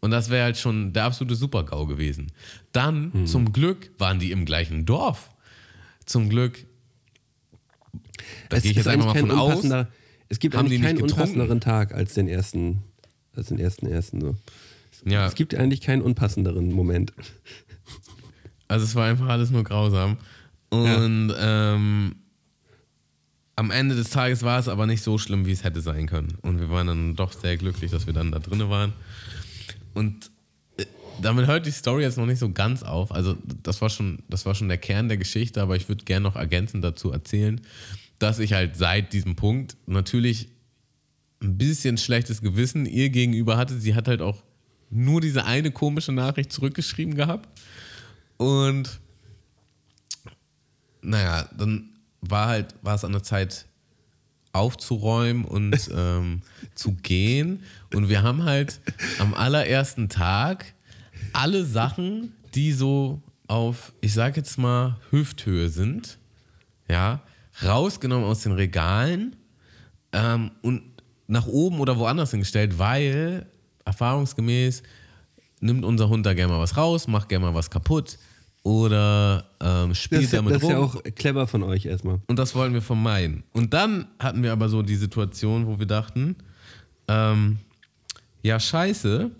Und 0.00 0.10
das 0.10 0.28
wäre 0.28 0.44
halt 0.44 0.58
schon 0.58 0.92
der 0.92 1.04
absolute 1.04 1.34
Super-GAU 1.34 1.86
gewesen. 1.86 2.30
Dann, 2.72 3.26
zum 3.26 3.52
Glück, 3.52 3.90
waren 3.98 4.18
die 4.18 4.32
im 4.32 4.44
gleichen 4.44 4.84
Dorf. 4.84 5.30
Zum 6.04 6.28
Glück, 6.28 6.66
da 8.50 8.58
Es 8.58 8.62
gehe 8.64 8.72
ich 8.72 8.76
jetzt 8.76 8.86
ist 8.86 8.92
einfach 8.92 9.14
mal 9.14 9.18
von 9.18 9.30
aus. 9.30 9.64
Es 10.28 10.38
gibt 10.38 10.56
haben 10.56 10.66
eigentlich 10.66 10.82
keinen 10.82 11.00
unpassenderen 11.00 11.60
Tag 11.60 11.94
als 11.94 12.14
den 12.14 12.28
ersten, 12.28 12.82
als 13.36 13.48
den 13.48 13.58
ersten 13.58 13.86
ersten 13.86 14.20
so. 14.20 14.36
Ja, 15.04 15.26
Es 15.26 15.34
gibt 15.34 15.54
eigentlich 15.54 15.80
keinen 15.80 16.02
unpassenderen 16.02 16.72
Moment. 16.72 17.12
Also 18.68 18.84
es 18.86 18.94
war 18.94 19.06
einfach 19.06 19.28
alles 19.28 19.50
nur 19.50 19.62
grausam. 19.62 20.16
Und 20.70 21.32
ähm, 21.38 22.16
am 23.56 23.70
Ende 23.70 23.94
des 23.94 24.10
Tages 24.10 24.42
war 24.42 24.58
es 24.58 24.68
aber 24.68 24.86
nicht 24.86 25.02
so 25.02 25.18
schlimm, 25.18 25.46
wie 25.46 25.52
es 25.52 25.64
hätte 25.64 25.80
sein 25.80 26.06
können. 26.06 26.38
Und 26.42 26.60
wir 26.60 26.70
waren 26.70 26.86
dann 26.86 27.14
doch 27.14 27.32
sehr 27.32 27.56
glücklich, 27.56 27.90
dass 27.90 28.06
wir 28.06 28.12
dann 28.12 28.32
da 28.32 28.38
drinnen 28.38 28.70
waren. 28.70 28.92
Und 29.92 30.30
äh, 30.76 30.86
damit 31.22 31.46
hört 31.46 31.66
die 31.66 31.70
Story 31.70 32.02
jetzt 32.02 32.18
noch 32.18 32.26
nicht 32.26 32.40
so 32.40 32.50
ganz 32.50 32.82
auf. 32.82 33.12
Also 33.12 33.36
das 33.62 33.80
war 33.80 33.90
schon, 33.90 34.20
das 34.28 34.46
war 34.46 34.54
schon 34.54 34.68
der 34.68 34.78
Kern 34.78 35.08
der 35.08 35.18
Geschichte, 35.18 35.62
aber 35.62 35.76
ich 35.76 35.88
würde 35.88 36.04
gerne 36.04 36.24
noch 36.24 36.36
ergänzend 36.36 36.82
dazu 36.82 37.12
erzählen, 37.12 37.60
dass 38.18 38.38
ich 38.38 38.54
halt 38.54 38.76
seit 38.76 39.12
diesem 39.12 39.36
Punkt 39.36 39.76
natürlich 39.86 40.48
ein 41.42 41.58
bisschen 41.58 41.98
schlechtes 41.98 42.40
Gewissen 42.40 42.86
ihr 42.86 43.10
gegenüber 43.10 43.56
hatte. 43.56 43.78
Sie 43.78 43.94
hat 43.94 44.08
halt 44.08 44.22
auch 44.22 44.42
nur 44.90 45.20
diese 45.20 45.44
eine 45.44 45.70
komische 45.70 46.12
Nachricht 46.12 46.52
zurückgeschrieben 46.52 47.14
gehabt. 47.14 47.48
Und 48.36 49.00
naja, 51.02 51.48
dann 51.56 51.90
war 52.20 52.48
halt, 52.48 52.74
war 52.82 52.94
es 52.94 53.04
an 53.04 53.12
der 53.12 53.22
Zeit 53.22 53.66
aufzuräumen 54.52 55.44
und 55.44 55.90
ähm, 55.94 56.42
zu 56.74 56.92
gehen. 56.92 57.62
Und 57.92 58.08
wir 58.08 58.22
haben 58.22 58.44
halt 58.44 58.80
am 59.18 59.34
allerersten 59.34 60.08
Tag 60.08 60.74
alle 61.32 61.64
Sachen, 61.64 62.32
die 62.54 62.72
so 62.72 63.20
auf, 63.46 63.92
ich 64.00 64.14
sag 64.14 64.36
jetzt 64.36 64.56
mal, 64.58 64.96
Hüfthöhe 65.10 65.68
sind, 65.68 66.18
ja, 66.88 67.20
rausgenommen 67.62 68.24
aus 68.24 68.42
den 68.42 68.52
Regalen 68.52 69.36
ähm, 70.12 70.50
und 70.62 70.82
nach 71.26 71.46
oben 71.46 71.80
oder 71.80 71.98
woanders 71.98 72.30
hingestellt, 72.30 72.78
weil 72.78 73.46
erfahrungsgemäß 73.84 74.82
nimmt 75.60 75.84
unser 75.84 76.08
Hund 76.08 76.26
da 76.26 76.34
gerne 76.34 76.52
mal 76.52 76.60
was 76.60 76.76
raus, 76.76 77.08
macht 77.08 77.28
gerne 77.28 77.46
mal 77.46 77.54
was 77.54 77.70
kaputt 77.70 78.18
oder 78.62 79.44
ähm, 79.60 79.94
spielt 79.94 80.32
damit 80.32 80.54
das 80.54 80.62
ist 80.62 80.68
rum. 80.68 80.72
ja 80.72 80.78
auch 80.78 81.02
clever 81.14 81.46
von 81.46 81.62
euch 81.62 81.86
erstmal. 81.86 82.20
Und 82.26 82.38
das 82.38 82.54
wollen 82.54 82.72
wir 82.72 82.82
vermeiden. 82.82 83.44
Und 83.52 83.74
dann 83.74 84.06
hatten 84.18 84.42
wir 84.42 84.52
aber 84.52 84.68
so 84.68 84.82
die 84.82 84.96
Situation, 84.96 85.66
wo 85.66 85.78
wir 85.78 85.86
dachten, 85.86 86.36
ähm, 87.08 87.58
ja 88.42 88.58
scheiße, 88.58 89.30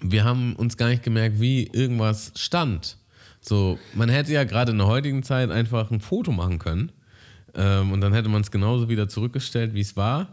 wir 0.00 0.24
haben 0.24 0.54
uns 0.56 0.76
gar 0.76 0.88
nicht 0.88 1.02
gemerkt, 1.02 1.40
wie 1.40 1.68
irgendwas 1.72 2.32
stand. 2.36 2.98
So, 3.40 3.78
man 3.94 4.08
hätte 4.08 4.32
ja 4.32 4.44
gerade 4.44 4.72
in 4.72 4.78
der 4.78 4.86
heutigen 4.86 5.22
Zeit 5.22 5.50
einfach 5.50 5.90
ein 5.90 6.00
Foto 6.00 6.32
machen 6.32 6.58
können 6.58 6.92
ähm, 7.54 7.92
und 7.92 8.00
dann 8.00 8.12
hätte 8.12 8.28
man 8.28 8.42
es 8.42 8.50
genauso 8.50 8.88
wieder 8.88 9.08
zurückgestellt, 9.08 9.74
wie 9.74 9.80
es 9.80 9.96
war. 9.96 10.28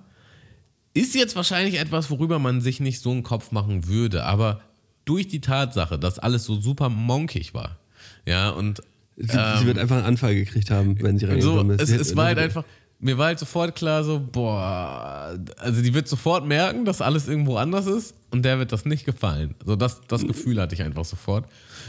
Ist 0.94 1.16
jetzt 1.16 1.36
wahrscheinlich 1.36 1.80
etwas, 1.80 2.10
worüber 2.10 2.40
man 2.40 2.62
sich 2.62 2.80
nicht 2.80 3.02
so 3.02 3.12
einen 3.12 3.24
Kopf 3.24 3.52
machen 3.52 3.88
würde, 3.88 4.24
aber 4.26 4.62
durch 5.06 5.28
die 5.28 5.42
Tatsache, 5.42 5.98
dass 5.98 6.20
alles 6.20 6.46
so 6.46 6.60
super 6.60 6.90
monkig 6.90 7.54
war, 7.54 7.78
ja, 8.26 8.50
und 8.50 8.82
Sie, 9.18 9.38
sie 9.60 9.66
wird 9.66 9.78
einfach 9.78 9.98
einen 9.98 10.06
Anfall 10.06 10.34
gekriegt 10.34 10.72
haben, 10.72 11.00
wenn 11.02 11.20
sie 11.20 11.26
so, 11.26 11.32
reingekommen 11.32 11.76
ist. 11.76 11.82
es, 11.84 11.90
Sie 11.90 11.96
es 11.96 12.16
war 12.16 12.26
halt 12.26 12.40
einfach, 12.40 12.64
mir 13.00 13.18
war 13.18 13.28
halt 13.28 13.40
sofort 13.40 13.76
klar 13.76 14.04
so, 14.04 14.20
boah, 14.20 15.38
also 15.58 15.82
die 15.82 15.94
wird 15.94 16.08
sofort 16.08 16.48
merken, 16.48 16.86
dass 16.86 17.02
alles 17.02 17.28
irgendwo 17.28 17.58
anders 17.58 17.88
ist 17.88 18.16
und 18.32 18.44
der 18.44 18.58
wird 18.58 18.72
das 18.72 18.86
nicht 18.86 19.06
gefallen. 19.06 19.56
So 19.66 19.76
das, 19.76 20.02
das 20.08 20.26
Gefühl 20.26 20.60
hatte 20.62 20.76
ich 20.76 20.82
einfach 20.82 21.06
sofort. 21.06 21.46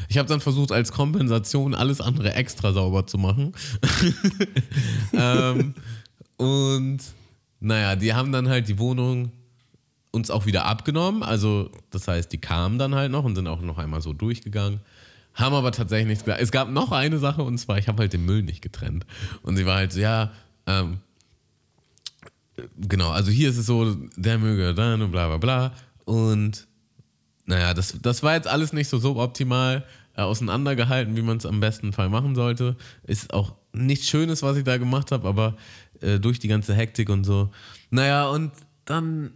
Ich 0.08 0.18
habe 0.18 0.28
dann 0.28 0.40
versucht, 0.40 0.72
als 0.72 0.92
Kompensation 0.92 1.74
alles 1.74 2.00
andere 2.00 2.34
extra 2.34 2.72
sauber 2.72 3.06
zu 3.06 3.18
machen. 3.18 3.52
ähm, 5.12 5.74
und 6.36 6.98
naja, 7.62 7.96
die 7.96 8.12
haben 8.12 8.32
dann 8.32 8.48
halt 8.48 8.68
die 8.68 8.78
Wohnung 8.78 9.30
uns 10.10 10.30
auch 10.30 10.46
wieder 10.46 10.66
abgenommen. 10.66 11.22
Also, 11.22 11.70
das 11.90 12.08
heißt, 12.08 12.30
die 12.32 12.38
kamen 12.38 12.78
dann 12.78 12.94
halt 12.94 13.10
noch 13.10 13.24
und 13.24 13.36
sind 13.36 13.46
auch 13.46 13.60
noch 13.60 13.78
einmal 13.78 14.02
so 14.02 14.12
durchgegangen. 14.12 14.80
Haben 15.34 15.54
aber 15.54 15.72
tatsächlich 15.72 16.08
nichts 16.08 16.24
gesagt. 16.24 16.42
Es 16.42 16.50
gab 16.50 16.68
noch 16.68 16.92
eine 16.92 17.18
Sache 17.18 17.42
und 17.42 17.56
zwar, 17.58 17.78
ich 17.78 17.88
habe 17.88 18.02
halt 18.02 18.12
den 18.12 18.24
Müll 18.24 18.42
nicht 18.42 18.62
getrennt. 18.62 19.06
Und 19.42 19.56
sie 19.56 19.64
war 19.64 19.76
halt 19.76 19.92
so, 19.92 20.00
ja, 20.00 20.32
ähm, 20.66 20.98
genau, 22.76 23.10
also 23.10 23.30
hier 23.30 23.48
ist 23.48 23.56
es 23.56 23.66
so, 23.66 23.94
der 24.16 24.38
möge 24.38 24.74
dann 24.74 25.00
und 25.00 25.12
bla 25.12 25.28
bla 25.28 25.38
bla. 25.38 25.72
Und 26.04 26.66
naja, 27.46 27.72
das, 27.74 27.96
das 28.02 28.22
war 28.22 28.34
jetzt 28.34 28.48
alles 28.48 28.72
nicht 28.72 28.88
so 28.88 28.98
suboptimal 28.98 29.84
äh, 30.16 30.22
auseinandergehalten, 30.22 31.16
wie 31.16 31.22
man 31.22 31.38
es 31.38 31.46
am 31.46 31.60
besten 31.60 31.92
Fall 31.92 32.08
machen 32.08 32.34
sollte. 32.34 32.76
Ist 33.04 33.32
auch 33.32 33.56
nichts 33.72 34.08
Schönes, 34.08 34.42
was 34.42 34.56
ich 34.56 34.64
da 34.64 34.76
gemacht 34.76 35.12
habe, 35.12 35.26
aber 35.26 35.56
äh, 36.02 36.18
durch 36.18 36.38
die 36.38 36.48
ganze 36.48 36.74
Hektik 36.74 37.08
und 37.08 37.24
so. 37.24 37.50
Naja, 37.90 38.28
und 38.28 38.52
dann 38.84 39.32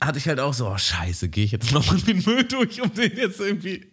hatte 0.00 0.18
ich 0.18 0.26
halt 0.26 0.40
auch 0.40 0.52
so, 0.52 0.68
oh 0.68 0.76
scheiße, 0.78 1.28
gehe 1.28 1.44
ich 1.44 1.52
jetzt 1.52 1.72
nochmal 1.74 2.00
den 2.00 2.22
Müll 2.24 2.44
durch, 2.44 2.82
um 2.82 2.92
den 2.92 3.16
jetzt 3.16 3.38
irgendwie 3.40 3.86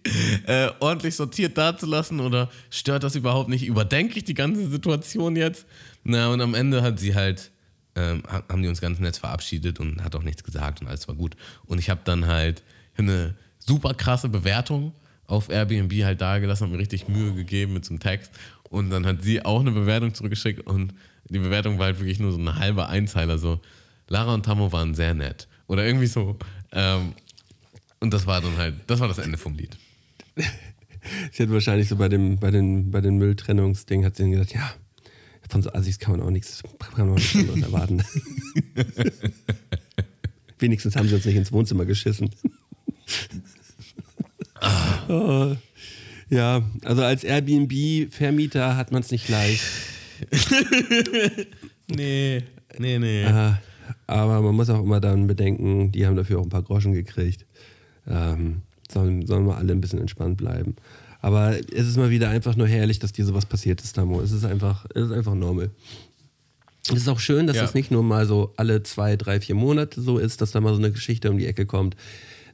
äh, 0.47 0.69
ordentlich 0.79 1.15
sortiert 1.15 1.57
dazulassen 1.57 2.19
oder 2.19 2.49
stört 2.71 3.03
das 3.03 3.15
überhaupt 3.15 3.49
nicht? 3.49 3.65
Überdenke 3.65 4.17
ich 4.17 4.23
die 4.23 4.33
ganze 4.33 4.67
Situation 4.69 5.35
jetzt? 5.35 5.65
Na, 6.03 6.29
und 6.29 6.41
am 6.41 6.55
Ende 6.55 6.81
hat 6.81 6.99
sie 6.99 7.13
halt, 7.13 7.51
ähm, 7.95 8.23
ha- 8.27 8.43
haben 8.49 8.63
die 8.63 8.67
uns 8.69 8.81
ganz 8.81 8.99
nett 8.99 9.17
verabschiedet 9.17 9.79
und 9.79 10.03
hat 10.03 10.15
auch 10.15 10.23
nichts 10.23 10.43
gesagt 10.43 10.81
und 10.81 10.87
alles 10.87 11.07
war 11.07 11.15
gut. 11.15 11.35
Und 11.65 11.77
ich 11.77 11.89
habe 11.91 12.01
dann 12.03 12.25
halt 12.25 12.63
eine 12.97 13.35
super 13.59 13.93
krasse 13.93 14.29
Bewertung 14.29 14.93
auf 15.27 15.49
Airbnb 15.49 15.93
halt 16.03 16.19
dagelassen, 16.21 16.63
habe 16.65 16.73
mir 16.75 16.81
richtig 16.81 17.07
Mühe 17.07 17.33
gegeben 17.33 17.73
mit 17.73 17.85
so 17.85 17.91
einem 17.91 17.99
Text 17.99 18.31
und 18.69 18.89
dann 18.89 19.05
hat 19.05 19.21
sie 19.23 19.45
auch 19.45 19.61
eine 19.61 19.71
Bewertung 19.71 20.13
zurückgeschickt 20.13 20.65
und 20.67 20.93
die 21.33 21.39
Bewertung 21.39 21.79
war 21.79 21.87
halt 21.87 21.99
wirklich 21.99 22.19
nur 22.19 22.31
so 22.31 22.37
eine 22.37 22.57
halbe 22.57 22.87
Einzeiler, 22.87 23.37
so 23.37 23.59
Lara 24.07 24.33
und 24.33 24.45
Tammo 24.45 24.71
waren 24.71 24.93
sehr 24.93 25.13
nett. 25.13 25.47
Oder 25.67 25.85
irgendwie 25.85 26.07
so. 26.07 26.37
Ähm, 26.71 27.13
und 27.99 28.13
das 28.13 28.27
war 28.27 28.41
dann 28.41 28.55
halt, 28.57 28.75
das 28.87 28.99
war 28.99 29.07
das 29.07 29.17
Ende 29.17 29.37
vom 29.37 29.55
Lied. 29.55 29.77
sie 31.31 31.43
hat 31.43 31.49
wahrscheinlich 31.49 31.89
so 31.89 31.95
bei 31.95 32.09
dem, 32.09 32.37
bei 32.37 32.51
den, 32.51 32.91
bei 32.91 33.01
den 33.01 33.17
Mülltrennungsdingen 33.17 34.05
hat 34.05 34.15
sie 34.15 34.23
dann 34.23 34.31
gesagt, 34.31 34.53
ja, 34.53 34.73
von 35.49 35.61
so 35.61 35.73
Assis 35.73 35.99
kann 35.99 36.17
man 36.17 36.21
auch 36.21 36.31
nichts, 36.31 36.61
kann 36.95 37.07
man 37.07 37.15
auch 37.15 37.19
nichts 37.19 37.35
anderes 37.35 37.61
erwarten. 37.61 38.03
Wenigstens 40.59 40.95
haben 40.95 41.07
sie 41.07 41.15
uns 41.15 41.25
nicht 41.25 41.35
ins 41.35 41.51
Wohnzimmer 41.51 41.85
geschissen. 41.85 42.29
oh. 45.09 45.55
Ja, 46.29 46.63
also 46.83 47.03
als 47.03 47.23
Airbnb-Vermieter 47.23 48.77
hat 48.77 48.91
man 48.91 49.01
es 49.01 49.11
nicht 49.11 49.29
leicht. 49.29 49.63
nee, 51.87 52.43
nee, 52.79 52.99
nee. 52.99 53.23
Äh, 53.23 53.51
aber 54.07 54.41
man 54.41 54.55
muss 54.55 54.69
auch 54.69 54.81
immer 54.83 54.99
dann 54.99 55.27
bedenken, 55.27 55.91
die 55.91 56.05
haben 56.05 56.15
dafür 56.15 56.39
auch 56.39 56.43
ein 56.43 56.49
paar 56.49 56.63
Groschen 56.63 56.93
gekriegt. 56.93 57.45
Ähm, 58.07 58.61
sollen, 58.91 59.25
sollen 59.25 59.45
wir 59.45 59.57
alle 59.57 59.71
ein 59.71 59.81
bisschen 59.81 59.99
entspannt 59.99 60.37
bleiben. 60.37 60.75
Aber 61.21 61.55
es 61.57 61.87
ist 61.87 61.97
mal 61.97 62.09
wieder 62.09 62.29
einfach 62.29 62.55
nur 62.55 62.67
herrlich, 62.67 62.99
dass 62.99 63.13
dir 63.13 63.25
sowas 63.25 63.45
passiert 63.45 63.81
ist, 63.81 63.93
Tamo. 63.93 64.21
Es 64.21 64.31
ist 64.31 64.43
einfach, 64.43 64.85
es 64.93 65.05
ist 65.05 65.11
einfach 65.11 65.35
normal. 65.35 65.71
Es 66.89 66.97
ist 66.97 67.07
auch 67.07 67.19
schön, 67.19 67.47
dass 67.47 67.55
Ja. 67.55 67.61
das 67.61 67.73
nicht 67.75 67.91
nur 67.91 68.03
mal 68.03 68.25
so 68.25 68.53
alle 68.57 68.83
zwei, 68.83 69.15
drei, 69.15 69.39
vier 69.39 69.55
Monate 69.55 70.01
so 70.01 70.17
ist, 70.17 70.41
dass 70.41 70.51
da 70.51 70.59
mal 70.59 70.73
so 70.73 70.79
eine 70.79 70.91
Geschichte 70.91 71.31
um 71.31 71.37
die 71.37 71.45
Ecke 71.45 71.65
kommt. 71.65 71.95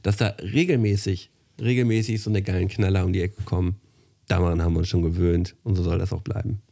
Dass 0.02 0.16
da 0.18 0.28
regelmäßig, 0.40 1.30
regelmäßig 1.60 2.22
so 2.22 2.30
eine 2.30 2.42
geilen 2.42 2.68
Knaller 2.68 3.04
um 3.04 3.12
die 3.12 3.22
Ecke 3.22 3.42
kommen. 3.44 3.74
Daran 4.28 4.62
haben 4.62 4.74
wir 4.74 4.78
uns 4.78 4.88
schon 4.88 5.02
gewöhnt 5.02 5.56
und 5.64 5.74
so 5.74 5.82
soll 5.82 5.98
das 5.98 6.12
auch 6.12 6.22
bleiben. 6.22 6.62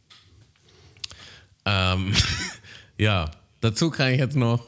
Ähm, 1.65 2.13
ja, 2.97 3.29
dazu 3.61 3.89
kann 3.89 4.11
ich 4.11 4.19
jetzt 4.19 4.35
noch, 4.35 4.65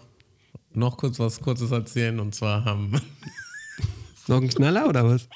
noch 0.73 0.97
kurz 0.97 1.19
was 1.19 1.39
Kurzes 1.41 1.71
erzählen. 1.71 2.19
Und 2.19 2.35
zwar 2.35 2.65
haben, 2.65 2.91
Noch 4.27 4.37
ein 4.41 4.49
Knaller 4.49 4.87
oder 4.87 5.03
was? 5.05 5.27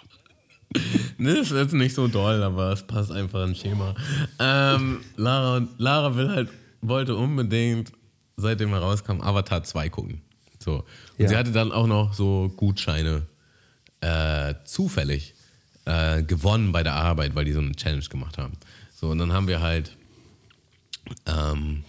ne, 1.17 1.31
ist 1.37 1.51
jetzt 1.51 1.73
nicht 1.73 1.95
so 1.95 2.07
doll, 2.07 2.43
aber 2.43 2.71
es 2.71 2.83
passt 2.83 3.11
einfach 3.11 3.43
ins 3.45 3.59
Schema. 3.59 3.95
Ähm, 4.39 5.01
Lara, 5.15 5.67
Lara 5.77 6.15
will 6.15 6.29
halt, 6.29 6.49
wollte 6.81 7.15
unbedingt, 7.15 7.91
seitdem 8.37 8.73
er 8.73 8.79
rauskam, 8.79 9.21
Avatar 9.21 9.63
2 9.63 9.89
gucken. 9.89 10.21
So. 10.59 10.77
Und 10.79 10.85
Ja. 11.17 11.27
sie 11.29 11.37
hatte 11.37 11.51
dann 11.51 11.71
auch 11.71 11.87
noch 11.87 12.13
so 12.13 12.51
Gutscheine 12.55 13.23
äh, 14.01 14.53
zufällig 14.65 15.33
äh, 15.85 16.21
gewonnen 16.23 16.71
bei 16.71 16.83
der 16.83 16.93
Arbeit, 16.93 17.35
weil 17.35 17.45
die 17.45 17.53
so 17.53 17.59
eine 17.61 17.71
Challenge 17.73 18.03
gemacht 18.05 18.37
haben. 18.37 18.53
So, 18.93 19.09
und 19.09 19.17
dann 19.17 19.33
haben 19.33 19.47
wir 19.47 19.61
halt 19.61 19.95
ähm, 21.25 21.83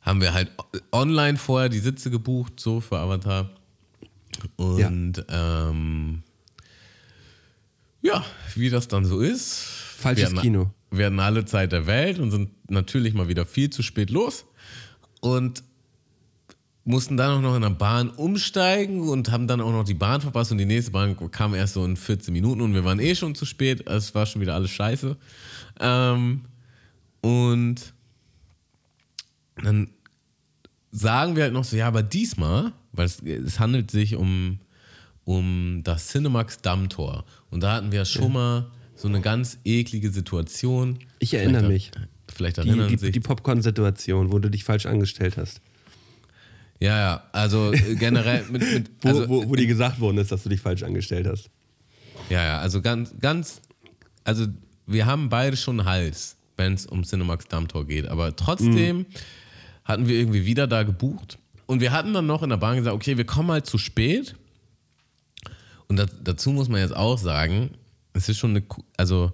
haben 0.00 0.20
wir 0.20 0.34
halt 0.34 0.50
online 0.92 1.38
vorher 1.38 1.68
die 1.68 1.78
Sitze 1.78 2.10
gebucht, 2.10 2.60
so 2.60 2.80
für 2.80 2.98
Avatar. 2.98 3.50
Und 4.56 5.24
ja, 5.28 5.70
ähm, 5.70 6.22
ja 8.02 8.24
wie 8.54 8.70
das 8.70 8.88
dann 8.88 9.04
so 9.04 9.20
ist. 9.20 9.62
Falsches 9.98 10.30
wir 10.30 10.36
hatten, 10.36 10.42
Kino. 10.42 10.70
Wir 10.90 11.06
hatten 11.06 11.20
alle 11.20 11.44
Zeit 11.44 11.72
der 11.72 11.86
Welt 11.86 12.18
und 12.18 12.30
sind 12.30 12.50
natürlich 12.70 13.14
mal 13.14 13.28
wieder 13.28 13.46
viel 13.46 13.70
zu 13.70 13.82
spät 13.82 14.10
los. 14.10 14.44
Und 15.20 15.64
mussten 16.84 17.16
dann 17.16 17.38
auch 17.38 17.40
noch 17.40 17.56
in 17.56 17.62
der 17.62 17.70
Bahn 17.70 18.10
umsteigen 18.10 19.08
und 19.08 19.30
haben 19.30 19.46
dann 19.46 19.60
auch 19.60 19.72
noch 19.72 19.84
die 19.84 19.94
Bahn 19.94 20.20
verpasst 20.20 20.52
und 20.52 20.58
die 20.58 20.66
nächste 20.66 20.90
Bahn 20.90 21.16
kam 21.30 21.54
erst 21.54 21.74
so 21.74 21.84
in 21.84 21.96
14 21.96 22.32
Minuten 22.32 22.60
und 22.60 22.74
wir 22.74 22.84
waren 22.84 23.00
eh 23.00 23.14
schon 23.14 23.34
zu 23.34 23.46
spät. 23.46 23.88
Es 23.88 24.14
war 24.14 24.26
schon 24.26 24.42
wieder 24.42 24.54
alles 24.54 24.70
scheiße. 24.70 25.16
Ähm, 25.80 26.42
und 27.24 27.94
dann 29.62 29.90
sagen 30.90 31.36
wir 31.36 31.44
halt 31.44 31.52
noch 31.52 31.64
so, 31.64 31.76
ja, 31.76 31.86
aber 31.88 32.02
diesmal, 32.02 32.72
weil 32.92 33.06
es, 33.06 33.20
es 33.22 33.58
handelt 33.58 33.90
sich 33.90 34.14
um, 34.16 34.58
um 35.24 35.80
das 35.84 36.08
Cinemax 36.08 36.58
Dammtor. 36.60 37.24
Und 37.50 37.62
da 37.62 37.74
hatten 37.74 37.92
wir 37.92 38.04
schon 38.04 38.32
mal 38.32 38.70
so 38.96 39.08
eine 39.08 39.20
ganz 39.20 39.58
eklige 39.64 40.10
Situation. 40.10 40.98
Ich 41.18 41.34
erinnere 41.34 41.64
Vielleicht- 41.64 41.96
mich. 41.98 42.08
Vielleicht 42.32 42.56
Die, 42.56 42.68
erinnern 42.68 42.88
die, 42.88 42.96
sich. 42.98 43.12
die 43.12 43.20
Popcorn-Situation, 43.20 44.32
wo 44.32 44.38
du 44.40 44.50
dich 44.50 44.64
falsch 44.64 44.86
angestellt 44.86 45.36
hast. 45.36 45.60
ja, 46.80 46.98
ja, 46.98 47.22
also 47.32 47.72
äh, 47.72 47.94
generell 47.94 48.44
mit, 48.50 48.62
mit 48.62 48.90
Wo, 49.02 49.08
also, 49.08 49.28
wo, 49.28 49.48
wo 49.48 49.54
dir 49.54 49.66
gesagt 49.68 50.00
worden 50.00 50.18
ist, 50.18 50.32
dass 50.32 50.42
du 50.42 50.48
dich 50.48 50.60
falsch 50.60 50.82
angestellt 50.82 51.26
hast. 51.28 51.48
Ja, 52.30 52.42
ja, 52.44 52.58
also 52.58 52.82
ganz, 52.82 53.14
ganz, 53.20 53.60
also 54.24 54.46
wir 54.86 55.06
haben 55.06 55.28
beide 55.28 55.56
schon 55.56 55.78
einen 55.80 55.88
Hals, 55.88 56.36
wenn 56.56 56.74
es 56.74 56.86
um 56.86 57.02
Cinemax 57.04 57.48
Dammtor 57.48 57.86
geht, 57.86 58.06
aber 58.08 58.36
trotzdem 58.36 59.06
hatten 59.84 60.08
wir 60.08 60.16
irgendwie 60.16 60.46
wieder 60.46 60.66
da 60.66 60.82
gebucht 60.82 61.38
und 61.66 61.80
wir 61.80 61.92
hatten 61.92 62.12
dann 62.12 62.26
noch 62.26 62.42
in 62.42 62.50
der 62.50 62.56
Bahn 62.56 62.76
gesagt, 62.76 62.94
okay, 62.94 63.16
wir 63.16 63.26
kommen 63.26 63.50
halt 63.50 63.66
zu 63.66 63.78
spät 63.78 64.34
und 65.88 65.96
da, 65.96 66.06
dazu 66.22 66.50
muss 66.52 66.68
man 66.68 66.80
jetzt 66.80 66.96
auch 66.96 67.18
sagen, 67.18 67.70
es 68.12 68.28
ist 68.28 68.38
schon 68.38 68.50
eine, 68.50 68.62
also 68.96 69.32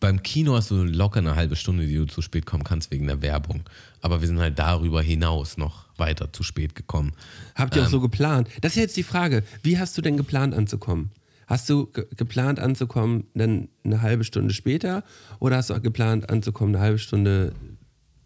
beim 0.00 0.22
Kino 0.22 0.54
hast 0.54 0.70
du 0.70 0.82
locker 0.84 1.20
eine 1.20 1.34
halbe 1.34 1.56
Stunde, 1.56 1.86
die 1.86 1.94
du 1.94 2.04
zu 2.04 2.20
spät 2.20 2.44
kommen 2.44 2.62
kannst 2.62 2.90
wegen 2.90 3.06
der 3.06 3.22
Werbung, 3.22 3.62
aber 4.02 4.20
wir 4.20 4.28
sind 4.28 4.38
halt 4.38 4.58
darüber 4.58 5.00
hinaus 5.00 5.56
noch 5.56 5.86
weiter 5.96 6.32
zu 6.32 6.42
spät 6.42 6.74
gekommen. 6.74 7.12
Habt 7.54 7.74
ihr 7.74 7.84
auch 7.84 7.88
so 7.88 8.00
geplant? 8.00 8.48
Das 8.60 8.72
ist 8.72 8.80
jetzt 8.80 8.96
die 8.96 9.02
Frage. 9.02 9.44
Wie 9.62 9.78
hast 9.78 9.96
du 9.96 10.02
denn 10.02 10.16
geplant 10.18 10.54
anzukommen? 10.54 11.10
Hast 11.46 11.68
du 11.68 11.86
ge 11.86 12.06
geplant 12.16 12.60
anzukommen 12.60 13.26
dann 13.34 13.68
eine 13.84 14.02
halbe 14.02 14.24
Stunde 14.24 14.54
später 14.54 15.04
oder 15.40 15.56
hast 15.56 15.70
du 15.70 15.80
geplant 15.80 16.30
anzukommen 16.30 16.74
eine 16.74 16.84
halbe 16.84 16.98
Stunde? 16.98 17.52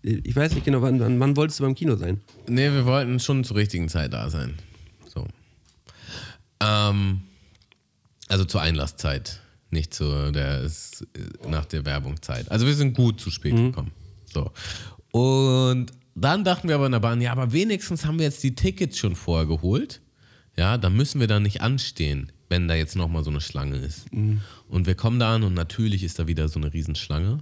Ich 0.02 0.34
weiß 0.34 0.54
nicht 0.54 0.64
genau, 0.64 0.82
wann, 0.82 1.00
wann, 1.00 1.18
wann 1.18 1.36
wolltest 1.36 1.60
du 1.60 1.64
beim 1.64 1.74
Kino 1.74 1.96
sein? 1.96 2.20
Nee, 2.46 2.70
wir 2.70 2.86
wollten 2.86 3.18
schon 3.20 3.44
zur 3.44 3.56
richtigen 3.56 3.88
Zeit 3.88 4.12
da 4.12 4.30
sein. 4.30 4.54
So. 5.06 5.26
Ähm, 6.60 7.22
also 8.28 8.44
zur 8.44 8.60
Einlasszeit, 8.62 9.40
nicht 9.70 9.92
zu 9.92 10.30
der 10.32 10.60
ist, 10.62 11.06
nach 11.48 11.64
der 11.66 11.84
Werbungzeit. 11.84 12.50
Also 12.50 12.66
wir 12.66 12.74
sind 12.74 12.94
gut 12.94 13.20
zu 13.20 13.30
spät 13.30 13.56
gekommen. 13.56 13.92
So. 14.32 14.52
Und 15.10 15.92
dann 16.14 16.44
dachten 16.44 16.68
wir 16.68 16.74
aber 16.74 16.86
in 16.86 16.92
der 16.92 17.00
Bahn, 17.00 17.20
ja, 17.20 17.32
aber 17.32 17.52
wenigstens 17.52 18.04
haben 18.04 18.18
wir 18.18 18.26
jetzt 18.26 18.42
die 18.42 18.54
Tickets 18.54 18.98
schon 18.98 19.14
vorher 19.14 19.46
geholt. 19.46 20.00
Ja, 20.56 20.76
dann 20.76 20.96
müssen 20.96 21.20
wir 21.20 21.28
da 21.28 21.38
nicht 21.38 21.60
anstehen, 21.60 22.32
wenn 22.49 22.68
da 22.68 22.74
jetzt 22.74 22.96
nochmal 22.96 23.24
so 23.24 23.30
eine 23.30 23.40
Schlange 23.40 23.76
ist. 23.76 24.07
Und 24.68 24.86
wir 24.86 24.94
kommen 24.94 25.18
da 25.18 25.34
an 25.34 25.42
und 25.42 25.55
natürlich 25.55 26.03
ist 26.03 26.18
da 26.18 26.26
wieder 26.26 26.49
so 26.49 26.59
eine 26.59 26.72
Riesenschlange. 26.72 27.38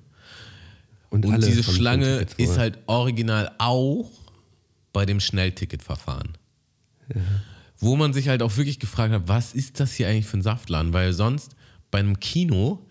Und 1.10 1.24
alle 1.26 1.46
diese 1.46 1.62
Schlange 1.62 2.26
ist 2.36 2.58
halt 2.58 2.78
original 2.86 3.52
auch 3.58 4.10
bei 4.92 5.06
dem 5.06 5.20
Schnellticketverfahren. 5.20 6.36
Wo 7.78 7.94
man 7.96 8.12
sich 8.12 8.28
halt 8.28 8.42
auch 8.42 8.56
wirklich 8.56 8.78
gefragt 8.78 9.12
hat, 9.12 9.28
was 9.28 9.52
ist 9.54 9.78
das 9.80 9.94
hier 9.94 10.08
eigentlich 10.08 10.26
für 10.26 10.38
ein 10.38 10.42
Saftladen? 10.42 10.92
Weil 10.92 11.12
sonst 11.12 11.54
bei 11.90 11.98
einem 11.98 12.18
Kino, 12.18 12.86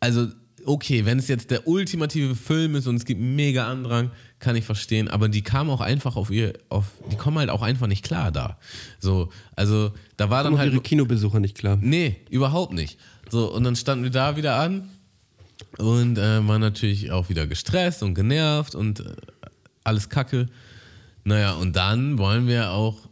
also 0.00 0.28
okay, 0.66 1.04
wenn 1.04 1.18
es 1.18 1.28
jetzt 1.28 1.50
der 1.50 1.66
ultimative 1.66 2.34
Film 2.34 2.74
ist 2.74 2.86
und 2.86 2.96
es 2.96 3.04
gibt 3.04 3.20
mega 3.20 3.66
Andrang, 3.68 4.10
kann 4.38 4.56
ich 4.56 4.64
verstehen, 4.64 5.08
aber 5.08 5.28
die 5.28 5.42
kamen 5.42 5.70
auch 5.70 5.80
einfach 5.80 6.16
auf 6.16 6.30
ihr, 6.30 6.52
auf, 6.68 6.86
die 7.10 7.16
kommen 7.16 7.38
halt 7.38 7.50
auch 7.50 7.62
einfach 7.62 7.86
nicht 7.86 8.04
klar 8.04 8.32
da. 8.32 8.58
So, 8.98 9.30
also 9.54 9.92
da 10.16 10.28
war 10.28 10.42
dann 10.42 10.52
Kommen 10.52 10.60
halt. 10.60 10.72
ihre 10.72 10.82
Kinobesucher 10.82 11.40
nicht 11.40 11.56
klar. 11.56 11.78
Nee, 11.80 12.16
überhaupt 12.30 12.72
nicht. 12.72 12.98
So, 13.30 13.52
und 13.52 13.64
dann 13.64 13.76
standen 13.76 14.04
wir 14.04 14.10
da 14.10 14.36
wieder 14.36 14.56
an 14.56 14.88
und 15.78 16.18
äh, 16.18 16.46
waren 16.46 16.60
natürlich 16.60 17.10
auch 17.12 17.28
wieder 17.28 17.46
gestresst 17.46 18.02
und 18.02 18.14
genervt 18.14 18.74
und 18.74 19.00
äh, 19.00 19.14
alles 19.84 20.08
kacke. 20.08 20.46
Naja, 21.24 21.54
und 21.54 21.74
dann 21.74 22.18
wollen 22.18 22.46
wir 22.46 22.70
auch 22.70 23.08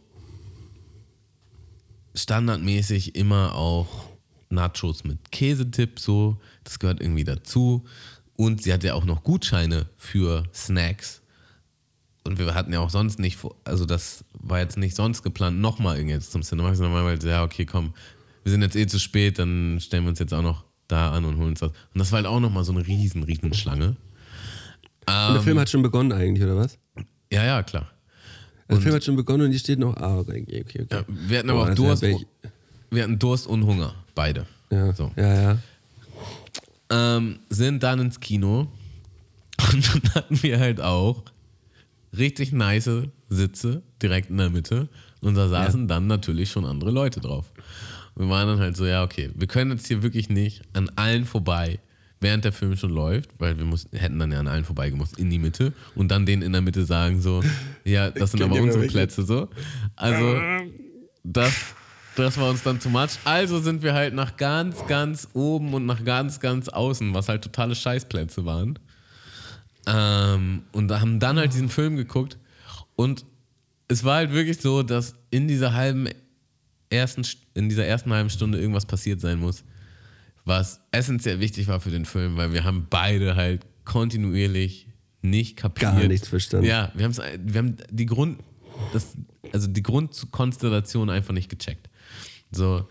standardmäßig 2.13 3.15
immer 3.15 3.55
auch 3.55 3.87
Nachos 4.49 5.03
mit 5.03 5.31
Käsetipp, 5.31 5.99
so. 5.99 6.37
Das 6.65 6.79
gehört 6.79 6.99
irgendwie 7.01 7.23
dazu. 7.23 7.85
Und 8.35 8.61
sie 8.61 8.73
hatte 8.73 8.87
ja 8.87 8.93
auch 8.95 9.05
noch 9.05 9.23
Gutscheine 9.23 9.85
für 9.95 10.43
Snacks. 10.53 11.21
Und 12.25 12.37
wir 12.37 12.53
hatten 12.53 12.73
ja 12.73 12.79
auch 12.81 12.89
sonst 12.89 13.17
nicht, 13.19 13.37
vor- 13.37 13.55
also 13.63 13.85
das 13.85 14.25
war 14.33 14.59
jetzt 14.59 14.77
nicht 14.77 14.95
sonst 14.95 15.21
geplant, 15.23 15.59
nochmal 15.59 15.95
irgendwie 15.97 16.15
jetzt 16.15 16.31
zum 16.31 16.41
Cinemax, 16.41 16.77
sondern 16.79 17.05
weil 17.05 17.21
wir, 17.21 17.29
ja, 17.29 17.43
okay, 17.43 17.65
komm, 17.65 17.93
wir 18.43 18.51
sind 18.51 18.61
jetzt 18.61 18.75
eh 18.75 18.87
zu 18.87 18.99
spät, 18.99 19.39
dann 19.39 19.79
stellen 19.79 20.03
wir 20.03 20.09
uns 20.09 20.19
jetzt 20.19 20.33
auch 20.33 20.41
noch 20.41 20.65
da 20.87 21.11
an 21.11 21.23
und 21.25 21.37
holen 21.37 21.49
uns 21.49 21.59
das. 21.61 21.69
Und 21.71 21.99
das 21.99 22.11
war 22.11 22.17
halt 22.17 22.25
auch 22.27 22.39
nochmal 22.39 22.63
so 22.63 22.73
eine 22.73 22.85
riesen, 22.85 23.23
riesen 23.23 23.53
Schlange. 23.53 23.95
Und 25.07 25.33
der 25.35 25.41
Film 25.41 25.59
hat 25.59 25.69
schon 25.69 25.83
begonnen 25.83 26.11
eigentlich, 26.11 26.43
oder 26.43 26.55
was? 26.57 26.77
Ja, 27.31 27.43
ja, 27.45 27.61
klar. 27.63 27.87
Der 28.69 28.81
Film 28.81 28.95
hat 28.95 29.03
schon 29.03 29.15
begonnen 29.15 29.43
und 29.43 29.51
hier 29.51 29.59
steht 29.59 29.77
noch, 29.77 29.95
ah, 29.97 30.17
okay, 30.17 30.41
okay, 30.47 30.63
okay. 30.65 30.85
Ja, 30.91 31.03
wir 31.07 31.37
hatten 31.39 31.49
aber 31.51 31.61
auch 31.61 31.67
das 31.67 31.75
Durst. 31.99 32.03
Wir 32.89 33.03
hatten 33.03 33.19
Durst 33.19 33.45
und 33.45 33.63
Hunger, 33.65 33.93
beide. 34.15 34.47
Ja, 34.71 34.91
So. 34.93 35.11
ja, 35.15 35.41
ja. 35.41 35.57
Ähm, 36.89 37.39
sind 37.49 37.83
dann 37.83 37.99
ins 37.99 38.19
Kino 38.19 38.67
und 39.73 39.93
dann 39.93 40.13
hatten 40.15 40.43
wir 40.43 40.59
halt 40.59 40.81
auch 40.81 41.23
richtig 42.17 42.51
nice 42.51 42.89
Sitze 43.29 43.83
direkt 44.01 44.29
in 44.29 44.37
der 44.37 44.49
Mitte 44.49 44.89
und 45.21 45.35
da 45.35 45.47
saßen 45.47 45.87
dann 45.87 46.07
natürlich 46.07 46.51
schon 46.51 46.65
andere 46.65 46.91
Leute 46.91 47.19
drauf. 47.19 47.51
Wir 48.15 48.29
waren 48.29 48.47
dann 48.47 48.59
halt 48.59 48.77
so, 48.77 48.85
ja, 48.85 49.03
okay, 49.03 49.29
wir 49.35 49.47
können 49.47 49.71
jetzt 49.71 49.87
hier 49.87 50.03
wirklich 50.03 50.29
nicht 50.29 50.61
an 50.73 50.89
allen 50.95 51.25
vorbei, 51.25 51.79
während 52.21 52.45
der 52.45 52.53
Film 52.53 52.75
schon 52.77 52.91
läuft, 52.91 53.29
weil 53.39 53.57
wir 53.57 53.65
mussten, 53.65 53.95
hätten 53.97 54.19
dann 54.19 54.31
ja 54.31 54.39
an 54.39 54.47
allen 54.47 54.63
vorbeigemusst 54.63 55.19
in 55.19 55.29
die 55.29 55.39
Mitte 55.39 55.73
und 55.95 56.09
dann 56.09 56.25
denen 56.25 56.41
in 56.41 56.53
der 56.53 56.61
Mitte 56.61 56.85
sagen 56.85 57.21
so, 57.21 57.43
ja, 57.83 58.09
das 58.09 58.31
sind 58.31 58.41
aber 58.41 58.55
unsere? 58.55 58.87
Plätze 58.87 59.23
so. 59.23 59.49
Also 59.95 60.37
das 61.23 61.53
Das 62.15 62.37
war 62.37 62.49
uns 62.49 62.63
dann 62.63 62.79
too 62.79 62.89
much. 62.89 63.19
Also 63.25 63.59
sind 63.59 63.83
wir 63.83 63.93
halt 63.93 64.13
nach 64.13 64.37
ganz, 64.37 64.85
ganz 64.87 65.27
oben 65.33 65.73
und 65.73 65.85
nach 65.85 66.03
ganz, 66.03 66.39
ganz 66.39 66.69
außen, 66.69 67.13
was 67.13 67.27
halt 67.27 67.43
totale 67.43 67.75
Scheißplätze 67.75 68.45
waren. 68.45 68.79
Ähm, 69.85 70.63
und 70.71 70.91
haben 70.91 71.19
dann 71.19 71.37
halt 71.37 71.53
diesen 71.53 71.69
Film 71.69 71.97
geguckt. 71.97 72.37
Und 72.95 73.25
es 73.87 74.03
war 74.03 74.15
halt 74.15 74.31
wirklich 74.31 74.59
so, 74.59 74.81
dass 74.81 75.15
in 75.29 75.47
dieser 75.47 75.73
halben 75.73 76.07
ersten, 76.89 77.23
in 77.53 77.69
dieser 77.69 77.85
ersten 77.85 78.11
halben 78.11 78.29
Stunde 78.29 78.59
irgendwas 78.59 78.85
passiert 78.85 79.19
sein 79.19 79.39
muss, 79.39 79.63
was 80.45 80.79
essentiell 80.91 81.39
wichtig 81.39 81.67
war 81.67 81.79
für 81.79 81.91
den 81.91 82.05
Film, 82.05 82.37
weil 82.37 82.53
wir 82.53 82.63
haben 82.63 82.87
beide 82.89 83.35
halt 83.35 83.65
kontinuierlich 83.83 84.87
nicht 85.21 85.57
kapiert. 85.57 85.91
Gar 85.91 86.07
nichts 86.07 86.27
verstanden. 86.27 86.67
Ja, 86.67 86.91
wir, 86.95 87.11
wir 87.15 87.57
haben 87.57 87.77
die 87.91 88.05
Grund, 88.05 88.39
das, 88.93 89.15
also 89.51 89.67
die 89.67 89.83
Grundkonstellation 89.83 91.09
einfach 91.09 91.33
nicht 91.33 91.49
gecheckt. 91.49 91.89
So. 92.55 92.87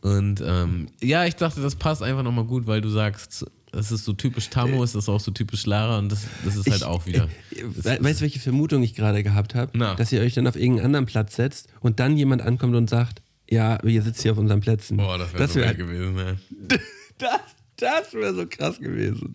Und 0.00 0.42
ähm, 0.46 0.86
ja, 1.02 1.24
ich 1.26 1.34
dachte, 1.36 1.60
das 1.60 1.74
passt 1.74 2.02
einfach 2.02 2.22
nochmal 2.22 2.44
gut, 2.44 2.66
weil 2.66 2.80
du 2.80 2.88
sagst, 2.88 3.44
das 3.72 3.90
ist 3.92 4.04
so 4.04 4.12
typisch 4.12 4.48
Tammo, 4.48 4.82
ist 4.84 4.94
das 4.94 5.08
auch 5.08 5.20
so 5.20 5.30
typisch 5.32 5.66
Lara 5.66 5.98
und 5.98 6.10
das, 6.10 6.20
das 6.44 6.56
ist 6.56 6.66
halt 6.70 6.78
Ich- 6.82 6.84
auch 6.86 7.04
wieder. 7.04 7.28
We- 7.50 7.98
Weißt 8.00 8.20
du, 8.20 8.22
welche 8.22 8.38
Vermutung 8.38 8.82
ich 8.82 8.94
gerade 8.94 9.22
gehabt 9.22 9.54
habe? 9.54 9.76
Dass 9.96 10.12
ihr 10.12 10.20
euch 10.20 10.34
dann 10.34 10.46
auf 10.46 10.56
irgendeinen 10.56 10.86
anderen 10.86 11.06
Platz 11.06 11.36
setzt 11.36 11.68
und 11.80 12.00
dann 12.00 12.16
jemand 12.16 12.42
ankommt 12.42 12.74
und 12.76 12.88
sagt, 12.88 13.20
ja, 13.50 13.82
ihr 13.84 14.02
sitzt 14.02 14.22
hier 14.22 14.32
auf 14.32 14.38
unseren 14.38 14.60
Plätzen. 14.60 14.96
Boah, 14.98 15.18
das 15.18 15.32
wäre 15.34 15.48
so 15.48 15.54
wär- 15.56 15.64
geil 15.66 15.74
gewesen. 15.76 16.14
Ne? 16.14 16.38
Das, 17.18 17.40
das 17.76 18.14
wäre 18.14 18.32
so 18.34 18.46
krass 18.46 18.78
gewesen. 18.78 19.34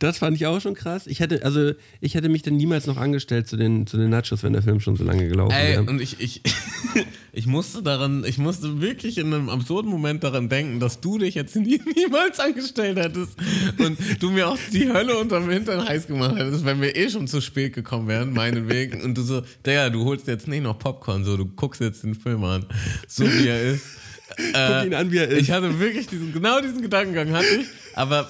Das 0.00 0.18
fand 0.18 0.36
ich 0.36 0.46
auch 0.46 0.60
schon 0.60 0.74
krass. 0.74 1.06
Ich 1.06 1.20
hätte, 1.20 1.44
also 1.44 1.72
ich 2.00 2.14
hätte 2.16 2.28
mich 2.28 2.42
dann 2.42 2.56
niemals 2.56 2.86
noch 2.86 2.96
angestellt 2.96 3.46
zu 3.46 3.56
den, 3.56 3.86
zu 3.86 3.96
den 3.96 4.10
Nachos, 4.10 4.42
wenn 4.42 4.52
der 4.52 4.62
Film 4.62 4.80
schon 4.80 4.96
so 4.96 5.04
lange 5.04 5.28
gelaufen 5.28 5.54
Ey, 5.54 5.74
wäre. 5.74 5.82
und 5.84 6.00
ich, 6.00 6.18
ich, 6.18 6.42
ich 7.32 7.46
musste 7.46 7.82
daran, 7.82 8.24
ich 8.26 8.38
musste 8.38 8.80
wirklich 8.80 9.16
in 9.16 9.32
einem 9.32 9.48
absurden 9.48 9.88
Moment 9.88 10.24
daran 10.24 10.48
denken, 10.48 10.80
dass 10.80 11.00
du 11.00 11.18
dich 11.18 11.36
jetzt 11.36 11.54
nie, 11.56 11.80
niemals 11.94 12.40
angestellt 12.40 12.98
hättest 12.98 13.36
und 13.78 13.96
du 14.20 14.30
mir 14.30 14.48
auch 14.48 14.58
die 14.72 14.92
Hölle 14.92 15.16
unterm 15.18 15.48
Hintern 15.48 15.86
heiß 15.86 16.08
gemacht 16.08 16.36
hättest, 16.36 16.64
wenn 16.64 16.80
wir 16.80 16.96
eh 16.96 17.08
schon 17.08 17.28
zu 17.28 17.40
spät 17.40 17.74
gekommen 17.74 18.08
wären, 18.08 18.32
meinetwegen. 18.32 19.02
Und 19.02 19.16
du 19.16 19.22
so, 19.22 19.42
Digga, 19.64 19.90
du 19.90 20.04
holst 20.04 20.26
jetzt 20.26 20.48
nicht 20.48 20.64
noch 20.64 20.80
Popcorn, 20.80 21.24
so, 21.24 21.36
du 21.36 21.46
guckst 21.46 21.80
jetzt 21.80 22.02
den 22.02 22.16
Film 22.16 22.42
an, 22.42 22.66
so 23.06 23.24
wie 23.24 23.46
er 23.46 23.62
ist. 23.62 23.84
Guck 24.36 24.86
ihn 24.86 24.94
an, 24.94 25.12
wie 25.12 25.18
er 25.18 25.28
ist. 25.28 25.42
Ich 25.42 25.50
hatte 25.50 25.78
wirklich 25.78 26.06
diesen, 26.06 26.32
genau 26.32 26.60
diesen 26.60 26.82
Gedankengang 26.82 27.32
hatte 27.32 27.46
ich, 27.60 27.66
aber 27.94 28.28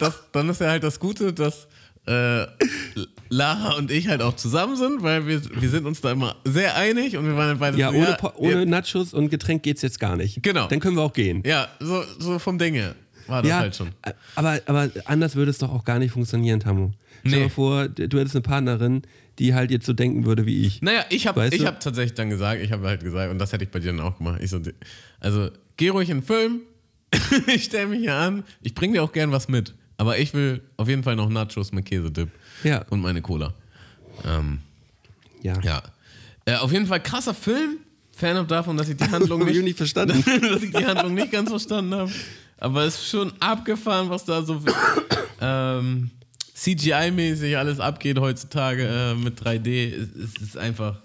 das, 0.00 0.20
dann 0.32 0.48
ist 0.48 0.60
ja 0.60 0.68
halt 0.68 0.82
das 0.82 0.98
Gute, 0.98 1.32
dass 1.32 1.68
äh, 2.06 2.46
Lara 3.28 3.74
und 3.76 3.90
ich 3.90 4.08
halt 4.08 4.22
auch 4.22 4.34
zusammen 4.34 4.76
sind, 4.76 5.02
weil 5.02 5.26
wir, 5.26 5.40
wir 5.60 5.68
sind 5.68 5.86
uns 5.86 6.00
da 6.00 6.12
immer 6.12 6.36
sehr 6.44 6.76
einig 6.76 7.16
und 7.16 7.26
wir 7.26 7.36
waren 7.36 7.48
halt 7.48 7.60
beide 7.60 7.78
ja, 7.78 7.90
so, 7.90 7.96
ohne, 7.96 8.08
ja, 8.08 8.32
ohne 8.36 8.66
Nachos 8.66 9.14
und 9.14 9.28
Getränk 9.30 9.62
geht's 9.62 9.82
jetzt 9.82 10.00
gar 10.00 10.16
nicht. 10.16 10.42
Genau. 10.42 10.66
Dann 10.66 10.80
können 10.80 10.96
wir 10.96 11.02
auch 11.02 11.12
gehen. 11.12 11.42
ja, 11.46 11.68
so, 11.78 12.02
so 12.18 12.38
vom 12.38 12.58
Ding 12.58 12.74
her 12.74 12.94
war 13.26 13.42
das 13.42 13.48
ja, 13.50 13.58
halt 13.58 13.76
schon. 13.76 13.90
Aber, 14.34 14.60
aber 14.66 14.90
anders 15.04 15.36
würde 15.36 15.50
es 15.50 15.58
doch 15.58 15.70
auch 15.70 15.84
gar 15.84 15.98
nicht 15.98 16.10
funktionieren, 16.10 16.58
Tamu. 16.58 16.90
Stell 17.20 17.32
dir 17.32 17.44
Nee. 17.44 17.48
vor, 17.50 17.88
du 17.88 18.18
hättest 18.18 18.34
eine 18.34 18.42
Partnerin, 18.42 19.02
die 19.38 19.54
halt 19.54 19.70
jetzt 19.70 19.86
so 19.86 19.92
denken 19.92 20.26
würde 20.26 20.46
wie 20.46 20.66
ich. 20.66 20.82
Naja, 20.82 21.04
ich 21.10 21.26
habe 21.26 21.48
ich 21.52 21.64
hab 21.64 21.80
tatsächlich 21.80 22.14
dann 22.14 22.30
gesagt, 22.30 22.60
ich 22.62 22.72
habe 22.72 22.88
halt 22.88 23.02
gesagt, 23.02 23.30
und 23.30 23.38
das 23.38 23.52
hätte 23.52 23.64
ich 23.64 23.70
bei 23.70 23.78
dir 23.78 23.92
dann 23.92 24.00
auch 24.00 24.18
gemacht. 24.18 24.40
Ich 24.42 24.50
so, 24.50 24.58
also 25.20 25.50
geh 25.76 25.90
ruhig 25.90 26.10
in 26.10 26.18
den 26.18 26.22
Film, 26.24 26.60
ich 27.46 27.64
stelle 27.64 27.88
mich 27.88 28.00
hier 28.00 28.14
an, 28.14 28.42
ich 28.62 28.74
bringe 28.74 28.94
dir 28.94 29.02
auch 29.02 29.12
gern 29.12 29.30
was 29.32 29.48
mit, 29.48 29.74
aber 30.00 30.18
ich 30.18 30.32
will 30.32 30.62
auf 30.78 30.88
jeden 30.88 31.02
Fall 31.02 31.14
noch 31.14 31.28
Nachos 31.28 31.72
mit 31.72 31.84
Käsedip 31.84 32.30
Ja. 32.64 32.86
und 32.88 33.00
meine 33.02 33.20
Cola. 33.20 33.52
Ähm, 34.26 34.60
Ja. 35.42 35.60
ja. 35.60 35.82
Äh, 36.46 36.54
auf 36.56 36.72
jeden 36.72 36.86
Fall 36.86 37.02
krasser 37.02 37.34
Film. 37.34 37.76
Fan 38.16 38.46
davon, 38.48 38.78
dass 38.78 38.88
ich 38.88 38.96
die 38.96 39.04
Handlung 39.04 39.44
nicht, 39.44 39.62
nicht 39.62 39.76
verstanden. 39.76 40.24
dass 40.42 40.62
ich 40.62 40.70
die 40.72 40.86
Handlung 40.86 41.12
nicht 41.14 41.30
ganz 41.30 41.50
verstanden 41.50 41.94
habe. 41.94 42.10
Aber 42.58 42.84
es 42.84 42.94
ist 42.94 43.10
schon 43.10 43.30
abgefahren, 43.40 44.08
was 44.08 44.24
da 44.24 44.42
so 44.42 44.62
ähm, 45.40 46.10
CGI-mäßig 46.56 47.56
alles 47.58 47.78
abgeht 47.78 48.18
heutzutage 48.18 48.86
äh, 48.86 49.14
mit 49.14 49.38
3D. 49.42 49.92
Es, 49.94 50.08
es 50.16 50.42
ist 50.42 50.56
einfach 50.56 50.96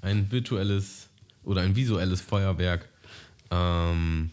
ein 0.00 0.30
virtuelles 0.30 1.08
oder 1.42 1.62
ein 1.62 1.74
visuelles 1.74 2.20
Feuerwerk. 2.20 2.88
Ähm, 3.50 4.30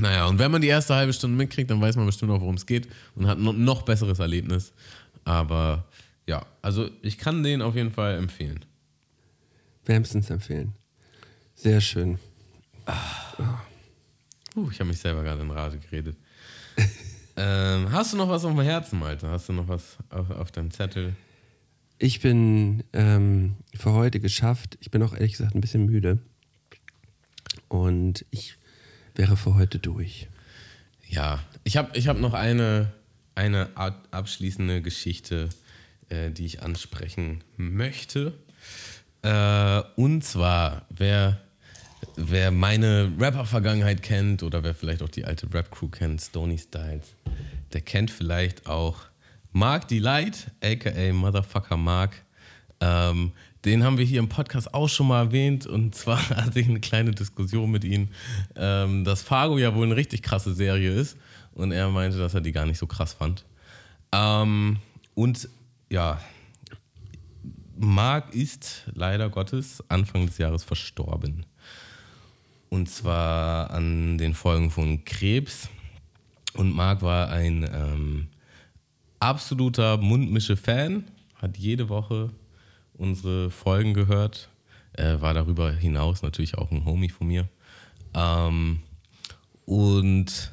naja, 0.00 0.26
und 0.26 0.38
wenn 0.38 0.50
man 0.50 0.62
die 0.62 0.68
erste 0.68 0.94
halbe 0.94 1.12
Stunde 1.12 1.36
mitkriegt, 1.36 1.70
dann 1.70 1.80
weiß 1.80 1.96
man 1.96 2.06
bestimmt 2.06 2.32
auch, 2.32 2.40
worum 2.40 2.54
es 2.54 2.66
geht 2.66 2.88
und 3.14 3.26
hat 3.26 3.38
noch, 3.38 3.52
noch 3.52 3.82
besseres 3.82 4.18
Erlebnis. 4.18 4.72
Aber 5.24 5.84
ja, 6.26 6.46
also 6.62 6.88
ich 7.02 7.18
kann 7.18 7.42
den 7.42 7.62
auf 7.62 7.74
jeden 7.74 7.92
Fall 7.92 8.16
empfehlen. 8.16 8.64
Wärmstens 9.84 10.30
empfehlen. 10.30 10.72
Sehr 11.54 11.80
schön. 11.80 12.18
Uh, 14.56 14.68
ich 14.70 14.80
habe 14.80 14.88
mich 14.88 14.98
selber 14.98 15.22
gerade 15.22 15.42
in 15.42 15.50
Rage 15.50 15.78
geredet. 15.78 16.16
ähm, 17.36 17.90
hast 17.92 18.12
du 18.12 18.16
noch 18.16 18.28
was 18.28 18.44
auf 18.44 18.52
dem 18.52 18.62
Herzen, 18.62 18.98
Malte? 18.98 19.28
Hast 19.28 19.48
du 19.48 19.52
noch 19.52 19.68
was 19.68 19.96
auf, 20.08 20.30
auf 20.30 20.50
deinem 20.50 20.70
Zettel? 20.70 21.14
Ich 21.98 22.20
bin 22.20 22.82
ähm, 22.92 23.56
für 23.74 23.92
heute 23.92 24.20
geschafft. 24.20 24.78
Ich 24.80 24.90
bin 24.90 25.02
auch 25.02 25.12
ehrlich 25.12 25.32
gesagt 25.32 25.54
ein 25.54 25.60
bisschen 25.60 25.86
müde. 25.86 26.18
Und 27.68 28.24
ich 28.30 28.56
wäre 29.14 29.36
für 29.36 29.54
heute 29.54 29.78
durch. 29.78 30.28
Ja, 31.08 31.40
ich 31.64 31.76
habe 31.76 31.96
ich 31.98 32.08
hab 32.08 32.18
noch 32.18 32.34
eine, 32.34 32.92
eine 33.34 33.70
ab- 33.76 34.06
abschließende 34.10 34.80
Geschichte, 34.82 35.48
äh, 36.08 36.30
die 36.30 36.46
ich 36.46 36.62
ansprechen 36.62 37.42
möchte. 37.56 38.34
Äh, 39.22 39.82
und 39.96 40.22
zwar, 40.24 40.86
wer, 40.88 41.40
wer 42.16 42.50
meine 42.50 43.12
Rapper-Vergangenheit 43.18 44.02
kennt 44.02 44.42
oder 44.42 44.62
wer 44.62 44.74
vielleicht 44.74 45.02
auch 45.02 45.08
die 45.08 45.24
alte 45.24 45.52
Rap-Crew 45.52 45.88
kennt, 45.88 46.20
Stony 46.20 46.58
Styles, 46.58 47.14
der 47.72 47.80
kennt 47.80 48.10
vielleicht 48.10 48.66
auch 48.66 48.98
Mark 49.52 49.88
Delight, 49.88 50.52
aka 50.62 51.12
Motherfucker 51.12 51.76
Mark. 51.76 52.22
Ähm, 52.80 53.32
den 53.64 53.84
haben 53.84 53.98
wir 53.98 54.04
hier 54.04 54.20
im 54.20 54.28
Podcast 54.28 54.72
auch 54.72 54.88
schon 54.88 55.08
mal 55.08 55.26
erwähnt 55.26 55.66
und 55.66 55.94
zwar 55.94 56.28
hatte 56.30 56.60
ich 56.60 56.68
eine 56.68 56.80
kleine 56.80 57.12
Diskussion 57.12 57.70
mit 57.70 57.84
ihm, 57.84 58.08
ähm, 58.56 59.04
dass 59.04 59.22
Fargo 59.22 59.58
ja 59.58 59.74
wohl 59.74 59.86
eine 59.86 59.96
richtig 59.96 60.22
krasse 60.22 60.54
Serie 60.54 60.92
ist 60.92 61.16
und 61.54 61.72
er 61.72 61.88
meinte, 61.90 62.18
dass 62.18 62.34
er 62.34 62.40
die 62.40 62.52
gar 62.52 62.66
nicht 62.66 62.78
so 62.78 62.86
krass 62.86 63.12
fand. 63.12 63.44
Ähm, 64.12 64.78
und 65.14 65.48
ja, 65.90 66.20
Mark 67.76 68.34
ist 68.34 68.84
leider 68.94 69.28
Gottes 69.30 69.82
Anfang 69.88 70.26
des 70.26 70.38
Jahres 70.38 70.64
verstorben. 70.64 71.46
Und 72.68 72.88
zwar 72.88 73.70
an 73.70 74.18
den 74.18 74.34
Folgen 74.34 74.70
von 74.70 75.04
Krebs. 75.04 75.68
Und 76.54 76.72
Mark 76.74 77.02
war 77.02 77.30
ein 77.30 77.68
ähm, 77.72 78.28
absoluter 79.18 79.96
Mundmische-Fan, 79.96 81.04
hat 81.36 81.56
jede 81.56 81.88
Woche 81.88 82.30
unsere 83.00 83.50
Folgen 83.50 83.94
gehört, 83.94 84.48
äh, 84.92 85.20
war 85.20 85.34
darüber 85.34 85.72
hinaus 85.72 86.22
natürlich 86.22 86.58
auch 86.58 86.70
ein 86.70 86.84
Homie 86.84 87.08
von 87.08 87.26
mir. 87.26 87.48
Ähm, 88.14 88.80
und 89.64 90.52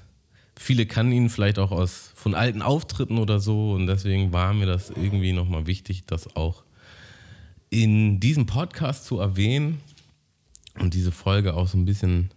viele 0.55 0.85
kannten 0.85 1.13
ihn 1.13 1.29
vielleicht 1.29 1.59
auch 1.59 1.71
aus 1.71 2.11
von 2.15 2.35
alten 2.35 2.61
Auftritten 2.61 3.17
oder 3.17 3.39
so. 3.39 3.71
Und 3.73 3.87
deswegen 3.87 4.31
war 4.31 4.53
mir 4.53 4.65
das 4.65 4.89
irgendwie 4.89 5.33
nochmal 5.33 5.67
wichtig, 5.67 6.05
das 6.05 6.35
auch 6.35 6.63
in 7.69 8.19
diesem 8.19 8.45
Podcast 8.45 9.05
zu 9.05 9.19
erwähnen 9.19 9.81
und 10.79 10.93
diese 10.93 11.11
Folge 11.11 11.53
auch 11.53 11.67
so 11.67 11.77
ein 11.77 11.85
bisschen 11.85 12.31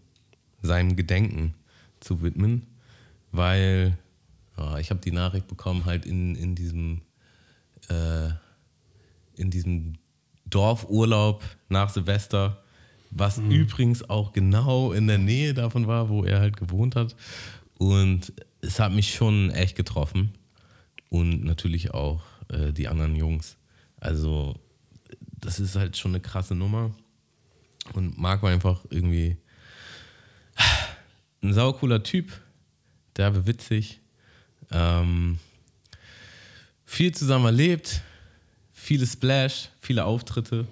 seinem 0.63 0.97
Gedenken 0.97 1.55
zu 2.01 2.23
widmen, 2.23 2.67
weil 3.31 3.97
ja, 4.57 4.79
ich 4.79 4.91
habe 4.91 5.01
die 5.01 5.13
Nachricht 5.13 5.47
bekommen, 5.47 5.85
halt 5.85 6.05
in, 6.05 6.35
in 6.35 6.55
diesem 6.55 7.03
äh, 7.89 8.31
in 9.37 9.51
diesem 9.51 9.95
Dorfurlaub 10.51 11.45
nach 11.69 11.91
Silvester, 11.91 12.63
was 13.11 13.39
übrigens 13.39 14.09
auch 14.09 14.33
genau 14.33 14.93
in 14.93 15.07
der 15.07 15.19
Nähe 15.19 15.55
davon 15.55 15.87
war, 15.87 16.09
wo 16.09 16.25
er 16.25 16.41
halt 16.41 16.57
gewohnt 16.57 16.97
hat. 16.97 17.17
Und 17.79 18.33
es 18.61 18.79
hat 18.79 18.93
mich 18.93 19.15
schon 19.15 19.51
echt 19.51 19.77
getroffen. 19.77 20.33
Und 21.09 21.45
natürlich 21.45 21.93
auch 21.93 22.23
äh, 22.49 22.73
die 22.73 22.87
anderen 22.87 23.17
Jungs. 23.17 23.57
Also, 23.97 24.61
das 25.41 25.59
ist 25.59 25.75
halt 25.75 25.97
schon 25.97 26.13
eine 26.13 26.21
krasse 26.21 26.55
Nummer. 26.55 26.93
Und 27.95 28.17
Marc 28.19 28.43
war 28.43 28.51
einfach 28.51 28.85
irgendwie 28.91 29.37
ein 31.43 31.53
saucooler 31.53 32.03
Typ, 32.03 32.31
derbe 33.17 33.47
witzig, 33.47 34.01
ähm, 34.71 35.39
viel 36.85 37.13
zusammen 37.13 37.47
erlebt, 37.47 38.03
viele 38.81 39.07
Splash, 39.07 39.69
viele 39.81 40.05
Auftritte 40.05 40.67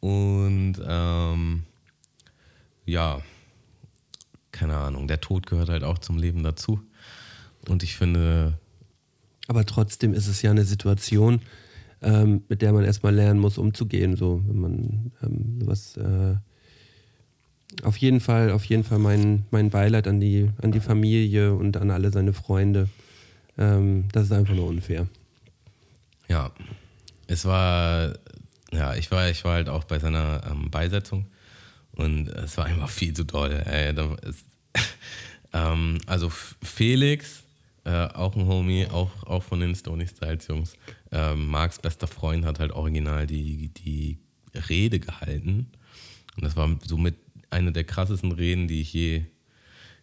und 0.00 0.76
ähm, 0.86 1.64
ja, 2.86 3.20
keine 4.52 4.76
Ahnung, 4.76 5.08
der 5.08 5.20
Tod 5.20 5.46
gehört 5.46 5.68
halt 5.68 5.84
auch 5.84 5.98
zum 5.98 6.16
Leben 6.16 6.42
dazu. 6.42 6.80
Und 7.68 7.82
ich 7.82 7.96
finde, 7.96 8.58
Aber 9.48 9.64
trotzdem 9.66 10.14
ist 10.14 10.26
es 10.28 10.42
ja 10.42 10.50
eine 10.50 10.64
Situation, 10.64 11.40
ähm, 12.02 12.42
mit 12.48 12.62
der 12.62 12.72
man 12.72 12.84
erstmal 12.84 13.14
lernen 13.14 13.40
muss, 13.40 13.58
umzugehen, 13.58 14.16
so 14.16 14.42
wenn 14.46 14.60
man 14.60 15.12
ähm, 15.22 15.58
sowas 15.60 15.96
äh, 15.96 16.36
auf 17.82 17.96
jeden 17.96 18.20
Fall, 18.20 18.52
auf 18.52 18.64
jeden 18.66 18.84
Fall 18.84 18.98
mein, 18.98 19.46
mein 19.50 19.70
Beileid 19.70 20.06
an 20.06 20.20
die, 20.20 20.50
an 20.62 20.70
die 20.70 20.80
Familie 20.80 21.54
und 21.54 21.76
an 21.76 21.90
alle 21.90 22.10
seine 22.12 22.32
Freunde. 22.32 22.88
Ähm, 23.58 24.04
das 24.12 24.26
ist 24.26 24.32
einfach 24.32 24.54
nur 24.54 24.68
unfair. 24.68 25.08
Ja, 26.28 26.52
es 27.26 27.44
war, 27.44 28.14
ja, 28.72 28.94
ich 28.94 29.10
war, 29.10 29.28
ich 29.30 29.44
war 29.44 29.54
halt 29.54 29.68
auch 29.68 29.84
bei 29.84 29.98
seiner 29.98 30.42
ähm, 30.50 30.70
Beisetzung 30.70 31.26
und 31.92 32.28
es 32.28 32.56
war 32.56 32.66
einfach 32.66 32.90
viel 32.90 33.14
zu 33.14 33.24
doll. 33.24 33.52
Ey, 33.52 33.94
da 33.94 34.14
ist, 34.22 34.44
ähm, 35.52 35.98
also 36.06 36.30
Felix, 36.30 37.44
äh, 37.84 38.06
auch 38.08 38.34
ein 38.36 38.46
Homie, 38.46 38.86
auch, 38.86 39.10
auch 39.24 39.42
von 39.42 39.60
den 39.60 39.74
Stony 39.74 40.06
Styles 40.06 40.48
Jungs, 40.48 40.74
ähm, 41.12 41.48
Marks 41.48 41.78
bester 41.78 42.06
Freund 42.06 42.44
hat 42.44 42.58
halt 42.58 42.72
original 42.72 43.26
die, 43.26 43.68
die 43.68 44.18
Rede 44.68 45.00
gehalten. 45.00 45.70
Und 46.36 46.44
das 46.44 46.56
war 46.56 46.68
somit 46.84 47.16
eine 47.50 47.72
der 47.72 47.84
krassesten 47.84 48.32
Reden, 48.32 48.68
die 48.68 48.80
ich 48.80 48.92
je, 48.92 49.22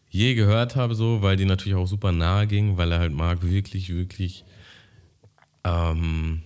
je 0.10 0.36
gehört 0.36 0.76
habe, 0.76 0.96
so, 0.96 1.22
weil 1.22 1.36
die 1.36 1.46
natürlich 1.46 1.76
auch 1.76 1.88
super 1.88 2.12
nahe 2.12 2.48
ging, 2.48 2.78
weil 2.78 2.92
er 2.92 3.00
halt 3.00 3.14
Marc 3.14 3.44
wirklich, 3.44 3.90
wirklich 3.90 4.46
ähm, 5.64 6.44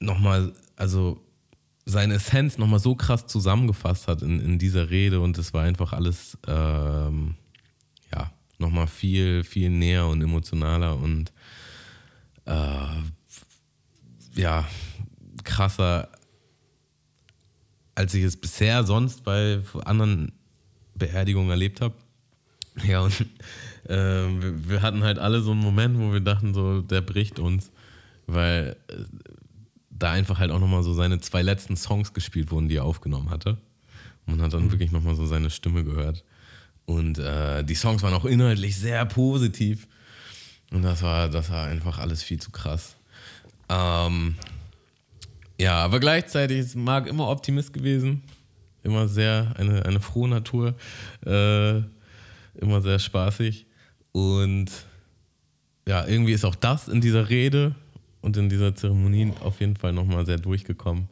nochmal, 0.00 0.52
also 0.76 1.22
seine 1.84 2.14
Essenz 2.14 2.58
nochmal 2.58 2.80
so 2.80 2.94
krass 2.94 3.26
zusammengefasst 3.26 4.08
hat 4.08 4.22
in, 4.22 4.40
in 4.40 4.58
dieser 4.58 4.90
Rede 4.90 5.20
und 5.20 5.38
es 5.38 5.54
war 5.54 5.62
einfach 5.62 5.92
alles, 5.92 6.36
ähm, 6.46 7.36
ja, 8.12 8.32
nochmal 8.58 8.88
viel, 8.88 9.44
viel 9.44 9.70
näher 9.70 10.06
und 10.06 10.20
emotionaler 10.20 10.96
und 10.96 11.32
äh, 12.44 13.02
ja, 14.34 14.66
krasser, 15.44 16.08
als 17.94 18.14
ich 18.14 18.24
es 18.24 18.36
bisher 18.36 18.84
sonst 18.84 19.24
bei 19.24 19.60
anderen 19.84 20.32
Beerdigungen 20.94 21.50
erlebt 21.50 21.80
habe. 21.80 21.94
Ja, 22.84 23.00
und 23.00 23.20
äh, 23.88 23.94
wir, 23.94 24.68
wir, 24.68 24.82
hatten 24.82 25.02
halt 25.02 25.18
alle 25.18 25.40
so 25.40 25.52
einen 25.52 25.60
Moment, 25.60 25.98
wo 25.98 26.12
wir 26.12 26.20
dachten, 26.20 26.52
so, 26.52 26.82
der 26.82 27.00
bricht 27.00 27.38
uns, 27.38 27.70
weil 28.26 28.76
äh, 28.88 28.94
da 29.98 30.12
einfach 30.12 30.38
halt 30.38 30.50
auch 30.50 30.60
nochmal 30.60 30.82
so 30.82 30.92
seine 30.92 31.20
zwei 31.20 31.42
letzten 31.42 31.76
Songs 31.76 32.12
gespielt 32.12 32.50
wurden, 32.50 32.68
die 32.68 32.76
er 32.76 32.84
aufgenommen 32.84 33.30
hatte. 33.30 33.58
Man 34.26 34.42
hat 34.42 34.52
dann 34.52 34.64
mhm. 34.64 34.72
wirklich 34.72 34.92
nochmal 34.92 35.14
so 35.14 35.26
seine 35.26 35.50
Stimme 35.50 35.84
gehört. 35.84 36.24
Und 36.84 37.18
äh, 37.18 37.64
die 37.64 37.74
Songs 37.74 38.02
waren 38.02 38.14
auch 38.14 38.24
inhaltlich 38.24 38.76
sehr 38.76 39.04
positiv. 39.06 39.88
Und 40.72 40.82
das 40.82 41.02
war, 41.02 41.28
das 41.28 41.50
war 41.50 41.66
einfach 41.66 41.98
alles 41.98 42.22
viel 42.22 42.40
zu 42.40 42.50
krass. 42.50 42.96
Ähm, 43.68 44.34
ja, 45.58 45.78
aber 45.84 46.00
gleichzeitig 46.00 46.58
ist 46.58 46.76
Marc 46.76 47.06
immer 47.06 47.28
Optimist 47.28 47.72
gewesen. 47.72 48.22
Immer 48.82 49.08
sehr, 49.08 49.52
eine, 49.56 49.84
eine 49.84 50.00
frohe 50.00 50.28
Natur. 50.28 50.74
Äh, 51.24 51.78
immer 52.60 52.80
sehr 52.82 52.98
spaßig. 52.98 53.66
Und 54.12 54.70
ja, 55.88 56.06
irgendwie 56.06 56.32
ist 56.32 56.44
auch 56.44 56.54
das 56.54 56.88
in 56.88 57.00
dieser 57.00 57.28
Rede 57.28 57.74
und 58.26 58.36
in 58.36 58.48
dieser 58.48 58.74
Zeremonie 58.74 59.32
auf 59.40 59.60
jeden 59.60 59.76
Fall 59.76 59.92
nochmal 59.92 60.26
sehr 60.26 60.38
durchgekommen. 60.38 61.08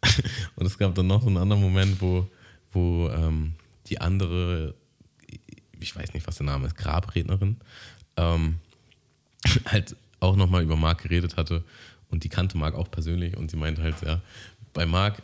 und 0.54 0.64
es 0.64 0.78
gab 0.78 0.94
dann 0.94 1.08
noch 1.08 1.20
so 1.20 1.26
einen 1.26 1.38
anderen 1.38 1.60
Moment, 1.60 2.00
wo, 2.00 2.28
wo 2.70 3.10
ähm, 3.10 3.54
die 3.88 4.00
andere, 4.00 4.72
ich 5.80 5.96
weiß 5.96 6.14
nicht, 6.14 6.24
was 6.24 6.36
der 6.36 6.46
Name 6.46 6.68
ist, 6.68 6.76
Grabrednerin, 6.76 7.56
ähm, 8.16 8.60
halt 9.66 9.96
auch 10.20 10.36
nochmal 10.36 10.62
über 10.62 10.76
Marc 10.76 11.02
geredet 11.02 11.36
hatte 11.36 11.64
und 12.10 12.22
die 12.22 12.28
kannte 12.28 12.56
Marc 12.56 12.76
auch 12.76 12.88
persönlich 12.92 13.36
und 13.36 13.50
sie 13.50 13.56
meinte 13.56 13.82
halt, 13.82 14.00
ja, 14.02 14.20
bei 14.72 14.86
Marc 14.86 15.20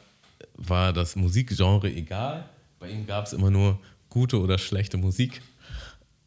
war 0.57 0.93
das 0.93 1.15
Musikgenre 1.15 1.89
egal, 1.89 2.49
bei 2.81 2.91
ihm 2.91 3.07
gab 3.07 3.27
es 3.27 3.33
immer 3.33 3.53
nur 3.53 3.79
gute 4.09 4.41
oder 4.41 4.59
schlechte 4.59 4.97
Musik. 4.97 5.41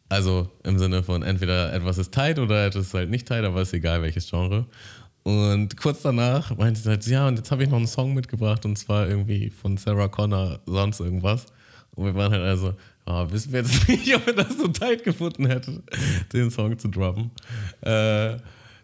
Also 0.08 0.50
im 0.62 0.78
Sinne 0.78 1.02
von 1.02 1.22
entweder 1.22 1.72
etwas 1.72 1.96
ist 1.96 2.12
tight 2.12 2.38
oder 2.38 2.66
etwas 2.66 2.88
ist 2.88 2.94
halt 2.94 3.08
nicht 3.08 3.26
tight, 3.26 3.44
aber 3.44 3.62
ist 3.62 3.72
egal 3.72 4.02
welches 4.02 4.28
Genre. 4.28 4.66
Und 5.24 5.76
kurz 5.76 6.02
danach 6.02 6.56
meinte 6.56 6.80
sie 6.80 6.88
halt, 6.88 7.06
ja, 7.06 7.28
und 7.28 7.36
jetzt 7.36 7.50
habe 7.50 7.62
ich 7.62 7.68
noch 7.68 7.76
einen 7.76 7.86
Song 7.86 8.14
mitgebracht 8.14 8.64
und 8.64 8.76
zwar 8.76 9.08
irgendwie 9.08 9.50
von 9.50 9.76
Sarah 9.76 10.08
Connor, 10.08 10.60
sonst 10.66 11.00
irgendwas. 11.00 11.46
Und 11.94 12.06
wir 12.06 12.14
waren 12.14 12.32
halt 12.32 12.42
also, 12.42 12.74
oh, 13.06 13.26
wissen 13.30 13.52
wir 13.52 13.60
jetzt 13.60 13.88
nicht, 13.88 14.14
ob 14.14 14.26
wir 14.26 14.34
das 14.34 14.58
so 14.58 14.68
tight 14.68 15.04
gefunden 15.04 15.46
hätten, 15.46 15.84
den 16.32 16.50
Song 16.50 16.78
zu 16.78 16.88
droppen. 16.88 17.30
Äh, 17.82 18.36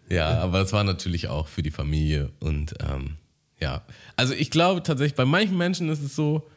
ja, 0.09 0.39
aber 0.39 0.61
es 0.61 0.73
war 0.73 0.83
natürlich 0.83 1.27
auch 1.27 1.47
für 1.47 1.61
die 1.61 1.71
Familie 1.71 2.31
und 2.39 2.73
ähm, 2.81 3.15
ja. 3.59 3.83
Also 4.15 4.33
ich 4.33 4.49
glaube 4.49 4.81
tatsächlich, 4.81 5.15
bei 5.15 5.25
manchen 5.25 5.57
Menschen 5.57 5.89
ist 5.89 6.01
es 6.01 6.15
so, 6.15 6.47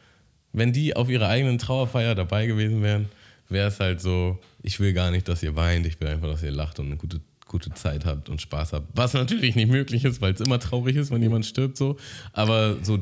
wenn 0.53 0.71
die 0.71 0.95
auf 0.95 1.09
ihrer 1.09 1.27
eigenen 1.27 1.57
Trauerfeier 1.57 2.15
dabei 2.15 2.45
gewesen 2.47 2.81
wären, 2.81 3.09
wäre 3.49 3.67
es 3.67 3.79
halt 3.79 4.01
so, 4.01 4.39
ich 4.61 4.79
will 4.79 4.93
gar 4.93 5.11
nicht, 5.11 5.27
dass 5.27 5.43
ihr 5.43 5.55
weint, 5.55 5.85
ich 5.85 5.99
will 5.99 6.07
einfach, 6.07 6.27
dass 6.27 6.43
ihr 6.43 6.51
lacht 6.51 6.79
und 6.79 6.87
eine 6.87 6.97
gute, 6.97 7.21
gute 7.53 7.71
Zeit 7.75 8.03
habt 8.03 8.29
und 8.29 8.41
Spaß 8.41 8.73
habt. 8.73 8.87
Was 8.95 9.13
natürlich 9.13 9.55
nicht 9.55 9.69
möglich 9.69 10.03
ist, 10.05 10.21
weil 10.21 10.33
es 10.33 10.41
immer 10.41 10.57
traurig 10.59 10.95
ist, 10.95 11.11
wenn 11.11 11.21
jemand 11.21 11.45
stirbt 11.45 11.77
so. 11.77 11.97
Aber 12.31 12.77
so. 12.81 12.97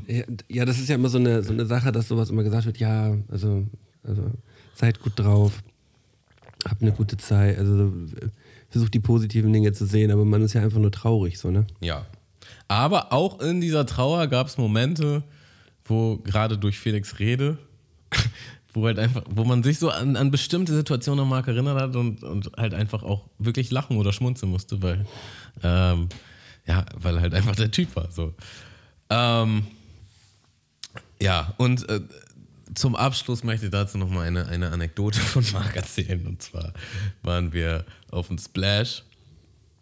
Ja, 0.49 0.65
das 0.65 0.77
ist 0.77 0.89
ja 0.89 0.95
immer 0.95 1.07
so 1.07 1.19
eine, 1.19 1.41
so 1.41 1.53
eine 1.53 1.65
Sache, 1.65 1.93
dass 1.93 2.09
sowas 2.09 2.29
immer 2.29 2.43
gesagt 2.43 2.65
wird, 2.65 2.77
ja, 2.77 3.15
also, 3.29 3.65
also 4.03 4.29
seid 4.75 4.99
gut 4.99 5.13
drauf, 5.15 5.63
habt 6.67 6.81
eine 6.81 6.91
gute 6.91 7.15
Zeit. 7.15 7.57
Also 7.57 7.93
versucht 8.69 8.93
die 8.93 8.99
positiven 8.99 9.53
Dinge 9.53 9.71
zu 9.71 9.85
sehen, 9.85 10.11
aber 10.11 10.25
man 10.25 10.41
ist 10.41 10.51
ja 10.51 10.61
einfach 10.61 10.79
nur 10.79 10.91
traurig, 10.91 11.39
so, 11.39 11.49
ne? 11.49 11.65
Ja. 11.79 12.05
Aber 12.67 13.13
auch 13.13 13.39
in 13.39 13.61
dieser 13.61 13.85
Trauer 13.85 14.27
gab 14.27 14.47
es 14.47 14.57
Momente, 14.57 15.23
wo 15.85 16.17
gerade 16.17 16.57
durch 16.57 16.77
Felix 16.77 17.19
Rede, 17.19 17.57
wo 18.73 18.85
halt 18.85 18.99
einfach, 18.99 19.23
wo 19.29 19.43
man 19.43 19.63
sich 19.63 19.79
so 19.79 19.89
an, 19.89 20.15
an 20.15 20.31
bestimmte 20.31 20.73
Situationen 20.73 21.21
am 21.21 21.29
Mark 21.29 21.47
erinnert 21.47 21.79
hat 21.79 21.95
und, 21.95 22.23
und 22.23 22.51
halt 22.57 22.73
einfach 22.73 23.03
auch 23.03 23.29
wirklich 23.37 23.71
lachen 23.71 23.97
oder 23.97 24.13
schmunzeln 24.13 24.51
musste, 24.51 24.81
weil, 24.81 25.05
ähm, 25.63 26.09
ja, 26.65 26.85
weil 26.95 27.19
halt 27.19 27.33
einfach 27.33 27.55
der 27.55 27.71
Typ 27.71 27.95
war. 27.95 28.11
So. 28.11 28.33
Ähm, 29.09 29.67
ja, 31.21 31.53
und 31.57 31.87
äh, 31.89 32.01
zum 32.73 32.95
Abschluss 32.95 33.43
möchte 33.43 33.65
ich 33.65 33.71
dazu 33.71 33.97
nochmal 33.97 34.27
eine, 34.27 34.47
eine 34.47 34.71
Anekdote 34.71 35.19
von 35.19 35.45
Marc 35.53 35.75
erzählen. 35.75 36.25
Und 36.25 36.41
zwar 36.41 36.73
waren 37.21 37.53
wir 37.53 37.85
auf 38.09 38.27
dem 38.27 38.37
Splash 38.37 39.03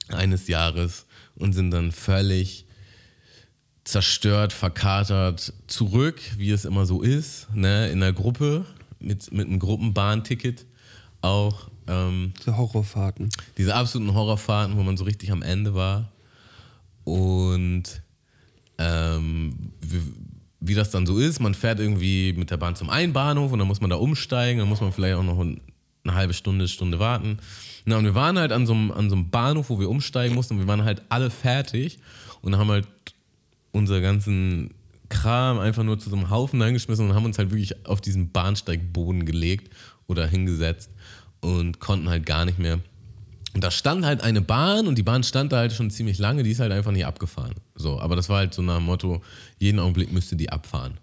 eines 0.09 0.47
Jahres 0.47 1.05
und 1.35 1.53
sind 1.53 1.71
dann 1.71 1.91
völlig 1.91 2.65
zerstört, 3.83 4.53
verkatert 4.53 5.53
zurück, 5.67 6.19
wie 6.37 6.51
es 6.51 6.65
immer 6.65 6.85
so 6.85 7.01
ist, 7.01 7.47
ne, 7.53 7.89
in 7.89 7.99
der 7.99 8.13
Gruppe 8.13 8.65
mit, 8.99 9.31
mit 9.31 9.47
einem 9.47 9.59
Gruppenbahnticket 9.59 10.65
auch. 11.21 11.69
Ähm, 11.87 12.33
diese 12.39 12.57
Horrorfahrten. 12.57 13.29
Diese 13.57 13.75
absoluten 13.75 14.13
Horrorfahrten, 14.13 14.77
wo 14.77 14.83
man 14.83 14.97
so 14.97 15.03
richtig 15.03 15.31
am 15.31 15.41
Ende 15.41 15.73
war. 15.73 16.11
Und 17.03 18.01
ähm, 18.77 19.73
wir, 19.81 20.01
wie 20.59 20.75
das 20.75 20.91
dann 20.91 21.05
so 21.05 21.17
ist, 21.17 21.39
man 21.39 21.53
fährt 21.53 21.79
irgendwie 21.79 22.33
mit 22.33 22.51
der 22.51 22.57
Bahn 22.57 22.75
zum 22.75 22.89
einen 22.89 23.13
Bahnhof 23.13 23.51
und 23.51 23.59
dann 23.59 23.67
muss 23.67 23.81
man 23.81 23.89
da 23.89 23.95
umsteigen, 23.95 24.59
dann 24.59 24.69
muss 24.69 24.81
man 24.81 24.91
vielleicht 24.91 25.15
auch 25.15 25.23
noch 25.23 25.39
eine 25.39 26.15
halbe 26.15 26.33
Stunde, 26.33 26.67
Stunde 26.67 26.99
warten. 26.99 27.39
Na, 27.85 27.97
und 27.97 28.03
wir 28.03 28.15
waren 28.15 28.37
halt 28.37 28.51
an 28.51 28.65
so, 28.65 28.73
einem, 28.73 28.91
an 28.91 29.09
so 29.09 29.15
einem 29.15 29.29
Bahnhof, 29.29 29.69
wo 29.69 29.79
wir 29.79 29.89
umsteigen 29.89 30.35
mussten 30.35 30.55
und 30.55 30.59
wir 30.59 30.67
waren 30.67 30.83
halt 30.83 31.01
alle 31.09 31.29
fertig 31.29 31.99
und 32.41 32.57
haben 32.57 32.69
halt 32.69 32.87
unser 33.71 34.01
ganzen 34.01 34.73
Kram 35.09 35.59
einfach 35.59 35.83
nur 35.83 35.99
zu 35.99 36.09
so 36.09 36.15
einem 36.15 36.29
Haufen 36.29 36.61
eingeschmissen 36.61 37.09
und 37.09 37.15
haben 37.15 37.25
uns 37.25 37.37
halt 37.37 37.51
wirklich 37.51 37.85
auf 37.85 38.01
diesen 38.01 38.31
Bahnsteigboden 38.31 39.25
gelegt 39.25 39.73
oder 40.07 40.27
hingesetzt 40.27 40.89
und 41.41 41.79
konnten 41.79 42.09
halt 42.09 42.25
gar 42.25 42.45
nicht 42.45 42.59
mehr 42.59 42.79
und 43.53 43.63
da 43.63 43.71
stand 43.71 44.05
halt 44.05 44.21
eine 44.21 44.41
Bahn 44.41 44.87
und 44.87 44.97
die 44.97 45.03
Bahn 45.03 45.23
stand 45.23 45.51
da 45.51 45.57
halt 45.57 45.73
schon 45.73 45.89
ziemlich 45.89 46.19
lange, 46.19 46.43
die 46.43 46.51
ist 46.51 46.59
halt 46.59 46.71
einfach 46.71 46.91
nicht 46.91 47.05
abgefahren. 47.05 47.55
So, 47.75 47.99
aber 47.99 48.15
das 48.15 48.29
war 48.29 48.37
halt 48.37 48.53
so 48.53 48.61
nach 48.61 48.77
dem 48.77 48.85
Motto, 48.85 49.23
jeden 49.57 49.79
Augenblick 49.79 50.11
müsste 50.11 50.35
die 50.35 50.51
abfahren. 50.51 50.99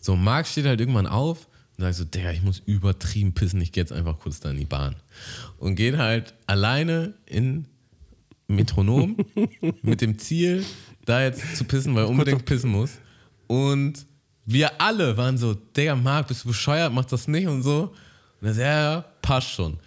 So, 0.00 0.16
Marc 0.16 0.46
steht 0.46 0.64
halt 0.64 0.80
irgendwann 0.80 1.06
auf 1.06 1.46
und 1.76 1.84
sagt 1.84 1.96
so, 1.96 2.04
der, 2.04 2.32
ich 2.32 2.42
muss 2.42 2.62
übertrieben 2.64 3.34
pissen, 3.34 3.60
ich 3.60 3.72
gehe 3.72 3.82
jetzt 3.82 3.92
einfach 3.92 4.18
kurz 4.18 4.40
da 4.40 4.50
in 4.50 4.56
die 4.56 4.64
Bahn. 4.64 4.96
Und 5.58 5.74
geht 5.74 5.98
halt 5.98 6.32
alleine 6.46 7.14
in 7.26 7.66
Metronom 8.46 9.16
mit 9.82 10.00
dem 10.00 10.18
Ziel, 10.18 10.64
da 11.04 11.22
jetzt 11.22 11.56
zu 11.56 11.64
pissen, 11.64 11.94
weil 11.94 12.04
er 12.04 12.08
unbedingt 12.08 12.46
pissen 12.46 12.70
muss. 12.70 12.92
Und 13.48 14.06
wir 14.46 14.80
alle 14.80 15.16
waren 15.16 15.36
so, 15.36 15.54
Digga, 15.54 15.96
Marc, 15.96 16.28
bist 16.28 16.44
du 16.44 16.48
bescheuert, 16.48 16.92
mach 16.92 17.04
das 17.06 17.26
nicht 17.26 17.48
und 17.48 17.62
so. 17.62 17.92
Und 18.40 18.46
er 18.46 18.54
sagt, 18.54 18.64
ja, 18.64 18.92
ja, 18.92 19.04
passt 19.20 19.50
schon. 19.50 19.78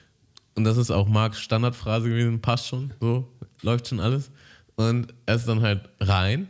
Und 0.56 0.66
das 0.66 0.78
ist 0.78 0.92
auch 0.92 1.08
Marks 1.08 1.40
Standardphrase 1.40 2.10
gewesen, 2.10 2.42
passt 2.42 2.68
schon, 2.68 2.94
so, 3.00 3.32
läuft 3.62 3.88
schon 3.88 4.00
alles. 4.00 4.30
Und 4.76 5.14
er 5.26 5.36
ist 5.36 5.48
dann 5.48 5.62
halt 5.62 5.88
rein. 6.00 6.48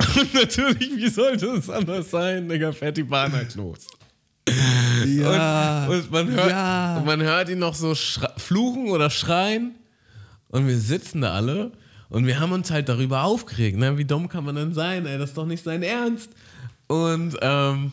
Und 0.16 0.32
natürlich, 0.32 0.96
wie 0.96 1.08
sollte 1.08 1.46
es 1.48 1.68
anders 1.68 2.10
sein, 2.10 2.48
Digga, 2.48 2.72
fährt 2.72 2.96
die 2.96 3.02
Bahn 3.02 3.32
halt 3.32 3.54
los. 3.54 3.86
Ja. 5.06 5.86
Und, 5.86 5.94
und 5.94 6.10
man, 6.10 6.30
hört, 6.30 6.50
ja. 6.50 6.96
und 6.96 7.06
man 7.06 7.22
hört 7.22 7.48
ihn 7.48 7.58
noch 7.58 7.74
so 7.74 7.94
fluchen 7.94 8.88
oder 8.88 9.10
schreien. 9.10 9.74
Und 10.48 10.66
wir 10.66 10.78
sitzen 10.78 11.20
da 11.20 11.34
alle 11.34 11.72
und 12.10 12.26
wir 12.26 12.40
haben 12.40 12.52
uns 12.52 12.70
halt 12.70 12.88
darüber 12.88 13.22
aufgeregt. 13.22 13.78
Ne? 13.78 13.96
Wie 13.96 14.04
dumm 14.04 14.28
kann 14.28 14.44
man 14.44 14.56
denn 14.56 14.74
sein? 14.74 15.06
Ey, 15.06 15.16
das 15.16 15.30
ist 15.30 15.38
doch 15.38 15.46
nicht 15.46 15.64
sein 15.64 15.82
Ernst. 15.82 16.30
Und, 16.88 17.36
ähm, 17.40 17.92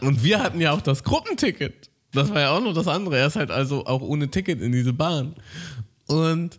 und 0.00 0.24
wir 0.24 0.42
hatten 0.42 0.60
ja 0.60 0.72
auch 0.72 0.80
das 0.80 1.04
Gruppenticket. 1.04 1.90
Das 2.12 2.30
war 2.30 2.40
ja 2.40 2.50
auch 2.50 2.62
noch 2.62 2.72
das 2.72 2.88
andere. 2.88 3.18
Er 3.18 3.26
ist 3.26 3.36
halt 3.36 3.50
also 3.50 3.84
auch 3.86 4.00
ohne 4.00 4.30
Ticket 4.30 4.62
in 4.62 4.72
diese 4.72 4.94
Bahn. 4.94 5.34
Und 6.06 6.58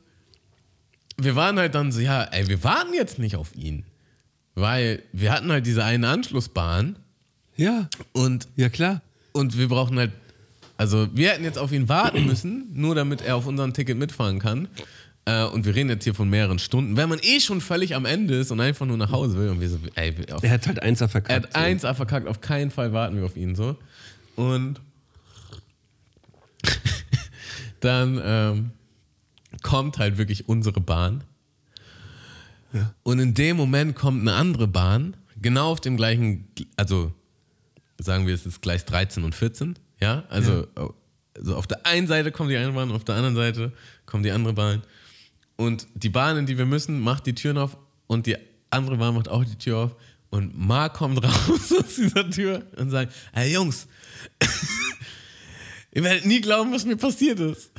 wir 1.17 1.35
waren 1.35 1.57
halt 1.57 1.73
dann 1.73 1.91
so, 1.91 1.99
ja, 1.99 2.23
ey, 2.23 2.47
wir 2.47 2.63
warten 2.63 2.93
jetzt 2.93 3.17
nicht 3.17 3.35
auf 3.35 3.55
ihn. 3.55 3.83
Weil 4.53 5.01
wir 5.13 5.31
hatten 5.31 5.51
halt 5.51 5.65
diese 5.65 5.83
eine 5.83 6.09
Anschlussbahn. 6.09 6.97
Ja. 7.55 7.89
Und, 8.13 8.47
ja, 8.55 8.69
klar. 8.69 9.01
Und 9.31 9.57
wir 9.57 9.67
brauchen 9.67 9.97
halt, 9.97 10.11
also 10.77 11.07
wir 11.13 11.31
hätten 11.31 11.43
jetzt 11.43 11.57
auf 11.57 11.71
ihn 11.71 11.89
warten 11.89 12.25
müssen, 12.25 12.69
nur 12.73 12.93
damit 12.93 13.21
er 13.21 13.35
auf 13.35 13.47
unserem 13.47 13.73
Ticket 13.73 13.97
mitfahren 13.97 14.39
kann. 14.39 14.67
Äh, 15.25 15.45
und 15.45 15.65
wir 15.65 15.75
reden 15.75 15.89
jetzt 15.89 16.03
hier 16.03 16.13
von 16.13 16.29
mehreren 16.29 16.59
Stunden. 16.59 16.97
Wenn 16.97 17.09
man 17.09 17.19
eh 17.21 17.39
schon 17.39 17.59
völlig 17.59 17.95
am 17.95 18.05
Ende 18.05 18.35
ist 18.35 18.51
und 18.51 18.61
einfach 18.61 18.85
nur 18.85 18.97
nach 18.97 19.11
Hause 19.11 19.37
will 19.37 19.49
und 19.49 19.59
wir 19.59 19.69
so, 19.69 19.79
ey, 19.95 20.13
auf, 20.31 20.43
er 20.43 20.51
hat 20.51 20.67
halt 20.67 20.81
eins 20.81 20.99
verkackt. 20.99 21.29
Er 21.29 21.35
hat 21.37 21.53
so. 21.53 21.59
eins 21.59 21.81
verkackt, 21.81 22.27
auf 22.27 22.41
keinen 22.41 22.69
Fall 22.69 22.93
warten 22.93 23.17
wir 23.17 23.25
auf 23.25 23.35
ihn 23.35 23.55
so. 23.55 23.75
Und 24.35 24.79
dann 27.79 28.21
ähm, 28.23 28.71
kommt 29.63 29.97
halt 29.97 30.17
wirklich 30.17 30.47
unsere 30.47 30.79
Bahn. 30.79 31.23
Ja. 32.71 32.93
Und 33.03 33.19
in 33.19 33.33
dem 33.33 33.57
Moment 33.57 33.95
kommt 33.95 34.21
eine 34.21 34.33
andere 34.33 34.67
Bahn, 34.67 35.15
genau 35.41 35.71
auf 35.71 35.81
dem 35.81 35.97
gleichen, 35.97 36.47
also 36.75 37.13
sagen 37.97 38.27
wir, 38.27 38.35
es 38.35 38.45
ist 38.45 38.61
Gleis 38.61 38.85
13 38.85 39.23
und 39.23 39.33
14. 39.33 39.79
Ja, 40.01 40.25
also, 40.29 40.67
ja. 40.77 40.89
also 41.35 41.55
auf 41.55 41.65
der 41.65 41.85
einen 41.85 42.05
Seite 42.05 42.31
kommt 42.31 42.51
die 42.51 42.57
eine 42.57 42.73
Bahn, 42.73 42.91
auf 42.91 43.05
der 43.05 43.15
anderen 43.15 43.35
Seite 43.35 43.71
kommt 44.05 44.25
die 44.25 44.31
andere 44.31 44.53
Bahn. 44.53 44.83
Und 45.57 45.87
die 45.93 46.09
Bahn, 46.09 46.37
in 46.37 46.45
die 46.45 46.57
wir 46.57 46.65
müssen, 46.65 46.99
macht 46.99 47.25
die 47.25 47.33
Türen 47.33 47.57
auf 47.57 47.77
und 48.07 48.25
die 48.25 48.37
andere 48.69 48.97
Bahn 48.97 49.15
macht 49.15 49.29
auch 49.29 49.45
die 49.45 49.57
Tür 49.57 49.77
auf. 49.77 49.95
Und 50.29 50.57
Marc 50.57 50.95
kommt 50.95 51.23
raus 51.23 51.71
aus 51.71 51.95
dieser 51.95 52.29
Tür 52.29 52.63
und 52.77 52.89
sagt: 52.89 53.13
Hey 53.31 53.53
Jungs, 53.53 53.87
ihr 55.93 56.03
werdet 56.03 56.25
nie 56.25 56.41
glauben, 56.41 56.73
was 56.73 56.85
mir 56.85 56.97
passiert 56.97 57.39
ist. 57.39 57.71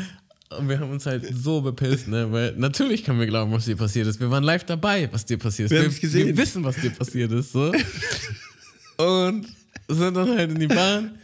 Und 0.48 0.68
wir 0.68 0.78
haben 0.78 0.90
uns 0.90 1.04
halt 1.04 1.26
so 1.36 1.60
bepisst, 1.60 2.06
ne? 2.06 2.30
Weil 2.30 2.52
natürlich 2.56 3.04
können 3.04 3.18
wir 3.18 3.26
glauben, 3.26 3.52
was 3.52 3.64
dir 3.64 3.76
passiert 3.76 4.06
ist. 4.06 4.20
Wir 4.20 4.30
waren 4.30 4.44
live 4.44 4.64
dabei, 4.64 5.08
was 5.12 5.24
dir 5.26 5.38
passiert 5.38 5.70
ist. 5.70 5.76
Wir, 5.76 5.90
wir, 5.90 6.00
gesehen. 6.00 6.26
wir 6.28 6.36
wissen, 6.36 6.62
was 6.62 6.76
dir 6.76 6.90
passiert 6.90 7.32
ist. 7.32 7.52
So. 7.52 7.72
und 8.96 9.46
sind 9.88 10.14
dann 10.14 10.36
halt 10.36 10.50
in 10.50 10.60
die 10.60 10.68
Bahn. 10.68 11.18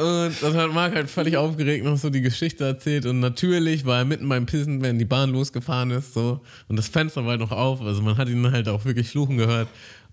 Und 0.00 0.42
dann 0.42 0.54
hat 0.54 0.72
Marc 0.72 0.94
halt 0.94 1.10
völlig 1.10 1.36
aufgeregt 1.36 1.84
noch 1.84 1.96
so 1.96 2.10
die 2.10 2.20
Geschichte 2.20 2.64
erzählt. 2.64 3.06
Und 3.06 3.20
natürlich 3.20 3.84
war 3.84 3.98
er 3.98 4.04
mitten 4.04 4.28
beim 4.28 4.46
Pissen, 4.46 4.82
wenn 4.82 4.98
die 4.98 5.04
Bahn 5.04 5.30
losgefahren 5.30 5.90
ist. 5.90 6.14
So. 6.14 6.40
Und 6.68 6.76
das 6.76 6.88
Fenster 6.88 7.22
war 7.22 7.30
halt 7.30 7.40
noch 7.40 7.52
auf. 7.52 7.82
Also 7.82 8.02
man 8.02 8.16
hat 8.16 8.28
ihn 8.28 8.50
halt 8.50 8.68
auch 8.68 8.84
wirklich 8.84 9.08
fluchen 9.08 9.36
gehört. 9.36 9.68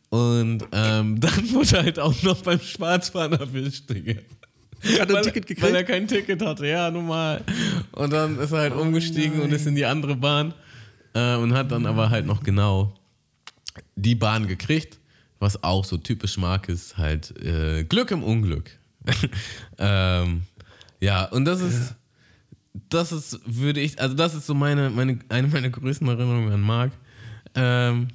Und 0.09 0.63
ähm, 0.71 1.19
dann 1.19 1.53
wurde 1.53 1.77
er 1.77 1.83
halt 1.83 1.99
auch 1.99 2.21
noch 2.23 2.41
beim 2.41 2.59
Schwarzfahren 2.59 3.33
erwischt. 3.33 3.89
Hat 3.89 5.09
er 5.09 5.17
ein 5.17 5.23
Ticket 5.23 5.47
gekriegt? 5.47 5.61
Weil 5.61 5.75
er 5.75 5.83
kein 5.83 6.07
Ticket 6.07 6.41
hatte, 6.41 6.67
ja, 6.67 6.91
normal. 6.91 7.43
Und 7.93 8.13
dann 8.13 8.37
ist 8.39 8.51
er 8.51 8.59
halt 8.59 8.73
oh 8.75 8.81
umgestiegen 8.81 9.37
nein. 9.37 9.47
und 9.47 9.53
ist 9.53 9.65
in 9.65 9.75
die 9.75 9.85
andere 9.85 10.15
Bahn. 10.15 10.53
Äh, 11.13 11.35
und 11.35 11.53
hat 11.53 11.71
dann 11.71 11.85
aber 11.85 12.09
halt 12.09 12.25
noch 12.25 12.43
genau 12.43 12.93
die 13.95 14.15
Bahn 14.15 14.47
gekriegt 14.47 14.99
was 15.39 15.63
auch 15.63 15.85
so 15.85 15.97
typisch 15.97 16.37
mag, 16.37 16.69
ist 16.69 16.97
halt 16.97 17.35
äh, 17.43 17.83
Glück 17.83 18.11
im 18.11 18.23
Unglück. 18.23 18.71
ähm, 19.77 20.43
ja, 20.99 21.25
und 21.25 21.45
das 21.45 21.61
ist, 21.61 21.95
das 22.89 23.11
ist, 23.11 23.39
würde 23.45 23.79
ich, 23.81 23.99
also 23.99 24.15
das 24.15 24.35
ist 24.35 24.45
so 24.45 24.53
meine, 24.53 24.89
meine, 24.89 25.19
eine 25.29 25.47
meiner 25.47 25.69
größten 25.69 26.07
Erinnerungen 26.07 26.51
an 26.51 26.61
Marc. 26.61 26.91
Ähm, 27.55 28.07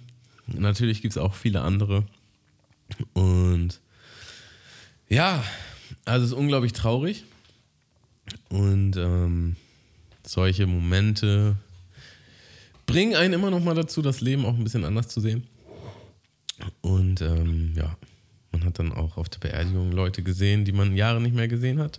natürlich 0.46 1.02
gibt 1.02 1.12
es 1.12 1.18
auch 1.18 1.34
viele 1.34 1.62
andere. 1.62 2.04
Und 3.12 3.80
ja, 5.08 5.42
also 6.04 6.24
es 6.24 6.32
ist 6.32 6.36
unglaublich 6.36 6.72
traurig. 6.72 7.24
Und 8.48 8.96
ähm, 8.96 9.56
solche 10.24 10.66
Momente 10.66 11.56
bringen 12.86 13.14
einen 13.14 13.34
immer 13.34 13.50
noch 13.50 13.62
mal 13.62 13.74
dazu, 13.74 14.02
das 14.02 14.20
Leben 14.20 14.44
auch 14.44 14.54
ein 14.54 14.64
bisschen 14.64 14.84
anders 14.84 15.08
zu 15.08 15.20
sehen. 15.20 15.46
Und 16.80 17.20
ähm, 17.20 17.72
ja, 17.76 17.96
man 18.52 18.64
hat 18.64 18.78
dann 18.78 18.92
auch 18.92 19.16
auf 19.16 19.28
der 19.28 19.40
Beerdigung 19.40 19.92
Leute 19.92 20.22
gesehen, 20.22 20.64
die 20.64 20.72
man 20.72 20.94
Jahre 20.94 21.20
nicht 21.20 21.34
mehr 21.34 21.48
gesehen 21.48 21.80
hat. 21.80 21.98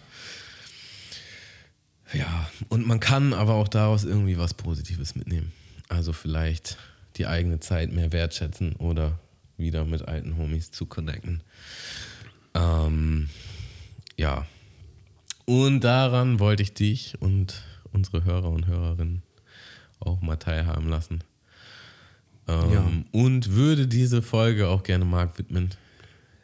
Ja, 2.14 2.50
und 2.70 2.86
man 2.86 3.00
kann 3.00 3.34
aber 3.34 3.56
auch 3.56 3.68
daraus 3.68 4.04
irgendwie 4.04 4.38
was 4.38 4.54
Positives 4.54 5.16
mitnehmen. 5.16 5.52
Also 5.90 6.14
vielleicht 6.14 6.78
die 7.18 7.28
eigene 7.28 7.60
Zeit 7.60 7.92
mehr 7.92 8.12
wertschätzen 8.12 8.76
oder 8.76 9.20
wieder 9.58 9.86
mit 9.86 10.08
alten 10.08 10.38
Homies 10.38 10.72
zu 10.72 10.86
connecten. 10.86 11.42
Ähm, 12.54 13.30
ja. 14.18 14.46
Und 15.46 15.82
daran 15.82 16.40
wollte 16.40 16.64
ich 16.64 16.74
dich 16.74 17.16
und 17.20 17.64
unsere 17.92 18.24
Hörer 18.24 18.50
und 18.50 18.68
Hörerinnen 18.68 19.24
auch 20.00 20.22
mal 20.22 20.38
teilhaben 20.38 20.90
lassen. 20.90 21.24
Ähm, 22.48 22.74
ja. 22.74 22.92
Und 23.12 23.52
würde 23.52 23.88
diese 23.88 24.22
Folge 24.22 24.68
auch 24.68 24.84
gerne 24.84 25.06
Marc 25.06 25.38
widmen. 25.38 25.72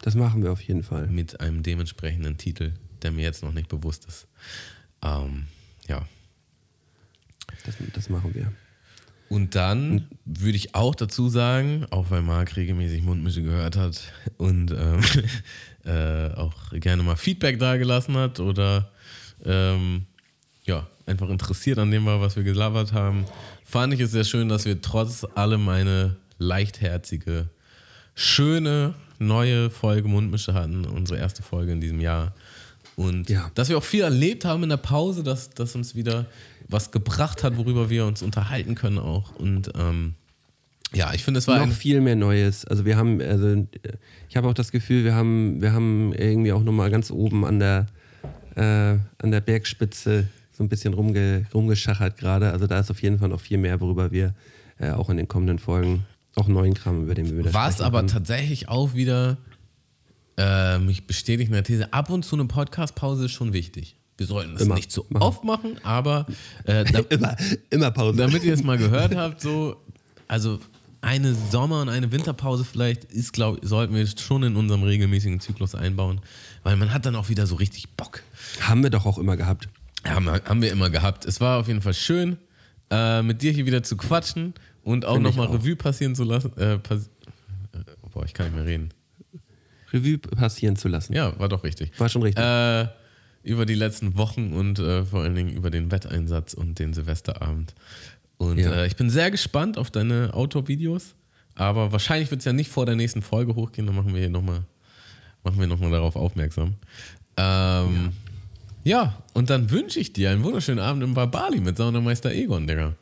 Das 0.02 0.14
machen 0.14 0.42
wir 0.42 0.52
auf 0.52 0.62
jeden 0.62 0.82
Fall. 0.82 1.06
Mit 1.08 1.40
einem 1.40 1.62
dementsprechenden 1.62 2.38
Titel, 2.38 2.72
der 3.02 3.10
mir 3.12 3.22
jetzt 3.22 3.42
noch 3.42 3.52
nicht 3.52 3.68
bewusst 3.68 4.06
ist. 4.06 4.26
Ähm, 5.02 5.46
ja. 5.88 6.06
Das, 7.64 7.76
das 7.92 8.08
machen 8.08 8.34
wir. 8.34 8.52
Und 9.28 9.54
dann 9.54 10.08
würde 10.24 10.56
ich 10.56 10.74
auch 10.74 10.94
dazu 10.94 11.28
sagen, 11.28 11.86
auch 11.90 12.10
weil 12.10 12.22
Marc 12.22 12.56
regelmäßig 12.56 13.02
Mundmische 13.02 13.42
gehört 13.42 13.76
hat 13.76 14.12
und 14.38 14.72
ähm, 14.72 15.00
äh, 15.84 16.34
auch 16.34 16.70
gerne 16.72 17.02
mal 17.04 17.14
Feedback 17.14 17.58
dagelassen 17.60 18.16
hat 18.16 18.40
oder 18.40 18.90
ähm, 19.44 20.06
ja, 20.64 20.88
einfach 21.06 21.28
interessiert 21.28 21.78
an 21.78 21.92
dem 21.92 22.06
war, 22.06 22.20
was 22.20 22.34
wir 22.34 22.42
gelabert 22.42 22.92
haben, 22.92 23.24
fand 23.64 23.94
ich 23.94 24.00
es 24.00 24.10
sehr 24.10 24.24
schön, 24.24 24.48
dass 24.48 24.64
wir 24.64 24.80
trotz 24.80 25.24
allem 25.36 25.68
eine 25.68 26.16
leichtherzige, 26.38 27.50
schöne 28.16 28.94
neue 29.20 29.70
Folge 29.70 30.08
Mundmische 30.08 30.54
hatten, 30.54 30.84
unsere 30.84 31.20
erste 31.20 31.42
Folge 31.42 31.72
in 31.72 31.80
diesem 31.80 32.00
Jahr. 32.00 32.34
Und 32.96 33.30
ja. 33.30 33.50
dass 33.54 33.68
wir 33.68 33.78
auch 33.78 33.84
viel 33.84 34.02
erlebt 34.02 34.44
haben 34.44 34.62
in 34.62 34.68
der 34.68 34.76
Pause, 34.76 35.22
dass, 35.22 35.50
dass 35.50 35.74
uns 35.74 35.94
wieder 35.94 36.26
was 36.68 36.90
gebracht 36.90 37.44
hat, 37.44 37.56
worüber 37.56 37.90
wir 37.90 38.06
uns 38.06 38.22
unterhalten 38.22 38.74
können 38.74 38.98
auch. 38.98 39.34
Und 39.36 39.70
ähm, 39.78 40.14
ja, 40.92 41.14
ich 41.14 41.22
finde, 41.22 41.38
es 41.38 41.46
war 41.46 41.64
noch 41.64 41.72
viel 41.72 42.00
mehr 42.00 42.16
Neues. 42.16 42.64
Also 42.64 42.84
wir 42.84 42.96
haben, 42.96 43.20
also 43.20 43.66
ich 44.28 44.36
habe 44.36 44.48
auch 44.48 44.54
das 44.54 44.72
Gefühl, 44.72 45.04
wir 45.04 45.14
haben, 45.14 45.62
wir 45.62 45.72
haben 45.72 46.12
irgendwie 46.14 46.52
auch 46.52 46.62
nochmal 46.62 46.90
ganz 46.90 47.10
oben 47.10 47.44
an 47.44 47.60
der, 47.60 47.86
äh, 48.56 48.98
an 49.22 49.30
der 49.30 49.40
Bergspitze 49.40 50.28
so 50.52 50.64
ein 50.64 50.68
bisschen 50.68 50.94
rumge, 50.94 51.46
rumgeschachert 51.54 52.16
gerade. 52.18 52.50
Also 52.50 52.66
da 52.66 52.80
ist 52.80 52.90
auf 52.90 53.02
jeden 53.02 53.18
Fall 53.18 53.28
noch 53.28 53.40
viel 53.40 53.58
mehr, 53.58 53.80
worüber 53.80 54.10
wir 54.10 54.34
äh, 54.78 54.90
auch 54.90 55.10
in 55.10 55.16
den 55.16 55.28
kommenden 55.28 55.58
Folgen 55.58 56.06
auch 56.36 56.48
neuen 56.48 56.74
Kram, 56.74 57.04
über 57.04 57.14
den 57.14 57.26
wir 57.26 57.38
wieder 57.38 57.54
Was 57.54 57.80
aber 57.80 58.06
tatsächlich 58.06 58.68
auch 58.68 58.94
wieder 58.94 59.38
äh, 60.36 60.78
mich 60.78 61.06
bestätigt 61.06 61.48
in 61.48 61.54
der 61.54 61.64
These, 61.64 61.92
ab 61.92 62.10
und 62.10 62.24
zu 62.24 62.36
eine 62.36 62.46
Podcast-Pause 62.46 63.26
ist 63.26 63.32
schon 63.32 63.52
wichtig. 63.52 63.96
Wir 64.16 64.26
sollten 64.26 64.52
das 64.52 64.62
immer 64.62 64.74
nicht 64.74 64.92
zu 64.92 65.06
so 65.10 65.20
oft 65.20 65.44
machen, 65.44 65.78
aber 65.82 66.26
äh, 66.64 66.84
da, 66.92 67.00
immer, 67.08 67.36
immer 67.70 67.90
Pause. 67.90 68.18
Damit 68.18 68.44
ihr 68.44 68.54
es 68.54 68.62
mal 68.62 68.78
gehört 68.78 69.16
habt, 69.16 69.40
so, 69.40 69.76
also 70.28 70.60
eine 71.00 71.34
Sommer- 71.34 71.80
und 71.80 71.88
eine 71.88 72.12
Winterpause 72.12 72.64
vielleicht 72.64 73.04
ist, 73.04 73.32
glaube 73.32 73.66
sollten 73.66 73.94
wir 73.94 74.06
schon 74.06 74.42
in 74.42 74.56
unserem 74.56 74.82
regelmäßigen 74.82 75.40
Zyklus 75.40 75.74
einbauen, 75.74 76.20
weil 76.62 76.76
man 76.76 76.92
hat 76.92 77.06
dann 77.06 77.16
auch 77.16 77.28
wieder 77.28 77.46
so 77.46 77.54
richtig 77.54 77.88
Bock. 77.96 78.22
Haben 78.60 78.82
wir 78.82 78.90
doch 78.90 79.06
auch 79.06 79.18
immer 79.18 79.36
gehabt. 79.36 79.68
Haben, 80.04 80.30
haben 80.30 80.62
wir 80.62 80.70
immer 80.70 80.90
gehabt. 80.90 81.24
Es 81.24 81.40
war 81.40 81.58
auf 81.58 81.68
jeden 81.68 81.82
Fall 81.82 81.94
schön, 81.94 82.36
äh, 82.90 83.22
mit 83.22 83.42
dir 83.42 83.52
hier 83.52 83.66
wieder 83.66 83.82
zu 83.82 83.96
quatschen 83.96 84.54
und 84.82 85.04
auch 85.04 85.18
nochmal 85.18 85.48
Revue 85.48 85.76
passieren 85.76 86.14
zu 86.14 86.24
lassen. 86.24 86.56
Äh, 86.56 86.78
pass 86.78 87.10
boah, 88.12 88.24
ich 88.24 88.34
kann 88.34 88.46
nicht 88.46 88.56
mehr 88.56 88.66
reden. 88.66 88.90
Revue 89.92 90.18
passieren 90.18 90.76
zu 90.76 90.88
lassen. 90.88 91.12
Ja, 91.12 91.38
war 91.38 91.48
doch 91.48 91.64
richtig. 91.64 91.98
War 91.98 92.08
schon 92.08 92.22
richtig. 92.22 92.42
Äh, 92.42 92.88
über 93.42 93.66
die 93.66 93.74
letzten 93.74 94.16
Wochen 94.16 94.52
und 94.52 94.78
äh, 94.78 95.04
vor 95.04 95.22
allen 95.22 95.34
Dingen 95.34 95.50
über 95.50 95.70
den 95.70 95.90
Wetteinsatz 95.90 96.54
und 96.54 96.78
den 96.78 96.92
Silvesterabend. 96.92 97.74
Und 98.36 98.58
ja. 98.58 98.72
Äh, 98.72 98.86
ich 98.86 98.96
bin 98.96 99.10
sehr 99.10 99.30
gespannt 99.30 99.78
auf 99.78 99.90
deine 99.90 100.34
Outdoor-Videos. 100.34 101.14
Aber 101.54 101.92
wahrscheinlich 101.92 102.30
wird 102.30 102.40
es 102.40 102.44
ja 102.44 102.52
nicht 102.52 102.70
vor 102.70 102.86
der 102.86 102.94
nächsten 102.94 103.22
Folge 103.22 103.54
hochgehen. 103.54 103.86
Dann 103.86 103.96
machen 103.96 104.14
wir 104.14 104.20
hier 104.20 104.30
nochmal 104.30 104.64
noch 105.42 105.80
darauf 105.90 106.16
aufmerksam. 106.16 106.74
Ähm, 107.36 107.44
ja. 107.44 108.12
Ja, 108.82 109.22
und 109.34 109.50
dann 109.50 109.70
wünsche 109.70 110.00
ich 110.00 110.12
dir 110.12 110.30
einen 110.30 110.42
wunderschönen 110.42 110.78
Abend 110.78 111.02
im 111.02 111.12
Barbali 111.12 111.60
mit 111.60 111.76
Saunameister 111.76 112.32
Egon, 112.32 112.66
Digga. 112.66 112.94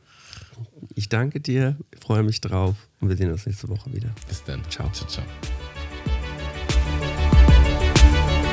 Ich 0.95 1.09
danke 1.09 1.41
dir, 1.41 1.77
freue 2.01 2.23
mich 2.23 2.41
drauf 2.41 2.75
und 3.01 3.09
wir 3.09 3.17
sehen 3.17 3.31
uns 3.31 3.47
nächste 3.47 3.69
Woche 3.69 3.93
wieder. 3.93 4.11
Bis 4.29 4.43
dann. 4.45 4.63
Ciao. 4.69 4.91
Ciao, 4.93 5.09
ciao. 5.09 5.25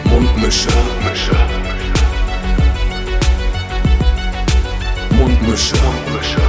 Mundmische. 0.05 0.69
Mundmische. 0.69 1.35
Mundmische. 5.11 5.75
Mundmische. 5.75 6.41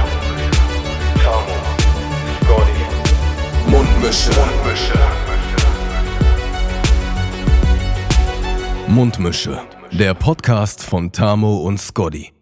Tamo. 1.23 1.55
Scotty. 2.43 3.71
Mundmische. 3.71 4.29
Mundmische. 4.29 5.17
Mundmische, 8.87 9.61
der 9.91 10.13
Podcast 10.13 10.81
von 10.81 11.11
Tamo 11.11 11.57
und 11.57 11.79
Scotty. 11.79 12.36